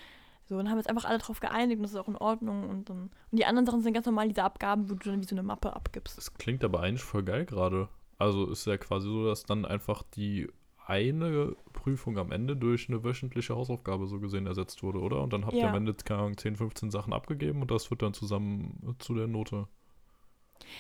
so, 0.47 0.57
und 0.57 0.68
haben 0.68 0.76
jetzt 0.76 0.88
einfach 0.88 1.05
alle 1.05 1.18
drauf 1.18 1.40
geeinigt 1.40 1.78
und 1.78 1.84
das 1.84 1.92
ist 1.92 1.99
auch 1.99 2.09
in 2.09 2.16
Ordnung. 2.16 2.68
Und, 2.68 2.90
dann, 2.90 3.11
und 3.30 3.38
die 3.38 3.47
anderen 3.47 3.66
Sachen 3.66 3.82
sind 3.82 3.95
ganz 3.95 4.07
normal 4.07 4.28
diese 4.28 4.45
Abgaben, 4.45 4.90
wo 4.90 4.95
du 4.95 5.11
dann 5.11 5.20
wie 5.20 5.26
so 5.26 5.34
eine 5.34 5.42
Mappe 5.42 5.74
abgibst. 5.74 6.18
Das 6.18 6.34
klingt 6.34 6.64
aber 6.64 6.80
eigentlich 6.80 7.03
voll 7.03 7.22
geil 7.22 7.47
gerade. 7.47 7.88
Also 8.18 8.51
ist 8.51 8.66
ja 8.66 8.76
quasi 8.76 9.09
so, 9.09 9.26
dass 9.26 9.45
dann 9.45 9.64
einfach 9.64 10.03
die 10.03 10.49
eine 10.86 11.57
Prüfung 11.72 12.18
am 12.18 12.30
Ende 12.30 12.57
durch 12.57 12.88
eine 12.88 13.03
wöchentliche 13.03 13.57
Hausaufgabe 13.57 14.07
so 14.07 14.20
gesehen 14.20 14.47
ersetzt 14.47 14.82
wurde, 14.82 15.01
oder? 15.01 15.22
Und 15.22 15.32
dann 15.32 15.47
habt 15.47 15.55
ja. 15.55 15.62
ihr 15.62 15.68
am 15.70 15.76
Ende, 15.76 15.95
keine 15.95 16.20
Ahnung, 16.20 16.36
10, 16.36 16.57
15 16.57 16.90
Sachen 16.90 17.12
abgegeben 17.14 17.62
und 17.62 17.70
das 17.70 17.90
wird 17.90 18.03
dann 18.03 18.12
zusammen 18.12 18.95
zu 18.99 19.14
der 19.14 19.26
Note. 19.26 19.66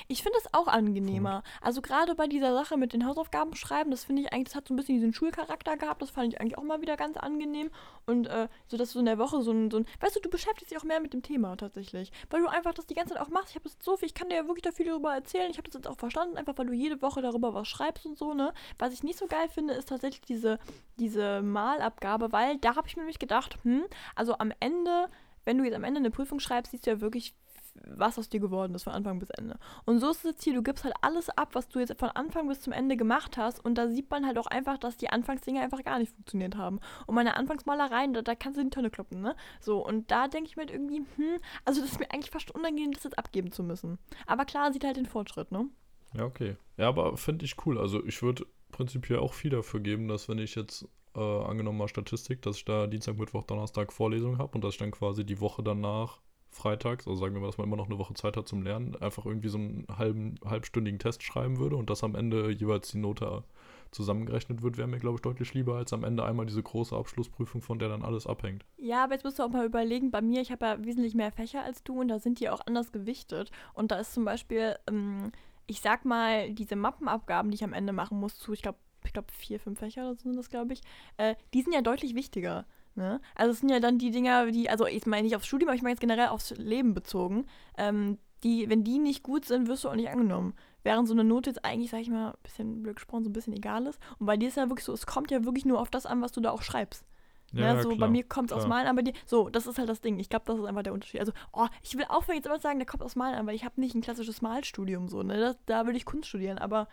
Ich 0.08 0.22
finde 0.22 0.38
es 0.38 0.52
auch 0.52 0.66
angenehmer. 0.66 1.42
Also 1.60 1.82
gerade 1.82 2.14
bei 2.14 2.26
dieser 2.26 2.52
Sache 2.52 2.76
mit 2.76 2.92
den 2.92 3.06
Hausaufgaben 3.06 3.54
schreiben, 3.54 3.90
das 3.90 4.04
finde 4.04 4.22
ich 4.22 4.32
eigentlich, 4.32 4.48
das 4.48 4.54
hat 4.54 4.68
so 4.68 4.74
ein 4.74 4.76
bisschen 4.76 4.96
diesen 4.96 5.14
Schulcharakter 5.14 5.76
gehabt. 5.76 6.02
Das 6.02 6.10
fand 6.10 6.32
ich 6.32 6.40
eigentlich 6.40 6.58
auch 6.58 6.62
mal 6.62 6.80
wieder 6.80 6.96
ganz 6.96 7.16
angenehm. 7.16 7.70
Und 8.06 8.26
äh, 8.26 8.48
so, 8.66 8.76
dass 8.76 8.92
du 8.92 8.98
in 8.98 9.06
der 9.06 9.18
Woche 9.18 9.42
so 9.42 9.52
ein, 9.52 9.70
so 9.70 9.78
ein, 9.78 9.86
weißt 10.00 10.16
du, 10.16 10.20
du 10.20 10.30
beschäftigst 10.30 10.70
dich 10.70 10.78
auch 10.78 10.84
mehr 10.84 11.00
mit 11.00 11.12
dem 11.12 11.22
Thema 11.22 11.56
tatsächlich. 11.56 12.12
Weil 12.30 12.42
du 12.42 12.48
einfach 12.48 12.74
das 12.74 12.86
die 12.86 12.94
ganze 12.94 13.14
Zeit 13.14 13.22
auch 13.22 13.30
machst. 13.30 13.50
Ich 13.50 13.56
habe 13.56 13.64
das 13.64 13.76
so 13.80 13.96
viel, 13.96 14.06
ich 14.06 14.14
kann 14.14 14.28
dir 14.28 14.36
ja 14.36 14.46
wirklich 14.46 14.62
da 14.62 14.72
viel 14.72 14.86
darüber 14.86 15.14
erzählen. 15.14 15.50
Ich 15.50 15.58
habe 15.58 15.68
das 15.68 15.74
jetzt 15.74 15.88
auch 15.88 15.98
verstanden, 15.98 16.36
einfach 16.36 16.56
weil 16.56 16.66
du 16.66 16.72
jede 16.72 17.00
Woche 17.02 17.22
darüber 17.22 17.54
was 17.54 17.68
schreibst 17.68 18.06
und 18.06 18.18
so, 18.18 18.34
ne? 18.34 18.52
Was 18.78 18.92
ich 18.92 19.02
nicht 19.02 19.18
so 19.18 19.26
geil 19.26 19.48
finde, 19.48 19.74
ist 19.74 19.88
tatsächlich 19.88 20.22
diese, 20.22 20.58
diese 20.98 21.42
Malabgabe, 21.42 22.32
weil 22.32 22.58
da 22.58 22.76
habe 22.76 22.88
ich 22.88 22.96
mir 22.96 23.02
nämlich 23.02 23.18
gedacht, 23.18 23.58
hm, 23.62 23.84
also 24.14 24.38
am 24.38 24.52
Ende 24.60 25.08
wenn 25.44 25.58
du 25.58 25.64
jetzt 25.64 25.74
am 25.74 25.84
Ende 25.84 25.98
eine 25.98 26.10
Prüfung 26.10 26.40
schreibst, 26.40 26.70
siehst 26.70 26.86
du 26.86 26.90
ja 26.90 27.00
wirklich, 27.00 27.34
was 27.74 28.18
aus 28.18 28.28
dir 28.28 28.40
geworden 28.40 28.74
ist 28.74 28.84
von 28.84 28.92
Anfang 28.92 29.18
bis 29.18 29.30
Ende. 29.30 29.58
Und 29.84 29.98
so 30.00 30.10
ist 30.10 30.18
es 30.18 30.22
jetzt 30.24 30.44
hier, 30.44 30.54
du 30.54 30.62
gibst 30.62 30.84
halt 30.84 30.94
alles 31.00 31.28
ab, 31.30 31.50
was 31.54 31.68
du 31.68 31.78
jetzt 31.78 31.98
von 31.98 32.10
Anfang 32.10 32.48
bis 32.48 32.60
zum 32.60 32.72
Ende 32.72 32.96
gemacht 32.96 33.36
hast 33.36 33.64
und 33.64 33.76
da 33.76 33.88
sieht 33.88 34.10
man 34.10 34.26
halt 34.26 34.38
auch 34.38 34.46
einfach, 34.46 34.78
dass 34.78 34.96
die 34.96 35.10
Anfangsdinge 35.10 35.60
einfach 35.60 35.82
gar 35.82 35.98
nicht 35.98 36.12
funktioniert 36.12 36.56
haben. 36.56 36.80
Und 37.06 37.14
meine 37.14 37.36
Anfangsmalereien, 37.36 38.14
da, 38.14 38.22
da 38.22 38.34
kannst 38.34 38.56
du 38.56 38.62
in 38.62 38.70
die 38.70 38.74
Tonne 38.74 38.90
kloppen, 38.90 39.20
ne? 39.20 39.36
So, 39.60 39.84
und 39.84 40.10
da 40.10 40.28
denke 40.28 40.48
ich 40.48 40.56
mir 40.56 40.62
halt 40.62 40.72
irgendwie, 40.72 41.04
hm, 41.16 41.38
also 41.64 41.80
das 41.80 41.92
ist 41.92 42.00
mir 42.00 42.10
eigentlich 42.10 42.30
fast 42.30 42.50
unangenehm, 42.54 42.92
das 42.92 43.04
jetzt 43.04 43.18
abgeben 43.18 43.52
zu 43.52 43.62
müssen. 43.62 43.98
Aber 44.26 44.44
klar, 44.44 44.72
sieht 44.72 44.84
halt 44.84 44.96
den 44.96 45.06
Fortschritt, 45.06 45.52
ne? 45.52 45.68
Ja, 46.14 46.24
okay. 46.24 46.56
Ja, 46.76 46.88
aber 46.88 47.16
finde 47.16 47.44
ich 47.44 47.56
cool. 47.66 47.78
Also 47.78 48.04
ich 48.04 48.22
würde 48.22 48.46
prinzipiell 48.70 49.18
auch 49.18 49.34
viel 49.34 49.50
dafür 49.50 49.80
geben, 49.80 50.08
dass 50.08 50.28
wenn 50.28 50.38
ich 50.38 50.54
jetzt 50.54 50.88
äh, 51.14 51.20
angenommen 51.20 51.78
mal 51.78 51.88
Statistik, 51.88 52.42
dass 52.42 52.56
ich 52.56 52.64
da 52.64 52.86
Dienstag, 52.86 53.16
Mittwoch, 53.16 53.44
Donnerstag 53.44 53.92
Vorlesung 53.92 54.38
habe 54.38 54.54
und 54.54 54.64
dass 54.64 54.74
ich 54.74 54.78
dann 54.78 54.90
quasi 54.90 55.24
die 55.24 55.40
Woche 55.40 55.62
danach 55.62 56.20
freitags, 56.54 57.06
also 57.06 57.20
sagen 57.20 57.34
wir 57.34 57.40
mal, 57.40 57.48
dass 57.48 57.58
man 57.58 57.66
immer 57.66 57.76
noch 57.76 57.86
eine 57.86 57.98
Woche 57.98 58.14
Zeit 58.14 58.36
hat 58.36 58.48
zum 58.48 58.62
Lernen, 58.62 58.96
einfach 58.96 59.26
irgendwie 59.26 59.48
so 59.48 59.58
einen 59.58 59.86
halben, 59.96 60.36
halbstündigen 60.44 60.98
Test 60.98 61.22
schreiben 61.22 61.58
würde 61.58 61.76
und 61.76 61.90
dass 61.90 62.04
am 62.04 62.14
Ende 62.14 62.50
jeweils 62.50 62.90
die 62.90 62.98
Note 62.98 63.44
zusammengerechnet 63.90 64.62
wird, 64.62 64.76
wäre 64.76 64.88
mir, 64.88 64.98
glaube 64.98 65.16
ich, 65.16 65.22
deutlich 65.22 65.54
lieber, 65.54 65.76
als 65.76 65.92
am 65.92 66.04
Ende 66.04 66.24
einmal 66.24 66.46
diese 66.46 66.62
große 66.62 66.96
Abschlussprüfung, 66.96 67.62
von 67.62 67.78
der 67.78 67.88
dann 67.88 68.02
alles 68.02 68.26
abhängt. 68.26 68.64
Ja, 68.76 69.04
aber 69.04 69.14
jetzt 69.14 69.24
musst 69.24 69.38
du 69.38 69.44
auch 69.44 69.50
mal 69.50 69.64
überlegen, 69.64 70.10
bei 70.10 70.20
mir, 70.20 70.40
ich 70.40 70.50
habe 70.50 70.66
ja 70.66 70.84
wesentlich 70.84 71.14
mehr 71.14 71.32
Fächer 71.32 71.62
als 71.62 71.82
du 71.84 72.00
und 72.00 72.08
da 72.08 72.18
sind 72.18 72.40
die 72.40 72.50
auch 72.50 72.66
anders 72.66 72.92
gewichtet. 72.92 73.50
Und 73.72 73.90
da 73.90 73.96
ist 73.96 74.12
zum 74.12 74.24
Beispiel, 74.24 74.76
ähm, 74.88 75.30
ich 75.66 75.80
sag 75.80 76.04
mal, 76.04 76.52
diese 76.52 76.76
Mappenabgaben, 76.76 77.50
die 77.50 77.56
ich 77.56 77.64
am 77.64 77.72
Ende 77.72 77.92
machen 77.92 78.18
muss, 78.18 78.38
zu, 78.38 78.52
ich 78.52 78.62
glaube, 78.62 78.78
ich 79.04 79.12
glaube, 79.12 79.28
vier, 79.32 79.60
fünf 79.60 79.78
Fächer 79.78 80.14
sind 80.14 80.36
das, 80.36 80.48
glaube 80.48 80.72
ich, 80.72 80.80
äh, 81.16 81.34
die 81.52 81.62
sind 81.62 81.72
ja 81.72 81.82
deutlich 81.82 82.14
wichtiger. 82.14 82.66
Ne? 82.96 83.20
Also 83.34 83.52
es 83.52 83.60
sind 83.60 83.70
ja 83.70 83.80
dann 83.80 83.98
die 83.98 84.10
Dinger, 84.10 84.50
die, 84.50 84.70
also 84.70 84.86
ich 84.86 85.06
meine 85.06 85.24
nicht 85.24 85.36
aufs 85.36 85.46
Studium, 85.46 85.68
aber 85.68 85.76
ich 85.76 85.82
meine 85.82 85.92
jetzt 85.92 86.00
generell 86.00 86.28
aufs 86.28 86.50
Leben 86.50 86.94
bezogen. 86.94 87.46
Ähm, 87.76 88.18
die, 88.44 88.68
wenn 88.68 88.84
die 88.84 88.98
nicht 88.98 89.22
gut 89.22 89.46
sind, 89.46 89.68
wirst 89.68 89.84
du 89.84 89.88
auch 89.88 89.96
nicht 89.96 90.10
angenommen. 90.10 90.54
Während 90.82 91.08
so 91.08 91.14
eine 91.14 91.24
Note 91.24 91.50
jetzt 91.50 91.64
eigentlich, 91.64 91.90
sag 91.90 92.00
ich 92.00 92.10
mal, 92.10 92.30
ein 92.30 92.42
bisschen 92.42 92.82
blöd 92.82 92.96
gesprochen, 92.96 93.24
so 93.24 93.30
ein 93.30 93.32
bisschen 93.32 93.54
egal 93.54 93.86
ist. 93.86 93.98
Und 94.18 94.26
bei 94.26 94.36
dir 94.36 94.48
ist 94.48 94.56
ja 94.56 94.68
wirklich 94.68 94.84
so, 94.84 94.92
es 94.92 95.06
kommt 95.06 95.30
ja 95.30 95.44
wirklich 95.44 95.64
nur 95.64 95.80
auf 95.80 95.90
das 95.90 96.04
an, 96.04 96.20
was 96.20 96.32
du 96.32 96.40
da 96.40 96.50
auch 96.50 96.62
schreibst. 96.62 97.04
Ja, 97.52 97.74
ne? 97.74 97.82
so 97.82 97.88
klar, 97.90 98.00
bei 98.00 98.08
mir 98.08 98.24
kommt 98.24 98.50
es 98.50 98.56
aus 98.56 98.66
Malen 98.66 98.86
an, 98.86 98.96
bei 98.96 99.02
dir. 99.02 99.12
So, 99.26 99.48
das 99.48 99.66
ist 99.66 99.78
halt 99.78 99.88
das 99.88 100.00
Ding. 100.00 100.18
Ich 100.18 100.28
glaube, 100.28 100.44
das 100.46 100.58
ist 100.58 100.64
einfach 100.64 100.82
der 100.82 100.92
Unterschied. 100.92 101.20
Also, 101.20 101.32
oh, 101.52 101.66
ich 101.82 101.96
will 101.96 102.04
auch 102.08 102.26
jetzt 102.28 102.46
immer 102.46 102.58
sagen, 102.58 102.78
der 102.78 102.86
kommt 102.86 103.02
aus 103.02 103.16
Malen 103.16 103.36
an, 103.36 103.46
weil 103.46 103.54
ich 103.54 103.64
habe 103.64 103.80
nicht 103.80 103.94
ein 103.94 104.02
klassisches 104.02 104.42
Malstudium 104.42 105.08
so, 105.08 105.22
ne? 105.22 105.38
Das, 105.38 105.56
da 105.66 105.86
will 105.86 105.96
ich 105.96 106.04
Kunst 106.04 106.28
studieren, 106.28 106.58
aber 106.58 106.88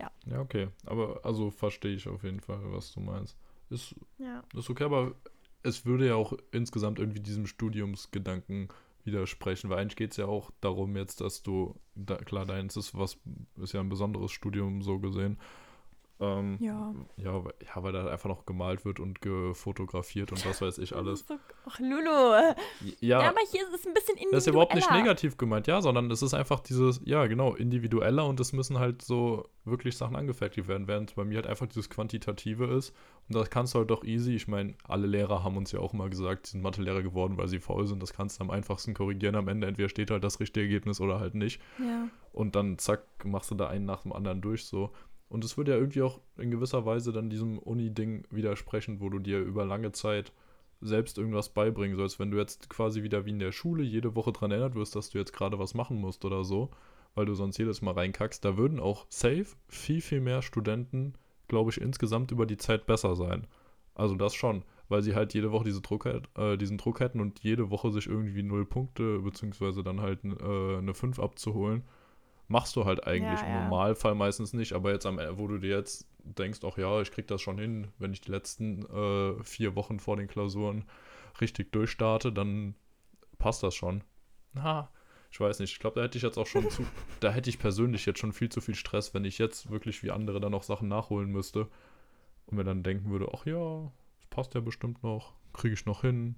ja. 0.00 0.10
Ja, 0.26 0.40
okay. 0.40 0.68
Aber 0.86 1.20
also 1.22 1.50
verstehe 1.50 1.94
ich 1.94 2.08
auf 2.08 2.24
jeden 2.24 2.40
Fall, 2.40 2.60
was 2.72 2.92
du 2.92 3.00
meinst. 3.00 3.36
Ist, 3.68 3.94
ja. 4.18 4.42
ist 4.54 4.70
okay, 4.70 4.84
aber 4.84 5.14
es 5.62 5.84
würde 5.86 6.06
ja 6.06 6.14
auch 6.14 6.34
insgesamt 6.52 6.98
irgendwie 6.98 7.20
diesem 7.20 7.46
Studiumsgedanken 7.46 8.68
widersprechen, 9.04 9.70
weil 9.70 9.78
eigentlich 9.78 9.96
geht 9.96 10.10
es 10.12 10.16
ja 10.16 10.26
auch 10.26 10.50
darum 10.60 10.96
jetzt, 10.96 11.20
dass 11.20 11.42
du, 11.42 11.78
da, 11.94 12.16
klar, 12.16 12.44
deins 12.44 12.76
ist 12.76 12.96
was, 12.96 13.18
ist 13.62 13.72
ja 13.72 13.80
ein 13.80 13.88
besonderes 13.88 14.32
Studium 14.32 14.82
so 14.82 14.98
gesehen, 14.98 15.38
ähm, 16.18 16.56
ja. 16.60 16.94
ja. 17.16 17.42
Ja, 17.58 17.82
weil 17.82 17.92
da 17.92 18.06
einfach 18.06 18.28
noch 18.28 18.46
gemalt 18.46 18.84
wird 18.84 19.00
und 19.00 19.20
gefotografiert 19.20 20.32
und 20.32 20.46
was 20.46 20.62
weiß 20.62 20.78
ich 20.78 20.96
alles. 20.96 21.24
Ach, 21.68 21.78
Lulu. 21.78 22.54
Ja, 23.00 23.20
ja, 23.20 23.28
aber 23.28 23.40
hier 23.50 23.62
ist 23.62 23.74
es 23.74 23.86
ein 23.86 23.92
bisschen 23.92 24.14
individueller. 24.14 24.30
Das 24.32 24.42
ist 24.42 24.46
ja 24.46 24.52
überhaupt 24.52 24.74
nicht 24.74 24.90
negativ 24.90 25.36
gemeint, 25.36 25.66
ja, 25.66 25.82
sondern 25.82 26.10
es 26.10 26.22
ist 26.22 26.32
einfach 26.32 26.60
dieses, 26.60 27.00
ja, 27.04 27.26
genau, 27.26 27.54
individueller 27.54 28.26
und 28.26 28.40
es 28.40 28.52
müssen 28.52 28.78
halt 28.78 29.02
so 29.02 29.48
wirklich 29.66 29.96
Sachen 29.96 30.16
angefertigt 30.16 30.68
werden, 30.68 30.88
während 30.88 31.14
bei 31.16 31.24
mir 31.24 31.36
halt 31.36 31.46
einfach 31.46 31.66
dieses 31.66 31.90
Quantitative 31.90 32.66
ist. 32.66 32.94
Und 33.28 33.34
das 33.34 33.50
kannst 33.50 33.74
du 33.74 33.80
halt 33.80 33.90
doch 33.90 34.04
easy. 34.04 34.34
Ich 34.34 34.46
meine, 34.46 34.74
alle 34.84 35.06
Lehrer 35.06 35.42
haben 35.42 35.56
uns 35.56 35.72
ja 35.72 35.80
auch 35.80 35.92
immer 35.92 36.08
gesagt, 36.08 36.46
die 36.46 36.50
sind 36.52 36.62
Mathelehrer 36.62 37.02
geworden, 37.02 37.36
weil 37.36 37.48
sie 37.48 37.58
faul 37.58 37.86
sind. 37.86 38.00
Das 38.02 38.12
kannst 38.12 38.38
du 38.38 38.44
am 38.44 38.50
einfachsten 38.50 38.94
korrigieren. 38.94 39.34
Am 39.34 39.48
Ende 39.48 39.66
entweder 39.66 39.88
steht 39.88 40.10
halt 40.10 40.22
das 40.22 40.38
richtige 40.38 40.66
Ergebnis 40.66 41.00
oder 41.00 41.18
halt 41.18 41.34
nicht. 41.34 41.60
Ja. 41.78 42.08
Und 42.32 42.54
dann 42.54 42.78
zack, 42.78 43.02
machst 43.24 43.50
du 43.50 43.56
da 43.56 43.66
einen 43.66 43.84
nach 43.84 44.02
dem 44.02 44.12
anderen 44.12 44.40
durch 44.40 44.64
so. 44.64 44.92
Und 45.28 45.44
es 45.44 45.56
würde 45.56 45.72
ja 45.72 45.78
irgendwie 45.78 46.02
auch 46.02 46.20
in 46.36 46.50
gewisser 46.50 46.86
Weise 46.86 47.12
dann 47.12 47.30
diesem 47.30 47.58
Uni-Ding 47.58 48.26
widersprechen, 48.30 49.00
wo 49.00 49.08
du 49.08 49.18
dir 49.18 49.40
über 49.40 49.64
lange 49.64 49.92
Zeit 49.92 50.32
selbst 50.80 51.18
irgendwas 51.18 51.48
beibringen 51.48 51.96
sollst. 51.96 52.18
Wenn 52.18 52.30
du 52.30 52.38
jetzt 52.38 52.68
quasi 52.68 53.02
wieder 53.02 53.24
wie 53.24 53.30
in 53.30 53.38
der 53.38 53.52
Schule 53.52 53.82
jede 53.82 54.14
Woche 54.14 54.32
dran 54.32 54.50
erinnert 54.50 54.74
wirst, 54.74 54.94
dass 54.94 55.10
du 55.10 55.18
jetzt 55.18 55.32
gerade 55.32 55.58
was 55.58 55.74
machen 55.74 56.00
musst 56.00 56.24
oder 56.24 56.44
so, 56.44 56.70
weil 57.14 57.26
du 57.26 57.34
sonst 57.34 57.58
jedes 57.58 57.82
Mal 57.82 57.94
reinkackst, 57.94 58.44
da 58.44 58.56
würden 58.56 58.78
auch 58.78 59.06
safe 59.08 59.46
viel, 59.68 60.00
viel 60.00 60.20
mehr 60.20 60.42
Studenten, 60.42 61.14
glaube 61.48 61.70
ich, 61.70 61.80
insgesamt 61.80 62.30
über 62.30 62.46
die 62.46 62.58
Zeit 62.58 62.86
besser 62.86 63.16
sein. 63.16 63.46
Also 63.94 64.14
das 64.14 64.34
schon, 64.34 64.62
weil 64.88 65.02
sie 65.02 65.14
halt 65.14 65.32
jede 65.32 65.50
Woche 65.50 65.64
diese 65.64 65.80
Druck, 65.80 66.06
äh, 66.06 66.56
diesen 66.58 66.76
Druck 66.76 67.00
hätten 67.00 67.20
und 67.20 67.40
jede 67.40 67.70
Woche 67.70 67.90
sich 67.90 68.06
irgendwie 68.06 68.42
null 68.42 68.66
Punkte, 68.66 69.20
beziehungsweise 69.20 69.82
dann 69.82 70.02
halt 70.02 70.22
äh, 70.24 70.76
eine 70.76 70.92
5 70.94 71.18
abzuholen 71.18 71.82
machst 72.48 72.76
du 72.76 72.84
halt 72.84 73.06
eigentlich 73.06 73.40
ja, 73.40 73.46
im 73.46 73.64
Normalfall 73.64 74.14
meistens 74.14 74.52
nicht, 74.52 74.72
aber 74.72 74.92
jetzt 74.92 75.06
am 75.06 75.18
wo 75.32 75.48
du 75.48 75.58
dir 75.58 75.76
jetzt 75.76 76.06
denkst, 76.22 76.60
ach 76.64 76.76
ja, 76.76 77.00
ich 77.00 77.10
krieg 77.10 77.26
das 77.26 77.40
schon 77.40 77.58
hin, 77.58 77.88
wenn 77.98 78.12
ich 78.12 78.20
die 78.20 78.30
letzten 78.30 78.84
äh, 78.86 79.42
vier 79.44 79.74
Wochen 79.76 80.00
vor 80.00 80.16
den 80.16 80.28
Klausuren 80.28 80.84
richtig 81.40 81.72
durchstarte, 81.72 82.32
dann 82.32 82.74
passt 83.38 83.62
das 83.62 83.74
schon. 83.74 84.02
Na, 84.52 84.90
ich 85.30 85.40
weiß 85.40 85.60
nicht, 85.60 85.72
ich 85.72 85.78
glaube, 85.78 86.00
da 86.00 86.04
hätte 86.04 86.18
ich 86.18 86.24
jetzt 86.24 86.38
auch 86.38 86.46
schon 86.46 86.70
zu, 86.70 86.86
da 87.20 87.30
hätte 87.30 87.50
ich 87.50 87.58
persönlich 87.58 88.06
jetzt 88.06 88.18
schon 88.18 88.32
viel 88.32 88.48
zu 88.48 88.60
viel 88.60 88.74
Stress, 88.74 89.14
wenn 89.14 89.24
ich 89.24 89.38
jetzt 89.38 89.70
wirklich 89.70 90.02
wie 90.02 90.10
andere 90.10 90.40
dann 90.40 90.52
noch 90.52 90.62
Sachen 90.62 90.88
nachholen 90.88 91.30
müsste 91.30 91.68
und 92.46 92.56
mir 92.56 92.64
dann 92.64 92.82
denken 92.82 93.10
würde, 93.10 93.28
ach 93.34 93.46
ja, 93.46 93.92
das 94.18 94.26
passt 94.30 94.54
ja 94.54 94.60
bestimmt 94.60 95.02
noch, 95.02 95.34
kriege 95.52 95.74
ich 95.74 95.86
noch 95.86 96.02
hin, 96.02 96.36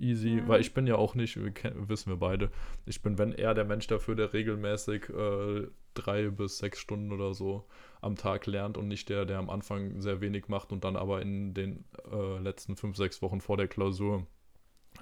easy, 0.00 0.40
Mhm. 0.42 0.48
weil 0.48 0.60
ich 0.60 0.74
bin 0.74 0.86
ja 0.86 0.96
auch 0.96 1.14
nicht, 1.14 1.36
wir 1.36 1.52
wissen 1.88 2.10
wir 2.10 2.16
beide, 2.16 2.50
ich 2.86 3.02
bin, 3.02 3.18
wenn 3.18 3.32
eher 3.32 3.54
der 3.54 3.64
Mensch 3.64 3.86
dafür, 3.86 4.14
der 4.14 4.32
regelmäßig 4.32 5.08
äh, 5.10 5.66
drei 5.94 6.28
bis 6.30 6.58
sechs 6.58 6.78
Stunden 6.78 7.12
oder 7.12 7.34
so 7.34 7.66
am 8.00 8.16
Tag 8.16 8.46
lernt 8.46 8.76
und 8.78 8.88
nicht 8.88 9.08
der, 9.08 9.24
der 9.26 9.38
am 9.38 9.50
Anfang 9.50 10.00
sehr 10.00 10.20
wenig 10.20 10.48
macht 10.48 10.72
und 10.72 10.84
dann 10.84 10.96
aber 10.96 11.20
in 11.22 11.52
den 11.54 11.84
äh, 12.10 12.38
letzten 12.38 12.76
fünf, 12.76 12.96
sechs 12.96 13.20
Wochen 13.22 13.40
vor 13.40 13.56
der 13.56 13.68
Klausur 13.68 14.26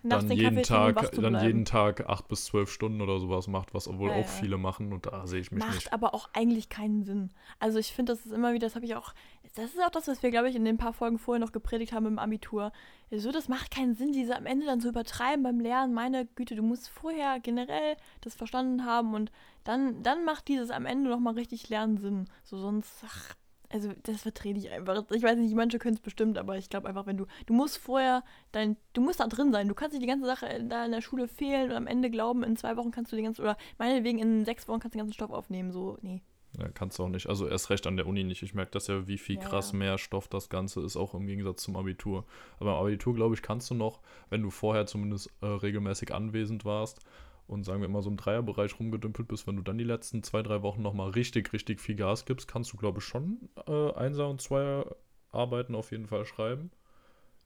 Nachts 0.03 0.24
dann 0.24 0.28
den 0.28 0.38
jeden 0.38 0.55
Kaffee 0.57 0.62
Tag, 0.68 1.11
dann 1.12 1.32
bleiben. 1.32 1.46
jeden 1.46 1.64
Tag 1.64 2.09
acht 2.09 2.28
bis 2.28 2.44
zwölf 2.46 2.70
Stunden 2.70 3.01
oder 3.01 3.18
sowas 3.18 3.46
macht, 3.49 3.74
was 3.74 3.86
wohl 3.99 4.09
Ja, 4.11 4.14
auch 4.16 4.20
ja. 4.20 4.24
viele 4.24 4.59
machen 4.59 4.92
und 4.92 5.07
da 5.07 5.26
sehe 5.26 5.40
ich 5.40 5.51
mich 5.51 5.62
Macht 5.64 5.74
nicht. 5.74 5.92
aber 5.92 6.14
auch 6.14 6.28
eigentlich 6.32 6.68
keinen 6.68 7.03
Sinn. 7.05 7.30
Also 7.59 7.78
ich 7.78 7.92
finde, 7.92 8.12
das 8.12 8.24
ist 8.26 8.32
immer 8.32 8.53
wieder, 8.53 8.66
das 8.66 8.74
habe 8.74 8.84
ich 8.86 8.94
auch, 8.94 9.12
das 9.55 9.74
ist 9.74 9.80
auch 9.80 9.90
das, 9.90 10.07
was 10.09 10.22
wir, 10.22 10.30
glaube 10.30 10.49
ich, 10.49 10.57
in 10.57 10.64
den 10.64 10.78
paar 10.78 10.92
Folgen 10.92 11.18
vorher 11.18 11.44
noch 11.44 11.53
gepredigt 11.53 11.92
haben 11.92 12.07
im 12.07 12.18
Abitur. 12.18 12.72
So, 13.11 13.32
das 13.32 13.49
macht 13.49 13.70
keinen 13.70 13.94
Sinn, 13.94 14.12
diese 14.12 14.36
am 14.36 14.46
Ende 14.46 14.66
dann 14.66 14.80
zu 14.80 14.88
übertreiben 14.90 15.42
beim 15.42 15.61
Lernen. 15.61 15.94
Meine 15.94 16.26
Güte, 16.26 16.55
du 16.55 16.62
musst 16.62 16.88
vorher 16.88 17.40
generell 17.40 17.96
das 18.20 18.34
verstanden 18.34 18.84
haben 18.84 19.14
und 19.14 19.32
dann, 19.64 20.03
dann 20.03 20.24
macht 20.24 20.49
dieses 20.49 20.70
am 20.70 20.86
Ende 20.86 21.09
nochmal 21.11 21.34
richtig 21.34 21.68
Lernen 21.70 21.96
Sinn. 21.99 22.28
So 22.44 22.59
sonst, 22.59 23.03
ach, 23.07 23.34
also 23.71 23.93
das 24.03 24.23
vertrete 24.23 24.59
ich 24.59 24.71
einfach. 24.71 25.05
Ich 25.11 25.23
weiß 25.23 25.37
nicht, 25.37 25.55
manche 25.55 25.79
können 25.79 25.97
es 25.97 26.01
bestimmt, 26.01 26.39
aber 26.39 26.57
ich 26.57 26.71
glaube 26.71 26.89
einfach, 26.89 27.07
wenn 27.07 27.19
du, 27.19 27.27
du 27.47 27.55
musst 27.55 27.79
vorher 27.79 28.25
dein, 28.53 28.77
du 28.95 29.01
musst 29.01 29.21
da 29.21 29.27
drin 29.27 29.53
sein. 29.53 29.69
Du 29.69 29.75
kannst 29.75 29.93
nicht 29.93 30.03
die 30.03 30.09
ganze 30.09 30.27
Sache 30.27 30.64
da 30.69 30.87
in 30.87 30.93
der 30.93 31.03
Schule 31.03 31.29
fehlen 31.29 31.71
und 31.71 31.77
am 31.77 31.87
Ende 31.87 32.11
glauben, 32.11 32.43
in 32.43 32.57
zwei 32.57 32.77
Wochen 32.77 32.91
kannst 32.91 33.12
du 33.12 33.16
die 33.16 33.23
ganze, 33.23 33.43
oder 33.43 33.57
meinetwegen 33.77 34.19
in 34.19 34.45
sechs 34.45 34.69
Wochen 34.69 34.81
kannst 34.81 34.95
du 34.95 34.99
den 34.99 35.05
ganzen 35.05 35.14
Stoff 35.14 35.31
aufnehmen. 35.31 35.73
So, 35.73 35.99
nee. 36.01 36.23
Ja, 36.59 36.69
kannst 36.69 36.99
du 36.99 37.05
auch 37.05 37.09
nicht. 37.09 37.29
Also 37.29 37.47
erst 37.47 37.69
recht 37.69 37.87
an 37.87 37.97
der 37.97 38.07
Uni 38.07 38.25
nicht. 38.25 38.43
Ich 38.43 38.55
merke 38.55 38.71
das 38.71 38.87
ja, 38.87 39.07
wie 39.07 39.19
viel 39.19 39.37
Ja, 39.37 39.43
krass 39.43 39.73
ja. 39.73 39.79
mehr 39.79 39.99
Stoff 39.99 40.29
das 40.29 40.49
Ganze 40.49 40.81
ist, 40.81 40.97
auch 40.97 41.14
im 41.14 41.27
Gegensatz 41.27 41.62
zum 41.62 41.77
Abitur. 41.77 42.25
Aber 42.59 42.73
im 42.73 42.87
Abitur, 42.87 43.14
glaube 43.14 43.35
ich, 43.35 43.43
kannst 43.43 43.71
du 43.71 43.75
noch, 43.75 44.01
wenn 44.31 44.43
du 44.43 44.51
vorher 44.51 44.87
zumindest 44.87 45.31
äh, 45.43 45.47
regelmäßig 45.47 46.14
anwesend 46.14 46.64
warst 46.64 47.01
und 47.49 47.64
sagen 47.64 47.80
wir 47.80 47.88
immer 47.88 48.03
so 48.03 48.11
im 48.11 48.16
Dreierbereich 48.16 48.78
rumgedümpelt 48.78 49.26
bist, 49.26 49.46
wenn 49.46 49.57
du 49.57 49.62
dann 49.62 49.78
die 49.78 49.84
letzten 49.84 50.22
zwei, 50.22 50.42
drei 50.42 50.62
Wochen 50.62 50.82
nochmal 50.82 51.11
richtig, 51.11 51.53
richtig 51.53 51.80
viel 51.80 51.96
Gas 51.96 52.24
gibst, 52.24 52.46
kannst 52.46 52.72
du, 52.72 52.76
glaube 52.76 52.99
ich, 53.01 53.05
schon 53.05 53.49
äh, 53.66 53.92
Einser- 53.94 54.28
und 54.28 54.40
Zweier-Arbeiten 54.40 55.74
auf 55.74 55.90
jeden 55.90 56.07
Fall 56.07 56.24
schreiben. 56.24 56.70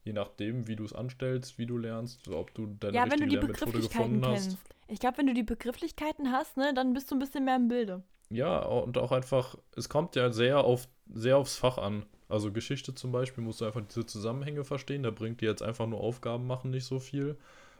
Je 0.03 0.13
nachdem, 0.13 0.67
wie 0.67 0.75
du 0.75 0.83
es 0.83 0.93
anstellst, 0.93 1.57
wie 1.57 1.65
du 1.65 1.77
lernst, 1.77 2.27
ob 2.27 2.53
du 2.53 2.67
deine 2.79 2.97
Ja, 2.97 3.09
wenn 3.09 3.21
du 3.21 3.27
die 3.27 3.37
Begrifflichkeiten 3.37 4.21
gefunden 4.21 4.25
hast. 4.25 4.49
kennst. 4.49 4.57
Ich 4.87 4.99
glaube, 4.99 5.17
wenn 5.19 5.27
du 5.27 5.33
die 5.33 5.43
Begrifflichkeiten 5.43 6.31
hast, 6.31 6.57
ne, 6.57 6.73
dann 6.73 6.93
bist 6.93 7.09
du 7.09 7.15
ein 7.15 7.19
bisschen 7.19 7.45
mehr 7.45 7.55
im 7.55 7.69
Bilde. 7.69 8.03
Ja, 8.29 8.59
und 8.59 8.97
auch 8.97 9.11
einfach, 9.13 9.55
es 9.75 9.87
kommt 9.87 10.15
ja 10.15 10.31
sehr 10.31 10.63
auf 10.63 10.87
sehr 11.13 11.37
aufs 11.37 11.57
Fach 11.57 11.77
an. 11.77 12.05
Also 12.27 12.51
Geschichte 12.51 12.95
zum 12.95 13.11
Beispiel 13.11 13.43
musst 13.43 13.61
du 13.61 13.65
einfach 13.65 13.81
diese 13.87 14.05
Zusammenhänge 14.05 14.63
verstehen. 14.63 15.03
Da 15.03 15.11
bringt 15.11 15.41
dir 15.41 15.49
jetzt 15.49 15.61
einfach 15.61 15.87
nur 15.87 15.99
Aufgaben 15.99 16.47
machen 16.47 16.71
nicht 16.71 16.85
so 16.85 16.99
viel. 16.99 17.37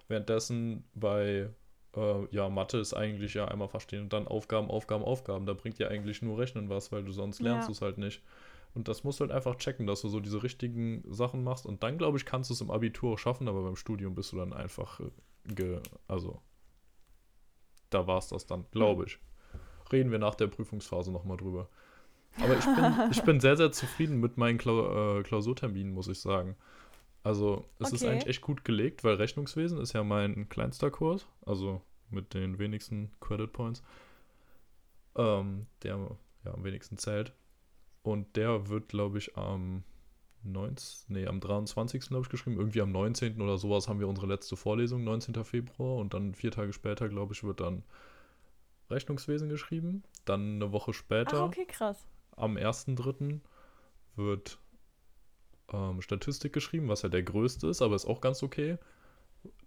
Währenddessen 0.08 0.84
bei 0.94 1.50
äh, 1.96 2.26
ja, 2.32 2.50
Mathe 2.50 2.78
ist 2.78 2.94
eigentlich 2.94 3.34
ja 3.34 3.46
einmal 3.46 3.68
verstehen 3.68 4.04
und 4.04 4.14
dann 4.14 4.28
Aufgaben, 4.28 4.70
Aufgaben, 4.70 5.04
Aufgaben. 5.04 5.46
Da 5.46 5.54
bringt 5.54 5.80
dir 5.80 5.90
eigentlich 5.90 6.22
nur 6.22 6.38
Rechnen 6.40 6.70
was, 6.70 6.92
weil 6.92 7.04
du 7.04 7.12
sonst 7.12 7.42
lernst 7.42 7.66
Ja. 7.66 7.68
du 7.68 7.72
es 7.74 7.82
halt 7.82 7.98
nicht. 7.98 8.22
Und 8.76 8.88
das 8.88 9.04
musst 9.04 9.20
du 9.20 9.24
halt 9.26 9.32
einfach 9.32 9.56
checken, 9.58 9.86
dass 9.86 10.02
du 10.02 10.10
so 10.10 10.20
diese 10.20 10.42
richtigen 10.42 11.04
Sachen 11.08 11.44
machst. 11.44 11.66
Und 11.66 11.84
dann, 11.84 11.98
glaube 12.00 12.18
ich, 12.18 12.26
kannst 12.26 12.50
du 12.50 12.56
es 12.56 12.62
im 12.62 12.72
Abitur 12.72 13.14
auch 13.14 13.20
schaffen, 13.20 13.48
aber 13.48 13.62
beim 13.64 13.76
Studium 13.76 14.16
bist 14.16 14.32
du 14.32 14.38
dann 14.38 14.52
einfach, 14.52 15.00
äh, 15.00 15.12
ge 15.54 15.80
also, 16.08 16.42
da 17.90 18.08
war 18.08 18.18
es 18.18 18.28
das 18.30 18.46
dann, 18.46 18.66
glaube 18.72 19.06
ich. 19.06 19.20
Reden 19.92 20.12
wir 20.12 20.20
nach 20.20 20.36
der 20.36 20.48
Prüfungsphase 20.48 21.12
nochmal 21.12 21.38
drüber. 21.38 21.70
Aber 22.42 22.58
ich 22.58 22.66
bin, 22.66 22.94
ich 23.12 23.22
bin 23.24 23.40
sehr, 23.40 23.58
sehr 23.58 23.72
zufrieden 23.72 24.20
mit 24.20 24.38
meinen 24.38 24.58
Klau 24.58 25.20
äh, 25.20 25.24
Klausurterminen, 25.24 25.94
muss 25.94 26.08
ich 26.08 26.20
sagen. 26.20 26.56
Also, 27.24 27.66
es 27.80 27.94
ist 27.94 28.04
Okay. 28.04 28.12
eigentlich 28.12 28.28
echt 28.28 28.42
gut 28.42 28.66
gelegt, 28.66 29.04
weil 29.04 29.16
Rechnungswesen 29.16 29.80
ist 29.80 29.94
ja 29.94 30.04
mein 30.04 30.50
kleinster 30.50 30.92
Kurs, 30.92 31.28
also 31.46 31.82
mit 32.10 32.34
den 32.34 32.60
wenigsten 32.60 33.12
Credit 33.22 33.52
Points, 33.52 33.82
ähm, 35.16 35.68
der 35.84 35.98
ja 36.46 36.54
am 36.54 36.64
wenigsten 36.64 36.98
zählt. 36.98 37.34
Und 38.04 38.36
der 38.36 38.68
wird, 38.68 38.90
glaube 38.90 39.18
ich, 39.18 39.38
am 39.38 39.84
19, 40.44 41.14
nee, 41.16 41.28
am 41.28 41.40
23. 41.40 42.10
glaube 42.10 42.24
ich 42.26 42.30
geschrieben. 42.30 42.58
Irgendwie 42.58 42.82
am 42.82 42.92
19. 42.92 43.42
oder 43.42 43.58
sowas 43.58 43.88
haben 43.88 44.00
wir 44.02 44.08
unsere 44.10 44.28
letzte 44.28 44.58
Vorlesung, 44.58 45.04
19. 45.06 45.44
Februar. 45.46 45.98
Und 45.98 46.14
dann 46.14 46.36
vier 46.36 46.52
Tage 46.52 46.74
später, 46.74 47.08
glaube 47.10 47.34
ich, 47.34 47.44
wird 47.44 47.62
dann 47.62 47.84
Rechnungswesen 48.90 49.50
geschrieben. 49.50 50.04
Dann 50.26 50.56
eine 50.56 50.72
Woche 50.72 50.94
später 50.94 51.44
Ach, 51.44 51.48
okay, 51.48 51.66
krass. 51.66 52.06
am 52.36 52.58
1.3. 52.58 53.42
wird 54.16 54.60
ähm, 55.74 56.02
Statistik 56.02 56.54
geschrieben, 56.54 56.90
was 56.90 57.02
ja 57.02 57.10
der 57.10 57.24
größte 57.24 57.68
ist, 57.68 57.82
aber 57.82 57.96
ist 57.96 58.06
auch 58.06 58.22
ganz 58.22 58.44
okay, 58.44 58.78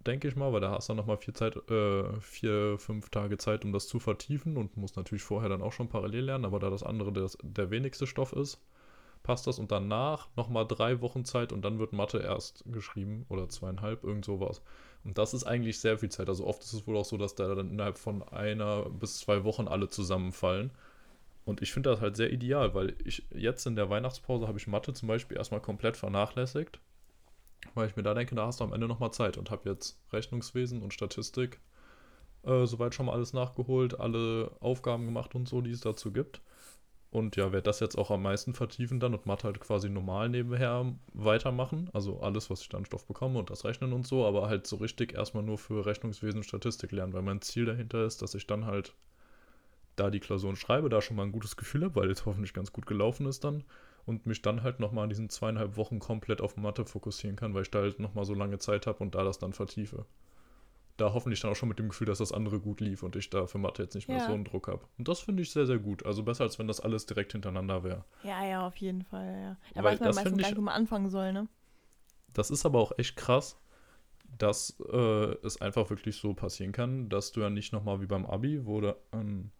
denke 0.05 0.27
ich 0.27 0.35
mal, 0.35 0.51
weil 0.53 0.61
da 0.61 0.71
hast 0.71 0.89
du 0.89 0.93
nochmal 0.93 1.17
vier, 1.17 1.33
Zeit, 1.33 1.55
äh, 1.69 2.19
vier, 2.21 2.77
fünf 2.79 3.09
Tage 3.09 3.37
Zeit, 3.37 3.65
um 3.65 3.73
das 3.73 3.87
zu 3.87 3.99
vertiefen 3.99 4.57
und 4.57 4.77
musst 4.77 4.97
natürlich 4.97 5.23
vorher 5.23 5.49
dann 5.49 5.61
auch 5.61 5.73
schon 5.73 5.89
parallel 5.89 6.25
lernen, 6.25 6.45
aber 6.45 6.59
da 6.59 6.69
das 6.69 6.83
andere 6.83 7.11
das, 7.11 7.37
der 7.43 7.69
wenigste 7.69 8.07
Stoff 8.07 8.33
ist, 8.33 8.59
passt 9.23 9.45
das 9.45 9.59
und 9.59 9.71
danach 9.71 10.29
nochmal 10.37 10.65
drei 10.65 11.01
Wochen 11.01 11.25
Zeit 11.25 11.51
und 11.51 11.63
dann 11.63 11.79
wird 11.79 11.93
Mathe 11.93 12.19
erst 12.19 12.63
geschrieben 12.67 13.25
oder 13.29 13.49
zweieinhalb, 13.49 14.03
irgend 14.03 14.25
sowas. 14.25 14.61
Und 15.03 15.17
das 15.17 15.33
ist 15.33 15.43
eigentlich 15.43 15.79
sehr 15.79 15.97
viel 15.97 16.09
Zeit. 16.09 16.29
Also 16.29 16.45
oft 16.45 16.63
ist 16.63 16.73
es 16.73 16.87
wohl 16.87 16.97
auch 16.97 17.05
so, 17.05 17.17
dass 17.17 17.35
da 17.35 17.53
dann 17.53 17.69
innerhalb 17.69 17.97
von 17.97 18.23
einer 18.23 18.89
bis 18.89 19.19
zwei 19.19 19.43
Wochen 19.43 19.67
alle 19.67 19.89
zusammenfallen. 19.89 20.71
Und 21.47 21.61
ich 21.61 21.71
finde 21.71 21.89
das 21.89 22.01
halt 22.01 22.17
sehr 22.17 22.33
ideal, 22.33 22.73
weil 22.73 22.97
ich 23.05 23.25
jetzt 23.33 23.65
in 23.65 23.77
der 23.77 23.89
Weihnachtspause 23.89 24.49
habe 24.49 24.57
ich 24.57 24.67
Mathe 24.67 24.91
zum 24.91 25.07
Beispiel 25.07 25.37
erstmal 25.37 25.61
komplett 25.61 25.95
vernachlässigt, 25.95 26.81
weil 27.73 27.87
ich 27.87 27.95
mir 27.95 28.03
da 28.03 28.13
denke, 28.13 28.35
da 28.35 28.47
hast 28.47 28.59
du 28.59 28.65
am 28.65 28.73
Ende 28.73 28.85
nochmal 28.85 29.13
Zeit 29.13 29.37
und 29.37 29.49
habe 29.49 29.69
jetzt 29.69 29.97
Rechnungswesen 30.11 30.81
und 30.81 30.93
Statistik 30.93 31.61
äh, 32.43 32.65
soweit 32.65 32.93
schon 32.93 33.05
mal 33.05 33.13
alles 33.13 33.31
nachgeholt, 33.31 33.97
alle 33.97 34.51
Aufgaben 34.59 35.05
gemacht 35.05 35.35
und 35.35 35.47
so, 35.47 35.61
die 35.61 35.71
es 35.71 35.79
dazu 35.79 36.11
gibt. 36.11 36.41
Und 37.11 37.37
ja, 37.37 37.53
werde 37.53 37.63
das 37.63 37.79
jetzt 37.79 37.97
auch 37.97 38.11
am 38.11 38.23
meisten 38.23 38.53
vertiefen 38.53 38.99
dann 38.99 39.13
und 39.13 39.25
Mathe 39.25 39.45
halt 39.45 39.61
quasi 39.61 39.87
normal 39.87 40.27
nebenher 40.27 40.97
weitermachen. 41.13 41.89
Also 41.93 42.19
alles, 42.19 42.49
was 42.49 42.59
ich 42.59 42.67
dann 42.67 42.83
Stoff 42.83 43.07
bekomme 43.07 43.39
und 43.39 43.49
das 43.49 43.63
Rechnen 43.63 43.93
und 43.93 44.05
so, 44.05 44.25
aber 44.25 44.49
halt 44.49 44.67
so 44.67 44.75
richtig 44.75 45.13
erstmal 45.13 45.43
nur 45.43 45.57
für 45.57 45.85
Rechnungswesen 45.85 46.39
und 46.39 46.43
Statistik 46.43 46.91
lernen, 46.91 47.13
weil 47.13 47.21
mein 47.21 47.39
Ziel 47.39 47.63
dahinter 47.63 48.03
ist, 48.03 48.21
dass 48.21 48.35
ich 48.35 48.47
dann 48.47 48.65
halt 48.65 48.93
da 49.97 50.09
die 50.09 50.19
Klausuren 50.21 50.55
schreibe, 50.55 50.87
da 50.89 51.01
schon 51.01 51.17
mal 51.17 51.23
ein 51.23 51.31
gutes 51.33 51.57
Gefühl 51.57 51.83
habe, 51.83 51.95
weil 51.95 52.09
es 52.09 52.25
hoffentlich 52.25 52.53
ganz 52.53 52.71
gut 52.71 52.85
gelaufen 52.85 53.25
ist 53.27 53.43
dann 53.43 53.63
und 54.05 54.25
mich 54.25 54.41
dann 54.41 54.63
halt 54.63 54.79
nochmal 54.79 55.03
in 55.03 55.09
diesen 55.09 55.29
zweieinhalb 55.29 55.75
Wochen 55.75 55.99
komplett 55.99 56.39
auf 56.41 56.55
Mathe 56.55 56.85
fokussieren 56.85 57.35
kann, 57.35 57.53
weil 57.53 57.63
ich 57.63 57.71
da 57.71 57.79
halt 57.79 57.99
nochmal 57.99 58.23
so 58.25 58.33
lange 58.33 58.57
Zeit 58.59 58.87
habe 58.87 58.99
und 59.03 59.15
da 59.15 59.23
das 59.25 59.39
dann 59.39 59.53
vertiefe. 59.53 60.05
Da 60.95 61.13
hoffentlich 61.13 61.41
dann 61.41 61.51
auch 61.51 61.55
schon 61.55 61.69
mit 61.69 61.77
dem 61.77 61.89
Gefühl, 61.89 62.07
dass 62.07 62.17
das 62.17 62.31
andere 62.31 62.59
gut 62.59 62.79
lief 62.81 63.03
und 63.03 63.15
ich 63.15 63.29
da 63.29 63.45
für 63.45 63.59
Mathe 63.59 63.83
jetzt 63.83 63.93
nicht 63.93 64.07
mehr 64.07 64.17
Ja. 64.17 64.25
so 64.25 64.33
einen 64.33 64.45
Druck 64.45 64.67
habe. 64.67 64.85
Und 64.97 65.07
das 65.07 65.19
finde 65.19 65.43
ich 65.43 65.51
sehr, 65.51 65.67
sehr 65.67 65.77
gut. 65.77 66.03
Also 66.05 66.23
besser, 66.23 66.43
als 66.45 66.57
wenn 66.57 66.67
das 66.67 66.79
alles 66.79 67.05
direkt 67.05 67.33
hintereinander 67.33 67.83
wäre. 67.83 68.03
Ja, 68.23 68.43
ja, 68.43 68.65
auf 68.65 68.75
jeden 68.77 69.03
Fall, 69.03 69.39
ja. 69.41 69.57
Da 69.75 69.83
Weil 69.83 69.93
weiß 69.93 69.99
man 69.99 70.15
meistens 70.15 70.31
gar 70.31 70.39
ich- 70.39 70.47
nicht, 70.47 70.57
wo 70.57 70.61
man 70.61 70.73
anfangen 70.73 71.09
soll, 71.09 71.33
ne? 71.33 71.47
Das 72.33 72.49
ist 72.49 72.65
aber 72.65 72.79
auch 72.79 72.97
echt 72.97 73.15
krass, 73.15 73.59
dass 74.37 74.79
äh, 74.91 75.35
es 75.45 75.61
einfach 75.61 75.89
wirklich 75.89 76.17
so 76.17 76.33
passieren 76.33 76.71
kann, 76.71 77.09
dass 77.09 77.31
du 77.31 77.41
ja 77.41 77.49
nicht 77.49 77.73
nochmal 77.73 78.01
wie 78.01 78.05
beim 78.07 78.25
Abi, 78.25 78.65
wo 78.65 78.81
du 78.81 78.95
ähm, 79.13 79.51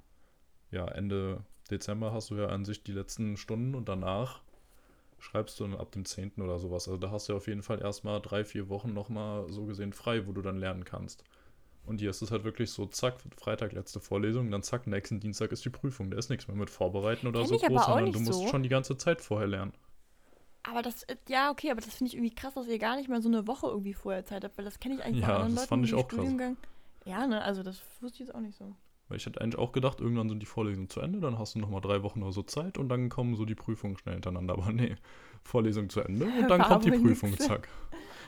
ja, 0.71 0.87
Ende 0.87 1.43
Dezember 1.69 2.13
hast 2.13 2.29
du 2.29 2.35
ja 2.35 2.47
an 2.47 2.65
sich 2.65 2.83
die 2.83 2.91
letzten 2.91 3.37
Stunden 3.37 3.75
und 3.75 3.89
danach 3.89 4.41
schreibst 5.19 5.59
du 5.59 5.65
dann 5.65 5.75
ab 5.75 5.91
dem 5.91 6.05
10. 6.05 6.33
oder 6.37 6.59
sowas. 6.59 6.87
Also 6.87 6.97
da 6.97 7.11
hast 7.11 7.27
du 7.27 7.33
ja 7.33 7.37
auf 7.37 7.47
jeden 7.47 7.63
Fall 7.63 7.81
erstmal 7.81 8.21
drei, 8.21 8.43
vier 8.43 8.69
Wochen 8.69 8.93
nochmal 8.93 9.51
so 9.51 9.65
gesehen 9.65 9.93
frei, 9.93 10.27
wo 10.27 10.31
du 10.31 10.41
dann 10.41 10.57
lernen 10.57 10.85
kannst. 10.85 11.23
Und 11.85 12.01
hier 12.01 12.09
ist 12.09 12.21
es 12.21 12.31
halt 12.31 12.43
wirklich 12.43 12.69
so, 12.71 12.85
zack, 12.85 13.15
Freitag 13.37 13.71
letzte 13.71 14.01
Vorlesung, 14.01 14.51
dann 14.51 14.61
zack, 14.61 14.87
nächsten 14.87 15.21
Dienstag 15.21 15.51
ist 15.53 15.63
die 15.63 15.69
Prüfung. 15.69 16.11
Da 16.11 16.17
ist 16.17 16.29
nichts 16.29 16.47
mehr 16.47 16.57
mit 16.57 16.69
Vorbereiten 16.69 17.27
oder 17.27 17.39
Kenn 17.39 17.47
so 17.47 17.57
groß, 17.57 17.85
sondern 17.85 18.11
du 18.11 18.19
musst 18.19 18.39
so. 18.41 18.47
schon 18.47 18.61
die 18.61 18.69
ganze 18.69 18.97
Zeit 18.97 19.21
vorher 19.21 19.47
lernen. 19.47 19.73
Aber 20.63 20.81
das, 20.81 21.03
äh, 21.03 21.15
ja, 21.29 21.49
okay, 21.49 21.71
aber 21.71 21.79
das 21.79 21.95
finde 21.95 22.09
ich 22.09 22.15
irgendwie 22.15 22.35
krass, 22.35 22.55
dass 22.55 22.67
ihr 22.67 22.77
gar 22.77 22.97
nicht 22.97 23.07
mal 23.07 23.21
so 23.21 23.29
eine 23.29 23.47
Woche 23.47 23.67
irgendwie 23.67 23.93
vorher 23.93 24.25
Zeit 24.25 24.43
habt, 24.43 24.57
weil 24.57 24.65
das 24.65 24.79
kenne 24.79 24.95
ich 24.95 25.03
eigentlich 25.03 25.21
Ja, 25.21 25.27
von 25.27 25.35
anderen 25.35 25.55
das 25.55 25.63
Leuten, 25.63 25.69
fand 25.69 25.85
ich 25.85 25.93
auch 25.93 26.07
krass. 26.09 26.57
Ja, 27.05 27.25
ne, 27.25 27.41
also 27.41 27.63
das 27.63 27.81
wusste 28.01 28.15
ich 28.15 28.27
jetzt 28.27 28.35
auch 28.35 28.41
nicht 28.41 28.57
so. 28.57 28.75
Weil 29.07 29.17
ich 29.17 29.25
hätte 29.25 29.39
eigentlich 29.39 29.57
auch 29.57 29.71
gedacht, 29.71 30.01
irgendwann 30.01 30.29
sind 30.29 30.39
die 30.39 30.45
Vorlesungen 30.45 30.89
zu 30.89 30.99
Ende, 30.99 31.19
dann 31.19 31.39
hast 31.39 31.55
du 31.55 31.59
nochmal 31.59 31.81
drei 31.81 32.03
Wochen 32.03 32.21
oder 32.23 32.33
so 32.33 32.43
Zeit 32.43 32.77
und 32.77 32.89
dann 32.89 33.09
kommen 33.09 33.35
so 33.35 33.45
die 33.45 33.55
Prüfungen 33.55 33.97
schnell 33.97 34.15
hintereinander. 34.15 34.53
Aber 34.57 34.71
nee, 34.71 34.95
Vorlesung 35.43 35.89
zu 35.89 36.01
Ende 36.01 36.25
und 36.25 36.49
dann 36.49 36.59
War 36.59 36.69
kommt 36.69 36.85
die 36.85 36.91
Prüfung, 36.91 37.31
nix. 37.31 37.45
zack. 37.45 37.67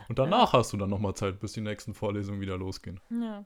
Und 0.08 0.18
danach 0.18 0.54
hast 0.54 0.74
du 0.74 0.78
dann 0.78 0.90
nochmal 0.90 1.14
Zeit, 1.14 1.40
bis 1.40 1.54
die 1.54 1.62
nächsten 1.62 1.94
Vorlesungen 1.94 2.42
wieder 2.42 2.58
losgehen. 2.58 3.00
Ja. 3.12 3.46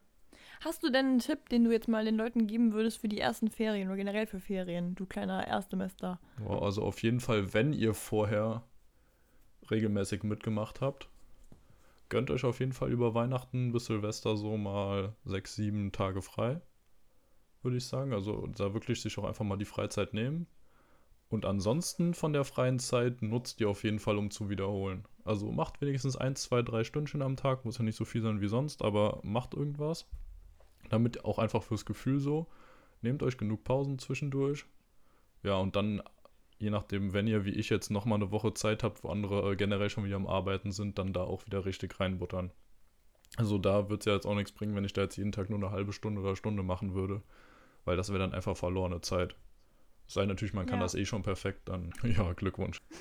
Hast 0.62 0.82
du 0.82 0.90
denn 0.90 1.08
einen 1.08 1.20
Tipp, 1.20 1.50
den 1.50 1.66
du 1.66 1.72
jetzt 1.74 1.90
mal 1.90 2.06
den 2.06 2.16
Leuten 2.16 2.48
geben 2.48 2.72
würdest 2.72 3.00
für 3.00 3.10
die 3.10 3.20
ersten 3.20 3.50
Ferien 3.50 3.90
oder 3.90 3.98
generell 3.98 4.28
für 4.28 4.40
Ferien, 4.40 4.96
du 4.96 5.06
kleiner 5.06 5.46
Erstsemester? 5.46 6.22
Ja, 6.40 6.60
also 6.60 6.84
auf 6.84 7.04
jeden 7.04 7.20
Fall, 7.20 7.54
wenn 7.54 7.74
ihr 7.74 7.94
vorher 7.94 8.64
regelmäßig 9.70 10.24
mitgemacht 10.24 10.80
habt, 10.80 11.10
gönnt 12.08 12.32
euch 12.32 12.46
auf 12.46 12.60
jeden 12.60 12.74
Fall 12.74 12.92
über 12.92 13.14
Weihnachten 13.14 13.74
bis 13.74 13.86
Silvester 13.86 14.38
so 14.38 14.56
mal 14.56 15.16
sechs, 15.26 15.56
sieben 15.56 15.92
Tage 15.92 16.22
frei, 16.22 16.62
würde 17.64 17.78
ich 17.78 17.88
sagen. 17.88 18.14
Also 18.14 18.48
da 18.48 18.74
wirklich 18.74 19.02
sich 19.02 19.18
auch 19.18 19.26
einfach 19.26 19.46
mal 19.46 19.58
die 19.58 19.66
Freizeit 19.66 20.14
nehmen. 20.14 20.48
Und 21.30 21.46
ansonsten 21.46 22.14
von 22.14 22.32
der 22.32 22.44
freien 22.44 22.78
Zeit 22.78 23.22
nutzt 23.22 23.60
ihr 23.60 23.70
auf 23.70 23.84
jeden 23.84 24.00
Fall, 24.00 24.18
um 24.18 24.30
zu 24.30 24.50
wiederholen. 24.50 25.06
Also 25.26 25.52
macht 25.52 25.82
wenigstens 25.82 26.16
ein, 26.16 26.36
zwei, 26.36 26.62
drei 26.62 26.84
Stündchen 26.84 27.22
am 27.22 27.38
Tag, 27.38 27.66
muss 27.66 27.78
ja 27.78 27.84
nicht 27.84 27.96
so 27.96 28.06
viel 28.06 28.22
sein 28.22 28.42
wie 28.42 28.48
sonst, 28.48 28.84
aber 28.84 29.20
macht 29.24 29.54
irgendwas. 29.54 30.08
Damit 30.90 31.26
auch 31.26 31.40
einfach 31.40 31.64
fürs 31.64 31.86
Gefühl 31.86 32.20
so. 32.20 32.48
Nehmt 33.02 33.24
euch 33.24 33.38
genug 33.38 33.64
Pausen 33.64 33.98
zwischendurch. 33.98 34.66
Ja, 35.42 35.58
und 35.58 35.76
dann, 35.76 36.04
je 36.60 36.70
nachdem, 36.70 37.14
wenn 37.14 37.26
ihr 37.26 37.46
wie 37.46 37.52
ich 37.52 37.70
jetzt 37.70 37.90
nochmal 37.90 38.18
eine 38.18 38.32
Woche 38.32 38.54
Zeit 38.54 38.84
habt, 38.84 39.04
wo 39.04 39.10
andere 39.10 39.52
äh, 39.52 39.56
generell 39.56 39.90
schon 39.90 40.06
wieder 40.06 40.18
am 40.18 40.28
Arbeiten 40.28 40.72
sind, 40.72 41.00
dann 41.00 41.14
da 41.14 41.24
auch 41.24 41.46
wieder 41.46 41.66
richtig 41.66 42.00
reinbuttern. 42.00 42.52
Also 43.38 43.58
da 43.58 43.90
wird 43.90 44.02
es 44.02 44.06
ja 44.06 44.14
jetzt 44.14 44.28
auch 44.28 44.36
nichts 44.36 44.52
bringen, 44.52 44.76
wenn 44.76 44.86
ich 44.86 44.94
da 44.94 45.02
jetzt 45.02 45.18
jeden 45.18 45.32
Tag 45.32 45.50
nur 45.50 45.58
eine 45.58 45.72
halbe 45.72 45.94
Stunde 45.94 46.22
oder 46.22 46.36
Stunde 46.36 46.62
machen 46.62 46.94
würde. 46.94 47.24
Weil 47.86 47.98
das 47.98 48.10
wäre 48.10 48.20
dann 48.20 48.34
einfach 48.34 48.56
verlorene 48.58 49.02
Zeit. 49.02 49.36
Sei 50.08 50.26
natürlich, 50.26 50.54
man 50.54 50.66
kann 50.66 50.80
Ja. 50.80 50.86
das 50.86 50.96
eh 50.96 51.06
schon 51.06 51.24
perfekt, 51.24 51.70
dann 51.70 51.92
ja, 52.04 52.34
Glückwunsch. 52.34 52.82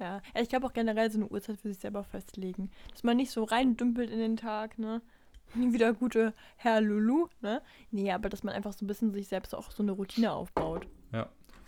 Ja, 0.00 0.22
Ja, 0.34 0.40
ich 0.40 0.48
glaube 0.48 0.66
auch 0.66 0.72
generell 0.72 1.10
so 1.10 1.18
eine 1.18 1.26
Uhrzeit 1.28 1.58
für 1.58 1.68
sich 1.68 1.78
selber 1.78 2.04
festlegen. 2.04 2.70
Dass 2.92 3.02
man 3.02 3.16
nicht 3.16 3.32
so 3.32 3.42
reindümpelt 3.42 4.10
in 4.10 4.20
den 4.20 4.36
Tag, 4.36 4.78
ne? 4.78 5.02
Wieder 5.54 5.92
gute 5.92 6.34
Herr 6.56 6.80
Lulu, 6.80 7.26
ne? 7.40 7.62
Nee, 7.90 8.12
aber 8.12 8.28
dass 8.28 8.44
man 8.44 8.54
einfach 8.54 8.72
so 8.72 8.84
ein 8.84 8.86
bisschen 8.86 9.12
sich 9.12 9.26
selbst 9.26 9.54
auch 9.56 9.70
so 9.72 9.82
eine 9.82 9.90
Routine 9.92 10.32
aufbaut. 10.32 10.86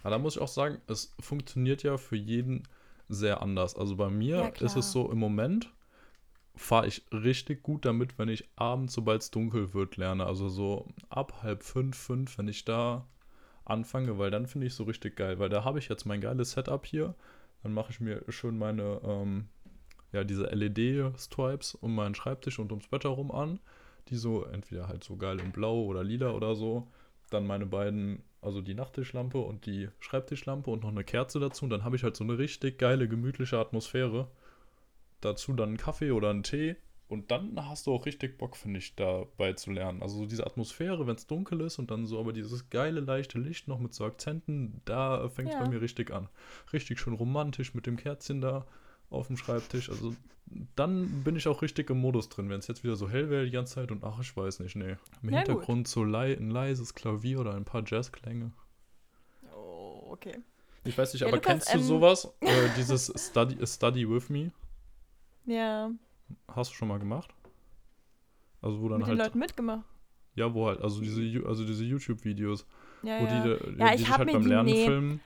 Aber 0.02 0.10
da 0.10 0.18
muss 0.18 0.36
ich 0.36 0.40
auch 0.42 0.48
sagen, 0.48 0.80
es 0.86 1.14
funktioniert 1.20 1.82
ja 1.82 1.98
für 1.98 2.16
jeden 2.16 2.62
sehr 3.08 3.42
anders. 3.42 3.76
Also 3.76 3.96
bei 3.96 4.08
mir 4.08 4.36
Ja, 4.36 4.46
ist 4.48 4.76
es 4.76 4.92
so, 4.92 5.10
im 5.10 5.18
Moment 5.18 5.70
fahre 6.60 6.86
ich 6.86 7.02
richtig 7.10 7.62
gut 7.62 7.84
damit, 7.84 8.18
wenn 8.18 8.28
ich 8.28 8.48
abends, 8.56 8.92
sobald 8.92 9.22
es 9.22 9.30
dunkel 9.30 9.72
wird, 9.72 9.96
lerne. 9.96 10.26
Also 10.26 10.48
so 10.48 10.86
ab 11.08 11.42
halb 11.42 11.62
fünf, 11.62 11.96
fünf, 11.96 12.36
wenn 12.38 12.48
ich 12.48 12.64
da 12.64 13.06
anfange, 13.64 14.18
weil 14.18 14.30
dann 14.30 14.46
finde 14.46 14.66
ich 14.66 14.74
so 14.74 14.84
richtig 14.84 15.16
geil. 15.16 15.38
Weil 15.38 15.48
da 15.48 15.64
habe 15.64 15.78
ich 15.78 15.88
jetzt 15.88 16.04
mein 16.04 16.20
geiles 16.20 16.52
Setup 16.52 16.84
hier. 16.84 17.14
Dann 17.62 17.72
mache 17.72 17.90
ich 17.90 18.00
mir 18.00 18.22
schön 18.28 18.58
meine, 18.58 19.00
ähm, 19.02 19.48
ja, 20.12 20.22
diese 20.22 20.44
LED-Stripes 20.44 21.76
um 21.76 21.94
meinen 21.94 22.14
Schreibtisch 22.14 22.58
und 22.58 22.70
ums 22.72 22.88
Bett 22.88 23.04
herum 23.04 23.32
an. 23.32 23.58
Die 24.08 24.16
so 24.16 24.44
entweder 24.44 24.86
halt 24.86 25.02
so 25.02 25.16
geil 25.16 25.40
in 25.40 25.52
blau 25.52 25.84
oder 25.84 26.04
lila 26.04 26.30
oder 26.32 26.54
so. 26.54 26.88
Dann 27.30 27.46
meine 27.46 27.66
beiden, 27.66 28.22
also 28.42 28.60
die 28.60 28.74
Nachttischlampe 28.74 29.38
und 29.38 29.64
die 29.66 29.88
Schreibtischlampe 29.98 30.70
und 30.70 30.82
noch 30.82 30.90
eine 30.90 31.04
Kerze 31.04 31.40
dazu. 31.40 31.64
Und 31.64 31.70
dann 31.70 31.84
habe 31.84 31.96
ich 31.96 32.04
halt 32.04 32.16
so 32.16 32.24
eine 32.24 32.36
richtig 32.38 32.78
geile, 32.78 33.08
gemütliche 33.08 33.58
Atmosphäre. 33.58 34.28
Dazu 35.20 35.52
dann 35.52 35.70
einen 35.70 35.76
Kaffee 35.78 36.10
oder 36.12 36.30
einen 36.30 36.42
Tee. 36.42 36.76
Und 37.08 37.32
dann 37.32 37.56
hast 37.68 37.88
du 37.88 37.92
auch 37.92 38.06
richtig 38.06 38.38
Bock, 38.38 38.56
finde 38.56 38.78
ich, 38.78 38.94
dabei 38.94 39.54
zu 39.54 39.72
lernen. 39.72 40.00
Also 40.00 40.18
so 40.18 40.26
diese 40.26 40.46
Atmosphäre, 40.46 41.08
wenn 41.08 41.16
es 41.16 41.26
dunkel 41.26 41.60
ist 41.62 41.80
und 41.80 41.90
dann 41.90 42.06
so 42.06 42.20
aber 42.20 42.32
dieses 42.32 42.70
geile, 42.70 43.00
leichte 43.00 43.38
Licht 43.40 43.66
noch 43.66 43.80
mit 43.80 43.92
so 43.94 44.04
Akzenten, 44.04 44.80
da 44.84 45.28
fängt 45.28 45.48
es 45.48 45.54
Ja. 45.54 45.62
bei 45.64 45.68
mir 45.68 45.80
richtig 45.80 46.12
an. 46.12 46.28
Richtig 46.72 47.00
schön 47.00 47.14
romantisch 47.14 47.74
mit 47.74 47.86
dem 47.86 47.96
Kerzchen 47.96 48.40
da 48.40 48.64
auf 49.10 49.26
dem 49.26 49.36
Schreibtisch. 49.36 49.90
Also 49.90 50.14
dann 50.76 51.24
bin 51.24 51.34
ich 51.34 51.48
auch 51.48 51.62
richtig 51.62 51.90
im 51.90 51.98
Modus 51.98 52.28
drin. 52.28 52.48
Wenn 52.48 52.60
es 52.60 52.68
jetzt 52.68 52.84
wieder 52.84 52.94
so 52.94 53.10
hell 53.10 53.28
wäre 53.28 53.44
die 53.44 53.50
ganze 53.50 53.74
Zeit 53.74 53.90
und 53.90 54.04
ach, 54.04 54.20
ich 54.20 54.36
weiß 54.36 54.60
nicht, 54.60 54.76
nee. 54.76 54.96
Im 55.22 55.30
gut. 55.30 55.38
Hintergrund 55.38 55.88
so 55.88 56.04
lei 56.04 56.32
ein 56.36 56.50
leises 56.50 56.94
Klavier 56.94 57.40
oder 57.40 57.54
ein 57.54 57.64
paar 57.64 57.82
Jazzklänge. 57.84 58.52
Oh, 59.52 60.10
okay. 60.12 60.38
Ich 60.84 60.96
weiß 60.96 61.12
nicht, 61.12 61.22
Ja, 61.22 61.26
aber 61.28 61.36
Lukas, 61.38 61.50
kennst 61.66 61.74
du 61.74 61.78
ähm, 61.78 61.82
sowas? 61.84 62.32
Äh, 62.40 62.68
dieses 62.76 63.12
Study, 63.16 63.66
Study 63.66 64.08
with 64.08 64.28
Me? 64.30 64.52
Ja, 65.46 65.90
Hast 66.48 66.70
du 66.70 66.74
schon 66.76 66.88
mal 66.88 66.98
gemacht? 66.98 67.34
Also 68.62 68.80
wo 68.80 68.88
dann 68.88 68.98
mit 68.98 69.06
den 69.08 69.18
halt, 69.18 69.28
Leuten 69.28 69.38
mitgemacht. 69.38 69.84
ja, 70.34 70.52
wo 70.54 70.66
halt, 70.68 70.80
also 70.80 71.00
diese, 71.00 71.22
also 71.46 71.64
diese 71.64 71.84
YouTube-Videos, 71.84 72.66
Ja, 73.02 73.18
wo 73.20 73.24
ja. 73.24 73.42
die, 73.56 73.78
Ja, 73.80 73.96
die, 73.96 74.02
ich 74.02 74.08
hab 74.10 74.18
halt 74.18 74.26
mir 74.26 74.32
beim 74.34 74.42
die- 74.42 74.48
Lernen 74.48 74.68
nee. 74.70 74.84
filmen. 74.84 75.20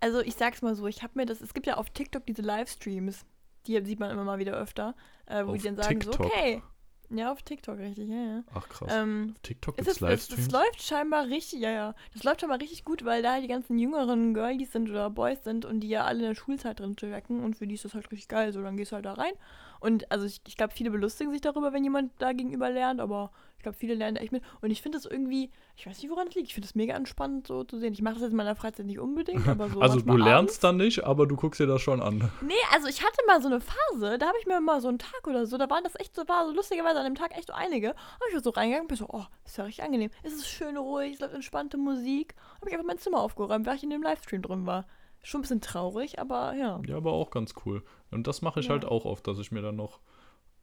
Also 0.00 0.20
ich 0.20 0.34
sag's 0.36 0.62
mal 0.62 0.74
so, 0.74 0.86
ich 0.86 1.02
habe 1.02 1.12
mir 1.16 1.26
das, 1.26 1.40
es 1.40 1.52
gibt 1.54 1.66
ja 1.66 1.76
auf 1.76 1.90
TikTok 1.90 2.24
diese 2.24 2.40
Livestreams, 2.42 3.26
die 3.66 3.84
sieht 3.84 3.98
man 4.00 4.10
immer 4.10 4.24
mal 4.24 4.38
wieder 4.38 4.54
öfter, 4.54 4.94
äh, 5.26 5.44
wo 5.44 5.50
Auf 5.50 5.58
die 5.58 5.64
dann 5.64 5.76
sagen 5.76 6.00
TikTok? 6.00 6.14
so, 6.16 6.24
okay. 6.24 6.62
Ja, 7.10 7.32
auf 7.32 7.42
TikTok, 7.42 7.78
richtig, 7.78 8.08
ja, 8.08 8.16
ja. 8.16 8.42
Ach 8.54 8.68
krass. 8.68 8.90
Ähm, 8.92 9.32
Auf 9.34 9.42
TikTok 9.42 9.76
gibt's 9.76 9.90
es, 9.90 9.96
es 9.96 10.00
Livestreams? 10.00 10.50
läuft 10.50 10.82
scheinbar 10.82 11.26
richtig, 11.26 11.60
ja, 11.60 11.70
ja. 11.70 11.94
Das 12.12 12.22
läuft 12.22 12.40
scheinbar 12.40 12.60
richtig 12.60 12.84
gut, 12.84 13.04
weil 13.04 13.22
da 13.22 13.40
die 13.40 13.48
ganzen 13.48 13.78
jüngeren 13.78 14.34
Girlies 14.34 14.72
sind 14.72 14.90
oder 14.90 15.08
Boys 15.08 15.42
sind 15.42 15.64
und 15.64 15.80
die 15.80 15.88
ja 15.88 16.04
alle 16.04 16.18
in 16.20 16.24
der 16.28 16.34
Schulzeit 16.34 16.80
drin 16.80 16.94
stecken 16.98 17.42
und 17.42 17.56
für 17.56 17.66
die 17.66 17.74
ist 17.76 17.84
das 17.86 17.94
halt 17.94 18.10
richtig 18.10 18.28
geil. 18.28 18.52
So, 18.52 18.62
dann 18.62 18.76
gehst 18.76 18.92
du 18.92 18.96
halt 18.96 19.06
da 19.06 19.14
rein. 19.14 19.32
Und 19.80 20.10
also 20.12 20.26
ich, 20.26 20.40
ich 20.46 20.56
glaube, 20.56 20.74
viele 20.74 20.90
belustigen 20.90 21.32
sich 21.32 21.40
darüber, 21.40 21.72
wenn 21.72 21.84
jemand 21.84 22.12
da 22.18 22.32
gegenüber 22.32 22.68
lernt, 22.68 23.00
aber 23.00 23.30
ich 23.58 23.62
glaube, 23.64 23.76
viele 23.76 23.94
lernen 23.94 24.14
da 24.14 24.20
echt 24.22 24.30
mit. 24.30 24.42
Und 24.60 24.70
ich 24.70 24.80
finde 24.82 24.98
das 24.98 25.04
irgendwie, 25.04 25.50
ich 25.76 25.84
weiß 25.86 26.00
nicht, 26.00 26.10
woran 26.12 26.28
es 26.28 26.34
liegt. 26.36 26.46
Ich 26.46 26.54
finde 26.54 26.68
das 26.68 26.76
mega 26.76 26.94
entspannt 26.94 27.48
so 27.48 27.64
zu 27.64 27.78
sehen. 27.80 27.92
Ich 27.92 28.00
mache 28.02 28.14
das 28.14 28.22
jetzt 28.22 28.30
in 28.30 28.36
meiner 28.36 28.54
Freizeit 28.54 28.86
nicht 28.86 29.00
unbedingt, 29.00 29.46
aber 29.48 29.68
so. 29.68 29.80
also 29.80 30.00
du 30.00 30.16
lernst 30.16 30.62
dann 30.62 30.76
nicht, 30.76 31.02
aber 31.04 31.26
du 31.26 31.34
guckst 31.34 31.58
dir 31.60 31.66
das 31.66 31.82
schon 31.82 32.00
an. 32.00 32.30
Nee, 32.40 32.54
also 32.72 32.86
ich 32.86 33.02
hatte 33.02 33.20
mal 33.26 33.42
so 33.42 33.48
eine 33.48 33.60
Phase, 33.60 34.16
da 34.16 34.28
habe 34.28 34.38
ich 34.40 34.46
mir 34.46 34.60
mal 34.60 34.80
so 34.80 34.86
einen 34.88 34.98
Tag 35.00 35.26
oder 35.26 35.44
so, 35.44 35.58
da 35.58 35.68
waren 35.68 35.82
das 35.82 35.96
echt 35.98 36.14
so, 36.14 36.26
war 36.28 36.46
so 36.46 36.54
lustigerweise 36.54 37.00
an 37.00 37.04
dem 37.04 37.16
Tag 37.16 37.36
echt 37.36 37.48
so 37.48 37.52
einige. 37.52 37.88
Habe 37.88 38.24
ich 38.32 38.42
so 38.42 38.50
reingegangen, 38.50 38.86
bin 38.86 38.96
so, 38.96 39.06
oh, 39.08 39.24
ist 39.44 39.58
ja 39.58 39.64
richtig 39.64 39.84
angenehm. 39.84 40.10
Es 40.22 40.32
ist 40.32 40.46
schön 40.46 40.76
ruhig, 40.76 41.14
es 41.14 41.20
läuft 41.20 41.34
entspannte 41.34 41.76
Musik. 41.78 42.36
Habe 42.60 42.68
ich 42.68 42.74
einfach 42.74 42.86
mein 42.86 42.98
Zimmer 42.98 43.20
aufgeräumt, 43.20 43.66
weil 43.66 43.74
ich 43.76 43.82
in 43.82 43.90
dem 43.90 44.02
Livestream 44.02 44.40
drin 44.40 44.66
war. 44.66 44.86
Schon 45.24 45.40
ein 45.40 45.42
bisschen 45.42 45.60
traurig, 45.60 46.20
aber 46.20 46.54
ja. 46.54 46.80
Ja, 46.86 46.96
aber 46.96 47.12
auch 47.12 47.30
ganz 47.30 47.54
cool. 47.66 47.82
Und 48.12 48.28
das 48.28 48.40
mache 48.40 48.60
ich 48.60 48.66
Ja. 48.66 48.72
halt 48.72 48.84
auch 48.84 49.04
oft, 49.04 49.26
dass 49.26 49.40
ich 49.40 49.50
mir 49.50 49.62
dann 49.62 49.74
noch 49.74 49.98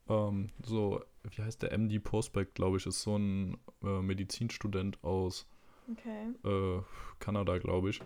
ähm, 0.07 0.49
so, 0.63 1.01
wie 1.31 1.41
heißt 1.41 1.61
der 1.63 1.71
MD 1.77 1.99
Prospect, 1.99 2.55
glaube 2.55 2.77
ich, 2.77 2.85
ist 2.85 3.01
so 3.01 3.17
ein 3.17 3.57
äh, 3.83 4.01
Medizinstudent 4.01 5.03
aus 5.03 5.47
Okay. 5.91 6.33
äh, 6.43 6.81
Kanada, 7.19 7.57
glaube 7.59 7.89
ich. 7.89 8.01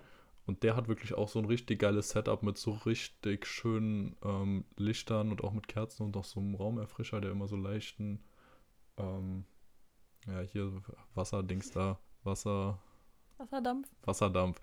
Und 0.45 0.63
der 0.63 0.75
hat 0.75 0.87
wirklich 0.87 1.13
auch 1.13 1.27
so 1.29 1.39
ein 1.39 1.45
richtig 1.45 1.79
geiles 1.79 2.09
Setup 2.09 2.41
mit 2.43 2.57
so 2.57 2.71
richtig 2.71 3.45
schönen 3.45 4.15
ähm, 4.23 4.65
Lichtern 4.77 5.31
und 5.31 5.43
auch 5.43 5.53
mit 5.53 5.67
Kerzen 5.67 6.03
und 6.03 6.17
auch 6.17 6.23
so 6.23 6.39
einem 6.39 6.55
Raumerfrischer, 6.55 7.21
der 7.21 7.31
immer 7.31 7.47
so 7.47 7.55
leichten, 7.55 8.23
ähm, 8.97 9.45
ja, 10.27 10.41
hier 10.41 10.81
Wasserdings 11.13 11.71
da, 11.71 11.99
Wasser, 12.23 12.81
Wasserdampf. 13.39 13.87
Wasserdampf, 14.03 14.59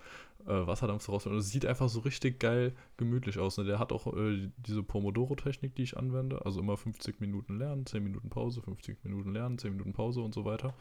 äh, 0.46 0.66
Wasserdampf 0.66 1.02
so 1.02 1.12
raus. 1.12 1.26
Und 1.26 1.36
es 1.36 1.48
sieht 1.50 1.66
einfach 1.66 1.88
so 1.88 2.00
richtig 2.00 2.38
geil 2.38 2.74
gemütlich 2.96 3.38
aus. 3.38 3.56
Ne? 3.58 3.64
Der 3.64 3.78
hat 3.78 3.90
auch 3.92 4.06
äh, 4.16 4.48
diese 4.58 4.82
Pomodoro-Technik, 4.82 5.74
die 5.74 5.82
ich 5.82 5.96
anwende. 5.96 6.44
Also 6.44 6.60
immer 6.60 6.76
50 6.76 7.20
Minuten 7.20 7.58
lernen, 7.58 7.86
10 7.86 8.04
Minuten 8.04 8.28
Pause, 8.30 8.62
50 8.62 9.02
Minuten 9.04 9.32
lernen, 9.32 9.58
10 9.58 9.72
Minuten 9.72 9.92
Pause 9.92 10.20
und 10.20 10.34
so 10.34 10.44
weiter. 10.44 10.74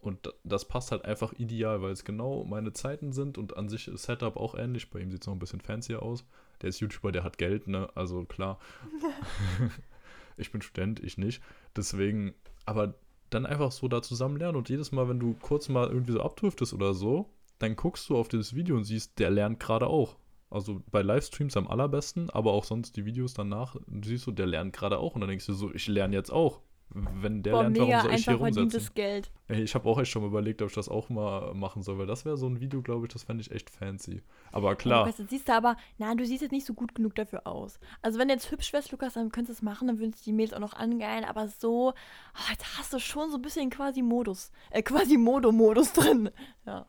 Und 0.00 0.26
da- 0.26 0.32
das 0.44 0.66
passt 0.68 0.92
halt 0.92 1.04
einfach 1.04 1.32
ideal, 1.32 1.82
weil 1.82 1.90
es 1.90 2.04
genau 2.04 2.44
meine 2.44 2.72
Zeiten 2.72 3.12
sind 3.12 3.36
und 3.38 3.56
an 3.56 3.68
sich 3.68 3.88
ist 3.88 4.04
Setup 4.04 4.36
auch 4.36 4.54
ähnlich. 4.54 4.90
Bei 4.90 5.00
ihm 5.00 5.10
sieht 5.10 5.22
es 5.22 5.26
noch 5.26 5.34
ein 5.34 5.40
bisschen 5.40 5.60
fancier 5.60 6.02
aus. 6.02 6.24
Der 6.62 6.68
ist 6.68 6.78
YouTuber, 6.80 7.10
der 7.10 7.24
hat 7.24 7.38
Geld, 7.38 7.66
ne? 7.66 7.88
Also 7.96 8.24
klar. 8.24 8.58
ich 10.36 10.52
bin 10.52 10.62
Student, 10.62 11.00
ich 11.02 11.18
nicht. 11.18 11.42
Deswegen, 11.76 12.34
aber 12.64 12.94
dann 13.30 13.46
einfach 13.46 13.72
so 13.72 13.88
da 13.88 14.02
zusammen 14.02 14.36
lernen 14.36 14.56
und 14.56 14.68
jedes 14.68 14.92
Mal, 14.92 15.08
wenn 15.08 15.20
du 15.20 15.34
kurz 15.40 15.68
mal 15.68 15.88
irgendwie 15.88 16.12
so 16.12 16.20
abdriftest 16.20 16.74
oder 16.74 16.94
so, 16.94 17.30
dann 17.58 17.76
guckst 17.76 18.08
du 18.08 18.16
auf 18.16 18.28
dieses 18.28 18.54
Video 18.54 18.76
und 18.76 18.84
siehst, 18.84 19.18
der 19.18 19.30
lernt 19.30 19.60
gerade 19.60 19.86
auch. 19.86 20.16
Also 20.50 20.82
bei 20.90 21.02
Livestreams 21.02 21.56
am 21.56 21.68
allerbesten, 21.68 22.30
aber 22.30 22.52
auch 22.52 22.64
sonst 22.64 22.96
die 22.96 23.04
Videos 23.04 23.34
danach, 23.34 23.76
siehst 24.02 24.26
du, 24.26 24.32
der 24.32 24.46
lernt 24.46 24.72
gerade 24.72 24.98
auch 24.98 25.14
und 25.14 25.20
dann 25.20 25.28
denkst 25.28 25.46
du 25.46 25.52
so, 25.52 25.72
ich 25.74 25.86
lerne 25.88 26.16
jetzt 26.16 26.30
auch. 26.30 26.60
Wenn 26.90 27.42
der 27.42 27.52
Boah, 27.52 27.62
lernt, 27.62 27.78
warum 27.78 28.00
soll 28.00 28.14
ich 28.14 28.24
hier 28.24 28.38
verdientes 28.38 28.94
Geld. 28.94 29.30
Ey, 29.48 29.62
ich 29.62 29.74
habe 29.74 29.88
auch 29.88 29.98
echt 29.98 30.10
schon 30.10 30.22
mal 30.22 30.28
überlegt, 30.28 30.62
ob 30.62 30.68
ich 30.68 30.74
das 30.74 30.88
auch 30.88 31.10
mal 31.10 31.54
machen 31.54 31.82
soll, 31.82 31.98
weil 31.98 32.06
das 32.06 32.24
wäre 32.24 32.36
so 32.36 32.46
ein 32.46 32.60
Video, 32.60 32.82
glaube 32.82 33.06
ich, 33.06 33.12
das 33.12 33.24
fände 33.24 33.42
ich 33.42 33.50
echt 33.50 33.68
fancy. 33.68 34.22
Aber 34.52 34.74
klar, 34.74 35.00
Lukas, 35.00 35.18
jetzt 35.18 35.30
siehst 35.30 35.48
du 35.48 35.52
aber, 35.52 35.76
na, 35.98 36.14
du 36.14 36.24
siehst 36.24 36.42
jetzt 36.42 36.52
nicht 36.52 36.66
so 36.66 36.74
gut 36.74 36.94
genug 36.94 37.14
dafür 37.14 37.46
aus. 37.46 37.78
Also 38.00 38.18
wenn 38.18 38.28
du 38.28 38.34
jetzt 38.34 38.50
hübsch 38.50 38.72
wärst, 38.72 38.90
Lukas, 38.90 39.14
dann 39.14 39.30
könntest 39.30 39.60
du 39.60 39.62
es 39.62 39.62
machen, 39.62 39.88
dann 39.88 39.98
würden 39.98 40.12
sich 40.12 40.24
die 40.24 40.32
Mädels 40.32 40.54
auch 40.54 40.60
noch 40.60 40.72
angeilen, 40.72 41.24
aber 41.24 41.48
so, 41.48 41.90
ah, 42.34 42.50
jetzt 42.50 42.78
hast 42.78 42.92
du 42.92 42.98
schon 42.98 43.30
so 43.30 43.36
ein 43.36 43.42
bisschen 43.42 43.70
quasi 43.70 44.02
Modus, 44.02 44.50
äh, 44.70 44.82
quasi 44.82 45.16
Modo-Modus 45.16 45.92
drin. 45.92 46.30
Ja. 46.66 46.86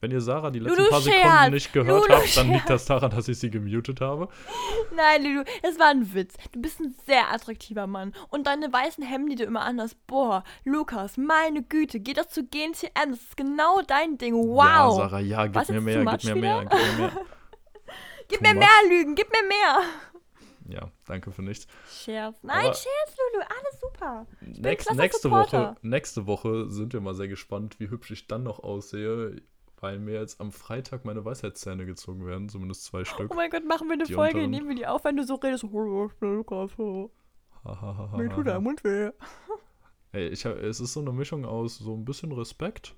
Wenn 0.00 0.10
ihr 0.10 0.20
Sarah 0.20 0.50
die 0.50 0.58
Lulu 0.58 0.74
letzten 0.74 0.90
paar 0.90 1.00
Scherz, 1.00 1.22
Sekunden 1.22 1.54
nicht 1.54 1.72
gehört 1.72 2.08
Lulu 2.08 2.14
habt, 2.14 2.36
dann 2.36 2.52
liegt 2.52 2.70
das 2.70 2.86
daran, 2.86 3.10
dass 3.10 3.28
ich 3.28 3.38
sie 3.38 3.50
gemutet 3.50 4.00
habe. 4.00 4.28
Nein, 4.94 5.24
Lulu, 5.24 5.44
das 5.62 5.78
war 5.78 5.88
ein 5.88 6.14
Witz. 6.14 6.34
Du 6.52 6.60
bist 6.60 6.80
ein 6.80 6.94
sehr 7.06 7.32
attraktiver 7.32 7.86
Mann. 7.86 8.14
Und 8.30 8.46
deine 8.46 8.72
weißen 8.72 9.04
Hemden, 9.04 9.30
die 9.30 9.36
du 9.36 9.44
immer 9.44 9.62
anhast, 9.62 9.96
boah, 10.06 10.42
Lukas, 10.64 11.16
meine 11.16 11.62
Güte, 11.62 12.00
geh 12.00 12.14
doch 12.14 12.26
zu 12.26 12.44
GNTM, 12.44 13.10
das 13.10 13.20
ist 13.20 13.36
genau 13.36 13.82
dein 13.82 14.18
Ding, 14.18 14.34
wow. 14.34 14.58
Ja, 14.64 14.90
Sarah, 14.90 15.20
ja, 15.20 15.46
gib 15.46 15.54
Was, 15.54 15.68
mir 15.68 15.80
mehr, 15.80 16.04
gib 16.04 16.24
mir 16.24 16.40
mehr, 16.40 16.64
gib 16.68 16.80
mir 16.80 16.98
mehr. 16.98 17.12
gib 18.28 18.40
mir 18.40 18.54
mehr 18.54 18.68
Lügen, 18.88 19.14
gib 19.14 19.30
mir 19.30 19.46
mehr. 19.46 19.82
Ja, 20.68 20.90
danke 21.06 21.30
für 21.32 21.42
nichts. 21.42 21.66
Scherz. 21.88 22.38
Nein, 22.42 22.66
Aber- 22.66 22.74
Scherz, 22.74 23.16
Lulu, 23.32 23.44
alles 23.44 23.80
super. 23.80 24.26
Nächst, 24.40 24.86
klasse 24.86 25.00
nächste, 25.00 25.22
Supporter. 25.22 25.70
Woche, 25.70 25.76
nächste 25.82 26.26
Woche 26.26 26.70
sind 26.70 26.92
wir 26.92 27.00
mal 27.00 27.14
sehr 27.14 27.28
gespannt, 27.28 27.80
wie 27.80 27.90
hübsch 27.90 28.10
ich 28.10 28.26
dann 28.26 28.42
noch 28.42 28.60
aussehe, 28.60 29.42
weil 29.80 29.98
mir 29.98 30.14
jetzt 30.20 30.40
am 30.40 30.52
Freitag 30.52 31.04
meine 31.04 31.24
Weisheitszähne 31.24 31.86
gezogen 31.86 32.24
werden, 32.26 32.48
zumindest 32.48 32.84
zwei 32.84 33.04
Stück. 33.04 33.30
Oh 33.32 33.34
mein 33.34 33.50
Gott, 33.50 33.64
machen 33.66 33.88
wir 33.88 33.94
eine 33.94 34.06
Folge, 34.06 34.38
unteren. 34.38 34.50
nehmen 34.50 34.68
wir 34.68 34.76
die 34.76 34.86
auf, 34.86 35.04
wenn 35.04 35.16
du 35.16 35.24
so 35.24 35.34
redest. 35.34 35.64
Oh, 35.64 36.06
ich 36.06 36.20
Lukas, 36.20 36.78
oh. 36.78 37.10
Mir 38.16 38.28
tut 38.30 38.46
der 38.46 38.60
Mund 38.60 38.82
weh. 38.84 39.10
Ey, 40.12 40.28
ich 40.28 40.44
es 40.44 40.80
ist 40.80 40.92
so 40.92 41.00
eine 41.00 41.12
Mischung 41.12 41.44
aus 41.44 41.78
so 41.78 41.94
ein 41.94 42.04
bisschen 42.04 42.32
Respekt 42.32 42.94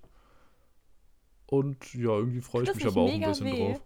und 1.47 1.95
ja, 1.95 2.11
irgendwie 2.11 2.41
freue 2.41 2.65
ich 2.65 2.75
mich 2.75 2.87
aber 2.87 3.03
auch 3.03 3.09
ein 3.09 3.21
bisschen 3.21 3.47
weh? 3.47 3.73
drauf. 3.73 3.83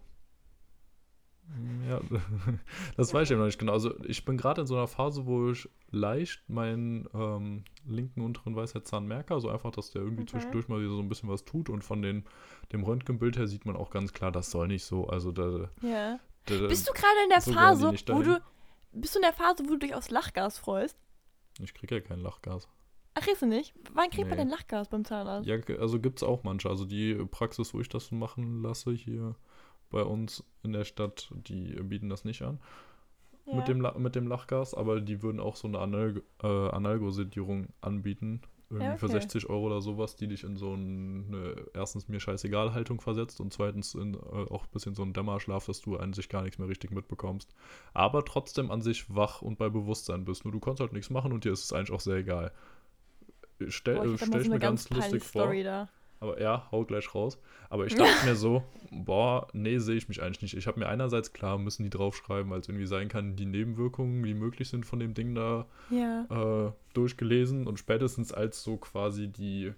Ja, 1.89 1.99
das 2.97 3.13
weiß 3.13 3.27
ich 3.27 3.31
eben 3.31 3.39
noch 3.39 3.47
nicht 3.47 3.59
genau. 3.59 3.73
Also 3.73 3.93
ich 4.05 4.23
bin 4.25 4.37
gerade 4.37 4.61
in 4.61 4.67
so 4.67 4.75
einer 4.75 4.87
Phase, 4.87 5.25
wo 5.25 5.49
ich 5.51 5.67
leicht 5.89 6.47
meinen 6.47 7.07
ähm, 7.13 7.63
linken 7.85 8.21
unteren 8.21 8.55
Weisheitszahn 8.55 9.07
merke. 9.07 9.33
Also 9.33 9.49
einfach, 9.49 9.71
dass 9.71 9.91
der 9.91 10.03
irgendwie 10.03 10.23
Okay. 10.23 10.31
zwischendurch 10.33 10.67
mal 10.67 10.87
so 10.87 10.99
ein 10.99 11.09
bisschen 11.09 11.29
was 11.29 11.45
tut. 11.45 11.69
Und 11.69 11.83
von 11.83 12.01
den, 12.01 12.23
dem 12.71 12.83
Röntgenbild 12.83 13.37
her 13.37 13.47
sieht 13.47 13.65
man 13.65 13.75
auch 13.75 13.89
ganz 13.89 14.13
klar, 14.13 14.31
das 14.31 14.51
soll 14.51 14.67
nicht 14.67 14.85
so. 14.85 15.07
Also 15.07 15.31
da, 15.31 15.69
Ja. 15.81 16.19
da, 16.45 16.67
Bist 16.67 16.87
du 16.87 16.93
gerade 16.93 17.23
in 17.23 17.29
der 17.29 17.41
so 17.41 17.53
Phase, 17.53 17.93
wo 18.07 18.21
du. 18.21 18.41
Bist 18.91 19.15
du 19.15 19.19
in 19.19 19.23
der 19.23 19.33
Phase, 19.33 19.63
wo 19.65 19.71
du 19.71 19.77
dich 19.79 19.93
aufs 19.95 20.09
Lachgas 20.11 20.57
freust? 20.57 20.97
ich 21.61 21.73
kriege 21.73 21.95
ja 21.95 22.01
kein 22.01 22.19
Lachgas. 22.21 22.67
Ach, 23.15 23.21
kriegst 23.21 23.41
du 23.41 23.47
nicht? 23.47 23.73
Wann 23.93 24.09
kriegt 24.11 24.27
man 24.29 24.37
Nee. 24.37 24.43
denn 24.45 24.49
Lachgas 24.49 24.87
beim 24.87 25.03
Zahnarzt? 25.03 25.47
Ja, 25.47 25.57
also 25.79 25.99
gibt 25.99 26.19
es 26.19 26.23
auch 26.23 26.43
manche. 26.43 26.69
Also 26.69 26.85
die 26.85 27.15
Praxis, 27.25 27.73
wo 27.73 27.81
ich 27.81 27.89
das 27.89 28.11
machen 28.11 28.61
lasse 28.61 28.91
hier 28.91 29.35
bei 29.89 30.03
uns 30.03 30.43
in 30.63 30.73
der 30.73 30.85
Stadt, 30.85 31.29
die 31.33 31.73
bieten 31.83 32.09
das 32.09 32.25
nicht 32.25 32.41
an. 32.43 32.59
Ja. 33.45 33.53
mit, 33.55 33.67
dem, 33.67 33.81
La- 33.81 33.97
mit 33.97 34.15
dem 34.15 34.27
Lachgas, 34.27 34.73
aber 34.73 35.01
die 35.01 35.21
würden 35.23 35.39
auch 35.39 35.55
so 35.55 35.67
eine 35.67 35.79
Anal 35.79 36.21
äh, 36.43 36.47
Analgosedierung 36.47 37.67
anbieten. 37.81 38.41
Irgendwie 38.71 38.85
Ja, 38.85 38.97
für 38.97 39.07
okay. 39.07 39.09
60 39.09 39.49
Euro 39.49 39.65
oder 39.65 39.81
sowas, 39.81 40.15
die 40.15 40.27
dich 40.27 40.43
in 40.43 40.55
so 40.55 40.73
eine, 40.73 41.55
erstens 41.73 42.07
mir 42.07 42.19
scheißegal 42.19 42.73
Haltung 42.75 43.01
versetzt 43.01 43.41
und 43.41 43.51
zweitens 43.51 43.95
in, 43.95 44.13
äh, 44.13 44.17
auch 44.19 44.65
ein 44.65 44.69
bisschen 44.71 44.93
so 44.93 45.01
einen 45.01 45.13
Dämmerschlaf, 45.13 45.65
dass 45.65 45.81
du 45.81 45.97
an 45.97 46.13
sich 46.13 46.29
gar 46.29 46.43
nichts 46.43 46.59
mehr 46.59 46.67
richtig 46.67 46.91
mitbekommst. 46.91 47.55
Aber 47.95 48.23
trotzdem 48.23 48.69
an 48.69 48.81
sich 48.83 49.13
wach 49.15 49.41
und 49.41 49.57
bei 49.57 49.69
Bewusstsein 49.69 50.23
bist. 50.23 50.45
Nur 50.45 50.51
du 50.51 50.59
kannst 50.59 50.81
halt 50.81 50.93
nichts 50.93 51.09
machen 51.09 51.33
und 51.33 51.45
dir 51.45 51.51
ist 51.53 51.63
es 51.63 51.73
eigentlich 51.73 51.91
auch 51.91 51.99
sehr 51.99 52.17
egal. 52.17 52.51
Stell, 53.67 53.95
Boah, 53.95 54.05
äh, 54.05 54.15
ich 54.15 54.21
hab 54.21 54.27
stell 54.27 54.41
ich 54.41 54.49
mir 54.49 54.59
ganz 54.59 54.89
ganz 54.89 54.89
lustig 54.89 55.23
vor. 55.23 55.59
Da. 55.63 55.89
Aber 56.19 56.41
ja, 56.41 56.67
hau 56.71 56.83
gleich 56.85 57.13
raus. 57.15 57.39
Aber 57.69 57.85
ich 57.85 57.95
dachte 57.95 58.25
mir 58.25 58.35
so, 58.35 58.63
boah, 58.91 59.47
nee, 59.53 59.77
sehe 59.79 59.95
ich 59.95 60.09
mich 60.09 60.21
eigentlich 60.21 60.41
nicht. 60.41 60.57
Ich 60.57 60.67
habe 60.67 60.79
mir 60.79 60.87
einerseits, 60.89 61.31
klar, 61.33 61.57
müssen 61.57 61.83
die 61.83 61.89
draufschreiben, 61.89 62.51
weil 62.51 62.59
es 62.59 62.67
irgendwie 62.67 62.85
sein 62.87 63.07
kann, 63.07 63.35
die 63.35 63.45
Nebenwirkungen, 63.45 64.21
die 64.23 64.33
möglich 64.33 64.69
sind 64.69 64.85
von 64.85 64.99
dem 64.99 65.13
Ding 65.13 65.33
da, 65.35 65.65
Ja. 65.89 66.25
äh, 66.67 66.71
durchgelesen. 66.93 67.67
Und 67.67 67.79
spätestens 67.79 68.33
als 68.33 68.63
so 68.63 68.77
quasi 68.77 69.27
die, 69.29 69.73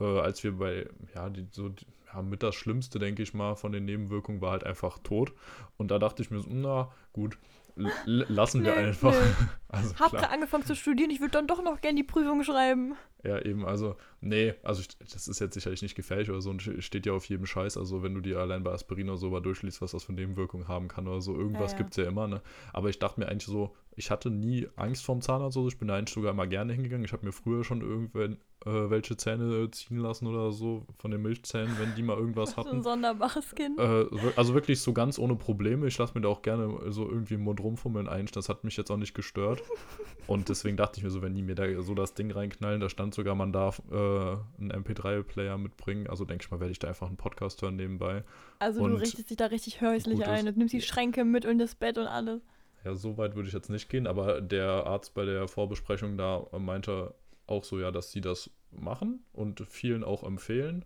äh, 0.00 0.04
als 0.20 0.42
wir 0.44 0.52
bei, 0.58 0.88
ja, 1.14 1.28
die, 1.30 1.46
so, 1.50 1.68
die, 1.70 1.86
ja, 2.14 2.22
mit 2.22 2.42
das 2.42 2.54
Schlimmste, 2.54 2.98
denke 2.98 3.22
ich 3.22 3.34
mal, 3.34 3.54
von 3.56 3.72
den 3.72 3.84
Nebenwirkungen 3.84 4.40
war 4.40 4.52
halt 4.52 4.64
einfach 4.64 4.98
tot. 4.98 5.32
Und 5.76 5.90
da 5.90 5.98
dachte 5.98 6.22
ich 6.22 6.30
mir 6.30 6.40
so, 6.40 6.48
na, 6.50 6.92
gut, 7.12 7.38
l- 7.76 8.26
lassen 8.28 8.64
wir 8.64 8.72
Nee, 8.74 8.78
einfach. 8.86 9.12
nee. 9.12 9.34
Also 9.72 9.94
Hab 9.98 10.10
gerade 10.12 10.28
angefangen 10.28 10.66
zu 10.66 10.76
studieren, 10.76 11.08
ich 11.08 11.20
würde 11.20 11.30
dann 11.30 11.46
doch 11.46 11.62
noch 11.64 11.80
gern 11.80 11.96
die 11.96 12.02
Prüfung 12.02 12.44
schreiben. 12.44 12.94
Ja, 13.24 13.40
eben, 13.40 13.64
also, 13.64 13.96
nee, 14.20 14.52
also 14.62 14.82
das 14.98 15.28
ist 15.28 15.40
jetzt 15.40 15.54
sicherlich 15.54 15.80
nicht 15.80 15.94
gefährlich 15.94 16.28
oder 16.28 16.42
so 16.42 16.50
und 16.50 16.60
steht 16.60 17.06
ja 17.06 17.14
auf 17.14 17.24
jedem 17.24 17.46
Scheiß. 17.46 17.78
Also, 17.78 18.02
wenn 18.02 18.12
du 18.12 18.20
dir 18.20 18.38
allein 18.38 18.62
bei 18.64 18.70
Aspirin 18.72 19.08
oder 19.08 19.16
so 19.16 19.30
mal 19.30 19.40
durchliest, 19.40 19.80
was 19.80 19.92
das 19.92 20.04
für 20.04 20.12
Nebenwirkungen 20.12 20.68
haben 20.68 20.88
kann 20.88 21.08
oder 21.08 21.22
so, 21.22 21.34
irgendwas 21.34 21.72
Ja, 21.72 21.78
ja. 21.78 21.82
gibt's 21.84 21.96
ja 21.96 22.04
immer, 22.04 22.28
ne? 22.28 22.42
Aber 22.74 22.90
ich 22.90 22.98
dachte 22.98 23.18
mir 23.18 23.28
eigentlich 23.28 23.46
so, 23.46 23.74
ich 23.96 24.10
hatte 24.10 24.30
nie 24.30 24.68
Angst 24.76 25.04
vorm 25.04 25.20
Zahnarzt, 25.20 25.56
also 25.56 25.68
ich 25.68 25.78
bin 25.78 25.88
da 25.88 25.96
eigentlich 25.96 26.14
sogar 26.14 26.32
immer 26.32 26.46
gerne 26.46 26.72
hingegangen. 26.72 27.04
Ich 27.04 27.12
habe 27.12 27.26
mir 27.26 27.32
früher 27.32 27.64
schon 27.64 27.82
irgendwann 27.82 28.38
äh, 28.64 28.90
welche 28.90 29.16
Zähne 29.16 29.70
ziehen 29.70 29.98
lassen 29.98 30.26
oder 30.26 30.52
so 30.52 30.86
von 30.98 31.10
den 31.10 31.20
Milchzähnen, 31.22 31.78
wenn 31.78 31.94
die 31.94 32.02
mal 32.02 32.16
irgendwas 32.16 32.50
So 32.52 32.60
ein 32.60 32.66
hatten. 32.66 32.82
sonderbares 32.82 33.54
Kind. 33.54 33.78
Äh, 33.78 34.06
also 34.36 34.54
wirklich 34.54 34.80
so 34.80 34.92
ganz 34.92 35.18
ohne 35.18 35.36
Probleme. 35.36 35.86
Ich 35.86 35.98
lasse 35.98 36.14
mir 36.14 36.20
da 36.20 36.28
auch 36.28 36.42
gerne 36.42 36.92
so 36.92 37.08
irgendwie 37.08 37.34
im 37.34 37.42
Mund 37.42 37.60
rumfummeln 37.60 38.08
ein. 38.08 38.26
Das 38.32 38.48
hat 38.48 38.64
mich 38.64 38.76
jetzt 38.76 38.90
auch 38.90 38.96
nicht 38.96 39.14
gestört. 39.14 39.62
Und 40.28 40.48
deswegen 40.48 40.76
dachte 40.76 40.98
ich 40.98 41.04
mir 41.04 41.10
so, 41.10 41.22
wenn 41.22 41.34
die 41.34 41.42
mir 41.42 41.56
da 41.56 41.82
so 41.82 41.94
das 41.94 42.14
Ding 42.14 42.30
reinknallen, 42.30 42.80
da 42.80 42.88
stand 42.88 43.14
sogar, 43.14 43.34
man 43.34 43.52
darf 43.52 43.82
äh, 43.90 43.94
einen 43.94 44.72
MP3-Player 44.72 45.58
mitbringen. 45.58 46.06
Also 46.06 46.24
denke 46.24 46.44
ich 46.44 46.50
mal, 46.50 46.60
werde 46.60 46.72
ich 46.72 46.78
da 46.78 46.88
einfach 46.88 47.08
einen 47.08 47.16
Podcast 47.16 47.60
hören 47.62 47.76
nebenbei. 47.76 48.22
Also 48.60 48.80
du 48.80 48.86
und 48.86 48.96
richtest 48.96 49.30
dich 49.30 49.36
da 49.36 49.46
richtig 49.46 49.80
häuslich 49.80 50.24
ein 50.24 50.46
und 50.46 50.56
nimmst 50.56 50.72
die 50.72 50.80
Schränke 50.80 51.24
mit 51.24 51.44
und 51.44 51.58
das 51.58 51.74
Bett 51.74 51.98
und 51.98 52.06
alles. 52.06 52.40
Ja, 52.84 52.94
so 52.94 53.16
weit 53.16 53.36
würde 53.36 53.48
ich 53.48 53.54
jetzt 53.54 53.70
nicht 53.70 53.88
gehen, 53.88 54.06
aber 54.06 54.40
der 54.40 54.86
Arzt 54.86 55.14
bei 55.14 55.24
der 55.24 55.46
Vorbesprechung 55.46 56.16
da 56.16 56.46
meinte 56.58 57.14
auch 57.46 57.64
so, 57.64 57.78
ja, 57.78 57.90
dass 57.90 58.10
sie 58.10 58.20
das 58.20 58.50
machen 58.70 59.24
und 59.32 59.60
vielen 59.68 60.02
auch 60.04 60.22
empfehlen. 60.24 60.84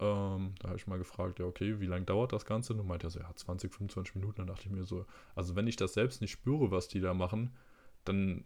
Ähm, 0.00 0.54
da 0.58 0.68
habe 0.68 0.76
ich 0.76 0.86
mal 0.86 0.98
gefragt, 0.98 1.38
ja, 1.38 1.46
okay, 1.46 1.80
wie 1.80 1.86
lange 1.86 2.04
dauert 2.04 2.32
das 2.32 2.44
Ganze? 2.44 2.74
Und 2.74 2.86
meinte 2.86 3.06
er 3.06 3.10
so, 3.10 3.20
ja, 3.20 3.30
20, 3.34 3.72
25 3.72 4.16
Minuten. 4.16 4.38
Dann 4.38 4.46
dachte 4.48 4.64
ich 4.66 4.70
mir 4.70 4.84
so, 4.84 5.06
also 5.34 5.54
wenn 5.54 5.66
ich 5.66 5.76
das 5.76 5.94
selbst 5.94 6.20
nicht 6.20 6.32
spüre, 6.32 6.70
was 6.70 6.88
die 6.88 7.00
da 7.00 7.14
machen, 7.14 7.54
dann 8.04 8.44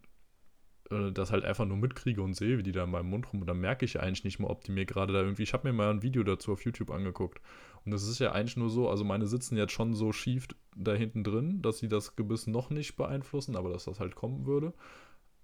äh, 0.91 1.13
das 1.13 1.33
halt 1.33 1.45
einfach 1.45 1.65
nur 1.65 1.77
mitkriege 1.77 2.23
und 2.23 2.35
sehe, 2.35 2.59
wie 2.59 2.63
die 2.63 2.73
da 2.73 2.85
in 2.85 2.91
meinem 2.91 3.11
Mund 3.11 3.33
rum, 3.33 3.41
und 3.41 3.47
dann 3.47 3.61
merke 3.61 3.85
ich 3.85 4.01
eigentlich 4.01 4.25
nicht 4.25 4.39
mal, 4.39 4.49
ob 4.49 4.65
die 4.65 4.73
mir 4.73 4.87
gerade 4.87 5.13
da 5.13 5.21
irgendwie, 5.21 5.43
ich 5.43 5.53
habe 5.53 5.69
mir 5.69 5.73
mal 5.73 5.91
ein 5.91 6.03
Video 6.03 6.23
dazu 6.23 6.53
auf 6.53 6.65
YouTube 6.65 6.91
angeguckt 6.91 7.41
und 7.85 7.93
das 7.93 8.03
ist 8.03 8.19
ja 8.19 8.33
eigentlich 8.33 8.57
nur 8.57 8.69
so, 8.69 8.91
also 8.91 9.05
meine 9.05 9.27
sitzen 9.27 9.57
jetzt 9.57 9.73
schon 9.73 9.95
so 9.95 10.13
schief 10.13 10.49
da 10.75 10.93
hinten 10.93 11.23
drin, 11.23 11.63
dass 11.63 11.79
sie 11.79 11.89
das 11.89 12.17
Gebiss 12.17 12.49
noch 12.49 12.71
nicht 12.71 12.97
beeinflussen, 12.97 13.57
aber 13.57 13.71
dass 13.71 13.85
das 13.85 14.01
halt 14.01 14.17
kommen 14.17 14.45
würde. 14.45 14.75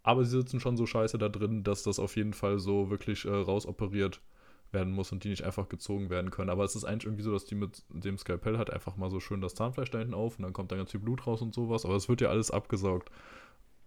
Aber 0.02 0.24
sie 0.24 0.36
sitzen 0.36 0.58
schon 0.58 0.76
so 0.76 0.84
scheiße 0.84 1.18
da 1.18 1.28
drin, 1.28 1.62
dass 1.62 1.84
das 1.84 2.00
auf 2.00 2.16
jeden 2.16 2.32
Fall 2.32 2.58
so 2.58 2.90
wirklich 2.90 3.24
äh, 3.24 3.30
rausoperiert 3.30 4.20
werden 4.72 4.92
muss 4.92 5.12
und 5.12 5.22
die 5.22 5.28
nicht 5.28 5.44
einfach 5.44 5.68
gezogen 5.68 6.10
werden 6.10 6.32
können. 6.32 6.50
Aber 6.50 6.64
es 6.64 6.74
ist 6.74 6.84
eigentlich 6.84 7.04
irgendwie 7.04 7.22
so, 7.22 7.30
dass 7.30 7.44
die 7.44 7.54
mit 7.54 7.84
dem 7.90 8.18
Skalpell 8.18 8.58
halt 8.58 8.70
einfach 8.70 8.96
mal 8.96 9.10
so 9.10 9.20
schön 9.20 9.40
das 9.40 9.54
Zahnfleisch 9.54 9.90
da 9.90 9.98
hinten 9.98 10.14
auf 10.14 10.38
und 10.38 10.42
dann 10.42 10.52
kommt 10.52 10.72
da 10.72 10.76
ganz 10.76 10.90
viel 10.90 11.00
Blut 11.00 11.26
raus 11.26 11.42
und 11.42 11.54
sowas. 11.54 11.84
Aber 11.84 11.94
es 11.94 12.08
wird 12.08 12.20
ja 12.20 12.30
alles 12.30 12.50
abgesaugt. 12.50 13.10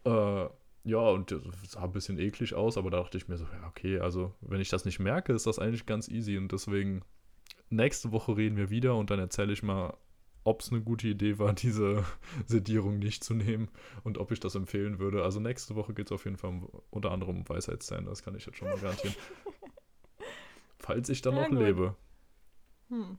Äh, 0.05 0.45
ja, 0.85 0.99
und 0.99 1.31
das 1.31 1.41
sah 1.71 1.83
ein 1.83 1.91
bisschen 1.91 2.19
eklig 2.19 2.53
aus, 2.53 2.77
aber 2.77 2.91
da 2.91 2.99
dachte 3.01 3.17
ich 3.17 3.27
mir 3.27 3.37
so, 3.37 3.45
ja, 3.45 3.67
okay, 3.67 3.99
also 3.99 4.33
wenn 4.41 4.61
ich 4.61 4.69
das 4.69 4.85
nicht 4.85 4.99
merke, 4.99 5.33
ist 5.33 5.47
das 5.47 5.59
eigentlich 5.59 5.85
ganz 5.85 6.07
easy 6.09 6.37
und 6.37 6.51
deswegen 6.51 7.03
nächste 7.69 8.11
Woche 8.11 8.37
reden 8.37 8.57
wir 8.57 8.69
wieder 8.69 8.95
und 8.95 9.09
dann 9.11 9.19
erzähle 9.19 9.53
ich 9.53 9.63
mal, 9.63 9.97
ob 10.43 10.61
es 10.61 10.71
eine 10.71 10.81
gute 10.81 11.07
Idee 11.07 11.39
war, 11.39 11.53
diese 11.55 12.05
Sedierung 12.47 12.99
nicht 12.99 13.23
zu 13.23 13.33
nehmen 13.35 13.69
und 14.03 14.17
ob 14.19 14.31
ich 14.31 14.39
das 14.39 14.55
empfehlen 14.55 14.99
würde. 14.99 15.23
Also 15.23 15.39
nächste 15.39 15.75
Woche 15.75 15.93
geht 15.93 16.07
es 16.07 16.11
auf 16.13 16.25
jeden 16.25 16.37
Fall 16.37 16.51
um, 16.51 16.69
unter 16.91 17.11
anderem 17.11 17.37
um 17.39 17.49
Weisheitszähne, 17.49 18.07
das 18.09 18.23
kann 18.23 18.35
ich 18.35 18.45
jetzt 18.45 18.57
schon 18.57 18.69
mal 18.69 18.79
garantieren. 18.79 19.15
Falls 20.79 21.09
ich 21.09 21.21
dann 21.21 21.33
Ja, 21.33 21.41
noch 21.41 21.49
gut. 21.49 21.59
lebe. 21.59 21.95
Hm. 22.89 23.17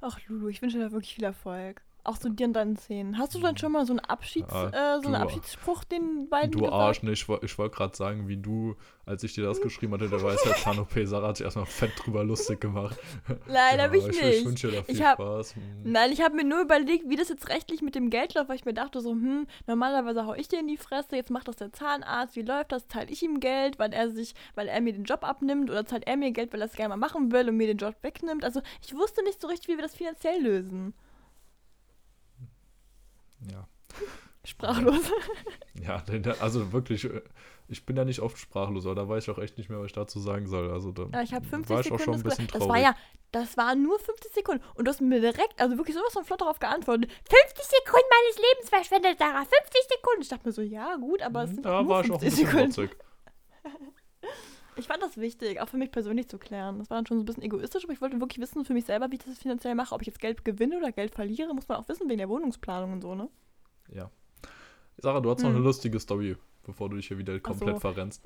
Ach, 0.00 0.18
Lulu, 0.26 0.48
ich 0.48 0.60
wünsche 0.62 0.78
dir 0.78 0.90
wirklich 0.92 1.14
viel 1.14 1.24
Erfolg. 1.24 1.82
Auch 2.08 2.16
so 2.16 2.30
dir 2.30 2.46
und 2.46 2.54
deinen 2.54 2.76
Zähnen. 2.76 3.18
Hast 3.18 3.34
du 3.34 3.38
dann 3.38 3.58
schon 3.58 3.70
mal 3.72 3.84
so 3.84 3.92
einen 3.92 4.00
Abschieds, 4.00 4.50
Ja, 4.50 4.96
äh, 4.96 5.00
so 5.02 5.08
einen 5.08 5.16
Abschiedsspruch 5.16 5.84
den 5.84 6.30
beiden 6.30 6.52
Du 6.52 6.60
gesagt? 6.60 6.72
Arsch, 6.72 7.02
ne, 7.02 7.12
ich, 7.12 7.28
ich 7.42 7.58
wollte 7.58 7.76
gerade 7.76 7.94
sagen, 7.94 8.28
wie 8.28 8.38
du, 8.38 8.76
als 9.04 9.22
ich 9.24 9.34
dir 9.34 9.44
das 9.44 9.60
geschrieben 9.60 9.92
hatte, 9.92 10.08
der 10.08 10.22
Weisheitszahn-OP, 10.22 10.90
Sarah 11.04 11.28
hat 11.28 11.36
sich 11.36 11.44
erstmal 11.44 11.66
fett 11.66 11.90
drüber 11.96 12.24
lustig 12.24 12.62
gemacht. 12.62 12.96
Nein, 13.46 13.78
hab 13.78 13.92
ich 13.92 14.06
ich, 14.06 14.22
nicht. 14.22 14.38
Ich 14.38 14.44
wünsche 14.46 14.70
dir 14.70 14.76
da 14.78 14.82
viel 14.84 14.94
Ich 14.94 15.02
hab- 15.02 15.18
Spaß. 15.18 15.56
Hm. 15.56 15.62
Nein, 15.84 16.10
ich 16.10 16.22
habe 16.22 16.34
mir 16.34 16.44
nur 16.44 16.62
überlegt, 16.62 17.10
wie 17.10 17.16
das 17.16 17.28
jetzt 17.28 17.50
rechtlich 17.50 17.82
mit 17.82 17.94
dem 17.94 18.08
Geld 18.08 18.32
läuft, 18.32 18.48
weil 18.48 18.56
ich 18.56 18.64
mir 18.64 18.72
dachte 18.72 19.02
so, 19.02 19.10
hm, 19.10 19.46
normalerweise 19.66 20.24
hau 20.24 20.32
ich 20.32 20.48
dir 20.48 20.60
in 20.60 20.66
die 20.66 20.78
Fresse, 20.78 21.14
jetzt 21.14 21.30
macht 21.30 21.46
das 21.48 21.56
der 21.56 21.74
Zahnarzt, 21.74 22.36
wie 22.36 22.42
läuft 22.42 22.72
das? 22.72 22.88
Zahle 22.88 23.10
ich 23.10 23.22
ihm 23.22 23.38
Geld, 23.38 23.78
weil 23.78 23.92
er 23.92 24.08
sich, 24.08 24.34
weil 24.54 24.68
er 24.68 24.80
mir 24.80 24.94
den 24.94 25.04
Job 25.04 25.24
abnimmt 25.24 25.68
oder 25.68 25.84
zahlt 25.84 26.06
er 26.06 26.16
mir 26.16 26.30
Geld, 26.30 26.54
weil 26.54 26.62
er 26.62 26.68
es 26.68 26.72
gerne 26.72 26.88
mal 26.88 26.96
machen 26.96 27.32
will 27.32 27.50
und 27.50 27.56
mir 27.58 27.66
den 27.66 27.76
Job 27.76 27.96
wegnimmt? 28.00 28.46
Also 28.46 28.62
ich 28.82 28.94
wusste 28.94 29.22
nicht 29.24 29.42
so 29.42 29.46
richtig, 29.48 29.68
wie 29.68 29.76
wir 29.76 29.82
das 29.82 29.94
finanziell 29.94 30.40
lösen. 30.42 30.94
Ja. 33.50 33.66
Sprachlos. 34.44 35.00
Ja, 35.80 36.02
da- 36.02 36.32
also 36.40 36.72
wirklich, 36.72 37.04
äh, 37.04 37.22
ich 37.68 37.86
bin 37.86 37.96
ja 37.96 38.04
nicht 38.04 38.20
oft 38.20 38.36
sprachlos, 38.36 38.84
aber 38.84 38.96
da 38.96 39.08
weiß 39.08 39.22
ich 39.24 39.30
auch 39.30 39.38
echt 39.38 39.56
nicht 39.58 39.70
mehr, 39.70 39.78
was 39.78 39.86
ich 39.86 39.92
dazu 39.92 40.18
sagen 40.18 40.48
soll. 40.48 40.72
Also 40.72 40.90
da 40.90 41.06
Ja, 41.12 41.22
ich 41.22 41.32
habe 41.32 41.46
50 41.46 41.70
war 41.70 41.80
ich 41.80 41.92
auch 41.92 41.98
Sekunden 41.98 42.02
schon 42.04 42.14
ein 42.14 42.22
das 42.24 42.36
bisschen 42.36 42.48
traurig. 42.48 42.60
Das 42.66 42.68
war 42.68 42.78
ja, 42.78 42.96
das 43.30 43.56
war 43.56 43.74
nur 43.76 43.98
50 44.00 44.32
Sekunden. 44.32 44.64
Und 44.74 44.86
du 44.86 44.90
hast 44.90 45.00
mir 45.00 45.20
direkt, 45.20 45.54
also 45.60 45.76
wirklich 45.76 45.94
sowas 45.96 46.12
von 46.12 46.24
flott 46.24 46.40
darauf 46.40 46.58
geantwortet. 46.58 47.10
50 47.12 47.64
Sekunden 47.64 48.06
meines 48.10 48.36
Lebens 48.50 48.68
verschwendet, 48.70 49.18
Sarah. 49.18 49.44
50 49.44 49.82
Sekunden. 49.88 50.22
Ich 50.22 50.28
dachte 50.28 50.46
mir 50.48 50.52
so, 50.52 50.62
ja, 50.62 50.96
gut, 50.96 51.22
aber 51.22 51.44
es 51.44 51.50
sind 51.50 51.64
da 51.64 51.80
nur 51.82 51.90
war 51.90 52.04
ich 52.04 52.10
auch 52.10 52.14
ein 52.14 52.20
50 52.30 52.44
bisschen 52.44 52.72
Sekunden. 52.72 52.98
Ich 54.78 54.86
fand 54.86 55.02
das 55.02 55.16
wichtig, 55.16 55.60
auch 55.60 55.68
für 55.68 55.76
mich 55.76 55.90
persönlich 55.90 56.28
zu 56.28 56.38
klären. 56.38 56.78
Das 56.78 56.88
war 56.90 56.98
dann 56.98 57.06
schon 57.06 57.18
so 57.18 57.22
ein 57.22 57.26
bisschen 57.26 57.42
egoistisch, 57.42 57.84
aber 57.84 57.92
ich 57.92 58.00
wollte 58.00 58.20
wirklich 58.20 58.38
wissen 58.40 58.64
für 58.64 58.74
mich 58.74 58.84
selber, 58.84 59.10
wie 59.10 59.16
ich 59.16 59.24
das 59.24 59.38
finanziell 59.38 59.74
mache. 59.74 59.94
Ob 59.94 60.00
ich 60.02 60.06
jetzt 60.06 60.20
Geld 60.20 60.44
gewinne 60.44 60.78
oder 60.78 60.92
Geld 60.92 61.14
verliere, 61.14 61.52
muss 61.54 61.66
man 61.68 61.78
auch 61.78 61.88
wissen 61.88 62.08
wegen 62.08 62.18
der 62.18 62.28
Wohnungsplanung 62.28 62.92
und 62.92 63.02
so, 63.02 63.14
ne? 63.14 63.28
Ja. 63.92 64.10
Sarah, 64.98 65.20
du 65.20 65.30
hast 65.30 65.42
noch 65.42 65.48
Hm. 65.50 65.56
eine 65.56 65.64
lustige 65.64 65.98
Story, 66.00 66.36
bevor 66.64 66.88
du 66.90 66.96
dich 66.96 67.08
hier 67.08 67.18
wieder 67.18 67.38
komplett 67.40 67.76
so. 67.76 67.80
verrennst. 67.80 68.24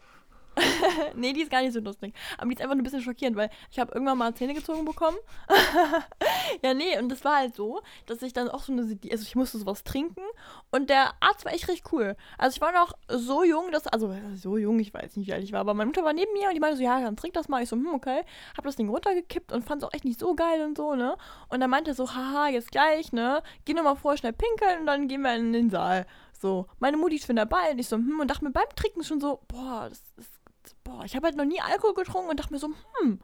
nee, 1.15 1.33
die 1.33 1.43
ist 1.43 1.51
gar 1.51 1.63
nicht 1.63 1.73
so 1.73 1.81
lustig. 1.81 2.15
Aber 2.39 2.49
die 2.49 2.55
ist 2.55 2.63
einfach 2.63 2.77
ein 2.77 2.83
bisschen 2.83 3.03
schockierend, 3.03 3.37
weil 3.37 3.51
ich 3.71 3.79
habe 3.79 3.93
irgendwann 3.93 4.19
mal 4.19 4.35
Zähne 4.35 4.55
gezogen 4.55 4.85
bekommen. 4.85 5.17
ja, 6.63 6.75
nee, 6.75 6.99
und 6.99 7.09
das 7.09 7.25
war 7.25 7.37
halt 7.37 7.55
so, 7.55 7.81
dass 8.07 8.23
ich 8.23 8.33
dann 8.33 8.49
auch 8.49 8.63
so 8.63 8.73
eine, 8.73 8.83
also 8.83 9.23
ich 9.23 9.35
musste 9.35 9.59
sowas 9.59 9.85
trinken 9.85 10.23
und 10.71 10.91
der 10.91 11.13
Arzt 11.21 11.45
war 11.45 11.53
echt 11.53 11.69
recht 11.69 11.85
cool. 11.93 12.17
Also 12.39 12.57
ich 12.57 12.61
war 12.61 12.73
noch 12.73 12.93
so 13.09 13.45
jung, 13.45 13.71
dass, 13.73 13.87
also 13.87 14.15
so 14.35 14.57
jung, 14.57 14.79
ich 14.79 14.93
weiß 14.93 15.17
nicht, 15.17 15.27
wie 15.29 15.33
alt 15.33 15.45
ich 15.45 15.53
war, 15.53 15.61
aber 15.61 15.75
meine 15.75 15.87
Mutter 15.87 16.05
war 16.05 16.13
neben 16.13 16.33
mir 16.33 16.49
und 16.49 16.55
die 16.55 16.61
meinte 16.61 16.77
so, 16.77 16.83
ja, 16.83 17.01
dann 17.01 17.17
trink 17.17 17.35
das 17.35 17.49
mal. 17.49 17.63
Ich 17.63 17.69
so, 17.69 17.77
hm, 17.77 17.95
okay. 17.95 18.23
Hab 18.57 18.65
das 18.65 18.77
Ding 18.77 18.89
runtergekippt 18.89 19.53
und 19.53 19.65
fand 19.65 19.83
es 19.83 19.89
auch 19.89 19.93
echt 19.95 20.05
nicht 20.05 20.21
so 20.21 20.35
geil 20.35 20.63
und 20.63 20.77
so, 20.77 20.95
ne? 20.95 21.17
Und 21.49 21.61
dann 21.61 21.71
meinte 21.71 21.93
er 21.93 21.95
so, 21.95 22.15
haha, 22.15 22.49
jetzt 22.49 22.71
gleich, 22.73 23.13
ne? 23.13 23.43
Geh 23.65 23.75
nochmal 23.75 23.97
vorher 23.97 24.19
schnell 24.19 24.33
pinkeln 24.33 24.81
und 24.81 24.87
dann 24.87 25.09
gehen 25.09 25.23
wir 25.23 25.35
in 25.35 25.53
den 25.53 25.71
Saal. 25.71 26.07
So, 26.43 26.67
meine 26.81 26.97
Mutti 26.97 27.17
ist 27.17 27.27
schon 27.27 27.37
dabei 27.37 27.71
und 27.71 27.79
ich 27.79 27.89
so, 27.89 27.97
hm, 27.97 28.19
und 28.19 28.29
dachte 28.29 28.45
mir 28.45 28.51
beim 28.51 28.69
Trinken 28.75 29.05
schon 29.05 29.21
so, 29.21 29.41
boah, 29.47 29.87
das 29.89 30.03
ist, 30.17 30.42
boah, 30.85 31.05
ich 31.05 31.15
habe 31.17 31.27
halt 31.27 31.37
noch 31.37 31.45
nie 31.45 31.61
Alkohol 31.61 31.95
getrunken 31.95 32.31
und 32.31 32.39
dachte 32.41 32.53
mir 32.53 32.59
so, 32.59 32.69
hm, 33.01 33.21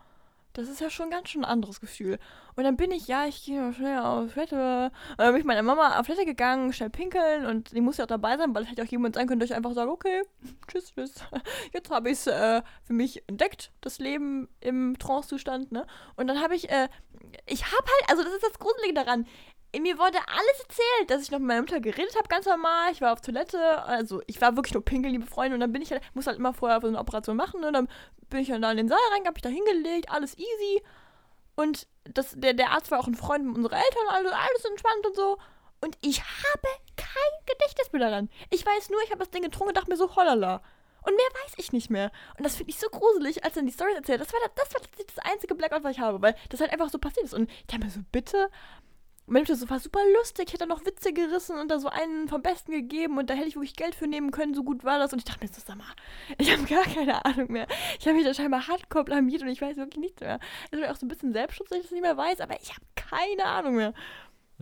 Das 0.55 0.69
ist 0.69 0.81
ja 0.81 0.91
schon 0.91 1.11
ganz 1.11 1.29
schön 1.29 1.45
ein 1.45 1.51
anderes 1.51 1.81
Gefühl. 1.81 2.19
Und 2.57 2.65
dann 2.65 2.77
bin 2.77 2.91
ich, 2.91 3.07
ja, 3.07 3.27
ich 3.27 3.45
gehe 3.45 3.61
mal 3.61 3.73
schnell 3.73 3.99
auf 4.01 4.33
Toilette. 4.35 4.91
Und 5.13 5.19
dann 5.19 5.33
bin 5.33 5.41
ich 5.41 5.47
meiner 5.47 5.63
Mama 5.63 5.99
auf 6.01 6.07
Toilette 6.07 6.27
gegangen, 6.27 6.73
schnell 6.73 6.91
pinkeln 6.91 7.47
und 7.47 7.73
die 7.73 7.81
muss 7.81 7.99
ja 7.99 8.05
auch 8.05 8.09
dabei 8.09 8.37
sein, 8.37 8.55
weil 8.55 8.65
es 8.65 8.71
hätte 8.71 8.83
auch 8.83 8.87
jemand 8.87 9.15
sein 9.15 9.29
können, 9.29 9.41
der 9.41 9.47
ich 9.47 9.55
einfach 9.55 9.75
sage, 9.75 9.91
okay, 9.91 10.23
tschüss, 10.69 10.93
tschüss. 10.95 11.15
Jetzt 11.73 11.91
habe 11.91 12.11
ich 12.11 12.19
es 12.19 12.27
äh, 12.27 12.63
für 12.85 12.93
mich 12.95 13.23
entdeckt, 13.29 13.71
das 13.83 13.99
Leben 14.01 14.49
im 14.61 14.99
Trance-Zustand, 14.99 15.71
ne? 15.73 15.87
Und 16.17 16.27
dann 16.27 16.43
habe 16.43 16.57
ich, 16.57 16.71
äh, 16.71 16.89
ich 17.47 17.65
habe 17.67 17.85
halt, 17.85 18.11
also 18.11 18.25
das 18.25 18.33
ist 18.33 18.43
das 18.45 18.59
Grundlegende 18.59 19.05
daran, 19.05 19.27
mir 19.77 19.99
wurde 19.99 20.19
alles 20.27 20.61
erzählt, 20.61 21.11
dass 21.11 21.23
ich 21.23 21.31
noch 21.31 21.39
mit 21.39 21.49
meiner 21.49 21.61
Mutter 21.61 21.81
geredet 21.81 22.17
habe, 22.17 22.29
ganz 22.29 22.47
normal. 22.47 22.93
Ich 22.93 23.01
war 23.01 23.13
auf 23.13 23.21
Toilette, 23.21 23.83
also 23.85 24.23
ich 24.27 24.41
war 24.41 24.57
wirklich 24.57 24.75
nur 24.75 24.85
pinkeln, 24.85 25.13
liebe 25.13 25.27
Freunde. 25.27 25.55
Und 25.55 25.61
dann 25.61 25.73
bin 25.73 25.83
ich 25.83 25.91
halt, 25.91 26.03
muss 26.15 26.27
halt 26.27 26.39
immer 26.39 26.55
vorher 26.55 26.81
so 26.81 26.89
eine 26.89 26.99
Operation 26.99 27.37
machen. 27.37 27.65
Und 27.65 27.73
dann 27.73 27.89
bin 28.31 28.41
ich 28.41 28.49
dann 28.49 28.63
da 28.63 28.71
in 28.71 28.79
den 28.79 28.89
Saal 28.89 28.99
rein, 29.13 29.27
hab 29.27 29.35
mich 29.35 29.43
da 29.43 29.51
hingelegt, 29.51 30.11
alles 30.11 30.37
easy. 30.39 30.83
Und 31.55 31.87
das, 32.05 32.35
der, 32.37 32.55
der 32.55 32.71
Arzt 32.71 32.91
war 32.91 33.01
auch 33.01 33.07
ein 33.09 33.15
Freund 33.15 33.57
unserer 33.57 33.77
Eltern, 33.77 34.09
also 34.09 34.31
alles 34.31 34.65
entspannt 34.65 35.07
und 35.07 35.17
so. 35.17 35.39
Und 35.81 35.97
ich 36.01 36.21
habe 36.23 36.69
kein 36.97 37.47
Gedächtnis 37.47 37.93
mehr 37.93 38.09
daran. 38.09 38.31
Ich 38.51 38.65
weiß 38.65 38.91
nur, 38.91 39.03
ich 39.03 39.11
habe 39.11 39.21
das 39.21 39.31
Ding 39.31 39.43
getrunken 39.43 39.69
und 39.69 39.77
dachte 39.77 39.91
mir 39.91 39.97
so, 39.97 40.17
hollala. 40.17 40.63
Und 41.03 41.15
mehr 41.15 41.27
weiß 41.45 41.55
ich 41.57 41.73
nicht 41.73 41.91
mehr. 41.91 42.11
Und 42.37 42.45
das 42.45 42.57
finde 42.57 42.71
ich 42.71 42.79
so 42.79 42.89
gruselig, 42.89 43.45
als 43.45 43.55
dann 43.55 43.67
die 43.67 43.73
Story 43.73 43.93
erzählt. 43.95 44.21
Das 44.21 44.33
war 44.33 44.41
das, 44.45 44.51
das 44.55 44.75
war 44.75 44.81
das 45.07 45.19
einzige 45.25 45.55
Blackout, 45.55 45.85
was 45.85 45.93
ich 45.93 46.01
habe, 46.01 46.21
weil 46.21 46.35
das 46.49 46.61
halt 46.61 46.73
einfach 46.73 46.91
so 46.91 46.99
passiert 46.99 47.25
ist. 47.25 47.35
Und 47.35 47.51
ich 47.51 47.67
dachte 47.67 47.85
mir 47.85 47.91
so, 47.91 48.01
bitte, 48.11 48.51
meine 49.29 49.43
Mutter 49.43 49.57
so, 49.57 49.69
war 49.69 49.79
super 49.79 50.01
lustig, 50.19 50.47
ich 50.49 50.55
hätte 50.55 50.67
noch 50.67 50.85
Witze 50.85 51.13
gerissen 51.13 51.59
und 51.59 51.71
da 51.71 51.79
so 51.79 51.89
einen 51.89 52.29
vom 52.29 52.43
Besten 52.43 52.73
gegeben 52.73 53.19
und 53.19 53.31
da 53.31 53.35
hätte 53.35 53.49
ich 53.49 53.57
wirklich 53.57 53.77
Geld 53.77 53.95
für 53.95 54.07
nehmen 54.07 54.31
können, 54.31 54.55
so 54.55 54.65
gut 54.65 54.85
war 54.85 54.99
das. 54.99 55.13
Und 55.13 55.19
ich 55.21 55.25
dachte 55.25 55.45
mir 55.45 55.49
so, 55.49 55.61
sag 55.65 55.77
mal, 55.77 55.87
ich 56.39 56.53
habe 56.53 56.65
gar 56.65 56.85
keine 56.85 57.25
Ahnung 57.25 57.53
mehr. 57.53 57.67
Ich 57.99 58.07
habe 58.07 58.17
mich 58.17 58.25
da 58.25 58.35
scheinbar 58.35 58.67
hardcore 58.67 59.05
blamiert 59.05 59.43
und 59.43 59.49
ich 59.49 59.61
weiß 59.61 59.77
wirklich 59.77 60.01
nichts 60.01 60.21
mehr. 60.21 60.41
Es 60.71 60.79
ist 60.79 60.89
auch 60.89 60.97
so 60.97 61.07
ein 61.07 61.09
bisschen 61.09 61.33
Selbstschutz, 61.33 61.69
dass 61.69 61.79
ich 61.79 61.85
das 61.85 61.93
nicht 61.93 62.03
mehr 62.03 62.17
weiß, 62.17 62.41
aber 62.41 62.61
ich 62.61 62.71
habe 62.71 62.85
keine 62.95 63.45
Ahnung 63.45 63.77
mehr. 63.77 63.95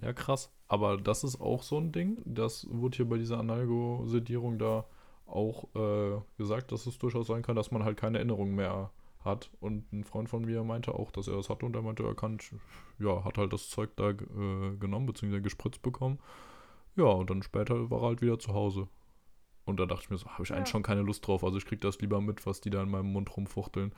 Ja, 0.03 0.13
krass. 0.13 0.51
Aber 0.69 0.97
das 0.97 1.25
ist 1.25 1.41
auch 1.41 1.63
so 1.63 1.79
ein 1.79 1.93
Ding. 1.93 2.21
Das 2.25 2.67
wurde 2.71 2.97
hier 2.97 3.09
bei 3.09 3.19
dieser 3.19 3.39
Analgosedierung 3.39 4.59
da 4.59 4.85
auch 5.27 5.65
äh, 5.75 6.21
gesagt, 6.39 6.73
dass 6.73 6.87
es 6.87 6.99
durchaus 6.99 7.29
sein 7.29 7.43
kann, 7.43 7.57
dass 7.57 7.71
man 7.71 7.85
halt 7.85 7.97
keine 7.97 8.19
Erinnerungen 8.19 8.55
mehr 8.55 8.91
hat. 9.27 9.51
Und 9.61 9.93
ein 9.93 10.05
Freund 10.05 10.29
von 10.29 10.45
mir 10.45 10.65
meinte 10.65 10.95
auch, 10.95 11.11
dass 11.11 11.29
er 11.29 11.37
das 11.37 11.51
hatte 11.51 11.67
und 11.67 11.77
er 11.77 11.83
meinte, 11.83 12.03
er 12.03 12.15
kann, 12.15 12.39
ja, 12.99 13.25
hat 13.25 13.39
halt 13.39 13.53
das 13.53 13.69
Zeug 13.69 13.91
da 13.97 14.11
äh, 14.11 14.77
genommen, 14.79 15.07
beziehungsweise 15.07 15.43
gespritzt 15.43 15.83
bekommen. 15.83 16.19
Ja, 16.97 17.05
und 17.05 17.29
dann 17.29 17.43
später 17.43 17.91
war 17.91 18.03
er 18.03 18.09
halt 18.09 18.23
wieder 18.23 18.39
zu 18.39 18.55
Hause. 18.55 18.89
Und 19.67 19.81
da 19.81 19.87
dachte 19.87 20.05
ich 20.05 20.11
mir 20.11 20.17
so, 20.17 20.29
habe 20.29 20.45
ich 20.45 20.49
ja. 20.49 20.57
eigentlich 20.57 20.71
schon 20.71 20.83
keine 20.83 21.03
Lust 21.03 21.27
drauf. 21.27 21.45
Also 21.45 21.59
ich 21.59 21.67
krieg 21.67 21.81
das 21.81 22.01
lieber 22.01 22.21
mit, 22.21 22.47
was 22.47 22.61
die 22.61 22.71
da 22.71 22.83
in 22.83 22.91
meinem 22.91 23.13
Mund 23.13 23.37
rumfuchteln. 23.37 23.93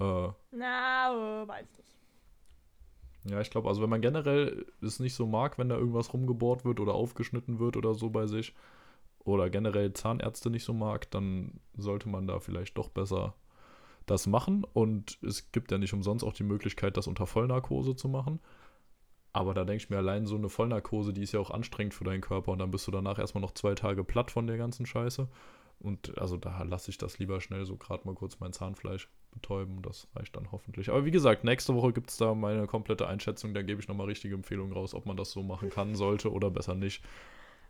Äh, 0.00 0.28
Na, 0.50 1.46
weiß 1.46 1.66
nicht. 1.76 1.96
Ja, 3.30 3.40
ich 3.40 3.50
glaube, 3.50 3.68
also 3.68 3.80
wenn 3.82 3.90
man 3.90 4.02
generell 4.02 4.66
es 4.82 5.00
nicht 5.00 5.14
so 5.14 5.26
mag, 5.26 5.56
wenn 5.58 5.68
da 5.68 5.76
irgendwas 5.76 6.12
rumgebohrt 6.12 6.64
wird 6.64 6.80
oder 6.80 6.94
aufgeschnitten 6.94 7.58
wird 7.58 7.76
oder 7.76 7.94
so 7.94 8.10
bei 8.10 8.26
sich, 8.26 8.54
oder 9.24 9.48
generell 9.50 9.92
Zahnärzte 9.92 10.50
nicht 10.50 10.64
so 10.64 10.74
mag, 10.74 11.10
dann 11.10 11.60
sollte 11.76 12.08
man 12.08 12.26
da 12.26 12.40
vielleicht 12.40 12.76
doch 12.76 12.90
besser 12.90 13.34
das 14.06 14.26
machen. 14.26 14.64
Und 14.72 15.18
es 15.22 15.50
gibt 15.52 15.70
ja 15.70 15.78
nicht 15.78 15.92
umsonst 15.92 16.24
auch 16.24 16.32
die 16.32 16.44
Möglichkeit, 16.44 16.96
das 16.96 17.06
unter 17.06 17.26
Vollnarkose 17.26 17.96
zu 17.96 18.08
machen. 18.08 18.40
Aber 19.32 19.52
da 19.52 19.64
denke 19.64 19.82
ich 19.82 19.90
mir 19.90 19.96
allein 19.96 20.26
so 20.26 20.36
eine 20.36 20.48
Vollnarkose, 20.48 21.12
die 21.12 21.22
ist 21.22 21.32
ja 21.32 21.40
auch 21.40 21.50
anstrengend 21.50 21.92
für 21.92 22.04
deinen 22.04 22.20
Körper 22.20 22.52
und 22.52 22.60
dann 22.60 22.70
bist 22.70 22.86
du 22.86 22.92
danach 22.92 23.18
erstmal 23.18 23.42
noch 23.42 23.52
zwei 23.52 23.74
Tage 23.74 24.04
platt 24.04 24.30
von 24.30 24.46
der 24.46 24.56
ganzen 24.56 24.86
Scheiße. 24.86 25.28
Und 25.80 26.16
also 26.18 26.36
da 26.36 26.62
lasse 26.62 26.90
ich 26.90 26.98
das 26.98 27.18
lieber 27.18 27.40
schnell 27.40 27.64
so 27.66 27.76
gerade 27.76 28.06
mal 28.06 28.14
kurz 28.14 28.38
mein 28.38 28.52
Zahnfleisch 28.52 29.08
betäuben. 29.32 29.82
Das 29.82 30.06
reicht 30.14 30.36
dann 30.36 30.52
hoffentlich. 30.52 30.88
Aber 30.88 31.04
wie 31.04 31.10
gesagt, 31.10 31.42
nächste 31.42 31.74
Woche 31.74 31.92
gibt 31.92 32.10
es 32.10 32.16
da 32.16 32.32
meine 32.32 32.68
komplette 32.68 33.08
Einschätzung. 33.08 33.54
Da 33.54 33.62
gebe 33.62 33.80
ich 33.80 33.88
nochmal 33.88 34.06
richtige 34.06 34.36
Empfehlungen 34.36 34.72
raus, 34.72 34.94
ob 34.94 35.04
man 35.04 35.16
das 35.16 35.32
so 35.32 35.42
machen 35.42 35.68
kann, 35.68 35.96
sollte 35.96 36.30
oder 36.30 36.50
besser 36.50 36.76
nicht. 36.76 37.02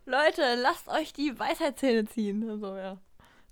Leute, 0.05 0.43
lasst 0.61 0.87
euch 0.87 1.13
die 1.13 1.37
Weisheitszähne 1.37 2.05
ziehen. 2.05 2.47
Also, 2.47 2.77
ja 2.77 2.99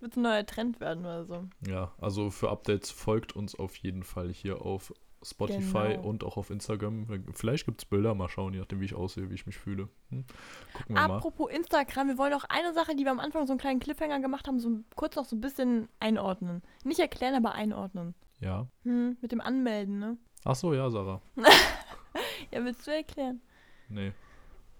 wird 0.03 0.17
ein 0.17 0.21
neuer 0.21 0.45
Trend 0.45 0.79
werden 0.79 1.05
oder 1.05 1.25
so. 1.25 1.45
Ja, 1.67 1.93
also 1.99 2.29
für 2.29 2.51
Updates 2.51 2.91
folgt 2.91 3.35
uns 3.35 3.55
auf 3.55 3.75
jeden 3.77 4.03
Fall 4.03 4.31
hier 4.31 4.61
auf 4.61 4.93
Spotify 5.23 5.93
genau. 5.93 6.03
und 6.03 6.23
auch 6.23 6.37
auf 6.37 6.49
Instagram. 6.49 7.07
Vielleicht 7.33 7.65
gibt 7.65 7.81
es 7.81 7.85
Bilder, 7.85 8.13
mal 8.13 8.27
schauen, 8.27 8.53
je 8.53 8.59
nachdem, 8.59 8.81
wie 8.81 8.85
ich 8.85 8.93
aussehe, 8.93 9.29
wie 9.29 9.35
ich 9.35 9.45
mich 9.45 9.57
fühle. 9.57 9.87
Hm? 10.09 10.25
Gucken 10.73 10.95
wir 10.95 11.01
Apropos 11.01 11.49
mal. 11.49 11.55
Instagram, 11.55 12.09
wir 12.09 12.17
wollen 12.17 12.31
noch 12.31 12.43
eine 12.49 12.73
Sache, 12.73 12.95
die 12.95 13.05
wir 13.05 13.11
am 13.11 13.21
Anfang 13.21 13.47
so 13.47 13.53
einen 13.53 13.59
kleinen 13.59 13.79
Cliffhanger 13.79 14.19
gemacht 14.19 14.47
haben, 14.47 14.59
so 14.59 14.79
kurz 14.95 15.15
noch 15.15 15.25
so 15.25 15.35
ein 15.35 15.41
bisschen 15.41 15.87
einordnen. 15.99 16.61
Nicht 16.83 16.99
erklären, 16.99 17.35
aber 17.35 17.53
einordnen. 17.53 18.13
Ja. 18.41 18.67
Hm, 18.83 19.17
mit 19.21 19.31
dem 19.31 19.39
Anmelden, 19.41 19.99
ne? 19.99 20.17
Ach 20.43 20.55
so, 20.55 20.73
ja, 20.73 20.89
Sarah. 20.89 21.21
ja, 22.51 22.63
willst 22.63 22.85
du 22.85 22.91
erklären? 22.91 23.41
Nee. 23.87 24.11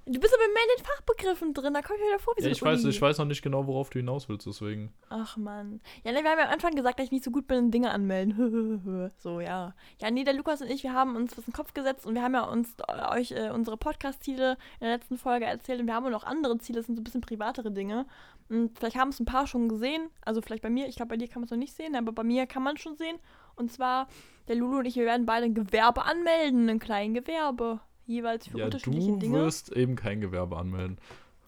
Du 0.05 0.19
bist 0.19 0.33
aber 0.33 0.53
mehr 0.53 0.63
in 0.63 0.77
den 0.77 0.85
Fachbegriffen 0.85 1.53
drin, 1.53 1.73
da 1.73 1.81
komme 1.81 1.97
ich 1.97 2.05
wieder 2.05 2.19
vor, 2.19 2.33
wie 2.35 2.41
ja, 2.41 2.49
so 2.49 2.51
ich 2.51 2.61
weiß, 2.61 2.83
ich 2.83 3.01
weiß 3.01 3.19
noch 3.19 3.25
nicht 3.25 3.41
genau, 3.41 3.67
worauf 3.67 3.89
du 3.89 3.99
hinaus 3.99 4.27
willst, 4.27 4.45
deswegen. 4.45 4.91
Ach 5.09 5.37
man. 5.37 5.79
Ja, 6.03 6.11
ne, 6.11 6.23
wir 6.23 6.29
haben 6.29 6.39
ja 6.39 6.45
am 6.45 6.51
Anfang 6.51 6.75
gesagt, 6.75 6.99
dass 6.99 7.05
ich 7.05 7.11
nicht 7.11 7.23
so 7.23 7.31
gut 7.31 7.47
bin 7.47 7.57
in 7.57 7.71
Dinge 7.71 7.89
anmelden. 7.89 9.11
so, 9.17 9.39
ja. 9.39 9.73
Ja, 10.01 10.11
nee, 10.11 10.25
der 10.25 10.33
Lukas 10.33 10.61
und 10.61 10.69
ich, 10.69 10.83
wir 10.83 10.91
haben 10.91 11.15
uns 11.15 11.37
was 11.37 11.45
in 11.45 11.51
den 11.51 11.55
Kopf 11.55 11.73
gesetzt 11.73 12.05
und 12.05 12.15
wir 12.15 12.21
haben 12.21 12.33
ja 12.33 12.43
uns 12.43 12.75
äh, 12.85 13.17
euch 13.17 13.31
äh, 13.31 13.49
unsere 13.51 13.77
Podcast-Ziele 13.77 14.57
in 14.81 14.87
der 14.87 14.97
letzten 14.97 15.17
Folge 15.17 15.45
erzählt 15.45 15.79
und 15.79 15.87
wir 15.87 15.93
haben 15.93 16.05
auch 16.05 16.11
noch 16.11 16.25
andere 16.25 16.57
Ziele, 16.57 16.79
das 16.79 16.87
sind 16.87 16.95
so 16.95 17.01
ein 17.01 17.05
bisschen 17.05 17.21
privatere 17.21 17.71
Dinge. 17.71 18.05
Und 18.49 18.77
vielleicht 18.77 18.97
haben 18.97 19.09
es 19.09 19.21
ein 19.21 19.25
paar 19.25 19.47
schon 19.47 19.69
gesehen, 19.69 20.09
also 20.25 20.41
vielleicht 20.41 20.63
bei 20.63 20.69
mir, 20.69 20.87
ich 20.87 20.97
glaube, 20.97 21.11
bei 21.11 21.17
dir 21.17 21.29
kann 21.29 21.39
man 21.39 21.45
es 21.45 21.51
noch 21.51 21.57
nicht 21.57 21.73
sehen, 21.73 21.95
aber 21.95 22.11
bei 22.11 22.23
mir 22.23 22.45
kann 22.45 22.61
man 22.61 22.75
es 22.75 22.81
schon 22.81 22.97
sehen. 22.97 23.19
Und 23.55 23.71
zwar, 23.71 24.09
der 24.49 24.55
Lulu 24.55 24.79
und 24.79 24.85
ich, 24.85 24.97
wir 24.97 25.05
werden 25.05 25.25
beide 25.25 25.45
ein 25.45 25.53
Gewerbe 25.53 26.03
anmelden, 26.03 26.69
ein 26.69 26.79
kleines 26.79 27.21
Gewerbe 27.21 27.79
jeweils 28.05 28.47
für 28.47 28.59
ja, 28.59 28.65
unterschiedliche 28.65 29.11
du 29.11 29.17
Dinge. 29.17 29.37
Du 29.37 29.45
wirst 29.45 29.71
eben 29.71 29.95
kein 29.95 30.21
Gewerbe 30.21 30.57
anmelden. 30.57 30.97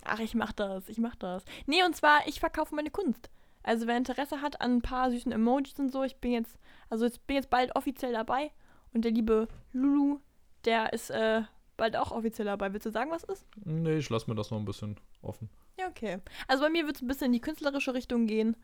Ach, 0.03 0.20
ich 0.20 0.36
mach 0.36 0.51
das, 0.53 0.88
ich 0.89 0.97
mach 0.97 1.16
das. 1.16 1.43
Nee, 1.66 1.84
und 1.84 1.95
zwar, 1.95 2.28
ich 2.28 2.39
verkaufe 2.39 2.76
meine 2.76 2.91
Kunst. 2.91 3.30
Also 3.64 3.88
wer 3.88 3.97
Interesse 3.97 4.41
hat 4.41 4.62
an 4.62 4.78
ein 4.78 4.82
paar 4.82 5.10
süßen 5.10 5.32
Emojis 5.32 5.80
und 5.80 5.91
so, 5.91 6.03
ich 6.03 6.18
bin 6.18 6.32
jetzt, 6.32 6.60
also 6.89 7.06
ich 7.06 7.20
bin 7.22 7.38
jetzt 7.38 7.49
bald 7.49 7.76
offiziell 7.76 8.14
dabei. 8.14 8.51
Und 8.93 9.03
der 9.03 9.12
liebe 9.12 9.47
Lulu, 9.74 10.20
der 10.66 10.93
ist 10.93 11.10
äh, 11.10 11.41
bald 11.76 11.97
auch 11.97 12.12
offiziell 12.12 12.45
dabei. 12.45 12.72
Willst 12.72 12.86
du 12.86 12.91
sagen, 12.91 13.12
was 13.12 13.24
ist? 13.24 13.45
Nee, 13.66 13.97
ich 13.97 14.10
lasse 14.10 14.30
mir 14.30 14.36
das 14.36 14.51
noch 14.51 14.60
ein 14.60 14.66
bisschen 14.66 14.97
offen. 15.22 15.49
Ja, 15.80 15.88
okay. 15.88 16.20
Also 16.47 16.64
bei 16.64 16.70
mir 16.70 16.86
wird 16.86 16.97
es 16.97 17.01
ein 17.01 17.08
bisschen 17.08 17.28
in 17.28 17.34
die 17.34 17.41
künstlerische 17.41 17.93
Richtung 17.93 18.28
gehen 18.28 18.56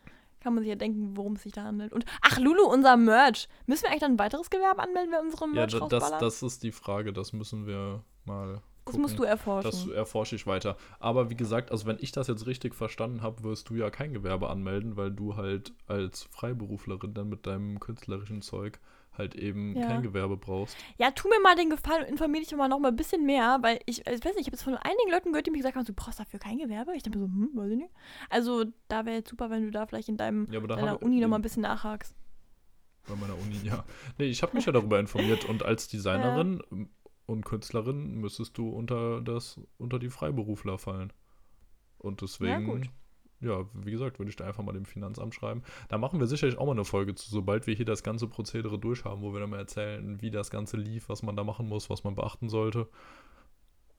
kann 0.42 0.54
man 0.54 0.64
sich 0.64 0.70
ja 0.70 0.76
denken, 0.76 1.16
worum 1.16 1.34
es 1.34 1.44
sich 1.44 1.54
da 1.54 1.64
handelt. 1.64 1.94
Und 1.94 2.06
ach, 2.22 2.40
Lulu, 2.40 2.64
unser 2.64 2.98
Merch. 2.98 3.48
Müssen 3.66 3.84
wir 3.84 3.90
eigentlich 3.90 4.02
dann 4.02 4.14
ein 4.14 4.20
weiteres 4.20 4.50
Gewerbe 4.50 4.82
anmelden, 4.82 5.12
wenn 5.12 5.20
wir 5.20 5.26
unsere 5.26 5.48
Merch 5.48 5.74
Ja, 5.74 5.88
das, 5.88 6.18
das 6.20 6.44
ist 6.44 6.64
die 6.64 6.72
Frage. 6.72 7.14
Das 7.14 7.34
müssen 7.34 7.68
wir 7.68 8.04
mal 8.26 8.56
gucken. 8.56 8.62
Das 8.86 8.98
musst 8.98 9.20
du 9.20 9.24
erforschen. 9.24 9.70
Das 9.70 9.88
erforsche 9.88 10.36
ich 10.36 10.48
weiter. 10.48 10.78
Aber 11.00 11.30
wie 11.30 11.36
gesagt, 11.36 11.72
also 11.72 11.86
wenn 11.86 11.98
ich 12.00 12.12
das 12.12 12.28
jetzt 12.28 12.48
richtig 12.48 12.76
verstanden 12.76 13.22
habe, 13.22 13.44
wirst 13.44 13.70
du 13.70 13.76
ja 13.76 13.90
kein 13.90 14.14
Gewerbe 14.14 14.50
anmelden, 14.50 14.98
weil 14.98 15.12
du 15.12 15.36
halt 15.36 15.74
als 15.88 16.24
Freiberuflerin 16.24 17.14
dann 17.14 17.30
mit 17.30 17.46
deinem 17.46 17.80
künstlerischen 17.80 18.42
Zeug 18.42 18.80
halt 19.22 19.36
eben 19.36 19.76
ja. 19.76 19.88
kein 19.88 20.02
Gewerbe 20.02 20.38
brauchst. 20.38 20.76
Ja, 20.98 21.12
tu 21.12 21.30
mir 21.30 21.40
mal 21.42 21.56
den 21.56 21.70
Gefallen 21.70 22.04
und 22.04 22.10
informiere 22.10 22.44
dich 22.44 22.56
mal 22.56 22.68
noch 22.68 22.80
mal 22.80 22.90
ein 22.90 22.96
bisschen 22.96 23.26
mehr, 23.26 23.60
weil 23.62 23.80
ich, 23.86 24.00
ich 24.00 24.26
weiß 24.26 24.36
nicht, 24.36 24.42
ich 24.42 24.48
habe 24.48 24.56
jetzt 24.56 24.64
von 24.64 24.76
einigen 24.76 25.12
Leuten 25.12 25.32
gehört, 25.32 25.46
die 25.46 25.52
mir 25.52 25.58
gesagt 25.58 25.76
haben, 25.76 25.86
du 25.86 25.94
brauchst 25.94 26.20
dafür 26.20 26.40
kein 26.40 26.58
Gewerbe. 26.58 26.96
Ich 26.96 27.04
dachte 27.04 27.18
mir 27.18 27.26
so, 27.26 27.32
hm, 27.32 27.52
weiß 27.54 27.72
ich 27.72 27.78
nicht. 27.78 27.94
Also 28.30 28.66
da 28.88 29.06
wäre 29.06 29.18
jetzt 29.18 29.30
super, 29.30 29.50
wenn 29.50 29.64
du 29.64 29.72
da 29.72 29.86
vielleicht 29.86 30.10
in 30.10 30.18
deinem, 30.18 30.48
ja, 30.52 30.60
deiner 30.60 31.02
Uni 31.02 31.20
noch 31.20 31.30
mal 31.30 31.38
ein 31.38 31.42
bisschen 31.42 31.64
nachhakst. 31.64 32.16
Bei 33.08 33.16
meiner 33.16 33.38
Uni, 33.38 33.60
ja. 33.64 33.84
Nee, 34.18 34.26
ich 34.26 34.44
habe 34.44 34.56
mich 34.56 34.66
ja 34.66 34.72
darüber 34.72 35.00
informiert 35.00 35.46
und 35.46 35.64
als 35.64 35.88
Designerin 35.88 36.62
ja. 36.72 36.86
und 37.26 37.46
Künstlerin 37.46 38.16
müsstest 38.16 38.58
du 38.58 38.70
unter 38.70 39.22
das, 39.22 39.60
unter 39.78 40.00
die 40.00 40.10
Freiberufler 40.10 40.78
fallen. 40.78 41.14
Und 41.98 42.22
deswegen 42.22 42.90
ja, 43.42 43.66
wie 43.74 43.92
gesagt, 43.92 44.20
würde 44.20 44.30
ich 44.30 44.36
da 44.36 44.46
einfach 44.46 44.64
mal 44.64 44.74
dem 44.74 44.86
Finanzamt 44.86 45.36
schreiben. 45.36 45.64
Da 45.90 45.98
machen 45.98 46.20
wir 46.20 46.28
sicherlich 46.28 46.58
auch 46.58 46.66
mal 46.66 46.74
eine 46.74 46.86
Folge 46.86 47.16
zu, 47.16 47.30
sobald 47.30 47.68
wir 47.68 47.74
hier 47.74 47.86
das 47.86 48.04
ganze 48.04 48.28
Prozedere 48.28 48.78
durchhaben, 48.78 49.22
wo 49.22 49.34
wir 49.34 49.40
dann 49.40 49.50
mal 49.50 49.58
erzählen, 49.58 50.22
wie 50.22 50.32
das 50.32 50.52
Ganze 50.52 50.78
lief, 50.78 51.10
was 51.10 51.24
man 51.24 51.36
da 51.36 51.44
machen 51.44 51.68
muss, 51.68 51.90
was 51.90 52.04
man 52.04 52.16
beachten 52.16 52.50
sollte. 52.50 52.88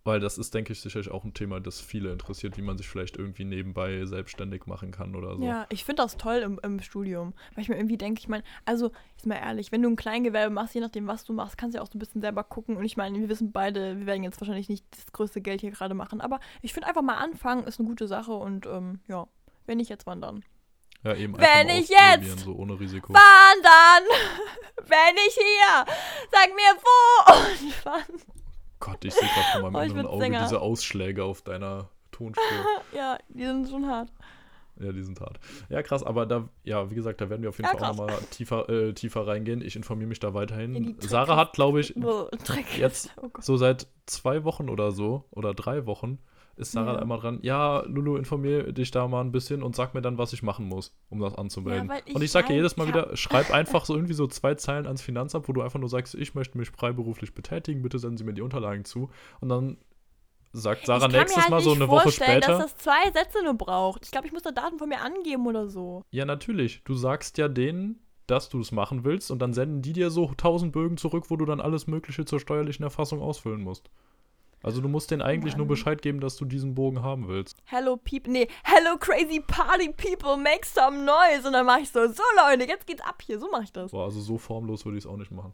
Weil 0.05 0.19
das 0.19 0.37
ist, 0.37 0.53
denke 0.53 0.73
ich, 0.73 0.81
sicherlich 0.81 1.11
auch 1.11 1.23
ein 1.25 1.33
Thema, 1.33 1.61
das 1.61 1.81
viele 1.81 2.11
interessiert, 2.11 2.57
wie 2.57 2.63
man 2.63 2.77
sich 2.77 2.89
vielleicht 2.89 3.17
irgendwie 3.17 3.45
nebenbei 3.45 4.05
selbstständig 4.05 4.67
machen 4.67 4.91
kann 4.91 5.15
oder 5.15 5.37
so. 5.37 5.45
Ja, 5.45 5.67
ich 5.69 5.85
finde 5.85 6.03
das 6.03 6.17
toll 6.17 6.39
im, 6.39 6.59
im, 6.63 6.81
Studium. 6.81 7.35
Weil 7.55 7.63
ich 7.63 7.69
mir 7.69 7.77
irgendwie 7.77 7.99
denke, 7.99 8.19
ich 8.19 8.29
meine, 8.29 8.43
also, 8.65 8.91
ist 9.17 9.27
mal 9.27 9.37
ehrlich, 9.37 9.71
wenn 9.71 9.81
du 9.81 9.89
ein 9.89 9.97
Kleingewerbe 9.97 10.53
machst, 10.53 10.75
je 10.75 10.81
nachdem, 10.81 11.07
was 11.07 11.25
du 11.25 11.33
machst, 11.33 11.57
kannst 11.57 11.75
du 11.75 11.79
ja 11.79 11.83
auch 11.83 11.91
so 11.91 11.97
ein 11.97 12.01
bisschen 12.01 12.21
selber 12.21 12.43
gucken. 12.43 12.77
Und 12.77 12.85
ich 12.85 12.97
meine, 12.97 13.21
wir 13.21 13.29
wissen 13.29 13.53
beide, 13.53 13.99
wir 13.99 14.07
werden 14.07 14.25
jetzt 14.25 14.41
wahrscheinlich 14.41 14.69
nicht 14.69 14.85
das 14.91 15.13
größte 15.13 15.41
Geld 15.41 15.61
hier 15.61 15.71
gerade 15.71 15.95
machen. 15.95 16.21
Aber 16.21 16.41
ich 16.63 16.73
finde 16.73 16.89
einfach 16.89 17.03
mal 17.03 17.19
anfangen 17.19 17.65
ist 17.65 17.79
eine 17.79 17.89
gute 17.89 18.09
Sache 18.09 18.33
und 18.33 18.67
ähm, 18.67 19.01
ja, 19.07 19.29
wenn 19.67 19.79
ich 19.79 19.89
jetzt 19.89 20.07
wandern. 20.07 20.45
Ja, 21.05 21.15
eben 21.15 21.37
Wenn 21.37 21.69
ich 21.69 21.89
jetzt 21.89 22.41
so 22.41 22.55
ohne 22.55 22.79
Risiko. 22.79 23.13
wandern, 23.13 24.05
wenn 24.85 25.17
ich 25.29 25.35
hier, 25.35 25.85
sag 26.31 26.55
mir 26.55 26.77
wo 26.81 27.33
und 27.33 27.75
wann. 27.85 28.42
Gott, 28.83 29.05
ich 29.05 29.15
sehe 29.15 29.29
gerade 29.29 29.63
von 29.63 29.73
meinem 29.73 29.77
oh, 29.77 29.93
inneren 29.93 30.07
Auge 30.07 30.25
Sänger. 30.25 30.43
diese 30.43 30.61
Ausschläge 30.61 31.23
auf 31.23 31.43
deiner 31.43 31.89
Tonspur. 32.11 32.45
ja, 32.93 33.17
die 33.29 33.45
sind 33.45 33.69
schon 33.69 33.87
hart. 33.87 34.09
Ja, 34.81 34.91
die 34.91 35.03
sind 35.03 35.21
hart. 35.21 35.39
Ja, 35.69 35.83
krass, 35.83 36.03
aber 36.03 36.27
da, 36.27 36.49
ja, 36.65 36.91
wie 36.91 36.97
gesagt, 36.97 37.21
da 37.21 37.31
werden 37.31 37.43
wir 37.43 37.51
auf 37.51 37.59
jeden 37.59 37.71
Ja, 37.71 37.79
Fall 37.79 37.91
auch 37.91 37.97
nochmal 37.97 38.19
tiefer, 38.31 38.69
äh, 38.69 38.93
tiefer 38.93 39.25
reingehen. 39.25 39.63
Ich 39.63 39.77
informiere 39.77 40.09
mich 40.09 40.19
da 40.19 40.29
In 40.29 40.35
weiterhin. 40.35 40.97
Sarah 40.99 41.37
hat, 41.37 41.53
glaube 41.53 41.79
ich, 41.81 41.95
jetzt 42.77 43.11
Oh 43.23 43.29
Gott. 43.29 43.45
so 43.45 43.57
seit 43.57 43.87
zwei 44.07 44.43
Wochen 44.43 44.69
oder 44.69 44.91
so, 44.91 45.27
oder 45.31 45.55
drei 45.55 45.87
Wochen, 45.87 46.19
ist 46.57 46.73
Sarah 46.73 46.95
Ja. 46.95 46.99
einmal 47.01 47.19
dran, 47.19 47.39
ja, 47.43 47.81
Lulu, 47.87 48.17
informiere 48.17 48.73
dich 48.73 48.91
da 48.91 49.09
mal 49.09 49.21
ein 49.23 49.33
bisschen 49.33 49.63
und 49.63 49.75
sag 49.75 49.95
mir 49.95 50.03
dann, 50.03 50.19
was 50.19 50.33
ich 50.33 50.43
machen 50.43 50.67
muss, 50.67 50.95
um 51.09 51.21
das 51.21 51.35
anzumelden. 51.35 51.89
Ja, 51.89 51.99
ich 52.05 52.15
und 52.15 52.23
ich 52.23 52.31
sage 52.31 52.49
weiß, 52.49 52.55
jedes 52.55 52.77
Mal 52.77 52.85
ich 52.85 52.89
wieder, 52.91 53.17
schreib 53.17 53.51
einfach 53.55 53.85
so 53.85 53.95
irgendwie 53.95 54.15
so 54.15 54.27
zwei 54.27 54.55
Zeilen 54.55 54.87
ans 54.87 55.03
Finanzamt, 55.03 55.49
wo 55.49 55.53
du 55.53 55.63
einfach 55.63 55.79
nur 55.79 55.89
sagst, 55.89 56.15
ich 56.15 56.35
möchte 56.35 56.59
mich 56.59 56.71
freiberuflich 56.71 57.35
betätigen, 57.35 57.83
bitte 57.83 57.99
senden 57.99 58.19
Sie 58.19 58.25
mir 58.25 58.35
die 58.35 58.43
Unterlagen 58.43 58.85
zu. 58.85 59.11
Und 59.41 59.49
dann 59.49 59.79
sagt 60.53 60.87
Sarah 60.87 61.09
nächstes 61.09 61.43
halt 61.43 61.51
Mal 61.51 61.63
so 61.63 61.73
eine 61.73 61.89
Woche 61.89 62.11
später. 62.13 62.41
dass 62.41 62.59
das 62.59 62.77
zwei 62.77 63.11
Sätze 63.13 63.43
nur 63.43 63.55
braucht. 63.55 64.05
Ich 64.05 64.11
glaube, 64.11 64.27
ich 64.27 64.33
muss 64.33 64.43
da 64.43 64.51
Daten 64.51 64.79
von 64.79 64.89
mir 64.89 65.01
angeben 65.01 65.47
oder 65.47 65.69
so. 65.69 66.03
Ja, 66.11 66.25
natürlich. 66.27 66.83
Du 66.85 66.95
sagst 66.95 67.39
ja 67.39 67.49
denen, 67.49 67.99
dass 68.27 68.49
du 68.51 68.61
es 68.61 68.71
machen 68.73 69.05
willst 69.05 69.31
und 69.31 69.41
dann 69.41 69.53
senden 69.55 69.83
die 69.83 69.93
dir 69.93 70.11
so 70.11 70.29
1000 70.29 70.73
Bögen 70.73 70.97
zurück, 70.97 71.27
wo 71.29 71.37
du 71.37 71.45
dann 71.45 71.61
alles 71.61 71.87
Mögliche 71.87 72.25
zur 72.25 72.39
steuerlichen 72.41 72.83
Erfassung 72.85 73.21
ausfüllen 73.21 73.63
musst. 73.63 73.91
Also 74.63 74.81
du 74.81 74.89
musst 74.89 75.11
denen 75.11 75.23
eigentlich 75.23 75.57
nur 75.57 75.67
Mann. 75.67 75.73
Bescheid 75.73 76.03
geben, 76.03 76.21
dass 76.21 76.37
du 76.37 76.45
diesen 76.45 76.75
Bogen 76.75 77.03
haben 77.03 77.29
willst. 77.29 77.57
Hello 77.65 77.97
people, 77.97 78.33
nee, 78.33 78.49
hello 78.63 78.97
crazy 78.99 79.41
party 79.41 79.93
people, 79.93 80.37
make 80.37 80.65
some 80.65 81.05
noise. 81.05 81.47
Und 81.47 81.53
dann 81.53 81.67
mache 81.67 81.81
ich 81.81 81.91
so, 81.91 82.07
so 82.07 82.23
Leute, 82.37 82.69
jetzt 82.69 82.87
geht's 82.87 83.03
ab 83.03 83.23
hier. 83.23 83.39
So 83.39 83.51
mache 83.51 83.65
ich 83.65 83.73
das. 83.73 83.91
Boah, 83.91 84.05
also 84.05 84.21
so 84.21 84.39
formlos 84.39 84.85
würde 84.85 84.99
ich 84.99 85.05
es 85.05 85.11
auch 85.11 85.17
nicht 85.17 85.33
machen. 85.33 85.53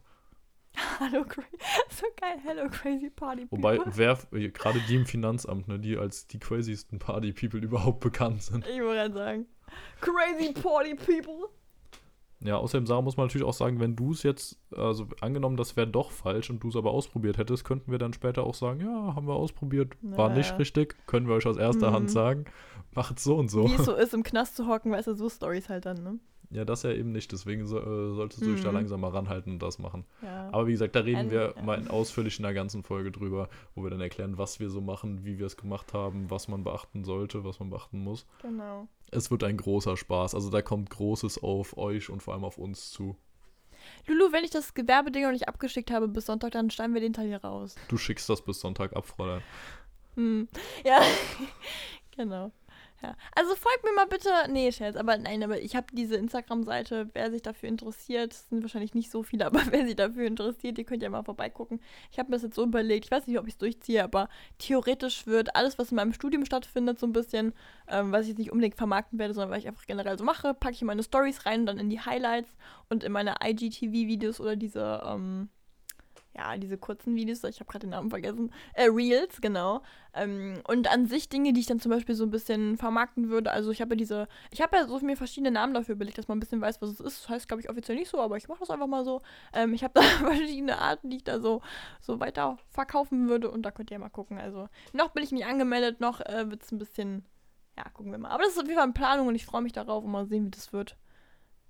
Hallo 0.99 1.23
crazy, 1.23 1.57
so 1.89 2.05
geil, 2.21 2.37
hello 2.43 2.69
crazy 2.69 3.09
party 3.09 3.45
people. 3.45 3.57
Wobei, 3.57 3.79
wer, 3.85 4.17
gerade 4.51 4.79
die 4.87 4.95
im 4.95 5.05
Finanzamt, 5.05 5.67
ne, 5.67 5.79
die 5.79 5.97
als 5.97 6.27
die 6.27 6.39
crazysten 6.39 6.99
Party-People 6.99 7.59
überhaupt 7.63 8.01
bekannt 8.01 8.43
sind. 8.43 8.65
ich 8.67 8.79
wollte 8.81 9.11
gerade 9.11 9.13
sagen, 9.13 9.45
crazy 10.01 10.53
party 10.53 10.95
people. 10.95 11.49
Ja, 12.41 12.55
außerdem, 12.57 12.85
Sarah, 12.85 13.01
muss 13.01 13.17
man 13.17 13.27
natürlich 13.27 13.45
auch 13.45 13.53
sagen, 13.53 13.81
wenn 13.81 13.97
du 13.97 14.13
es 14.13 14.23
jetzt, 14.23 14.57
also 14.75 15.07
angenommen, 15.19 15.57
das 15.57 15.75
wäre 15.75 15.87
doch 15.87 16.11
falsch 16.11 16.49
und 16.49 16.63
du 16.63 16.69
es 16.69 16.75
aber 16.77 16.91
ausprobiert 16.91 17.37
hättest, 17.37 17.65
könnten 17.65 17.91
wir 17.91 17.97
dann 17.99 18.13
später 18.13 18.43
auch 18.43 18.53
sagen, 18.53 18.79
ja, 18.79 19.13
haben 19.15 19.27
wir 19.27 19.33
ausprobiert, 19.35 19.93
war 20.01 20.29
nicht 20.29 20.57
richtig, 20.57 20.95
können 21.05 21.27
wir 21.27 21.35
euch 21.35 21.45
aus 21.45 21.57
erster 21.57 21.89
Mhm. 21.89 21.95
Hand 21.95 22.11
sagen, 22.11 22.45
macht 22.95 23.19
so 23.19 23.35
und 23.35 23.49
so. 23.49 23.65
Wie 23.67 23.73
es 23.73 23.83
so 23.85 23.93
ist, 23.95 24.13
im 24.13 24.23
Knast 24.23 24.55
zu 24.55 24.67
hocken, 24.67 24.91
weißt 24.91 25.07
du, 25.07 25.15
so 25.15 25.29
Stories 25.29 25.67
halt 25.67 25.85
dann, 25.85 26.01
ne? 26.01 26.19
Ja, 26.51 26.65
das 26.65 26.81
ja 26.81 26.91
eben 26.91 27.11
nicht, 27.11 27.31
deswegen 27.31 27.67
so, 27.67 27.77
äh, 27.77 28.15
solltest 28.15 28.41
du 28.41 28.53
dich 28.53 28.63
da 28.63 28.69
Mhm. 28.69 28.77
langsam 28.77 29.01
mal 29.01 29.09
ranhalten 29.11 29.51
und 29.53 29.59
das 29.61 29.77
machen. 29.77 30.05
Ja. 30.23 30.49
Aber 30.51 30.65
wie 30.65 30.71
gesagt, 30.71 30.95
da 30.95 31.01
reden 31.01 31.17
Ein- 31.19 31.31
wir 31.31 31.53
ja. 31.55 31.61
mal 31.61 31.79
in 31.79 31.87
ausführlich 31.87 32.39
in 32.39 32.43
der 32.43 32.55
ganzen 32.55 32.81
Folge 32.81 33.11
drüber, 33.11 33.49
wo 33.75 33.83
wir 33.83 33.91
dann 33.91 34.01
erklären, 34.01 34.39
was 34.39 34.59
wir 34.59 34.71
so 34.71 34.81
machen, 34.81 35.25
wie 35.25 35.37
wir 35.37 35.45
es 35.45 35.57
gemacht 35.57 35.93
haben, 35.93 36.31
was 36.31 36.47
man 36.47 36.63
beachten 36.63 37.03
sollte, 37.03 37.43
was 37.43 37.59
man 37.59 37.69
beachten 37.69 37.99
muss. 38.03 38.25
genau. 38.41 38.87
Es 39.11 39.29
wird 39.31 39.43
ein 39.43 39.57
großer 39.57 39.97
Spaß, 39.97 40.35
also 40.35 40.49
da 40.51 40.61
kommt 40.61 40.89
Großes 40.91 41.41
auf 41.43 41.77
euch 41.77 42.09
und 42.11 42.21
vor 42.23 42.33
allem 42.35 42.43
auf 42.43 42.57
uns 42.59 42.91
zu. 42.91 43.15
Lulu, 44.07 44.31
wenn 44.31 44.43
ich 44.43 44.51
das 44.51 44.73
Gewerbeding 44.73 45.23
noch 45.23 45.31
nicht 45.31 45.47
abgeschickt 45.47 45.89
habe 45.91 46.07
bis 46.07 46.25
Sonntag, 46.27 46.51
dann 46.51 46.69
schneiden 46.69 46.93
wir 46.93 47.01
den 47.01 47.13
Teil 47.13 47.27
hier 47.27 47.43
raus. 47.43 47.75
Du 47.87 47.97
schickst 47.97 48.27
das 48.29 48.41
bis 48.43 48.59
Sonntag 48.59 48.95
ab, 48.95 49.05
Fräulein. 49.07 49.41
Hm. 50.15 50.47
Ja, 50.85 50.99
genau. 52.15 52.51
Ja. 53.01 53.15
Also 53.33 53.55
folgt 53.55 53.83
mir 53.85 53.93
mal 53.93 54.07
bitte. 54.07 54.29
Nee, 54.49 54.71
Scherz, 54.73 54.97
aber 54.97 55.17
nein, 55.17 55.41
aber 55.41 55.61
ich 55.61 55.75
habe 55.75 55.87
diese 55.93 56.15
Instagram-Seite, 56.15 57.09
wer 57.13 57.31
sich 57.31 57.41
dafür 57.41 57.69
interessiert, 57.69 58.33
es 58.33 58.49
sind 58.49 58.61
wahrscheinlich 58.61 58.93
nicht 58.93 59.09
so 59.09 59.23
viele, 59.23 59.45
aber 59.47 59.61
wer 59.69 59.85
sich 59.85 59.95
dafür 59.95 60.25
interessiert, 60.25 60.77
ihr 60.77 60.83
könnt 60.83 61.01
ja 61.01 61.09
mal 61.09 61.23
vorbeigucken. 61.23 61.79
Ich 62.11 62.19
habe 62.19 62.29
mir 62.29 62.35
das 62.35 62.43
jetzt 62.43 62.55
so 62.55 62.63
überlegt, 62.63 63.05
ich 63.05 63.11
weiß 63.11 63.27
nicht, 63.27 63.39
ob 63.39 63.47
ich 63.47 63.53
es 63.53 63.57
durchziehe, 63.57 64.03
aber 64.03 64.27
theoretisch 64.57 65.27
wird 65.27 65.55
alles, 65.55 65.79
was 65.79 65.91
in 65.91 65.95
meinem 65.95 66.13
Studium 66.13 66.45
stattfindet, 66.45 66.99
so 66.99 67.07
ein 67.07 67.13
bisschen, 67.13 67.53
ähm, 67.87 68.11
was 68.11 68.23
ich 68.23 68.29
jetzt 68.29 68.39
nicht 68.39 68.51
unbedingt 68.51 68.75
vermarkten 68.75 69.17
werde, 69.17 69.33
sondern 69.33 69.51
was 69.51 69.59
ich 69.59 69.67
einfach 69.67 69.85
generell 69.85 70.17
so 70.17 70.25
mache, 70.25 70.53
packe 70.53 70.73
ich 70.73 70.81
in 70.81 70.87
meine 70.87 71.03
Stories 71.03 71.45
rein 71.45 71.61
und 71.61 71.65
dann 71.67 71.79
in 71.79 71.89
die 71.89 72.01
Highlights 72.01 72.51
und 72.89 73.05
in 73.05 73.13
meine 73.13 73.35
IGTV-Videos 73.41 74.41
oder 74.41 74.57
diese, 74.57 75.01
ähm, 75.05 75.49
ja, 76.39 76.57
diese 76.57 76.77
kurzen 76.77 77.15
Videos, 77.15 77.43
ich 77.43 77.59
habe 77.59 77.69
gerade 77.69 77.85
den 77.85 77.89
Namen 77.89 78.09
vergessen, 78.09 78.51
äh, 78.73 78.85
Reels, 78.85 79.41
genau. 79.41 79.81
Ähm, 80.13 80.61
und 80.67 80.89
an 80.89 81.05
sich 81.05 81.27
Dinge, 81.27 81.51
die 81.51 81.59
ich 81.59 81.65
dann 81.65 81.81
zum 81.81 81.91
Beispiel 81.91 82.15
so 82.15 82.23
ein 82.23 82.31
bisschen 82.31 82.77
vermarkten 82.77 83.29
würde. 83.29 83.51
Also 83.51 83.71
ich 83.71 83.81
habe 83.81 83.95
ja 83.95 83.97
diese, 83.97 84.27
ich 84.49 84.61
habe 84.61 84.77
ja 84.77 84.87
so 84.87 84.99
mir 84.99 85.17
verschiedene 85.17 85.51
Namen 85.51 85.73
dafür 85.73 85.95
überlegt, 85.95 86.17
dass 86.17 86.29
man 86.29 86.37
ein 86.37 86.39
bisschen 86.39 86.61
weiß, 86.61 86.81
was 86.81 86.91
es 86.91 86.99
ist. 87.01 87.23
Das 87.23 87.29
heißt, 87.29 87.47
glaube 87.47 87.61
ich, 87.61 87.69
offiziell 87.69 87.97
nicht 87.97 88.09
so, 88.09 88.21
aber 88.21 88.37
ich 88.37 88.47
mache 88.47 88.59
das 88.59 88.69
einfach 88.69 88.87
mal 88.87 89.03
so. 89.03 89.21
Ähm, 89.53 89.73
ich 89.73 89.83
habe 89.83 89.93
da 89.95 90.01
verschiedene 90.27 90.79
Arten, 90.79 91.09
die 91.09 91.17
ich 91.17 91.23
da 91.25 91.39
so, 91.41 91.61
so 91.99 92.19
weiter 92.21 92.57
verkaufen 92.69 93.27
würde 93.27 93.51
und 93.51 93.63
da 93.63 93.71
könnt 93.71 93.91
ihr 93.91 93.99
mal 93.99 94.09
gucken. 94.09 94.39
Also 94.39 94.69
noch 94.93 95.09
bin 95.09 95.23
ich 95.23 95.33
nicht 95.33 95.45
angemeldet, 95.45 95.99
noch 95.99 96.21
äh, 96.21 96.49
wird 96.49 96.63
es 96.63 96.71
ein 96.71 96.79
bisschen, 96.79 97.25
ja, 97.77 97.83
gucken 97.89 98.11
wir 98.13 98.17
mal. 98.17 98.29
Aber 98.29 98.43
das 98.43 98.53
ist 98.53 98.59
auf 98.59 98.67
jeden 98.67 98.77
Fall 98.77 98.87
in 98.87 98.93
Planung 98.93 99.27
und 99.27 99.35
ich 99.35 99.45
freue 99.45 99.61
mich 99.61 99.73
darauf 99.73 100.05
und 100.05 100.11
mal 100.11 100.25
sehen, 100.25 100.45
wie 100.45 100.51
das 100.51 100.71
wird. 100.71 100.95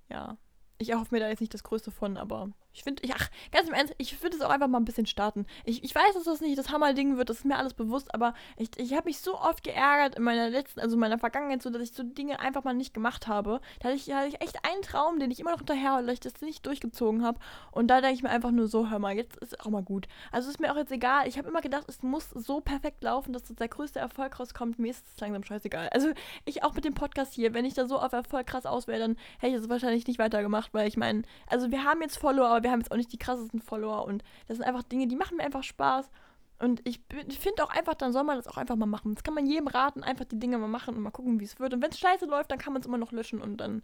Ja. 0.08 0.36
Ich 0.78 0.90
erhoffe 0.90 1.14
mir 1.14 1.20
da 1.20 1.28
jetzt 1.28 1.40
nicht 1.40 1.52
das 1.52 1.62
Größte 1.62 1.90
von, 1.90 2.16
aber 2.16 2.50
ich 2.72 2.82
finde, 2.82 3.02
ach, 3.12 3.28
ganz 3.52 3.68
im 3.68 3.74
Ernst, 3.74 3.94
ich 3.98 4.22
würde 4.22 4.36
es 4.36 4.42
auch 4.42 4.50
einfach 4.50 4.68
mal 4.68 4.78
ein 4.78 4.84
bisschen 4.84 5.06
starten. 5.06 5.46
Ich, 5.64 5.82
ich 5.82 5.94
weiß, 5.94 6.14
dass 6.14 6.24
das 6.24 6.40
nicht 6.40 6.58
das 6.58 6.70
Hammerding 6.70 7.16
wird, 7.16 7.28
das 7.28 7.38
ist 7.38 7.44
mir 7.44 7.56
alles 7.56 7.74
bewusst, 7.74 8.14
aber 8.14 8.34
ich, 8.56 8.70
ich 8.76 8.94
habe 8.94 9.08
mich 9.08 9.18
so 9.18 9.38
oft 9.38 9.64
geärgert 9.64 10.16
in 10.16 10.22
meiner 10.22 10.48
letzten, 10.48 10.80
also 10.80 10.94
in 10.94 11.00
meiner 11.00 11.18
Vergangenheit, 11.18 11.62
so 11.62 11.70
dass 11.70 11.82
ich 11.82 11.92
so 11.92 12.02
Dinge 12.02 12.40
einfach 12.40 12.64
mal 12.64 12.74
nicht 12.74 12.94
gemacht 12.94 13.26
habe. 13.26 13.60
Da 13.80 13.88
hatte 13.88 13.96
ich, 13.96 14.06
da 14.06 14.18
hatte 14.18 14.28
ich 14.28 14.40
echt 14.40 14.64
einen 14.64 14.82
Traum, 14.82 15.18
den 15.18 15.30
ich 15.30 15.40
immer 15.40 15.50
noch 15.50 15.58
hinterher, 15.58 15.94
weil 15.94 16.10
ich 16.10 16.20
das 16.20 16.40
nicht 16.40 16.64
durchgezogen 16.66 17.24
habe. 17.24 17.38
Und 17.72 17.88
da 17.88 18.00
denke 18.00 18.14
ich 18.14 18.22
mir 18.22 18.30
einfach 18.30 18.50
nur 18.50 18.68
so, 18.68 18.90
hör 18.90 18.98
mal, 18.98 19.14
jetzt 19.14 19.36
ist 19.38 19.60
auch 19.60 19.70
mal 19.70 19.82
gut. 19.82 20.06
Also 20.30 20.48
ist 20.48 20.60
mir 20.60 20.72
auch 20.72 20.76
jetzt 20.76 20.92
egal. 20.92 21.26
Ich 21.26 21.38
habe 21.38 21.48
immer 21.48 21.60
gedacht, 21.60 21.84
es 21.88 22.02
muss 22.02 22.30
so 22.30 22.60
perfekt 22.60 23.02
laufen, 23.02 23.32
dass 23.32 23.44
der 23.44 23.68
größte 23.68 23.98
Erfolg 23.98 24.38
rauskommt. 24.38 24.78
Mir 24.78 24.90
ist 24.90 25.04
es 25.06 25.20
langsam 25.20 25.42
scheißegal. 25.42 25.88
Also 25.90 26.10
ich 26.44 26.62
auch 26.62 26.74
mit 26.74 26.84
dem 26.84 26.94
Podcast 26.94 27.34
hier, 27.34 27.54
wenn 27.54 27.64
ich 27.64 27.74
da 27.74 27.86
so 27.86 27.98
auf 27.98 28.12
Erfolg 28.12 28.46
krass 28.46 28.66
auswähle, 28.66 29.00
dann 29.00 29.16
hätte 29.38 29.54
ich 29.54 29.60
das 29.60 29.68
wahrscheinlich 29.68 30.06
nicht 30.06 30.18
weitergemacht, 30.18 30.72
weil 30.72 30.86
ich 30.86 30.96
meine, 30.96 31.22
also 31.46 31.70
wir 31.70 31.84
haben 31.84 32.02
jetzt 32.02 32.18
Follower, 32.18 32.48
aber 32.48 32.62
wir 32.62 32.69
haben 32.70 32.80
jetzt 32.80 32.92
auch 32.92 32.96
nicht 32.96 33.12
die 33.12 33.18
krassesten 33.18 33.60
Follower 33.60 34.04
und 34.04 34.22
das 34.46 34.56
sind 34.56 34.66
einfach 34.66 34.82
Dinge, 34.82 35.06
die 35.06 35.16
machen 35.16 35.36
mir 35.36 35.44
einfach 35.44 35.62
Spaß. 35.62 36.10
Und 36.58 36.86
ich, 36.86 37.00
finde 37.38 37.64
auch 37.64 37.70
einfach, 37.70 37.94
dann 37.94 38.12
soll 38.12 38.22
man 38.22 38.36
das 38.36 38.46
auch 38.46 38.58
einfach 38.58 38.76
mal 38.76 38.84
machen. 38.84 39.14
Das 39.14 39.24
kann 39.24 39.32
man 39.32 39.46
jedem 39.46 39.66
raten, 39.66 40.02
einfach 40.02 40.26
die 40.26 40.38
Dinge 40.38 40.58
mal 40.58 40.68
machen 40.68 40.94
und 40.94 41.02
mal 41.02 41.10
gucken, 41.10 41.40
wie 41.40 41.44
es 41.44 41.58
wird. 41.58 41.72
Und 41.72 41.82
wenn 41.82 41.90
es 41.90 41.98
scheiße 41.98 42.26
läuft, 42.26 42.50
dann 42.50 42.58
kann 42.58 42.74
man 42.74 42.82
es 42.82 42.86
immer 42.86 42.98
noch 42.98 43.12
löschen 43.12 43.40
und 43.40 43.56
dann, 43.56 43.82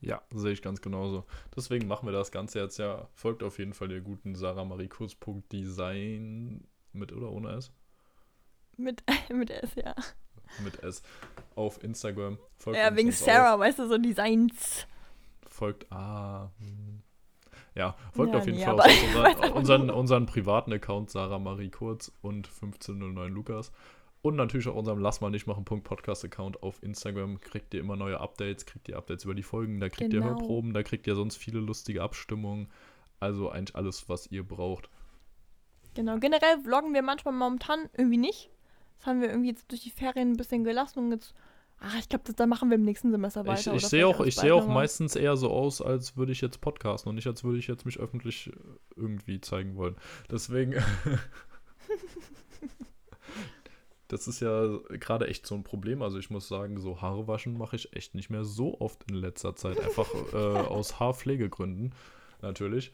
Ja, 0.00 0.20
sehe 0.34 0.52
ich 0.52 0.60
ganz 0.60 0.80
genauso. 0.80 1.24
Deswegen 1.56 1.86
machen 1.86 2.06
wir 2.08 2.12
das 2.12 2.32
Ganze 2.32 2.58
jetzt 2.58 2.78
ja. 2.78 3.08
Folgt 3.14 3.44
auf 3.44 3.58
jeden 3.58 3.74
Fall 3.74 3.88
der 3.88 4.00
guten 4.00 4.34
Sarah 4.34 4.64
Marie 4.64 4.88
Kurz.design 4.88 6.66
mit 6.92 7.12
oder 7.12 7.30
ohne 7.30 7.52
S? 7.52 7.70
mit, 8.76 9.02
mit 9.30 9.50
S, 9.50 9.74
ja. 9.76 9.94
Mit 10.62 10.82
S 10.82 11.02
auf 11.54 11.82
Instagram. 11.82 12.38
Folgt 12.56 12.78
Ja, 12.78 12.94
wegen 12.94 13.12
Sarah, 13.12 13.58
weißt 13.58 13.78
du, 13.78 13.88
so 13.88 13.98
Designs. 13.98 14.86
Folgt, 15.48 15.90
ah. 15.90 16.50
hm. 16.58 17.03
Ja, 17.74 17.96
folgt 18.12 18.32
Ja, 18.32 18.38
auf 18.38 18.46
jeden 18.46 18.58
nee, 18.58 18.64
Fall 18.64 18.74
unseren, 19.34 19.52
unseren, 19.52 19.90
unseren 19.90 20.26
privaten 20.26 20.72
Account 20.72 21.10
Sarah 21.10 21.38
Marie 21.38 21.70
Kurz 21.70 22.12
und 22.22 22.46
1509 22.46 23.32
Lukas. 23.32 23.72
Und 24.22 24.36
natürlich 24.36 24.68
auch 24.68 24.74
unserem 24.74 25.00
Lass 25.00 25.20
mal 25.20 25.28
nicht 25.28 25.46
machen 25.46 25.64
Podcast 25.66 26.24
Account 26.24 26.62
auf 26.62 26.82
Instagram 26.82 27.40
kriegt 27.40 27.74
ihr 27.74 27.80
immer 27.80 27.94
neue 27.96 28.20
Updates, 28.20 28.64
kriegt 28.64 28.88
ihr 28.88 28.96
Updates 28.96 29.24
über 29.24 29.34
die 29.34 29.42
Folgen, 29.42 29.80
da 29.80 29.90
kriegt 29.90 30.14
ihr 30.14 30.20
Genau. 30.20 30.32
Hörproben, 30.32 30.72
da 30.72 30.82
kriegt 30.82 31.06
ihr 31.06 31.14
sonst 31.14 31.36
viele 31.36 31.60
lustige 31.60 32.02
Abstimmungen. 32.02 32.68
Also 33.20 33.50
eigentlich 33.50 33.76
alles, 33.76 34.08
was 34.08 34.26
ihr 34.30 34.42
braucht. 34.42 34.88
Genau, 35.94 36.18
generell 36.18 36.58
vloggen 36.62 36.94
wir 36.94 37.02
manchmal 37.02 37.34
momentan 37.34 37.90
irgendwie 37.96 38.16
nicht. 38.16 38.50
Das 38.98 39.06
haben 39.06 39.20
wir 39.20 39.28
irgendwie 39.28 39.50
jetzt 39.50 39.70
durch 39.70 39.82
die 39.82 39.90
Ferien 39.90 40.30
ein 40.30 40.36
bisschen 40.36 40.64
gelassen 40.64 41.00
und 41.00 41.12
jetzt, 41.12 41.34
ach, 41.84 41.98
ich 41.98 42.08
glaube, 42.08 42.32
da 42.32 42.46
machen 42.46 42.70
wir 42.70 42.76
im 42.76 42.84
nächsten 42.84 43.10
Semester 43.10 43.46
weiter. 43.46 43.74
Ich, 43.74 43.82
ich 43.82 43.88
sehe 43.88 44.06
auch, 44.06 44.20
ich 44.20 44.36
sehe 44.36 44.54
auch 44.54 44.66
meistens 44.66 45.16
eher 45.16 45.36
so 45.36 45.50
aus, 45.50 45.82
als 45.82 46.16
würde 46.16 46.32
ich 46.32 46.40
jetzt 46.40 46.60
podcasten 46.60 47.10
und 47.10 47.16
nicht 47.16 47.26
als 47.26 47.44
würde 47.44 47.58
ich 47.58 47.66
jetzt 47.66 47.84
mich 47.84 47.98
öffentlich 47.98 48.48
äh, 48.48 48.52
irgendwie 48.96 49.40
zeigen 49.40 49.76
wollen. 49.76 49.96
Deswegen. 50.30 50.74
das 54.08 54.26
ist 54.28 54.40
ja 54.40 54.78
gerade 54.88 55.28
echt 55.28 55.46
so 55.46 55.54
ein 55.54 55.64
Problem. 55.64 56.02
Also 56.02 56.18
ich 56.18 56.30
muss 56.30 56.48
sagen, 56.48 56.80
so 56.80 57.02
Haare 57.02 57.26
waschen 57.28 57.58
mache 57.58 57.76
ich 57.76 57.94
echt 57.94 58.14
nicht 58.14 58.30
mehr 58.30 58.44
so 58.44 58.80
oft 58.80 59.04
in 59.10 59.16
letzter 59.16 59.54
Zeit. 59.56 59.80
Einfach 59.80 60.08
äh, 60.32 60.36
aus 60.68 61.00
Haarpflegegründen, 61.00 61.94
natürlich. 62.40 62.92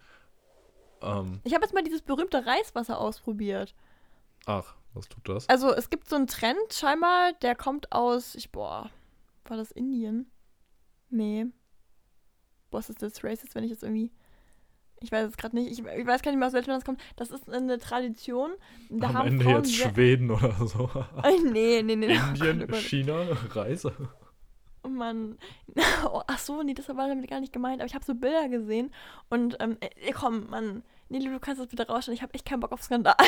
Ähm, 1.03 1.41
Ich 1.45 1.55
habe 1.55 1.65
jetzt 1.65 1.75
mal 1.75 1.85
dieses 1.85 2.03
berühmte 2.03 2.45
Reiswasser 2.45 2.99
ausprobiert. 2.99 3.75
ach, 4.47 4.75
was 4.95 5.09
tut 5.09 5.29
das? 5.29 5.49
Also 5.49 5.73
es 5.75 5.91
gibt 5.91 6.09
so 6.09 6.17
einen 6.17 6.27
Trend 6.27 6.73
scheinbar, 6.73 7.33
der 7.43 7.55
kommt 7.55 7.93
aus, 7.93 8.35
ich, 8.35 8.51
boah, 8.51 8.91
war 9.45 9.57
das 9.57 9.71
Indien? 9.71 10.31
Nee. 11.09 11.47
Boah, 12.71 12.81
ist 12.81 13.03
das 13.03 13.25
racist, 13.25 13.55
wenn 13.55 13.65
ich 13.65 13.71
jetzt 13.71 13.83
irgendwie, 13.83 14.13
ich 15.01 15.11
weiß 15.11 15.29
es 15.29 15.37
gerade 15.37 15.57
nicht, 15.57 15.71
ich, 15.71 15.79
ich 15.85 16.07
weiß 16.07 16.23
gar 16.23 16.31
nicht 16.31 16.39
mehr, 16.39 16.49
aus 16.49 16.55
welchem 16.55 16.71
Land 16.71 16.83
das 16.83 16.87
kommt. 16.87 17.01
Das 17.17 17.31
ist 17.31 17.49
eine 17.49 17.79
Tradition, 17.79 18.53
da 18.91 19.09
Am 19.09 19.15
haben 19.15 19.29
Ende 19.29 19.45
Frauen 19.45 19.65
jetzt 19.65 19.75
Schweden 19.75 20.31
oder 20.31 20.55
so. 20.67 20.89
Äh, 21.25 21.39
nee, 21.51 21.83
nee, 21.83 21.97
nee. 21.97 22.07
nee. 22.07 22.15
Indien, 22.15 22.69
Oh. 22.71 22.77
China, 22.77 23.27
Reise. 23.51 23.93
Oh 24.83 24.89
Mann. 24.89 25.39
Oh, 26.05 26.23
ach 26.27 26.39
so, 26.39 26.63
nee, 26.63 26.75
das 26.75 26.89
war 26.89 27.09
damit 27.09 27.29
gar 27.29 27.41
nicht 27.41 27.53
gemeint. 27.53 27.81
Aber 27.81 27.87
ich 27.87 27.95
habe 27.95 28.05
so 28.05 28.15
Bilder 28.15 28.49
gesehen 28.49 28.93
und 29.29 29.57
ähm, 29.61 29.77
äh, 29.81 30.13
komm, 30.13 30.49
Mann. 30.51 30.83
Nee, 31.09 31.19
du 31.19 31.39
kannst 31.41 31.61
das 31.61 31.69
bitte 31.69 31.87
rausstellen. 31.87 32.17
Ich 32.17 32.23
habe 32.23 32.35
echt 32.35 32.47
keinen 32.47 32.61
Bock 32.61 32.73
auf 32.73 32.83
Skandal. 32.83 33.15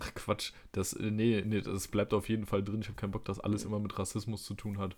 Ach 0.00 0.14
Quatsch, 0.14 0.52
das, 0.72 0.92
äh, 0.92 1.10
nee, 1.10 1.42
nee, 1.44 1.60
das 1.60 1.88
bleibt 1.88 2.14
auf 2.14 2.28
jeden 2.28 2.46
Fall 2.46 2.62
drin. 2.62 2.80
Ich 2.80 2.88
habe 2.88 2.96
keinen 2.96 3.10
Bock, 3.10 3.24
dass 3.24 3.40
alles 3.40 3.64
immer 3.64 3.80
mit 3.80 3.98
Rassismus 3.98 4.44
zu 4.44 4.54
tun 4.54 4.78
hat. 4.78 4.96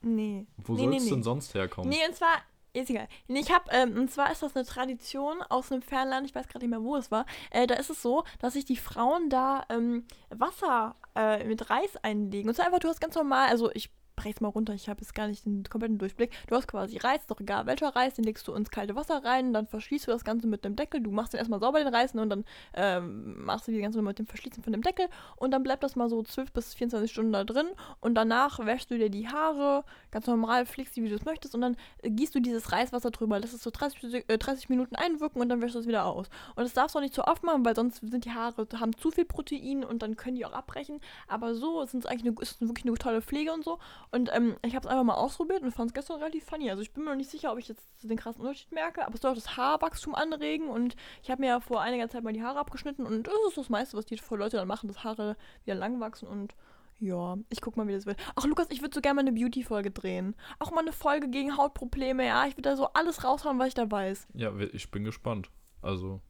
Nee. 0.00 0.46
Wo 0.56 0.74
nee, 0.74 0.80
soll 0.80 0.90
nee, 0.90 0.96
es 0.96 1.04
nee. 1.04 1.10
denn 1.10 1.22
sonst 1.22 1.54
herkommen? 1.54 1.90
Nee, 1.90 2.06
und 2.08 2.14
zwar, 2.14 2.38
ist 2.72 2.90
egal. 2.90 3.08
Nee, 3.28 3.40
Ich 3.40 3.52
habe, 3.52 3.70
ähm, 3.70 3.96
und 3.96 4.10
zwar 4.10 4.32
ist 4.32 4.42
das 4.42 4.56
eine 4.56 4.64
Tradition 4.64 5.42
aus 5.42 5.70
einem 5.70 5.82
Fernland, 5.82 6.26
ich 6.26 6.34
weiß 6.34 6.48
gerade 6.48 6.64
nicht 6.64 6.70
mehr, 6.70 6.82
wo 6.82 6.96
es 6.96 7.10
war. 7.10 7.24
Äh, 7.50 7.66
da 7.66 7.74
ist 7.74 7.90
es 7.90 8.02
so, 8.02 8.24
dass 8.40 8.54
sich 8.54 8.64
die 8.64 8.76
Frauen 8.76 9.30
da 9.30 9.64
ähm, 9.68 10.04
Wasser 10.30 10.96
äh, 11.14 11.44
mit 11.44 11.70
Reis 11.70 11.96
einlegen. 12.02 12.48
Und 12.48 12.54
zwar 12.54 12.66
einfach, 12.66 12.80
du 12.80 12.88
hast 12.88 13.00
ganz 13.00 13.14
normal, 13.14 13.48
also 13.48 13.70
ich 13.72 13.90
brech's 14.16 14.40
mal 14.40 14.48
runter, 14.48 14.74
ich 14.74 14.88
habe 14.88 15.00
jetzt 15.00 15.14
gar 15.14 15.26
nicht 15.28 15.44
den 15.44 15.64
kompletten 15.64 15.98
Durchblick. 15.98 16.30
Du 16.48 16.54
hast 16.56 16.68
quasi 16.68 16.98
Reis, 16.98 17.26
doch 17.26 17.40
egal 17.40 17.66
welcher 17.66 17.94
Reis, 17.94 18.14
den 18.14 18.24
legst 18.24 18.46
du 18.48 18.54
ins 18.54 18.70
kalte 18.70 18.94
Wasser 18.96 19.24
rein, 19.24 19.52
dann 19.52 19.66
verschließt 19.66 20.06
du 20.06 20.10
das 20.10 20.24
Ganze 20.24 20.46
mit 20.46 20.64
dem 20.64 20.76
Deckel. 20.76 21.00
Du 21.00 21.10
machst 21.10 21.32
den 21.32 21.38
erstmal 21.38 21.60
sauber, 21.60 21.78
den 21.78 21.92
Reis, 21.92 22.14
ne, 22.14 22.22
und 22.22 22.30
dann 22.30 22.44
ähm, 22.74 23.44
machst 23.44 23.68
du 23.68 23.72
die 23.72 23.80
ganze 23.80 23.98
Nummer 23.98 24.10
mit 24.10 24.18
dem 24.18 24.26
Verschließen 24.26 24.62
von 24.62 24.72
dem 24.72 24.82
Deckel 24.82 25.06
und 25.36 25.50
dann 25.50 25.62
bleibt 25.62 25.82
das 25.82 25.96
mal 25.96 26.08
so 26.08 26.22
12 26.22 26.52
bis 26.52 26.74
24 26.74 27.10
Stunden 27.10 27.32
da 27.32 27.44
drin 27.44 27.66
und 28.00 28.14
danach 28.14 28.64
wäschst 28.64 28.90
du 28.90 28.98
dir 28.98 29.10
die 29.10 29.28
Haare, 29.28 29.84
ganz 30.10 30.26
normal, 30.26 30.66
pflegst 30.66 30.96
die, 30.96 31.02
wie 31.02 31.08
du 31.08 31.16
es 31.16 31.24
möchtest 31.24 31.54
und 31.54 31.60
dann 31.60 31.76
äh, 32.02 32.10
gießt 32.10 32.34
du 32.34 32.40
dieses 32.40 32.72
Reiswasser 32.72 33.10
drüber, 33.10 33.38
lässt 33.40 33.54
es 33.54 33.62
so 33.62 33.70
30, 33.70 34.00
Sek- 34.10 34.24
äh, 34.32 34.38
30 34.38 34.68
Minuten 34.68 34.96
einwirken 34.96 35.40
und 35.40 35.48
dann 35.48 35.60
wäschst 35.60 35.74
du 35.74 35.80
es 35.80 35.86
wieder 35.86 36.04
aus. 36.06 36.28
Und 36.54 36.64
das 36.64 36.72
darfst 36.72 36.94
du 36.94 36.98
auch 36.98 37.02
nicht 37.02 37.14
zu 37.14 37.24
oft 37.26 37.42
machen, 37.42 37.64
weil 37.64 37.74
sonst 37.74 37.96
sind 38.00 38.24
die 38.24 38.32
Haare, 38.32 38.66
haben 38.78 38.96
zu 38.96 39.10
viel 39.10 39.24
Protein 39.24 39.84
und 39.84 40.02
dann 40.02 40.16
können 40.16 40.36
die 40.36 40.46
auch 40.46 40.52
abbrechen. 40.52 41.00
Aber 41.28 41.54
so 41.54 41.82
ist 41.82 41.94
es 41.94 42.06
eigentlich 42.06 42.26
eine, 42.32 42.40
ist 42.40 42.60
wirklich 42.60 42.84
eine 42.86 42.94
tolle 42.94 43.22
Pflege 43.22 43.52
und 43.52 43.64
so. 43.64 43.78
Und 44.14 44.30
ähm, 44.32 44.56
ich 44.64 44.76
habe 44.76 44.86
es 44.86 44.90
einfach 44.90 45.02
mal 45.02 45.14
ausprobiert 45.14 45.62
und 45.62 45.72
fand 45.72 45.90
es 45.90 45.94
gestern 45.94 46.18
relativ 46.18 46.44
funny. 46.44 46.70
Also 46.70 46.82
ich 46.82 46.92
bin 46.92 47.02
mir 47.02 47.10
noch 47.10 47.16
nicht 47.16 47.30
sicher, 47.30 47.50
ob 47.50 47.58
ich 47.58 47.66
jetzt 47.66 47.84
den 48.04 48.16
krassen 48.16 48.42
Unterschied 48.42 48.70
merke, 48.70 49.04
aber 49.04 49.16
es 49.16 49.20
soll 49.20 49.32
auch 49.32 49.34
das 49.34 49.56
Haarwachstum 49.56 50.14
anregen 50.14 50.68
und 50.68 50.94
ich 51.20 51.32
habe 51.32 51.40
mir 51.40 51.48
ja 51.48 51.58
vor 51.58 51.80
einiger 51.80 52.08
Zeit 52.08 52.22
mal 52.22 52.32
die 52.32 52.44
Haare 52.44 52.60
abgeschnitten 52.60 53.06
und 53.06 53.26
das 53.26 53.34
ist 53.48 53.58
das 53.58 53.70
meiste, 53.70 53.96
was 53.96 54.06
die 54.06 54.16
Leute 54.30 54.56
dann 54.56 54.68
machen, 54.68 54.86
dass 54.86 55.02
Haare 55.02 55.36
wieder 55.64 55.74
lang 55.74 55.98
wachsen 55.98 56.28
und 56.28 56.54
ja, 57.00 57.36
ich 57.50 57.60
guck 57.60 57.76
mal, 57.76 57.88
wie 57.88 57.92
das 57.92 58.06
wird. 58.06 58.20
Ach, 58.36 58.44
Lukas, 58.46 58.68
ich 58.70 58.82
würde 58.82 58.94
so 58.94 59.00
gerne 59.00 59.16
mal 59.16 59.28
eine 59.28 59.32
Beauty-Folge 59.32 59.90
drehen. 59.90 60.36
Auch 60.60 60.70
mal 60.70 60.82
eine 60.82 60.92
Folge 60.92 61.28
gegen 61.28 61.56
Hautprobleme, 61.56 62.24
ja. 62.24 62.46
Ich 62.46 62.56
würde 62.56 62.70
da 62.70 62.76
so 62.76 62.86
alles 62.94 63.24
raushauen, 63.24 63.58
was 63.58 63.68
ich 63.68 63.74
da 63.74 63.90
weiß. 63.90 64.28
Ja, 64.34 64.56
ich 64.72 64.92
bin 64.92 65.02
gespannt. 65.02 65.50
Also, 65.82 66.20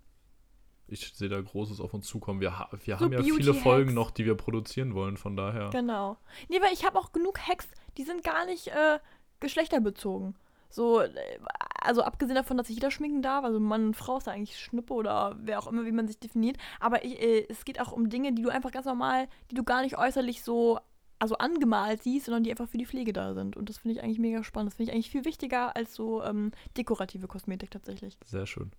ich 0.86 1.12
sehe 1.14 1.28
da 1.28 1.40
Großes 1.40 1.80
auf 1.80 1.94
uns 1.94 2.06
zukommen. 2.06 2.40
Wir, 2.40 2.58
ha 2.58 2.68
wir 2.84 2.98
So 2.98 3.04
haben 3.04 3.12
ja 3.12 3.22
viele 3.22 3.36
Beauty-Hacks. 3.36 3.62
Folgen 3.62 3.94
noch, 3.94 4.10
die 4.10 4.26
wir 4.26 4.34
produzieren 4.34 4.94
wollen, 4.94 5.16
von 5.16 5.36
daher. 5.36 5.70
Genau. 5.70 6.18
Nee, 6.48 6.60
weil 6.60 6.72
ich 6.72 6.84
habe 6.84 6.98
auch 6.98 7.12
genug 7.12 7.38
Hacks, 7.40 7.68
die 7.96 8.04
sind 8.04 8.22
gar 8.22 8.44
nicht 8.46 8.68
äh, 8.68 8.98
geschlechterbezogen. 9.40 10.34
So, 10.68 11.00
äh, 11.00 11.10
also 11.80 12.02
abgesehen 12.02 12.34
davon, 12.34 12.56
dass 12.56 12.66
sich 12.66 12.76
jeder 12.76 12.90
schminken 12.90 13.22
darf, 13.22 13.44
also 13.44 13.60
Mann 13.60 13.86
und 13.86 13.96
Frau 13.96 14.18
ist 14.18 14.26
da 14.26 14.32
eigentlich 14.32 14.58
Schnuppe 14.58 14.92
oder 14.94 15.36
wer 15.40 15.58
auch 15.58 15.66
immer, 15.66 15.84
wie 15.84 15.92
man 15.92 16.08
sich 16.08 16.18
definiert. 16.18 16.56
Aber 16.80 17.04
ich, 17.04 17.20
äh, 17.20 17.46
es 17.48 17.64
geht 17.64 17.80
auch 17.80 17.92
um 17.92 18.08
Dinge, 18.10 18.32
die 18.32 18.42
du 18.42 18.50
einfach 18.50 18.72
ganz 18.72 18.86
normal, 18.86 19.28
die 19.50 19.54
du 19.54 19.64
gar 19.64 19.82
nicht 19.82 19.96
äußerlich 19.96 20.42
so, 20.42 20.80
also 21.20 21.36
angemalt 21.36 22.02
siehst, 22.02 22.26
sondern 22.26 22.42
die 22.42 22.50
einfach 22.50 22.68
für 22.68 22.78
die 22.78 22.86
Pflege 22.86 23.12
da 23.12 23.34
sind. 23.34 23.56
Und 23.56 23.68
das 23.68 23.78
finde 23.78 23.96
ich 23.96 24.02
eigentlich 24.02 24.18
mega 24.18 24.42
spannend. 24.42 24.72
Das 24.72 24.76
finde 24.76 24.90
ich 24.90 24.94
eigentlich 24.94 25.10
viel 25.10 25.24
wichtiger 25.24 25.76
als 25.76 25.94
so 25.94 26.22
ähm, 26.24 26.50
dekorative 26.76 27.28
Kosmetik 27.28 27.70
tatsächlich. 27.70 28.18
Sehr 28.26 28.46
schön. 28.46 28.72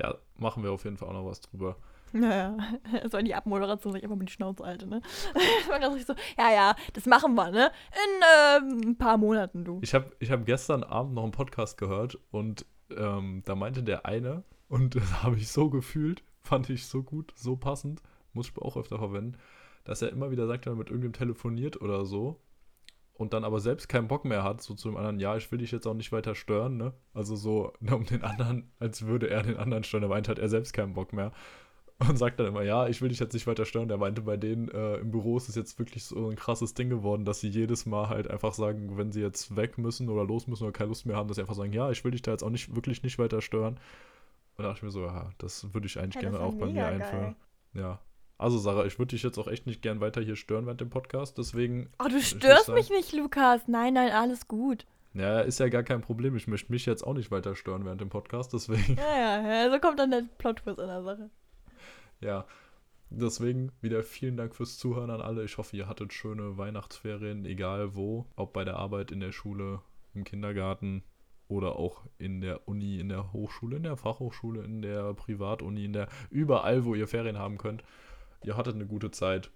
Ja, 0.00 0.14
machen 0.36 0.62
wir 0.62 0.72
auf 0.72 0.84
jeden 0.84 0.96
Fall 0.96 1.08
auch 1.08 1.14
noch 1.14 1.26
was 1.26 1.40
drüber. 1.40 1.76
Naja, 2.12 2.56
das 3.02 3.12
war 3.12 3.22
die 3.22 3.34
Abmoderation, 3.34 3.92
weil 3.92 3.98
ich 3.98 4.04
einfach 4.04 4.16
mit 4.16 4.28
die 4.28 4.32
Schnauze 4.32 4.64
alte, 4.64 4.86
ne? 4.86 5.00
So, 6.06 6.14
ja, 6.38 6.52
ja, 6.52 6.76
das 6.92 7.06
machen 7.06 7.34
wir, 7.34 7.50
ne? 7.50 7.70
In 7.92 8.70
ähm, 8.72 8.90
ein 8.90 8.98
paar 8.98 9.16
Monaten, 9.16 9.64
du. 9.64 9.80
Ich 9.82 9.94
habe 9.94 10.10
ich 10.18 10.30
hab 10.30 10.46
gestern 10.46 10.84
Abend 10.84 11.14
noch 11.14 11.22
einen 11.22 11.32
Podcast 11.32 11.78
gehört 11.78 12.18
und 12.30 12.66
ähm, 12.96 13.42
da 13.44 13.54
meinte 13.54 13.82
der 13.82 14.06
eine, 14.06 14.44
und 14.68 14.94
das 14.96 15.22
habe 15.22 15.36
ich 15.36 15.48
so 15.48 15.70
gefühlt, 15.70 16.22
fand 16.40 16.70
ich 16.70 16.86
so 16.86 17.02
gut, 17.02 17.32
so 17.36 17.56
passend, 17.56 18.02
muss 18.32 18.48
ich 18.48 18.62
auch 18.62 18.76
öfter 18.76 18.98
verwenden, 18.98 19.38
dass 19.84 20.02
er 20.02 20.10
immer 20.10 20.30
wieder 20.30 20.46
sagt, 20.46 20.66
wenn 20.66 20.74
er 20.74 20.76
mit 20.76 20.88
irgendjemandem 20.88 21.18
telefoniert 21.18 21.80
oder 21.80 22.04
so 22.04 22.40
und 23.16 23.32
dann 23.32 23.44
aber 23.44 23.60
selbst 23.60 23.88
keinen 23.88 24.08
Bock 24.08 24.24
mehr 24.24 24.44
hat, 24.44 24.62
so 24.62 24.74
zu 24.74 24.88
dem 24.88 24.96
anderen, 24.96 25.18
ja, 25.20 25.36
ich 25.36 25.50
will 25.50 25.58
dich 25.58 25.70
jetzt 25.72 25.86
auch 25.86 25.94
nicht 25.94 26.12
weiter 26.12 26.34
stören, 26.34 26.76
ne? 26.76 26.92
Also 27.14 27.34
so, 27.34 27.72
um 27.90 28.04
den 28.04 28.22
anderen, 28.22 28.70
als 28.78 29.06
würde 29.06 29.30
er 29.30 29.42
den 29.42 29.56
anderen 29.56 29.84
stören, 29.84 30.02
da 30.02 30.08
meint 30.08 30.28
hat 30.28 30.38
er 30.38 30.48
selbst 30.48 30.72
keinen 30.72 30.94
Bock 30.94 31.12
mehr. 31.12 31.32
Und 31.98 32.18
sagt 32.18 32.38
dann 32.38 32.48
immer, 32.48 32.62
ja, 32.62 32.88
ich 32.88 33.00
will 33.00 33.08
dich 33.08 33.20
jetzt 33.20 33.32
nicht 33.32 33.46
weiter 33.46 33.64
stören. 33.64 33.88
Der 33.88 33.96
meinte, 33.96 34.20
bei 34.20 34.36
denen 34.36 34.68
äh, 34.68 34.96
im 34.96 35.10
Büro 35.10 35.38
ist 35.38 35.48
es 35.48 35.54
jetzt 35.54 35.78
wirklich 35.78 36.04
so 36.04 36.28
ein 36.28 36.36
krasses 36.36 36.74
Ding 36.74 36.90
geworden, 36.90 37.24
dass 37.24 37.40
sie 37.40 37.48
jedes 37.48 37.86
Mal 37.86 38.10
halt 38.10 38.28
einfach 38.30 38.52
sagen, 38.52 38.98
wenn 38.98 39.12
sie 39.12 39.22
jetzt 39.22 39.56
weg 39.56 39.78
müssen 39.78 40.10
oder 40.10 40.22
los 40.22 40.46
müssen 40.46 40.64
oder 40.64 40.74
keine 40.74 40.88
Lust 40.88 41.06
mehr 41.06 41.16
haben, 41.16 41.26
dass 41.26 41.36
sie 41.36 41.40
einfach 41.40 41.54
sagen, 41.54 41.72
ja, 41.72 41.90
ich 41.90 42.04
will 42.04 42.10
dich 42.10 42.20
da 42.20 42.32
jetzt 42.32 42.42
auch 42.42 42.50
nicht 42.50 42.76
wirklich 42.76 43.02
nicht 43.02 43.18
weiter 43.18 43.40
stören. 43.40 43.76
Und 44.56 44.62
da 44.62 44.64
dachte 44.64 44.80
ich 44.80 44.82
mir 44.82 44.90
so, 44.90 45.04
ja, 45.06 45.30
das 45.38 45.72
würde 45.72 45.86
ich 45.86 45.98
eigentlich 45.98 46.16
Ja, 46.16 46.20
gerne 46.28 46.40
auch 46.40 46.54
bei 46.54 46.66
mir 46.66 46.72
mega 46.72 46.88
einführen. 46.88 47.36
Ja. 47.72 47.98
Also 48.38 48.58
Sarah, 48.58 48.84
ich 48.84 48.98
würde 48.98 49.10
dich 49.10 49.22
jetzt 49.22 49.38
auch 49.38 49.48
echt 49.48 49.66
nicht 49.66 49.80
gern 49.82 50.00
weiter 50.00 50.20
hier 50.20 50.36
stören 50.36 50.66
während 50.66 50.80
dem 50.80 50.90
Podcast, 50.90 51.38
deswegen, 51.38 51.88
Oh, 51.98 52.08
du 52.08 52.20
störst 52.20 52.68
mich 52.68 52.90
nicht, 52.90 53.12
Lukas. 53.14 53.66
Nein, 53.66 53.94
nein, 53.94 54.10
alles 54.12 54.46
gut. 54.46 54.84
ja, 55.14 55.40
ist 55.40 55.58
ja 55.60 55.68
gar 55.68 55.82
kein 55.82 56.02
Problem. 56.02 56.36
Ich 56.36 56.46
möchte 56.46 56.70
mich 56.70 56.84
jetzt 56.84 57.02
auch 57.02 57.14
nicht 57.14 57.30
weiter 57.30 57.54
stören 57.54 57.84
während 57.86 58.00
dem 58.02 58.10
Podcast, 58.10 58.52
deswegen, 58.52 58.96
Ja, 58.96 59.18
ja, 59.42 59.64
ja, 59.64 59.70
so 59.70 59.78
kommt 59.78 59.98
dann 59.98 60.10
der 60.10 60.24
Plot-Twist 60.38 60.78
an 60.80 60.88
der 60.88 61.02
Sache. 61.02 61.30
ja. 62.20 62.44
Deswegen 63.08 63.70
wieder 63.82 64.02
vielen 64.02 64.36
Dank 64.36 64.56
fürs 64.56 64.78
Zuhören 64.78 65.10
an 65.10 65.20
alle. 65.20 65.44
Ich 65.44 65.58
hoffe, 65.58 65.76
ihr 65.76 65.88
hattet 65.88 66.12
schöne 66.12 66.58
Weihnachtsferien, 66.58 67.44
egal 67.44 67.94
wo, 67.94 68.26
ob 68.34 68.52
bei 68.52 68.64
der 68.64 68.78
Arbeit, 68.78 69.12
in 69.12 69.20
der 69.20 69.30
Schule, 69.30 69.80
im 70.12 70.24
Kindergarten 70.24 71.04
oder 71.46 71.76
auch 71.76 72.02
in 72.18 72.40
der 72.40 72.66
Uni, 72.66 72.98
in 72.98 73.08
der 73.08 73.32
Hochschule, 73.32 73.76
in 73.76 73.84
der 73.84 73.96
Fachhochschule, 73.96 74.64
in 74.64 74.82
der 74.82 75.14
Privatuni, 75.14 75.84
in 75.84 75.92
der 75.92 76.08
überall, 76.30 76.84
wo 76.84 76.96
ihr 76.96 77.06
Ferien 77.06 77.38
haben 77.38 77.58
könnt. 77.58 77.84
Ihr 78.46 78.56
hattet 78.56 78.76
eine 78.76 78.86
gute 78.86 79.10
Zeit 79.10 79.50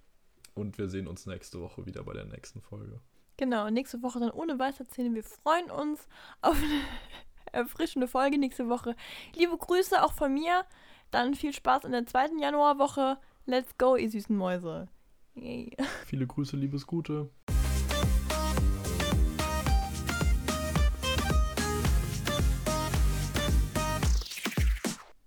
und 0.53 0.77
wir 0.77 0.89
sehen 0.89 1.07
uns 1.07 1.25
nächste 1.25 1.61
Woche 1.61 1.85
wieder 1.85 2.03
bei 2.03 2.11
der 2.11 2.25
nächsten 2.25 2.59
Folge. 2.59 2.99
Genau, 3.37 3.69
nächste 3.69 4.03
Woche 4.03 4.19
dann 4.19 4.31
ohne 4.31 4.59
Weisheitszähne. 4.59 5.15
Wir 5.15 5.23
freuen 5.23 5.71
uns 5.71 6.09
auf 6.41 6.57
eine 6.61 6.81
erfrischende 7.53 8.09
Folge 8.09 8.37
nächste 8.37 8.67
Woche. 8.67 8.97
Liebe 9.33 9.57
Grüße 9.57 10.03
auch 10.03 10.11
von 10.11 10.33
mir. 10.33 10.65
Dann 11.09 11.35
viel 11.35 11.53
Spaß 11.53 11.85
in 11.85 11.93
der 11.93 12.05
zweiten 12.05 12.37
Januarwoche. 12.37 13.17
Let's 13.45 13.77
go, 13.77 13.95
ihr 13.95 14.11
süßen 14.11 14.35
Mäuse. 14.35 14.89
Yay. 15.35 15.71
Viele 16.05 16.27
Grüße, 16.27 16.57
liebes 16.57 16.85
Gute. 16.85 17.29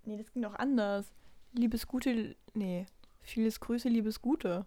Nee, 0.03 0.17
das 0.17 0.31
ging 0.31 0.43
doch 0.43 0.53
anders. 0.53 1.11
Liebes 1.53 1.87
Gute. 1.87 2.35
Nee. 2.53 2.85
Vieles 3.25 3.59
Grüße, 3.59 3.89
liebes 3.89 4.21
Gute. 4.21 4.65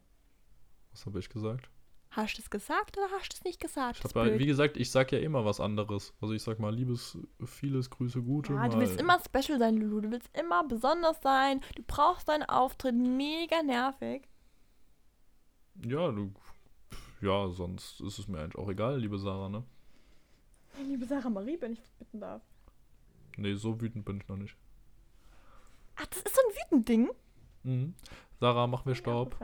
Was 0.90 1.06
habe 1.06 1.18
ich 1.20 1.28
gesagt? 1.28 1.70
Hast 2.10 2.36
du 2.38 2.42
es 2.42 2.50
gesagt 2.50 2.96
oder 2.98 3.06
hast 3.12 3.32
du 3.32 3.36
es 3.36 3.44
nicht 3.44 3.60
gesagt? 3.60 3.98
Ich 3.98 4.04
hab, 4.04 4.16
ja- 4.26 4.38
wie 4.38 4.46
gesagt, 4.46 4.76
ich 4.76 4.90
sag 4.90 5.12
ja 5.12 5.18
immer 5.18 5.44
was 5.44 5.60
anderes. 5.60 6.12
Also 6.20 6.34
ich 6.34 6.42
sag 6.42 6.58
mal 6.58 6.74
liebes, 6.74 7.16
vieles 7.44 7.88
Grüße, 7.90 8.20
Gute. 8.22 8.54
ja, 8.54 8.66
du 8.68 8.78
willst 8.80 8.98
immer 9.00 9.18
special 9.20 9.58
sein, 9.58 9.76
Lulu. 9.76 10.00
Du 10.00 10.10
willst 10.10 10.28
immer 10.36 10.64
besonders 10.66 11.20
sein. 11.22 11.60
Du 11.76 11.82
brauchst 11.86 12.28
deinen 12.28 12.44
Auftritt. 12.44 12.94
Mega 12.96 13.62
nervig. 13.62 14.26
Ja, 15.84 16.10
du. 16.10 16.32
Ja, 17.20 17.48
sonst 17.50 18.00
ist 18.00 18.18
es 18.18 18.26
mir 18.26 18.40
eigentlich 18.40 18.56
auch 18.56 18.68
egal, 18.70 18.98
liebe 18.98 19.18
Sarah, 19.18 19.48
ne? 19.48 19.62
Liebe 20.84 21.04
Sarah 21.06 21.30
Marie, 21.30 21.58
wenn 21.60 21.72
ich 21.74 21.82
bitten 21.98 22.20
darf. 22.20 22.42
Nee, 23.36 23.54
so 23.54 23.80
wütend 23.80 24.04
bin 24.04 24.16
ich 24.20 24.28
noch 24.28 24.36
nicht. 24.36 24.56
Ach, 25.96 26.06
das 26.06 26.18
ist 26.22 26.34
so 26.34 26.40
ein 26.40 26.54
Wütending. 26.56 27.10
Mhm. 27.64 27.94
Sarah, 28.40 28.66
mach 28.66 28.84
mir 28.84 28.92
Mir 28.92 28.96
Staub. 28.96 29.36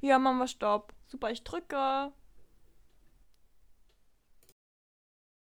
Ja, 0.00 0.18
machen 0.18 0.38
wir 0.38 0.48
Stopp. 0.48 0.94
Super, 1.06 1.30
ich 1.30 1.44
drücke. 1.44 2.12